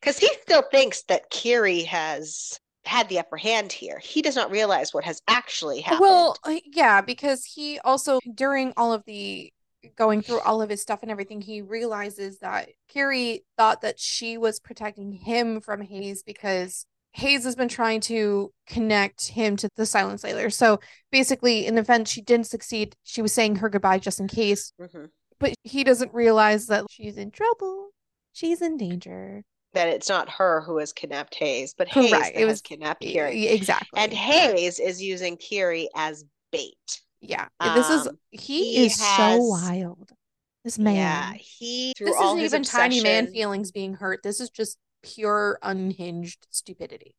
Because 0.00 0.18
he 0.18 0.28
still 0.42 0.62
thinks 0.70 1.02
that 1.02 1.30
Kiri 1.30 1.82
has 1.82 2.58
had 2.84 3.08
the 3.08 3.18
upper 3.18 3.36
hand 3.36 3.70
here. 3.72 3.98
He 3.98 4.22
does 4.22 4.36
not 4.36 4.50
realize 4.50 4.94
what 4.94 5.04
has 5.04 5.20
actually 5.28 5.80
happened. 5.80 6.00
Well, 6.00 6.36
uh, 6.44 6.56
yeah, 6.64 7.00
because 7.00 7.44
he 7.44 7.78
also, 7.80 8.20
during 8.34 8.72
all 8.76 8.92
of 8.92 9.04
the 9.04 9.52
going 9.96 10.22
through 10.22 10.40
all 10.40 10.62
of 10.62 10.70
his 10.70 10.82
stuff 10.82 11.00
and 11.02 11.10
everything, 11.10 11.40
he 11.40 11.62
realizes 11.62 12.38
that 12.40 12.70
Kiri 12.88 13.44
thought 13.56 13.82
that 13.82 13.98
she 13.98 14.38
was 14.38 14.60
protecting 14.60 15.12
him 15.12 15.60
from 15.60 15.82
Hayes 15.82 16.22
because 16.22 16.86
Hayes 17.12 17.44
has 17.44 17.56
been 17.56 17.68
trying 17.68 18.00
to 18.02 18.52
connect 18.66 19.28
him 19.28 19.56
to 19.56 19.68
the 19.76 19.86
Silent 19.86 20.20
Slayer. 20.20 20.50
So 20.50 20.80
basically, 21.10 21.66
in 21.66 21.74
the 21.74 21.80
event 21.80 22.08
she 22.08 22.20
didn't 22.20 22.46
succeed, 22.46 22.94
she 23.02 23.22
was 23.22 23.32
saying 23.32 23.56
her 23.56 23.68
goodbye 23.68 23.98
just 23.98 24.20
in 24.20 24.28
case. 24.28 24.72
Mm-hmm. 24.80 25.06
But 25.40 25.54
he 25.62 25.84
doesn't 25.84 26.12
realize 26.12 26.66
that 26.66 26.84
she's 26.90 27.16
in 27.16 27.30
trouble. 27.30 27.90
She's 28.32 28.62
in 28.62 28.76
danger. 28.76 29.42
That 29.74 29.88
it's 29.88 30.08
not 30.08 30.30
her 30.30 30.62
who 30.62 30.78
has 30.78 30.92
kidnapped 30.92 31.34
Hayes, 31.36 31.74
but 31.76 31.88
Hayes 31.88 32.12
right. 32.12 32.32
it 32.34 32.46
was 32.46 32.62
kidnapped 32.62 33.02
Kiri. 33.02 33.48
Exactly. 33.48 34.00
And 34.00 34.12
Hayes 34.12 34.80
is 34.80 35.02
using 35.02 35.36
Kiri 35.36 35.88
as 35.94 36.24
bait. 36.50 37.00
Yeah, 37.20 37.48
this 37.74 37.90
is 37.90 38.06
um, 38.06 38.18
he, 38.30 38.74
he 38.76 38.86
is 38.86 39.00
has, 39.00 39.36
so 39.40 39.42
wild. 39.44 40.12
This 40.64 40.78
man. 40.78 40.94
Yeah, 40.94 41.32
he. 41.34 41.92
This 41.98 42.14
isn't 42.14 42.38
even 42.38 42.60
obsession, 42.60 42.90
tiny 42.90 43.00
man 43.00 43.26
feelings 43.32 43.72
being 43.72 43.94
hurt. 43.94 44.22
This 44.22 44.40
is 44.40 44.50
just 44.50 44.78
pure 45.02 45.58
unhinged 45.62 46.46
stupidity. 46.50 47.14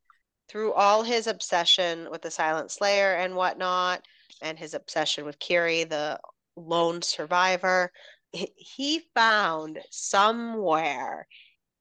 Through 0.47 0.73
all 0.73 1.03
his 1.03 1.27
obsession 1.27 2.09
with 2.09 2.21
the 2.21 2.31
Silent 2.31 2.71
Slayer 2.71 3.15
and 3.15 3.35
whatnot, 3.35 4.05
and 4.41 4.57
his 4.57 4.73
obsession 4.73 5.25
with 5.25 5.39
Kiri, 5.39 5.83
the 5.83 6.19
lone 6.55 7.01
survivor, 7.01 7.91
he 8.31 9.01
found 9.13 9.79
somewhere 9.91 11.27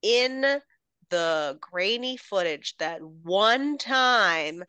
in 0.02 0.60
the 1.10 1.58
grainy 1.60 2.16
footage 2.16 2.76
that 2.78 3.00
one 3.02 3.78
time 3.78 4.62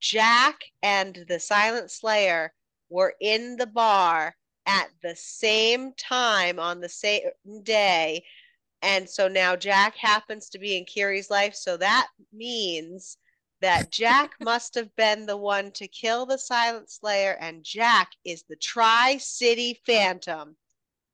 Jack 0.00 0.58
and 0.82 1.24
the 1.28 1.38
Silent 1.38 1.90
Slayer 1.90 2.52
were 2.94 3.14
in 3.20 3.56
the 3.56 3.66
bar 3.66 4.32
at 4.66 4.88
the 5.02 5.16
same 5.16 5.92
time 5.94 6.60
on 6.60 6.80
the 6.80 6.88
same 6.88 7.22
day. 7.64 8.24
And 8.82 9.10
so 9.10 9.26
now 9.26 9.56
Jack 9.56 9.96
happens 9.96 10.48
to 10.50 10.60
be 10.60 10.76
in 10.76 10.84
Kiri's 10.84 11.28
life. 11.28 11.56
So 11.56 11.76
that 11.78 12.06
means 12.32 13.18
that 13.60 13.90
Jack 13.90 14.34
must 14.40 14.76
have 14.76 14.94
been 14.94 15.26
the 15.26 15.36
one 15.36 15.72
to 15.72 15.88
kill 15.88 16.24
the 16.24 16.38
Silent 16.38 16.88
Slayer, 16.88 17.36
and 17.40 17.64
Jack 17.64 18.10
is 18.24 18.44
the 18.48 18.56
Tri 18.56 19.16
City 19.18 19.80
Phantom. 19.86 20.54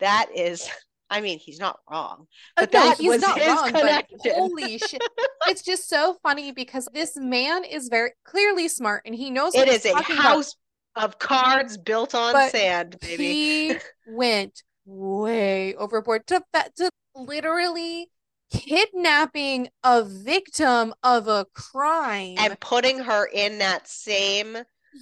That 0.00 0.26
is, 0.34 0.68
I 1.08 1.22
mean, 1.22 1.38
he's 1.38 1.60
not 1.60 1.80
wrong, 1.90 2.26
but 2.56 2.72
no, 2.72 2.80
that 2.80 2.98
he's 2.98 3.08
was 3.08 3.22
not 3.22 3.38
his 3.38 3.46
wrong. 3.46 3.72
Connection. 3.72 4.18
holy 4.34 4.78
shit, 4.78 5.02
it's 5.46 5.62
just 5.62 5.88
so 5.88 6.18
funny 6.22 6.52
because 6.52 6.88
this 6.92 7.16
man 7.16 7.64
is 7.64 7.88
very 7.88 8.10
clearly 8.24 8.68
smart, 8.68 9.02
and 9.06 9.14
he 9.14 9.30
knows 9.30 9.54
what 9.54 9.68
it 9.68 9.72
he's 9.72 9.86
is 9.86 9.92
a 9.92 10.02
house 10.02 10.56
of 10.96 11.18
cards 11.18 11.76
built 11.76 12.14
on 12.14 12.32
But 12.32 12.50
sand, 12.50 12.96
baby. 13.00 13.24
He 13.24 13.76
went 14.08 14.62
way 14.84 15.74
overboard 15.74 16.26
to 16.28 16.42
to 16.52 16.90
literally 17.14 18.10
kidnapping 18.52 19.68
a 19.84 20.02
victim 20.04 20.92
of 21.02 21.28
a 21.28 21.46
crime. 21.54 22.34
and 22.38 22.58
putting 22.60 22.98
her 22.98 23.26
in 23.26 23.58
that 23.58 23.88
same 23.88 24.56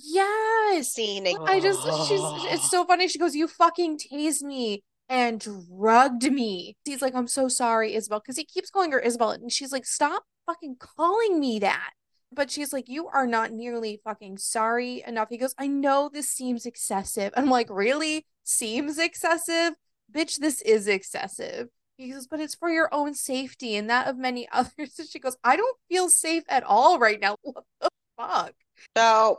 yes. 0.05 0.93
scene. 0.93 1.27
I 1.27 1.61
just 1.61 1.83
she's 2.09 2.21
it's 2.53 2.71
so 2.71 2.85
funny. 2.85 3.09
She 3.09 3.19
goes, 3.19 3.35
You 3.35 3.49
fucking 3.49 3.99
tased 3.99 4.43
me 4.43 4.83
and 5.09 5.41
drugged 5.41 6.31
me. 6.31 6.77
He's 6.85 7.03
like, 7.03 7.15
I'm 7.15 7.29
so 7.29 7.49
sorry, 7.49 7.95
Isabel, 7.95 8.21
because 8.21 8.37
he 8.37 8.45
keeps 8.45 8.71
calling 8.71 8.93
her 8.93 9.01
Isabel, 9.01 9.31
and 9.31 9.51
she's 9.51 9.73
like, 9.73 9.87
Stop 9.87 10.25
fucking 10.47 10.77
calling 10.79 11.41
me 11.41 11.59
that. 11.61 11.91
But 12.33 12.51
she's 12.51 12.73
like, 12.73 12.89
You 12.89 13.09
are 13.09 13.27
not 13.27 13.53
nearly 13.53 14.01
fucking 14.05 14.39
sorry 14.39 15.03
enough. 15.07 15.29
He 15.31 15.39
goes, 15.39 15.55
I 15.59 15.67
know 15.67 16.11
this 16.13 16.29
seems 16.29 16.67
excessive. 16.67 17.33
I'm 17.37 17.49
like, 17.51 17.69
Really? 17.71 18.27
Seems 18.45 18.99
excessive? 18.99 19.75
Bitch, 20.13 20.39
this 20.39 20.61
is 20.63 20.89
excessive. 20.89 21.69
He 21.97 22.11
goes, 22.13 22.27
But 22.27 22.41
it's 22.41 22.55
for 22.55 22.71
your 22.71 22.89
own 22.93 23.15
safety 23.15 23.77
and 23.77 23.89
that 23.91 24.09
of 24.09 24.17
many 24.17 24.49
others. 24.53 24.99
And 24.99 25.09
she 25.09 25.19
goes, 25.19 25.37
I 25.43 25.57
don't 25.57 25.77
feel 25.89 26.09
safe 26.09 26.45
at 26.49 26.65
all 26.65 26.99
right 26.99 27.21
now. 27.21 27.37
What 27.45 27.65
the 27.81 27.89
fuck? 28.19 28.53
So 28.97 29.39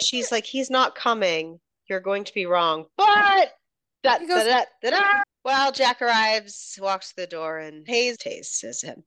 she's 0.00 0.32
like, 0.32 0.46
he's 0.46 0.70
not 0.70 0.94
coming. 0.94 1.60
You're 1.88 2.00
going 2.00 2.24
to 2.24 2.34
be 2.34 2.46
wrong. 2.46 2.86
But 2.96 3.52
da, 4.02 4.18
goes- 4.18 4.44
da, 4.44 4.64
da, 4.82 4.90
da, 4.90 4.90
da. 4.90 5.22
well, 5.44 5.70
Jack 5.70 6.00
arrives, 6.02 6.78
walks 6.80 7.10
to 7.10 7.16
the 7.16 7.26
door, 7.26 7.58
and 7.58 7.86
Hayes 7.86 8.16
tases 8.16 8.82
him. 8.82 9.04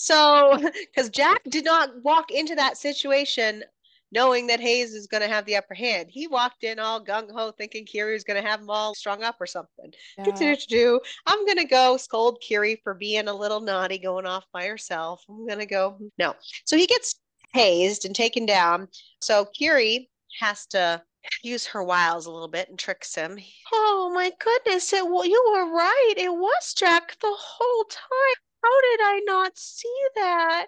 So, 0.00 0.56
because 0.94 1.10
Jack 1.10 1.42
did 1.48 1.64
not 1.64 1.90
walk 2.04 2.30
into 2.30 2.54
that 2.54 2.76
situation 2.76 3.64
knowing 4.12 4.46
that 4.46 4.60
Hayes 4.60 4.94
is 4.94 5.08
going 5.08 5.22
to 5.22 5.28
have 5.28 5.44
the 5.44 5.56
upper 5.56 5.74
hand, 5.74 6.06
he 6.08 6.28
walked 6.28 6.62
in 6.62 6.78
all 6.78 7.04
gung 7.04 7.28
ho, 7.32 7.50
thinking 7.50 7.84
Kiri 7.84 8.12
was 8.12 8.22
going 8.22 8.40
to 8.40 8.48
have 8.48 8.60
him 8.60 8.70
all 8.70 8.94
strung 8.94 9.24
up 9.24 9.34
or 9.40 9.46
something. 9.46 9.92
Yeah. 10.16 10.54
do. 10.68 11.00
I'm 11.26 11.44
gonna 11.44 11.66
go 11.66 11.96
scold 11.96 12.40
Kiri 12.40 12.80
for 12.84 12.94
being 12.94 13.26
a 13.26 13.34
little 13.34 13.60
naughty, 13.60 13.98
going 13.98 14.24
off 14.24 14.44
by 14.52 14.66
herself. 14.66 15.24
I'm 15.28 15.46
gonna 15.46 15.66
go. 15.66 15.98
No. 16.16 16.34
So 16.64 16.76
he 16.76 16.86
gets 16.86 17.16
hazed 17.52 18.04
and 18.04 18.14
taken 18.14 18.46
down. 18.46 18.88
So 19.20 19.46
Kiri 19.46 20.08
has 20.38 20.66
to 20.66 21.02
use 21.42 21.66
her 21.66 21.82
wiles 21.82 22.26
a 22.26 22.30
little 22.30 22.48
bit 22.48 22.68
and 22.68 22.78
tricks 22.78 23.14
him. 23.14 23.38
Oh 23.72 24.12
my 24.14 24.32
goodness! 24.38 24.92
It 24.92 25.04
well, 25.04 25.26
you 25.26 25.42
were 25.52 25.74
right. 25.74 26.14
It 26.16 26.32
was 26.32 26.74
Jack 26.74 27.18
the 27.20 27.34
whole 27.36 27.84
time. 27.84 28.47
How 28.62 28.80
did 28.80 29.00
I 29.02 29.20
not 29.24 29.52
see 29.56 30.00
that? 30.16 30.66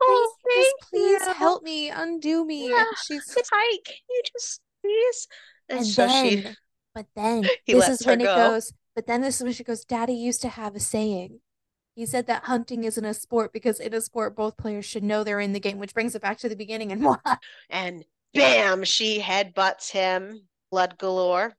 Oh, 0.00 0.34
please, 0.44 0.72
please 0.90 1.26
you. 1.26 1.34
help 1.34 1.62
me, 1.62 1.90
undo 1.90 2.44
me. 2.44 2.70
Yeah. 2.70 2.84
She's 3.04 3.36
Hi, 3.52 3.78
can 3.84 3.96
you 4.08 4.22
just 4.32 4.60
please? 4.82 5.28
And, 5.68 5.78
and 5.78 5.86
so 5.86 6.06
then, 6.06 6.30
she 6.30 6.48
but 6.94 7.06
then 7.14 7.44
He 7.64 7.74
this 7.74 7.88
is 7.88 8.06
when 8.06 8.20
it 8.20 8.24
goes. 8.24 8.72
But 8.94 9.06
then 9.06 9.20
this 9.20 9.36
is 9.36 9.44
when 9.44 9.52
she 9.52 9.64
goes. 9.64 9.84
Daddy 9.84 10.14
used 10.14 10.42
to 10.42 10.48
have 10.48 10.74
a 10.74 10.80
saying. 10.80 11.40
He 11.94 12.06
said 12.06 12.26
that 12.28 12.44
hunting 12.44 12.84
isn't 12.84 13.04
a 13.04 13.14
sport 13.14 13.52
because 13.52 13.80
in 13.80 13.92
a 13.92 14.00
sport 14.00 14.36
both 14.36 14.56
players 14.56 14.84
should 14.84 15.02
know 15.02 15.24
they're 15.24 15.40
in 15.40 15.52
the 15.52 15.60
game, 15.60 15.78
which 15.78 15.94
brings 15.94 16.14
it 16.14 16.22
back 16.22 16.38
to 16.38 16.48
the 16.48 16.56
beginning 16.56 16.92
and 16.92 17.04
why. 17.04 17.18
and 17.70 18.04
bam, 18.34 18.84
she 18.84 19.20
headbutts 19.20 19.90
him, 19.90 20.42
blood 20.70 20.96
galore. 20.98 21.56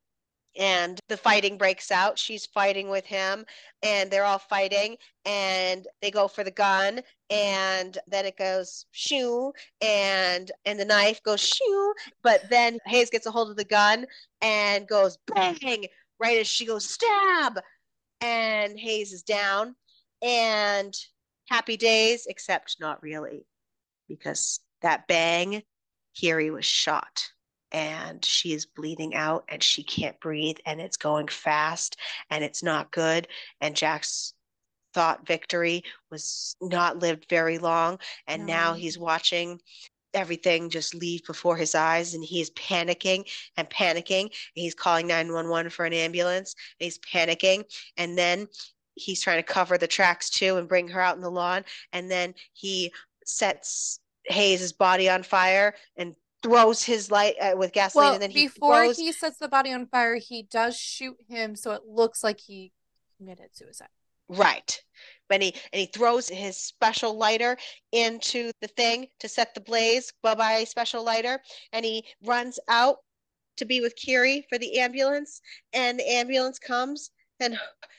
And 0.59 0.99
the 1.07 1.15
fighting 1.15 1.57
breaks 1.57 1.89
out. 1.89 2.19
She's 2.19 2.45
fighting 2.45 2.89
with 2.89 3.05
him, 3.05 3.45
and 3.81 4.11
they're 4.11 4.25
all 4.25 4.39
fighting. 4.39 4.97
And 5.25 5.87
they 6.01 6.11
go 6.11 6.27
for 6.27 6.43
the 6.43 6.51
gun, 6.51 6.99
and 7.29 7.97
then 8.07 8.25
it 8.25 8.37
goes 8.37 8.85
shoo, 8.91 9.53
and 9.81 10.51
and 10.65 10.77
the 10.77 10.85
knife 10.85 11.23
goes 11.23 11.39
shoo. 11.39 11.93
But 12.21 12.49
then 12.49 12.77
Hayes 12.87 13.09
gets 13.09 13.25
a 13.25 13.31
hold 13.31 13.49
of 13.49 13.55
the 13.55 13.63
gun 13.63 14.05
and 14.41 14.85
goes 14.85 15.17
bang 15.33 15.85
right 16.19 16.37
as 16.37 16.47
she 16.47 16.65
goes 16.65 16.89
stab, 16.89 17.59
and 18.19 18.77
Hayes 18.77 19.13
is 19.13 19.23
down. 19.23 19.75
And 20.21 20.93
happy 21.47 21.77
days, 21.77 22.27
except 22.27 22.81
not 22.81 23.01
really, 23.01 23.45
because 24.09 24.59
that 24.81 25.07
bang 25.07 25.63
Kiri 26.15 26.51
was 26.51 26.65
shot 26.65 27.31
and 27.71 28.23
she 28.23 28.53
is 28.53 28.65
bleeding 28.65 29.15
out 29.15 29.43
and 29.49 29.61
she 29.61 29.83
can't 29.83 30.19
breathe 30.19 30.57
and 30.65 30.81
it's 30.81 30.97
going 30.97 31.27
fast 31.27 31.97
and 32.29 32.43
it's 32.43 32.63
not 32.63 32.91
good. 32.91 33.27
And 33.61 33.75
Jack's 33.75 34.33
thought 34.93 35.27
victory 35.27 35.83
was 36.09 36.55
not 36.61 36.99
lived 36.99 37.27
very 37.29 37.57
long. 37.57 37.99
And 38.27 38.45
now 38.45 38.73
he's 38.73 38.97
watching 38.97 39.59
everything 40.13 40.69
just 40.69 40.95
leave 40.95 41.23
before 41.25 41.55
his 41.55 41.75
eyes 41.75 42.15
and 42.15 42.23
he's 42.23 42.49
panicking 42.51 43.29
and 43.57 43.69
panicking. 43.69 44.23
And 44.23 44.31
he's 44.55 44.73
calling 44.73 45.07
911 45.07 45.69
for 45.69 45.85
an 45.85 45.93
ambulance. 45.93 46.55
And 46.79 46.85
he's 46.85 46.99
panicking. 46.99 47.63
And 47.97 48.17
then 48.17 48.47
he's 48.95 49.21
trying 49.21 49.37
to 49.37 49.43
cover 49.43 49.77
the 49.77 49.87
tracks 49.87 50.29
too 50.29 50.57
and 50.57 50.67
bring 50.67 50.87
her 50.87 51.01
out 51.01 51.15
in 51.15 51.21
the 51.21 51.31
lawn. 51.31 51.63
And 51.93 52.09
then 52.09 52.33
he 52.53 52.91
sets 53.25 53.99
hayes's 54.25 54.73
body 54.73 55.09
on 55.09 55.23
fire 55.23 55.75
and 55.97 56.15
throws 56.41 56.83
his 56.83 57.11
light 57.11 57.35
uh, 57.41 57.55
with 57.57 57.73
gasoline 57.73 58.05
Well, 58.05 58.13
and 58.13 58.21
then 58.21 58.31
he 58.31 58.47
before 58.47 58.83
throws 58.85 58.97
he 58.97 59.11
sets 59.11 59.37
the 59.37 59.47
body 59.47 59.71
on 59.71 59.87
fire, 59.87 60.15
he 60.15 60.43
does 60.43 60.77
shoot 60.77 61.17
him, 61.27 61.55
so 61.55 61.71
it 61.71 61.81
looks 61.85 62.23
like 62.23 62.39
he 62.39 62.71
committed 63.17 63.49
suicide. 63.53 63.89
right 64.29 64.81
and 65.31 65.43
he 65.43 65.53
and 65.73 65.79
he 65.79 65.85
throws 65.87 66.27
his 66.29 66.57
special 66.57 67.17
lighter 67.17 67.57
into 67.91 68.51
the 68.61 68.67
thing 68.67 69.07
to 69.19 69.27
set 69.27 69.53
the 69.53 69.61
blaze 69.61 70.11
bye 70.23 70.35
bye 70.35 70.63
special 70.63 71.03
lighter 71.03 71.39
and 71.73 71.85
he 71.85 72.03
runs 72.23 72.59
out 72.67 72.97
to 73.57 73.65
be 73.65 73.81
with 73.81 73.95
Kiri 73.95 74.45
for 74.49 74.57
the 74.57 74.79
ambulance 74.79 75.41
and 75.73 75.99
the 75.99 76.09
ambulance 76.09 76.57
comes 76.59 77.11
and 77.39 77.57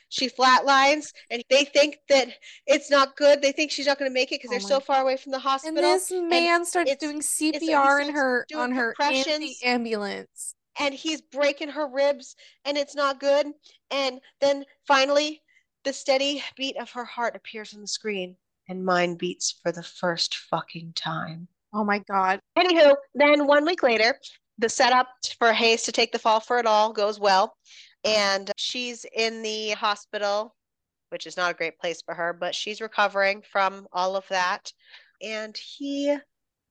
she 0.09 0.29
flatlines 0.29 1.13
and 1.29 1.41
they 1.49 1.63
think 1.63 1.99
that 2.09 2.27
it's 2.67 2.91
not 2.91 3.15
good. 3.15 3.41
They 3.41 3.51
think 3.53 3.71
she's 3.71 3.87
not 3.87 3.97
going 3.97 4.09
to 4.09 4.13
make 4.13 4.31
it 4.31 4.41
because 4.41 4.49
Oh 4.49 4.53
they're 4.53 4.59
so 4.67 4.79
far 4.81 5.01
away 5.01 5.15
from 5.17 5.31
the 5.31 5.39
hospital. 5.39 5.77
And 5.77 5.85
this 5.85 6.11
man 6.11 6.65
starts 6.65 6.95
doing 6.97 7.21
CPR 7.21 8.01
in 8.05 8.13
her 8.13 8.45
on 8.55 8.71
her 8.73 8.93
in 9.09 9.39
the 9.39 9.55
ambulance. 9.63 10.55
and 10.79 10.93
he's 10.93 11.21
breaking 11.21 11.69
her 11.69 11.87
ribs 11.87 12.35
and 12.65 12.77
it's 12.77 12.95
not 12.95 13.19
good. 13.19 13.47
And 13.89 14.19
then 14.41 14.65
finally 14.85 15.41
the 15.83 15.93
steady 15.93 16.43
beat 16.57 16.77
of 16.77 16.91
her 16.91 17.05
heart 17.05 17.35
appears 17.35 17.73
on 17.73 17.81
the 17.81 17.87
screen 17.87 18.35
and 18.67 18.85
mine 18.85 19.15
beats 19.15 19.59
for 19.63 19.71
the 19.71 19.83
first 19.83 20.35
fucking 20.35 20.93
time. 20.95 21.47
Oh 21.73 21.85
my 21.85 21.99
god. 21.99 22.39
anywho 22.57 22.95
then 23.15 23.47
one 23.47 23.65
week 23.65 23.81
later 23.81 24.17
the 24.57 24.67
setup 24.69 25.07
for 25.39 25.53
hayes 25.53 25.83
to 25.83 25.91
take 25.93 26.11
the 26.11 26.19
fall 26.19 26.39
for 26.41 26.59
it 26.59 26.65
all 26.65 26.91
goes 26.91 27.17
well 27.19 27.55
and 28.03 28.51
she's 28.57 29.05
in 29.15 29.41
the 29.41 29.71
hospital 29.71 30.55
which 31.09 31.27
is 31.27 31.35
not 31.35 31.51
a 31.51 31.57
great 31.57 31.77
place 31.79 32.01
for 32.01 32.13
her 32.13 32.33
but 32.33 32.55
she's 32.55 32.81
recovering 32.81 33.41
from 33.41 33.87
all 33.91 34.15
of 34.15 34.27
that 34.29 34.71
and 35.21 35.57
he 35.57 36.15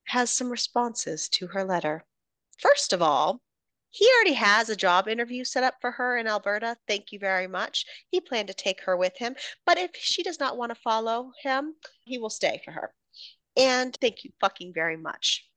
has 0.06 0.30
some 0.30 0.50
responses 0.50 1.28
to 1.28 1.46
her 1.46 1.64
letter 1.64 2.04
first 2.58 2.92
of 2.92 3.02
all 3.02 3.40
he 3.90 4.08
already 4.14 4.34
has 4.34 4.68
a 4.68 4.76
job 4.76 5.08
interview 5.08 5.42
set 5.44 5.64
up 5.64 5.74
for 5.80 5.90
her 5.90 6.16
in 6.16 6.28
Alberta. 6.28 6.76
Thank 6.86 7.10
you 7.10 7.18
very 7.18 7.48
much. 7.48 7.84
He 8.08 8.20
planned 8.20 8.46
to 8.46 8.54
take 8.54 8.80
her 8.82 8.96
with 8.96 9.16
him, 9.16 9.34
but 9.66 9.78
if 9.78 9.90
she 9.96 10.22
does 10.22 10.38
not 10.38 10.56
want 10.56 10.70
to 10.70 10.80
follow 10.80 11.32
him, 11.42 11.74
he 12.04 12.16
will 12.16 12.30
stay 12.30 12.62
for 12.64 12.70
her. 12.70 12.94
And 13.56 13.96
thank 14.00 14.22
you 14.22 14.30
fucking 14.40 14.72
very 14.72 14.96
much. 14.96 15.49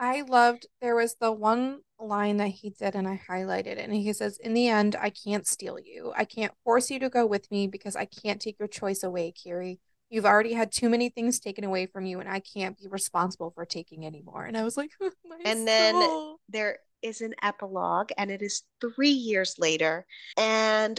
I 0.00 0.22
loved 0.22 0.66
there 0.80 0.94
was 0.94 1.16
the 1.20 1.32
one 1.32 1.80
line 1.98 2.36
that 2.36 2.48
he 2.48 2.70
did 2.70 2.94
and 2.94 3.08
I 3.08 3.20
highlighted 3.28 3.66
it 3.66 3.78
and 3.78 3.94
he 3.94 4.12
says, 4.12 4.38
In 4.38 4.54
the 4.54 4.68
end, 4.68 4.96
I 5.00 5.10
can't 5.10 5.46
steal 5.46 5.78
you. 5.78 6.12
I 6.16 6.24
can't 6.24 6.52
force 6.64 6.90
you 6.90 7.00
to 7.00 7.10
go 7.10 7.26
with 7.26 7.50
me 7.50 7.66
because 7.66 7.96
I 7.96 8.04
can't 8.04 8.40
take 8.40 8.58
your 8.58 8.68
choice 8.68 9.02
away, 9.02 9.32
Kiri. 9.32 9.80
You've 10.10 10.24
already 10.24 10.54
had 10.54 10.72
too 10.72 10.88
many 10.88 11.10
things 11.10 11.40
taken 11.40 11.64
away 11.64 11.86
from 11.86 12.06
you 12.06 12.20
and 12.20 12.28
I 12.28 12.40
can't 12.40 12.78
be 12.78 12.86
responsible 12.88 13.50
for 13.50 13.64
taking 13.64 14.06
anymore. 14.06 14.44
And 14.44 14.56
I 14.56 14.62
was 14.64 14.76
like, 14.76 14.90
oh 15.02 15.10
my 15.28 15.36
And 15.44 15.66
then- 15.66 16.36
There 16.48 16.78
is 17.02 17.20
an 17.20 17.34
epilogue, 17.42 18.10
and 18.18 18.28
it 18.30 18.42
is 18.42 18.62
three 18.80 19.08
years 19.10 19.54
later, 19.56 20.04
and 20.36 20.98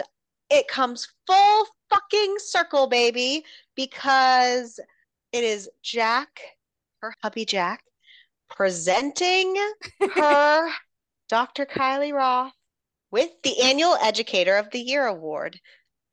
it 0.50 0.68
comes 0.70 1.10
full 1.28 1.68
fucking 1.90 2.36
circle, 2.40 2.88
baby, 2.88 3.44
because 3.76 4.80
it 5.34 5.44
is 5.44 5.70
Jack, 5.84 6.40
her 7.02 7.14
hubby 7.22 7.44
Jack, 7.44 7.84
presenting 8.50 9.56
her 10.16 10.70
Dr. 11.28 11.66
Kiri 11.66 12.12
Roth 12.12 12.54
with 13.12 13.32
the 13.44 13.62
annual 13.62 13.96
Educator 13.96 14.58
of 14.58 14.70
the 14.72 14.80
Year 14.80 15.06
award. 15.08 15.60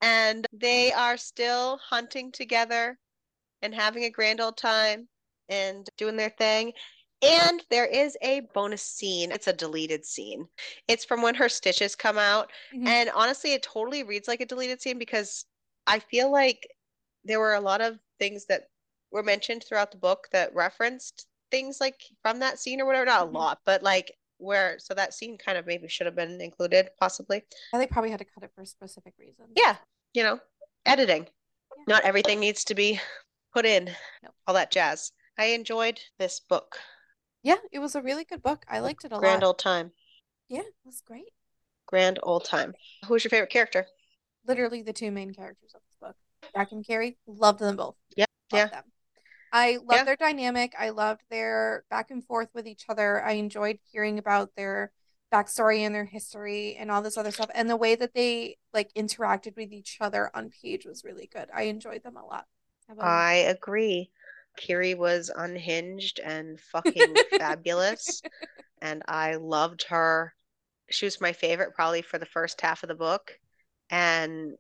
And 0.02 0.46
they 0.52 0.92
are 0.92 1.16
still 1.16 1.78
hunting 1.78 2.30
together 2.32 2.98
and 3.62 3.74
having 3.74 4.04
a 4.04 4.10
grand 4.10 4.40
old 4.40 4.56
time 4.56 5.08
and 5.48 5.88
doing 5.96 6.16
their 6.16 6.30
thing. 6.30 6.72
And 7.22 7.62
there 7.70 7.86
is 7.86 8.16
a 8.20 8.42
bonus 8.52 8.82
scene. 8.82 9.32
It's 9.32 9.46
a 9.46 9.52
deleted 9.52 10.04
scene. 10.04 10.46
It's 10.86 11.04
from 11.04 11.22
when 11.22 11.34
her 11.34 11.48
stitches 11.48 11.96
come 11.96 12.18
out. 12.18 12.52
Mhm. 12.74 12.86
And 12.86 13.10
honestly, 13.10 13.52
it 13.52 13.62
totally 13.62 14.02
reads 14.02 14.28
like 14.28 14.40
a 14.40 14.46
deleted 14.46 14.82
scene 14.82 14.98
because 14.98 15.46
I 15.86 15.98
feel 15.98 16.30
like 16.30 16.68
there 17.24 17.40
were 17.40 17.54
a 17.54 17.60
lot 17.60 17.80
of 17.80 17.98
things 18.18 18.46
that 18.46 18.68
were 19.10 19.22
mentioned 19.22 19.64
throughout 19.64 19.90
the 19.90 19.96
book 19.96 20.28
that 20.32 20.54
referenced 20.54 21.26
things 21.50 21.80
like 21.80 22.00
from 22.22 22.38
that 22.40 22.58
scene 22.58 22.80
or 22.80 22.86
whatever. 22.86 23.06
Not 23.06 23.22
a 23.28 23.30
Mhm. 23.30 23.34
lot, 23.34 23.60
but 23.64 23.82
like 23.82 24.12
where, 24.38 24.78
so 24.78 24.92
that 24.94 25.14
scene 25.14 25.38
kind 25.38 25.56
of 25.56 25.66
maybe 25.66 25.88
should 25.88 26.06
have 26.06 26.14
been 26.16 26.40
included, 26.40 26.90
possibly. 26.98 27.42
I 27.72 27.78
think 27.78 27.90
probably 27.90 28.10
had 28.10 28.18
to 28.18 28.24
cut 28.24 28.42
it 28.44 28.52
for 28.54 28.64
specific 28.66 29.14
reasons. 29.18 29.52
Yeah, 29.56 29.76
you 30.12 30.22
know, 30.22 30.40
editing. 30.84 31.24
Yeah. 31.24 31.84
Not 31.88 32.04
everything 32.04 32.40
needs 32.40 32.64
to 32.64 32.74
be 32.74 33.00
put 33.52 33.64
in, 33.64 33.86
No. 34.22 34.30
all 34.46 34.54
that 34.54 34.70
jazz. 34.70 35.12
I 35.38 35.46
enjoyed 35.46 36.00
this 36.18 36.40
book. 36.40 36.78
Yeah, 37.42 37.56
it 37.72 37.78
was 37.78 37.94
a 37.94 38.02
really 38.02 38.24
good 38.24 38.42
book. 38.42 38.64
I 38.68 38.80
liked 38.80 39.04
it 39.04 39.08
a 39.12 39.18
Grand 39.18 39.22
lot. 39.22 39.22
Grand 39.22 39.44
old 39.44 39.58
time. 39.58 39.92
Yeah, 40.48 40.60
it 40.62 40.74
was 40.84 41.00
great. 41.00 41.32
Grand 41.86 42.18
old 42.22 42.44
time. 42.44 42.74
Who's 43.06 43.22
your 43.24 43.30
favorite 43.30 43.50
character? 43.50 43.86
Literally 44.44 44.82
the 44.82 44.92
two 44.92 45.10
main 45.10 45.32
characters 45.32 45.74
of 45.74 45.80
this 45.88 45.96
book. 46.00 46.16
Jack 46.54 46.72
and 46.72 46.84
Kiri, 46.84 47.18
loved 47.26 47.60
them 47.60 47.76
both. 47.76 47.96
Yeah, 48.16 48.26
Loved 48.52 48.72
yeah. 48.72 48.80
them. 48.80 48.92
I 49.52 49.76
loved 49.76 49.92
Yeah. 49.92 50.04
their 50.04 50.16
dynamic. 50.16 50.74
I 50.78 50.90
loved 50.90 51.22
their 51.30 51.84
back 51.90 52.10
and 52.10 52.24
forth 52.24 52.48
with 52.54 52.66
each 52.66 52.84
other. 52.88 53.22
I 53.22 53.32
enjoyed 53.32 53.78
hearing 53.90 54.18
about 54.18 54.54
their 54.56 54.92
backstory 55.32 55.80
and 55.80 55.94
their 55.94 56.04
history 56.04 56.76
and 56.76 56.90
all 56.90 57.02
this 57.02 57.16
other 57.16 57.30
stuff. 57.30 57.50
And 57.54 57.68
the 57.68 57.76
way 57.76 57.94
that 57.94 58.14
they 58.14 58.58
like 58.72 58.92
interacted 58.94 59.56
with 59.56 59.72
each 59.72 59.98
other 60.00 60.30
on 60.34 60.50
page 60.50 60.84
was 60.86 61.04
really 61.04 61.28
good. 61.32 61.48
I 61.52 61.62
enjoyed 61.62 62.02
them 62.02 62.16
a 62.16 62.24
lot. 62.24 62.46
I 63.00 63.34
agree. 63.34 64.10
Kiri 64.56 64.94
was 64.94 65.30
unhinged 65.34 66.20
and 66.20 66.60
fucking 66.60 67.14
fabulous. 67.38 68.22
And 68.82 69.02
I 69.08 69.36
loved 69.36 69.84
her. 69.84 70.34
She 70.90 71.06
was 71.06 71.18
my 71.18 71.32
favorite 71.32 71.74
probably 71.74 72.02
for 72.02 72.18
the 72.18 72.26
first 72.26 72.60
half 72.60 72.82
of 72.82 72.88
the 72.88 72.94
book. 72.94 73.38
And 73.88 74.52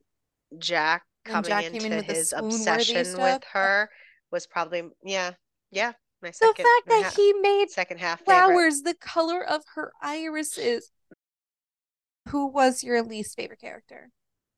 Jack 0.58 1.04
coming 1.24 1.44
Jack 1.44 1.64
in 1.64 1.74
into 1.74 1.96
with 1.96 2.06
his 2.06 2.32
obsession 2.32 3.20
with 3.20 3.44
her 3.52 3.90
was 4.30 4.46
probably, 4.46 4.82
yeah, 5.04 5.32
yeah, 5.70 5.92
my 6.22 6.30
second, 6.30 6.56
The 6.56 6.62
fact 6.62 6.88
that 6.88 7.02
ha- 7.04 7.12
he 7.16 7.32
made 7.34 7.70
second 7.70 7.98
half 7.98 8.20
favorite. 8.20 8.32
flowers 8.32 8.82
the 8.82 8.94
color 8.94 9.42
of 9.42 9.62
her 9.74 9.92
irises. 10.02 10.90
Who 12.28 12.48
was 12.48 12.82
your 12.82 13.02
least 13.02 13.36
favorite 13.36 13.60
character? 13.60 14.10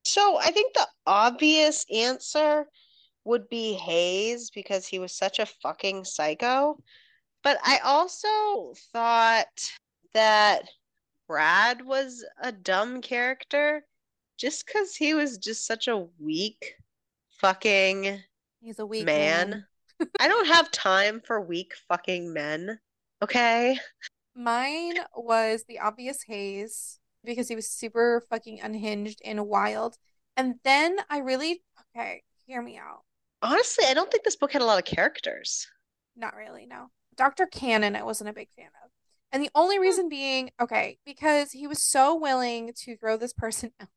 So 0.03 0.37
I 0.37 0.51
think 0.51 0.73
the 0.73 0.87
obvious 1.05 1.85
answer 1.93 2.65
would 3.25 3.47
be 3.49 3.73
Hayes 3.73 4.49
because 4.49 4.87
he 4.87 4.97
was 4.97 5.15
such 5.15 5.39
a 5.39 5.45
fucking 5.45 6.05
psycho. 6.05 6.81
But 7.43 7.59
I 7.63 7.77
also 7.79 8.73
thought 8.91 9.47
that 10.13 10.63
Brad 11.27 11.85
was 11.85 12.25
a 12.41 12.51
dumb 12.51 13.01
character 13.01 13.85
just 14.37 14.65
because 14.65 14.95
he 14.95 15.13
was 15.13 15.37
just 15.37 15.65
such 15.67 15.87
a 15.87 16.07
weak 16.19 16.73
fucking 17.39 18.23
He's 18.61 18.79
a 18.79 18.85
weak 18.85 19.05
man. 19.05 19.65
I 20.19 20.27
don't 20.27 20.47
have 20.47 20.71
time 20.71 21.21
for 21.25 21.41
weak 21.41 21.73
fucking 21.87 22.33
men. 22.33 22.79
Okay. 23.21 23.77
Mine 24.35 24.95
was 25.15 25.65
the 25.67 25.79
obvious 25.79 26.23
Hayes 26.23 26.99
because 27.23 27.47
he 27.47 27.55
was 27.55 27.69
super 27.69 28.23
fucking 28.29 28.61
unhinged 28.61 29.21
and 29.25 29.47
wild. 29.47 29.97
And 30.37 30.55
then 30.63 30.97
I 31.09 31.19
really, 31.19 31.61
okay, 31.95 32.23
hear 32.45 32.61
me 32.61 32.77
out. 32.77 33.01
Honestly, 33.41 33.85
I 33.87 33.93
don't 33.93 34.11
think 34.11 34.23
this 34.23 34.35
book 34.35 34.53
had 34.53 34.61
a 34.61 34.65
lot 34.65 34.79
of 34.79 34.85
characters. 34.85 35.67
Not 36.15 36.35
really, 36.35 36.65
no. 36.65 36.87
Dr. 37.15 37.45
Cannon, 37.45 37.95
I 37.95 38.03
wasn't 38.03 38.29
a 38.29 38.33
big 38.33 38.49
fan 38.55 38.67
of. 38.83 38.91
And 39.31 39.43
the 39.43 39.51
only 39.53 39.75
hmm. 39.75 39.83
reason 39.83 40.09
being, 40.09 40.51
okay, 40.61 40.97
because 41.05 41.51
he 41.51 41.67
was 41.67 41.83
so 41.83 42.15
willing 42.15 42.71
to 42.83 42.97
throw 42.97 43.17
this 43.17 43.33
person 43.33 43.71
out. 43.81 43.87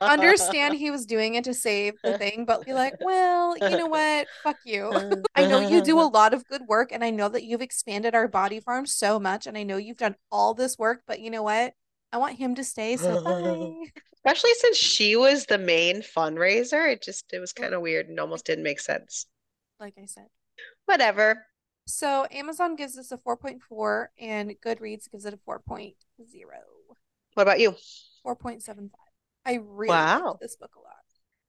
Understand 0.00 0.74
he 0.78 0.90
was 0.90 1.06
doing 1.06 1.34
it 1.34 1.44
to 1.44 1.54
save 1.54 1.94
the 2.02 2.18
thing, 2.18 2.44
but 2.46 2.64
be 2.64 2.72
like, 2.72 2.94
well, 3.00 3.56
you 3.56 3.76
know 3.76 3.86
what? 3.86 4.26
Fuck 4.42 4.58
you. 4.64 4.90
I 5.34 5.46
know 5.46 5.60
you 5.60 5.82
do 5.82 6.00
a 6.00 6.02
lot 6.02 6.34
of 6.34 6.46
good 6.46 6.62
work, 6.66 6.92
and 6.92 7.04
I 7.04 7.10
know 7.10 7.28
that 7.28 7.44
you've 7.44 7.62
expanded 7.62 8.14
our 8.14 8.28
body 8.28 8.60
farm 8.60 8.86
so 8.86 9.18
much, 9.18 9.46
and 9.46 9.56
I 9.56 9.62
know 9.62 9.76
you've 9.76 9.98
done 9.98 10.16
all 10.30 10.54
this 10.54 10.78
work, 10.78 11.02
but 11.06 11.20
you 11.20 11.30
know 11.30 11.42
what? 11.42 11.72
I 12.12 12.18
want 12.18 12.36
him 12.36 12.54
to 12.56 12.64
stay, 12.64 12.96
so 12.96 13.22
bye. 13.22 13.72
Especially 14.14 14.54
since 14.54 14.76
she 14.78 15.16
was 15.16 15.46
the 15.46 15.58
main 15.58 16.00
fundraiser. 16.00 16.90
It 16.90 17.02
just 17.02 17.26
it 17.32 17.40
was 17.40 17.52
kind 17.52 17.74
of 17.74 17.82
weird 17.82 18.08
and 18.08 18.18
almost 18.18 18.46
didn't 18.46 18.64
make 18.64 18.80
sense. 18.80 19.26
Like 19.78 19.94
I 20.00 20.06
said. 20.06 20.28
Whatever. 20.86 21.44
So 21.86 22.26
Amazon 22.30 22.76
gives 22.76 22.96
us 22.96 23.12
a 23.12 23.18
4.4 23.18 24.06
and 24.18 24.54
Goodreads 24.64 25.10
gives 25.10 25.26
it 25.26 25.34
a 25.34 25.36
4.0. 25.36 25.94
What 27.34 27.42
about 27.42 27.60
you? 27.60 27.74
4.75. 28.26 28.90
I 29.46 29.54
really 29.54 29.90
Wow. 29.90 30.24
liked 30.26 30.40
this 30.40 30.56
book 30.56 30.74
a 30.76 30.80
lot. 30.80 30.96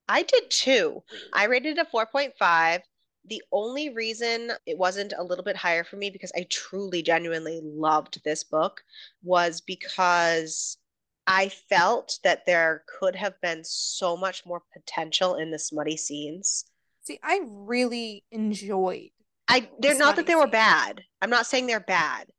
I 0.08 0.24
did 0.24 0.50
too. 0.50 1.04
I 1.34 1.46
rated 1.46 1.78
it 1.78 1.82
a 1.82 1.86
4.5. 1.86 2.82
The 3.28 3.42
only 3.52 3.90
reason 3.90 4.52
it 4.66 4.78
wasn't 4.78 5.14
a 5.18 5.24
little 5.24 5.44
bit 5.44 5.56
higher 5.56 5.84
for 5.84 5.96
me 5.98 6.10
because 6.12 6.32
I 6.36 6.46
truly, 6.50 7.02
genuinely 7.02 7.60
loved 7.64 8.22
this 8.24 8.44
book 8.44 8.84
was 9.24 9.62
because 9.62 10.78
I 11.26 11.50
felt 11.50 12.20
that 12.24 12.46
there 12.46 12.84
could 13.00 13.16
have 13.16 13.40
been 13.42 13.64
so 13.64 14.16
much 14.16 14.46
more 14.46 14.62
potential 14.74 15.36
in 15.36 15.50
the 15.50 15.58
smutty 15.58 15.98
scenes. 15.98 16.66
See, 17.02 17.20
I 17.24 17.42
really 17.48 18.24
enjoyed. 18.32 19.10
I 19.48 19.70
they're 19.80 19.94
The 19.94 20.00
not 20.00 20.16
that 20.18 20.28
they 20.28 20.36
were 20.36 20.42
scenes. 20.44 20.52
bad. 20.52 21.02
I'm 21.22 21.30
not 21.30 21.48
saying 21.48 21.66
they're 21.68 21.80
bad, 21.80 22.30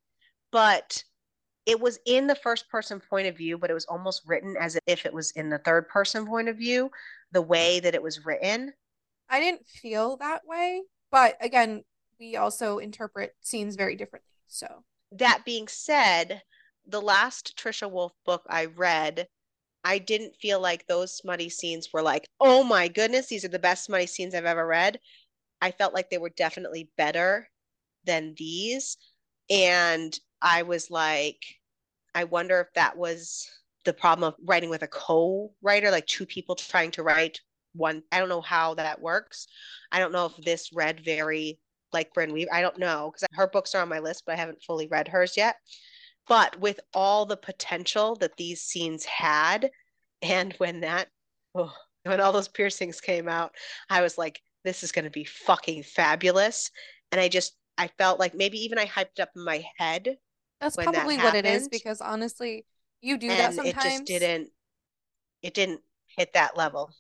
but 0.53 1.03
it 1.67 1.81
was 1.81 1.99
in 2.07 2.27
the 2.27 2.35
first 2.37 2.69
person 2.71 3.01
point 3.01 3.27
of 3.27 3.37
view, 3.37 3.59
but 3.59 3.71
it 3.71 3.75
was 3.75 3.87
almost 3.87 4.23
written 4.27 4.57
as 4.59 4.79
if 4.87 5.05
it 5.05 5.13
was 5.13 5.33
in 5.33 5.51
the 5.51 5.59
third 5.59 5.89
person 5.89 6.27
point 6.27 6.49
of 6.49 6.57
view, 6.57 6.91
the 7.33 7.43
way 7.43 7.81
that 7.81 7.95
it 7.95 8.03
was 8.03 8.25
written. 8.25 8.73
I 9.29 9.41
didn't 9.41 9.67
feel 9.67 10.17
that 10.19 10.47
way, 10.47 10.83
but 11.11 11.37
again, 11.41 11.83
we 12.21 12.37
also 12.37 12.79
interpret 12.79 13.35
scenes 13.41 13.75
very 13.75 13.97
differently. 13.97 14.31
So, 14.47 14.85
That 15.13 15.43
being 15.45 15.67
said, 15.67 16.41
the 16.87 17.03
last 17.03 17.59
Trisha 17.59 17.91
Wolfe 17.91 18.15
book 18.25 18.43
I 18.49 18.67
read, 18.67 19.27
I 19.83 19.99
didn't 19.99 20.37
feel 20.37 20.61
like 20.61 20.87
those 20.87 21.17
smutty 21.17 21.49
scenes 21.49 21.93
were 21.93 22.03
like, 22.03 22.29
oh 22.41 22.63
my 22.63 22.89
goodness, 22.89 23.27
these 23.27 23.45
are 23.45 23.49
the 23.49 23.59
best 23.59 23.85
smutty 23.85 24.07
scenes 24.07 24.35
I've 24.35 24.45
ever 24.45 24.67
read. 24.67 25.01
I 25.61 25.73
felt 25.73 25.95
like 25.95 26.11
they 26.11 26.19
were 26.19 26.31
definitely 26.31 26.91
better 26.97 27.49
than 28.05 28.35
these. 28.37 28.97
And 29.51 30.19
I 30.47 30.63
was 30.63 30.93
like, 30.93 31.43
I 32.15 32.23
wonder 32.23 32.61
if 32.61 32.73
that 32.75 32.97
was 32.97 33.51
the 33.85 33.93
problem 33.93 34.29
of 34.29 34.37
writing 34.45 34.71
with 34.71 34.83
a 34.83 34.87
co-writer, 34.87 35.91
like 35.91 36.07
two 36.07 36.25
people 36.25 36.55
trying 36.55 36.93
to 36.93 37.03
write 37.03 37.41
one. 37.75 38.05
I 38.13 38.21
don't 38.21 38.29
know 38.29 38.41
how 38.41 38.75
that 38.75 39.01
works. 39.01 39.49
I 39.91 39.99
don't 39.99 40.13
know 40.13 40.27
if 40.27 40.37
this 40.45 40.73
read 40.73 41.05
very 41.05 41.59
like 41.93 42.15
Brynne 42.15 42.33
Weaver. 42.33 42.55
I 42.55 42.61
don't 42.61 42.79
know 42.79 43.11
because 43.13 43.27
her 43.33 43.49
books 43.49 43.75
are 43.75 43.83
on 43.83 43.89
my 43.89 43.99
list, 43.99 44.23
but 44.25 44.35
I 44.35 44.39
haven't 44.39 44.63
fully 44.63 44.87
read 44.87 45.09
hers 45.09 45.37
yet. 45.37 45.57
But 46.29 46.61
with 46.61 46.79
all 46.95 47.27
the 47.27 47.37
potential 47.37 48.15
that 48.21 48.37
these 48.37 48.63
scenes 48.63 49.05
had, 49.05 49.69
and 50.23 50.53
when 50.59 50.81
that, 50.83 51.09
oh, 51.57 51.75
when 52.05 52.21
all 52.21 52.33
those 52.33 52.47
piercings 52.47 53.01
came 53.01 53.29
out, 53.29 53.53
I 53.91 54.01
was 54.01 54.17
like, 54.17 54.41
this 54.63 54.85
is 54.85 54.93
going 54.93 55.07
to 55.07 55.11
be 55.11 55.25
fucking 55.25 55.83
fabulous. 55.83 56.71
And 57.11 57.21
I 57.21 57.27
just, 57.27 57.57
I 57.79 57.89
felt 57.99 58.21
like 58.21 58.35
maybe 58.37 58.59
even 58.59 58.79
I 58.79 58.87
hyped 58.87 59.19
up 59.21 59.31
in 59.35 59.45
my 59.45 59.65
head 59.77 60.17
that's 60.61 60.77
When 60.77 60.87
that 60.87 60.95
probably 60.95 61.19
what 61.19 61.35
it 61.35 61.45
is 61.45 61.69
because 61.69 62.01
honestly, 62.01 62.65
you 63.01 63.19
do 63.19 63.29
that 63.29 63.57
and 63.57 63.67
it 63.67 63.75
just 63.75 64.05
didn't, 64.05 64.51
it 65.43 65.55
didn't 65.55 65.81
hit 66.17 66.33
that 66.35 66.57
level. 66.57 66.91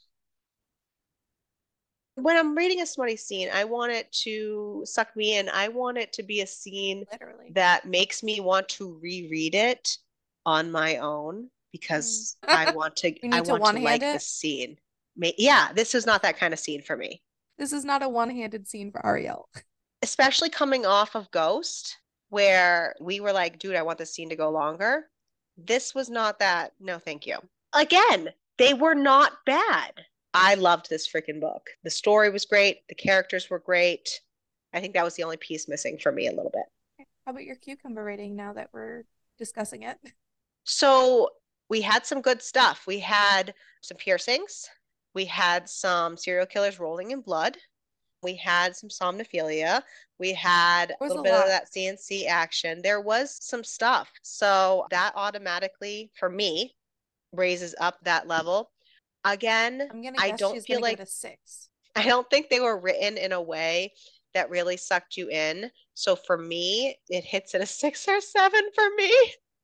When 2.17 2.37
I'm 2.37 2.57
reading 2.57 2.81
a 2.81 2.87
smutty 2.87 3.17
scene, 3.17 3.51
I 3.53 3.65
want 3.65 3.93
it 3.93 4.11
to 4.25 4.83
suck 4.87 5.15
me 5.17 5.39
in. 5.39 5.51
I 5.51 5.69
want 5.69 5.99
it 5.99 6.15
to 6.15 6.23
be 6.23 6.41
a 6.41 6.47
scene 6.47 7.05
Literally. 7.13 7.51
that 7.53 7.87
makes 7.87 8.23
me 8.23 8.41
want 8.41 8.69
to 8.71 8.99
reread 9.03 9.55
it 9.55 9.99
on 10.47 10.71
my 10.71 10.97
own 10.97 11.51
because 11.73 12.37
hmm. 12.45 12.55
I 12.55 12.71
want 12.75 12.97
to. 12.97 13.09
You 13.11 13.31
need 13.31 13.35
I 13.35 13.41
to 13.43 13.57
want 13.57 13.77
to 13.77 13.83
like 13.83 14.03
it? 14.03 14.15
this 14.15 14.27
scene. 14.27 14.79
Yeah, 15.17 15.73
this 15.75 15.95
is 15.95 16.07
not 16.07 16.23
that 16.23 16.39
kind 16.39 16.53
of 16.55 16.61
scene 16.61 16.83
for 16.83 16.97
me. 16.97 17.23
This 17.59 17.73
is 17.73 17.85
not 17.85 18.03
a 18.03 18.09
one-handed 18.09 18.69
scene 18.69 18.91
for 18.91 19.05
Ariel. 19.05 19.49
Especially 20.03 20.51
coming 20.51 20.85
off 20.85 21.15
of 21.15 21.31
Ghost, 21.31 21.97
where 22.29 22.95
we 23.01 23.21
were 23.21 23.33
like, 23.33 23.59
dude, 23.59 23.77
I 23.77 23.83
want 23.83 23.99
this 23.99 24.13
scene 24.13 24.29
to 24.31 24.37
go 24.37 24.51
longer. 24.51 25.07
This 25.57 25.95
was 25.95 26.11
not 26.11 26.39
that. 26.41 26.73
No, 26.81 26.99
thank 26.99 27.27
you. 27.27 27.39
Again, 27.73 28.31
they 28.59 28.75
were 28.75 28.95
not 28.95 29.33
bad. 29.45 29.93
I 30.35 30.55
loved 30.55 30.91
this 30.91 31.09
freaking 31.09 31.41
book. 31.41 31.71
The 31.83 31.91
story 31.91 32.31
was 32.31 32.45
great. 32.45 32.87
The 32.89 32.95
characters 32.95 33.49
were 33.49 33.59
great. 33.59 34.21
I 34.75 34.81
think 34.81 34.95
that 34.95 35.05
was 35.05 35.15
the 35.15 35.25
only 35.25 35.39
piece 35.39 35.69
missing 35.69 35.99
for 35.99 36.13
me 36.13 36.27
a 36.27 36.33
little 36.33 36.53
bit. 36.53 37.07
How 37.25 37.33
about 37.33 37.45
your 37.45 37.57
cucumber 37.57 38.05
rating 38.05 38.37
now 38.37 38.53
that 38.53 38.69
we're 38.73 39.05
discussing 39.39 39.83
it? 39.83 39.99
So 40.65 41.31
we 41.69 41.81
had 41.81 42.05
some 42.07 42.21
good 42.21 42.43
stuff. 42.43 42.87
We 42.87 42.99
had 42.99 43.55
some 43.81 43.97
piercings. 43.97 44.69
We 45.15 45.25
had 45.25 45.69
some 45.69 46.17
serial 46.17 46.47
killers 46.47 46.79
rolling 46.79 47.13
in 47.13 47.23
blood. 47.23 47.57
We 48.27 48.35
had 48.35 48.75
some 48.75 48.89
somnophilia. 48.89 49.83
We 50.19 50.33
had 50.33 50.97
a 51.01 51.05
little 51.05 51.21
a 51.21 51.23
bit 51.23 51.33
lot. 51.33 51.43
of 51.45 51.49
that 51.49 51.71
CNC 51.71 52.27
action. 52.27 52.81
There 52.83 53.01
was 53.01 53.39
some 53.41 53.63
stuff. 53.63 54.11
So 54.23 54.85
that 54.91 55.13
automatically, 55.15 56.11
for 56.19 56.29
me, 56.29 56.75
raises 57.31 57.77
up 57.81 57.99
that 58.03 58.27
level. 58.27 58.73
Again, 59.25 59.87
I'm 59.89 60.03
gonna. 60.03 60.17
I 60.19 60.33
don't 60.33 60.61
feel 60.61 60.81
like 60.81 60.99
a 60.99 61.07
six. 61.07 61.69
I 61.95 62.03
don't 62.03 62.29
think 62.29 62.51
they 62.51 62.59
were 62.59 62.81
written 62.81 63.17
in 63.17 63.31
a 63.31 63.41
way 63.41 63.93
that 64.35 64.51
really 64.51 64.77
sucked 64.77 65.17
you 65.17 65.31
in. 65.31 65.71
So 65.95 66.17
for 66.17 66.37
me, 66.37 66.97
it 67.09 67.23
hits 67.23 67.55
at 67.55 67.61
a 67.61 67.67
six 67.83 68.09
or 68.09 68.21
seven 68.21 68.71
for 68.75 68.89
me. 68.97 69.15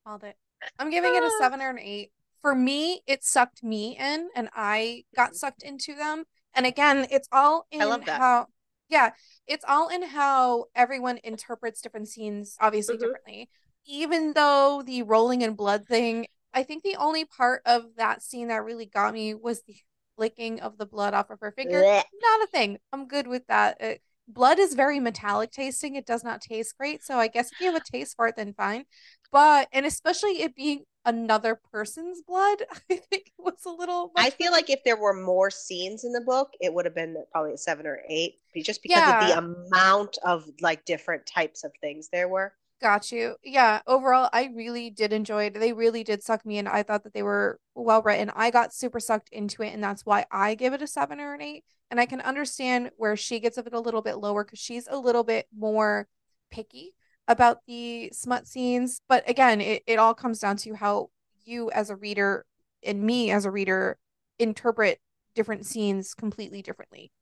Called 0.06 0.22
it. 0.22 0.36
I'm 0.78 0.90
giving 0.90 1.16
it 1.16 1.22
a 1.24 1.26
ah. 1.26 1.38
seven 1.40 1.60
or 1.60 1.70
an 1.70 1.80
eight. 1.80 2.12
For 2.42 2.54
me, 2.54 3.02
it 3.08 3.24
sucked 3.24 3.64
me 3.64 3.96
in 3.98 4.28
and 4.36 4.50
I 4.54 5.02
got 5.16 5.34
sucked 5.34 5.64
into 5.64 5.96
them. 5.96 6.26
And 6.54 6.66
again, 6.66 7.06
it's 7.10 7.28
all 7.32 7.66
in 7.70 7.80
how 8.02 8.46
yeah, 8.88 9.10
it's 9.46 9.64
all 9.66 9.88
in 9.88 10.02
how 10.02 10.66
everyone 10.74 11.18
interprets 11.24 11.80
different 11.80 12.08
scenes, 12.08 12.56
obviously 12.60 12.96
mm-hmm. 12.96 13.04
differently. 13.04 13.48
Even 13.86 14.34
though 14.34 14.82
the 14.84 15.02
rolling 15.02 15.40
in 15.42 15.54
blood 15.54 15.86
thing, 15.88 16.26
I 16.52 16.62
think 16.62 16.82
the 16.82 16.96
only 16.96 17.24
part 17.24 17.62
of 17.64 17.84
that 17.96 18.22
scene 18.22 18.48
that 18.48 18.64
really 18.64 18.86
got 18.86 19.14
me 19.14 19.34
was 19.34 19.62
the 19.62 19.76
licking 20.18 20.60
of 20.60 20.76
the 20.76 20.86
blood 20.86 21.14
off 21.14 21.30
of 21.30 21.40
her 21.40 21.52
finger. 21.52 21.80
Blech. 21.80 22.04
Not 22.20 22.42
a 22.42 22.46
thing. 22.52 22.78
I'm 22.92 23.08
good 23.08 23.26
with 23.26 23.46
that. 23.46 23.80
It, 23.80 24.02
blood 24.28 24.58
is 24.58 24.74
very 24.74 25.00
metallic 25.00 25.50
tasting. 25.50 25.96
It 25.96 26.06
does 26.06 26.22
not 26.22 26.40
taste 26.40 26.76
great. 26.76 27.02
So 27.02 27.18
I 27.18 27.28
guess 27.28 27.50
if 27.50 27.60
you 27.60 27.72
have 27.72 27.80
a 27.80 27.92
taste 27.92 28.14
for 28.16 28.28
it, 28.28 28.36
then 28.36 28.54
fine. 28.54 28.84
But 29.32 29.68
and 29.72 29.86
especially 29.86 30.42
it 30.42 30.54
being 30.54 30.84
another 31.04 31.58
person's 31.72 32.22
blood, 32.22 32.58
I 32.90 32.96
think 32.96 33.26
it 33.26 33.32
was 33.38 33.64
a 33.66 33.70
little. 33.70 34.12
I 34.16 34.30
feel 34.30 34.52
like 34.52 34.70
if 34.70 34.84
there 34.84 34.96
were 34.96 35.14
more 35.14 35.50
scenes 35.50 36.04
in 36.04 36.12
the 36.12 36.20
book, 36.20 36.50
it 36.60 36.72
would 36.72 36.84
have 36.84 36.94
been 36.94 37.16
probably 37.32 37.54
a 37.54 37.58
seven 37.58 37.86
or 37.86 38.00
eight, 38.08 38.34
just 38.62 38.82
because 38.82 38.98
yeah. 38.98 39.20
of 39.20 39.28
the 39.28 39.38
amount 39.38 40.18
of 40.24 40.44
like 40.60 40.84
different 40.84 41.26
types 41.26 41.64
of 41.64 41.72
things 41.80 42.08
there 42.12 42.28
were. 42.28 42.52
Got 42.82 43.12
you. 43.12 43.36
Yeah. 43.44 43.80
Overall, 43.86 44.28
I 44.32 44.50
really 44.54 44.90
did 44.90 45.12
enjoy 45.12 45.44
it. 45.44 45.54
They 45.54 45.72
really 45.72 46.02
did 46.02 46.22
suck 46.22 46.44
me 46.44 46.58
in. 46.58 46.66
I 46.66 46.82
thought 46.82 47.04
that 47.04 47.14
they 47.14 47.22
were 47.22 47.60
well 47.76 48.02
written. 48.02 48.30
I 48.34 48.50
got 48.50 48.74
super 48.74 48.98
sucked 48.98 49.28
into 49.30 49.62
it, 49.62 49.72
and 49.72 49.82
that's 49.82 50.04
why 50.04 50.26
I 50.32 50.56
give 50.56 50.72
it 50.72 50.82
a 50.82 50.86
seven 50.88 51.20
or 51.20 51.32
an 51.34 51.40
eight. 51.40 51.64
And 51.90 52.00
I 52.00 52.06
can 52.06 52.20
understand 52.20 52.90
where 52.96 53.16
she 53.16 53.38
gets 53.38 53.56
it 53.56 53.72
a 53.72 53.80
little 53.80 54.02
bit 54.02 54.16
lower 54.16 54.44
because 54.44 54.58
she's 54.58 54.88
a 54.88 54.98
little 54.98 55.22
bit 55.22 55.46
more 55.56 56.08
picky 56.50 56.94
about 57.28 57.58
the 57.66 58.10
smut 58.12 58.46
scenes. 58.46 59.00
But 59.08 59.28
again, 59.28 59.60
it, 59.60 59.82
it 59.86 59.98
all 59.98 60.14
comes 60.14 60.38
down 60.40 60.56
to 60.58 60.74
how 60.74 61.10
you 61.44 61.70
as 61.70 61.90
a 61.90 61.96
reader 61.96 62.44
and 62.84 63.02
me 63.02 63.30
as 63.30 63.44
a 63.44 63.50
reader 63.50 63.98
interpret 64.38 64.98
different 65.34 65.66
scenes 65.66 66.14
completely 66.14 66.62
differently. 66.62 67.12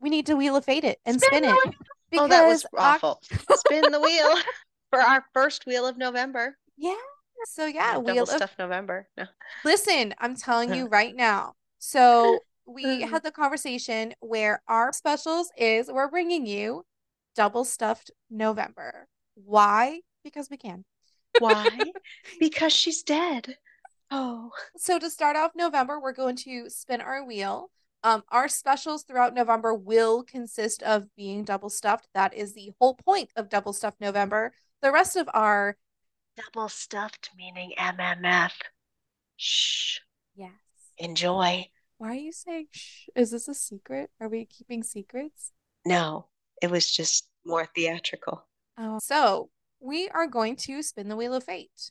We 0.00 0.10
need 0.10 0.26
to 0.26 0.36
wheel 0.36 0.56
of 0.56 0.64
fate 0.64 0.84
it 0.84 0.98
and 1.04 1.20
spin, 1.20 1.44
spin 1.44 1.50
it. 1.50 1.74
Because 2.10 2.24
oh, 2.24 2.28
that 2.28 2.46
was 2.46 2.66
awful. 2.76 3.20
spin 3.54 3.90
the 3.90 4.00
wheel 4.04 4.36
for 4.90 5.00
our 5.00 5.24
first 5.32 5.66
wheel 5.66 5.86
of 5.86 5.98
November. 5.98 6.56
Yeah. 6.76 6.94
So 7.46 7.66
yeah, 7.66 7.94
Double 7.94 8.12
wheel 8.12 8.26
stuff 8.26 8.52
of 8.52 8.58
November. 8.58 9.08
No. 9.16 9.24
Listen, 9.64 10.14
I'm 10.18 10.34
telling 10.34 10.74
you 10.74 10.86
right 10.86 11.14
now. 11.14 11.54
So 11.78 12.40
we 12.66 12.84
mm. 12.84 13.08
had 13.08 13.22
the 13.22 13.30
conversation 13.30 14.12
where 14.20 14.60
our 14.68 14.92
specials 14.92 15.50
is 15.56 15.88
we're 15.88 16.10
bringing 16.10 16.46
you 16.46 16.84
double 17.36 17.64
stuffed 17.64 18.10
November. 18.28 19.06
Why? 19.44 20.00
Because 20.24 20.48
we 20.50 20.56
can. 20.56 20.84
Why? 21.38 21.68
because 22.40 22.72
she's 22.72 23.02
dead. 23.02 23.56
Oh. 24.10 24.50
So 24.76 24.98
to 24.98 25.10
start 25.10 25.36
off 25.36 25.52
November, 25.54 26.00
we're 26.00 26.12
going 26.12 26.36
to 26.36 26.68
spin 26.70 27.00
our 27.00 27.24
wheel. 27.24 27.70
Um, 28.04 28.22
our 28.30 28.48
specials 28.48 29.02
throughout 29.02 29.34
November 29.34 29.74
will 29.74 30.22
consist 30.22 30.82
of 30.82 31.06
being 31.16 31.44
double 31.44 31.68
stuffed. 31.68 32.08
That 32.14 32.32
is 32.34 32.54
the 32.54 32.72
whole 32.80 32.94
point 32.94 33.30
of 33.36 33.48
double 33.48 33.72
stuffed 33.72 34.00
November. 34.00 34.52
The 34.82 34.92
rest 34.92 35.16
of 35.16 35.28
our 35.34 35.76
double 36.36 36.68
stuffed 36.68 37.30
meaning 37.36 37.72
MMF. 37.78 38.52
Shh. 39.36 39.98
Yes. 40.36 40.52
Enjoy. 40.96 41.68
Why 41.98 42.10
are 42.10 42.14
you 42.14 42.32
saying 42.32 42.68
shh? 42.70 43.08
Is 43.16 43.32
this 43.32 43.48
a 43.48 43.54
secret? 43.54 44.10
Are 44.20 44.28
we 44.28 44.44
keeping 44.44 44.84
secrets? 44.84 45.52
No, 45.84 46.26
it 46.62 46.70
was 46.70 46.90
just 46.90 47.28
more 47.44 47.66
theatrical. 47.74 48.47
Oh. 48.78 48.98
So 49.02 49.50
we 49.80 50.08
are 50.10 50.28
going 50.28 50.54
to 50.56 50.82
spin 50.82 51.08
the 51.08 51.16
wheel 51.16 51.34
of 51.34 51.44
fate. 51.44 51.90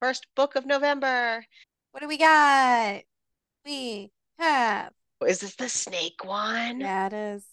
First 0.00 0.26
book 0.34 0.56
of 0.56 0.66
November. 0.66 1.44
What 1.92 2.00
do 2.00 2.08
we 2.08 2.18
got? 2.18 3.02
We 3.64 4.10
have. 4.38 4.92
Oh, 5.20 5.26
is 5.26 5.40
this 5.40 5.54
the 5.56 5.68
snake 5.68 6.24
one? 6.24 6.80
Yeah, 6.80 7.06
it 7.06 7.12
is. 7.12 7.44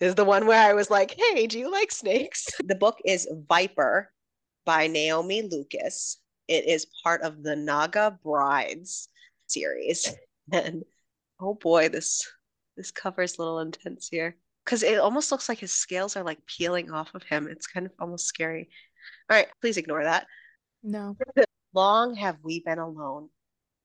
This 0.00 0.10
is 0.10 0.14
the 0.14 0.24
one 0.24 0.46
where 0.46 0.60
I 0.60 0.74
was 0.74 0.90
like, 0.90 1.14
hey, 1.16 1.46
do 1.46 1.58
you 1.58 1.70
like 1.70 1.90
snakes? 1.90 2.46
the 2.64 2.74
book 2.74 2.98
is 3.04 3.28
Viper 3.48 4.12
by 4.64 4.86
Naomi 4.86 5.42
Lucas. 5.42 6.20
It 6.48 6.66
is 6.66 6.86
part 7.02 7.22
of 7.22 7.42
the 7.42 7.56
Naga 7.56 8.18
Brides 8.22 9.08
series. 9.46 10.10
And 10.52 10.84
oh 11.44 11.54
boy, 11.54 11.88
this 11.88 12.26
this 12.76 12.90
cover 12.90 13.22
is 13.22 13.38
a 13.38 13.42
little 13.42 13.60
intense 13.60 14.08
here. 14.08 14.36
Because 14.64 14.82
it 14.82 14.98
almost 14.98 15.30
looks 15.30 15.48
like 15.48 15.58
his 15.58 15.72
scales 15.72 16.16
are 16.16 16.24
like 16.24 16.44
peeling 16.46 16.90
off 16.90 17.14
of 17.14 17.22
him. 17.22 17.48
It's 17.48 17.66
kind 17.66 17.86
of 17.86 17.92
almost 18.00 18.26
scary. 18.26 18.70
All 19.28 19.36
right, 19.36 19.48
please 19.60 19.76
ignore 19.76 20.04
that. 20.04 20.26
No. 20.82 21.16
Long 21.74 22.14
have 22.14 22.38
we 22.42 22.60
been 22.60 22.78
alone, 22.78 23.28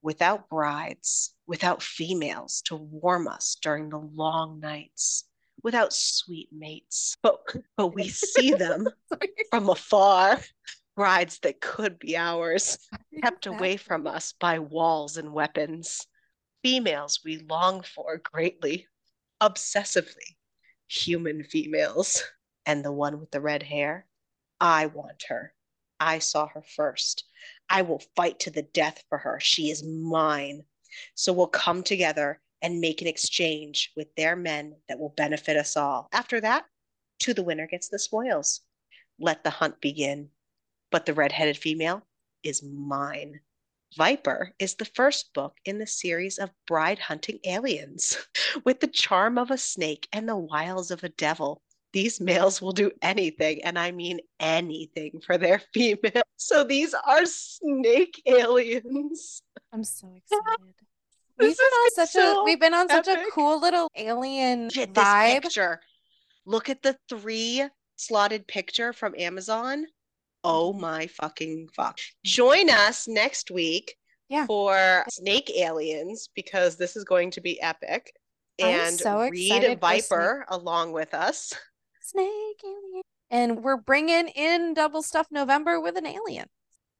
without 0.01 0.47
brides, 0.47 1.33
without 1.47 1.83
females 1.83 2.61
to 2.65 2.75
warm 2.75 3.27
us 3.27 3.57
during 3.61 3.89
the 3.89 3.99
long 3.99 4.59
nights, 4.59 5.25
without 5.63 5.91
sweet 5.91 6.49
mates. 6.51 7.17
But, 7.21 7.39
but 7.75 7.87
we 7.87 8.07
see 8.07 8.51
them 8.57 8.87
from 9.49 9.69
afar, 9.69 10.39
brides 10.95 11.39
that 11.39 11.59
could 11.59 11.99
be 11.99 12.15
ours, 12.15 12.77
kept 13.21 13.47
away 13.47 13.75
from 13.75 14.07
us 14.07 14.33
by 14.39 14.59
walls 14.59 15.17
and 15.17 15.33
weapons. 15.33 16.05
Females 16.63 17.21
we 17.23 17.37
long 17.49 17.81
for 17.81 18.17
greatly, 18.17 18.87
obsessively, 19.41 20.35
human 20.87 21.43
females. 21.43 22.23
And 22.65 22.83
the 22.83 22.91
one 22.91 23.19
with 23.19 23.31
the 23.31 23.41
red 23.41 23.63
hair, 23.63 24.05
I 24.59 24.87
want 24.87 25.23
her. 25.29 25.53
I 25.99 26.19
saw 26.19 26.47
her 26.47 26.61
first. 26.61 27.25
I 27.69 27.81
will 27.81 28.01
fight 28.15 28.39
to 28.41 28.51
the 28.51 28.61
death 28.61 29.03
for 29.09 29.17
her. 29.17 29.39
She 29.39 29.69
is 29.69 29.83
mine. 29.83 30.63
So 31.15 31.33
we'll 31.33 31.47
come 31.47 31.83
together 31.83 32.39
and 32.61 32.81
make 32.81 33.01
an 33.01 33.07
exchange 33.07 33.91
with 33.95 34.13
their 34.15 34.35
men 34.35 34.75
that 34.87 34.99
will 34.99 35.13
benefit 35.15 35.57
us 35.57 35.77
all. 35.77 36.09
After 36.11 36.41
that, 36.41 36.65
to 37.19 37.33
the 37.33 37.43
winner 37.43 37.67
gets 37.67 37.89
the 37.89 37.99
spoils. 37.99 38.61
Let 39.19 39.43
the 39.43 39.49
hunt 39.49 39.81
begin. 39.81 40.29
But 40.91 41.05
the 41.05 41.13
redheaded 41.13 41.57
female 41.57 42.05
is 42.43 42.63
mine. 42.63 43.41
Viper 43.97 44.53
is 44.59 44.75
the 44.75 44.85
first 44.85 45.33
book 45.33 45.55
in 45.65 45.79
the 45.79 45.87
series 45.87 46.37
of 46.37 46.51
bride 46.67 46.99
hunting 46.99 47.39
aliens. 47.45 48.17
With 48.65 48.79
the 48.79 48.87
charm 48.87 49.37
of 49.37 49.51
a 49.51 49.57
snake 49.57 50.07
and 50.13 50.27
the 50.29 50.37
wiles 50.37 50.91
of 50.91 51.03
a 51.03 51.09
devil, 51.09 51.61
these 51.91 52.21
males 52.21 52.61
will 52.61 52.71
do 52.71 52.91
anything, 53.01 53.63
and 53.63 53.79
I 53.79 53.91
mean 53.91 54.19
anything 54.39 55.21
for 55.25 55.37
their 55.39 55.59
female. 55.73 56.21
So 56.37 56.63
these 56.63 56.93
are 56.93 57.25
snake 57.25 58.21
aliens. 58.27 59.41
I'm 59.73 59.83
so 59.83 60.07
excited. 60.15 60.75
we've 61.39 61.57
been 61.57 61.65
on 61.65 61.91
such 61.95 62.09
so 62.11 62.41
a 62.41 62.43
we've 62.43 62.59
been 62.59 62.73
on 62.75 62.91
epic. 62.91 63.05
such 63.05 63.17
a 63.17 63.31
cool 63.31 63.59
little 63.59 63.89
alien 63.95 64.69
vibe. 64.69 65.41
picture. 65.41 65.79
Look 66.45 66.69
at 66.69 66.83
the 66.83 66.95
three 67.09 67.65
slotted 67.95 68.47
picture 68.47 68.93
from 68.93 69.15
Amazon. 69.17 69.85
Oh 70.43 70.73
my 70.73 71.07
fucking 71.07 71.69
fuck. 71.75 71.97
Join 72.23 72.69
us 72.69 73.07
next 73.07 73.51
week 73.51 73.95
yeah. 74.29 74.45
for 74.45 75.05
Snake 75.11 75.51
Aliens 75.55 76.29
because 76.35 76.77
this 76.77 76.95
is 76.95 77.03
going 77.03 77.31
to 77.31 77.41
be 77.41 77.61
epic. 77.61 78.13
And 78.59 78.97
so 78.97 79.29
read 79.29 79.79
Viper 79.79 80.45
along 80.49 80.91
with 80.91 81.13
us. 81.13 81.53
Snake 82.01 82.27
alien. 82.63 83.03
And 83.31 83.63
we're 83.63 83.77
bringing 83.77 84.27
in 84.29 84.73
double 84.73 85.01
stuff 85.01 85.27
November 85.31 85.79
with 85.79 85.97
an 85.97 86.05
alien. 86.05 86.47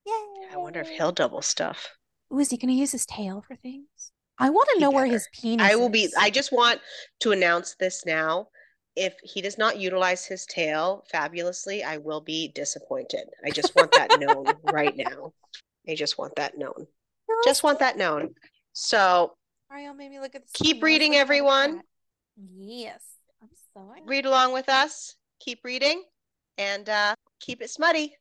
Yay. 0.06 0.14
I 0.54 0.58
wonder 0.58 0.82
if 0.82 0.90
he'll 0.90 1.12
double 1.12 1.42
stuff. 1.42 1.90
Ooh, 2.34 2.40
is 2.40 2.50
he 2.50 2.58
going 2.58 2.74
to 2.74 2.80
use 2.80 2.92
his 2.92 3.06
tail 3.06 3.44
for 3.48 3.56
things? 3.56 4.12
I 4.38 4.50
want 4.50 4.70
to 4.74 4.80
know 4.80 4.92
better. 4.92 4.96
where 4.96 5.06
his 5.06 5.28
penis 5.34 5.70
I 5.70 5.76
will 5.76 5.88
is. 5.88 5.92
be 5.92 6.10
I 6.18 6.30
just 6.30 6.52
want 6.52 6.80
to 7.22 7.32
announce 7.32 7.76
this 7.76 8.06
now. 8.06 8.48
If 9.00 9.14
he 9.24 9.40
does 9.42 9.58
not 9.58 9.78
utilize 9.80 10.26
his 10.26 10.46
tail 10.46 11.06
fabulously, 11.10 11.84
I 11.86 11.98
will 11.98 12.20
be 12.20 12.50
disappointed. 12.50 13.30
I 13.46 13.50
just 13.50 13.74
want 13.74 13.94
that 13.94 14.20
known 14.20 14.46
right 14.64 14.96
now. 14.98 15.32
I 15.88 15.96
just 15.96 16.18
want 16.18 16.36
that 16.36 16.58
known. 16.58 16.86
No, 17.30 17.36
just 17.46 17.64
want 17.64 17.80
that 17.80 17.98
known. 17.98 18.36
So 18.74 19.34
Ariel 19.72 19.94
made 19.94 20.12
me 20.12 20.20
look 20.20 20.36
at 20.36 20.44
Keep 20.54 20.84
reading, 20.84 21.16
everyone. 21.16 21.82
Yes. 22.36 23.02
I'm 23.42 23.50
so 23.74 23.94
Read 24.06 24.26
along 24.26 24.52
with 24.54 24.68
us. 24.68 25.16
Keep 25.40 25.60
reading. 25.64 26.04
and 26.58 26.90
uh, 26.90 27.16
keep 27.40 27.62
it 27.62 27.70
smutty. 27.70 28.18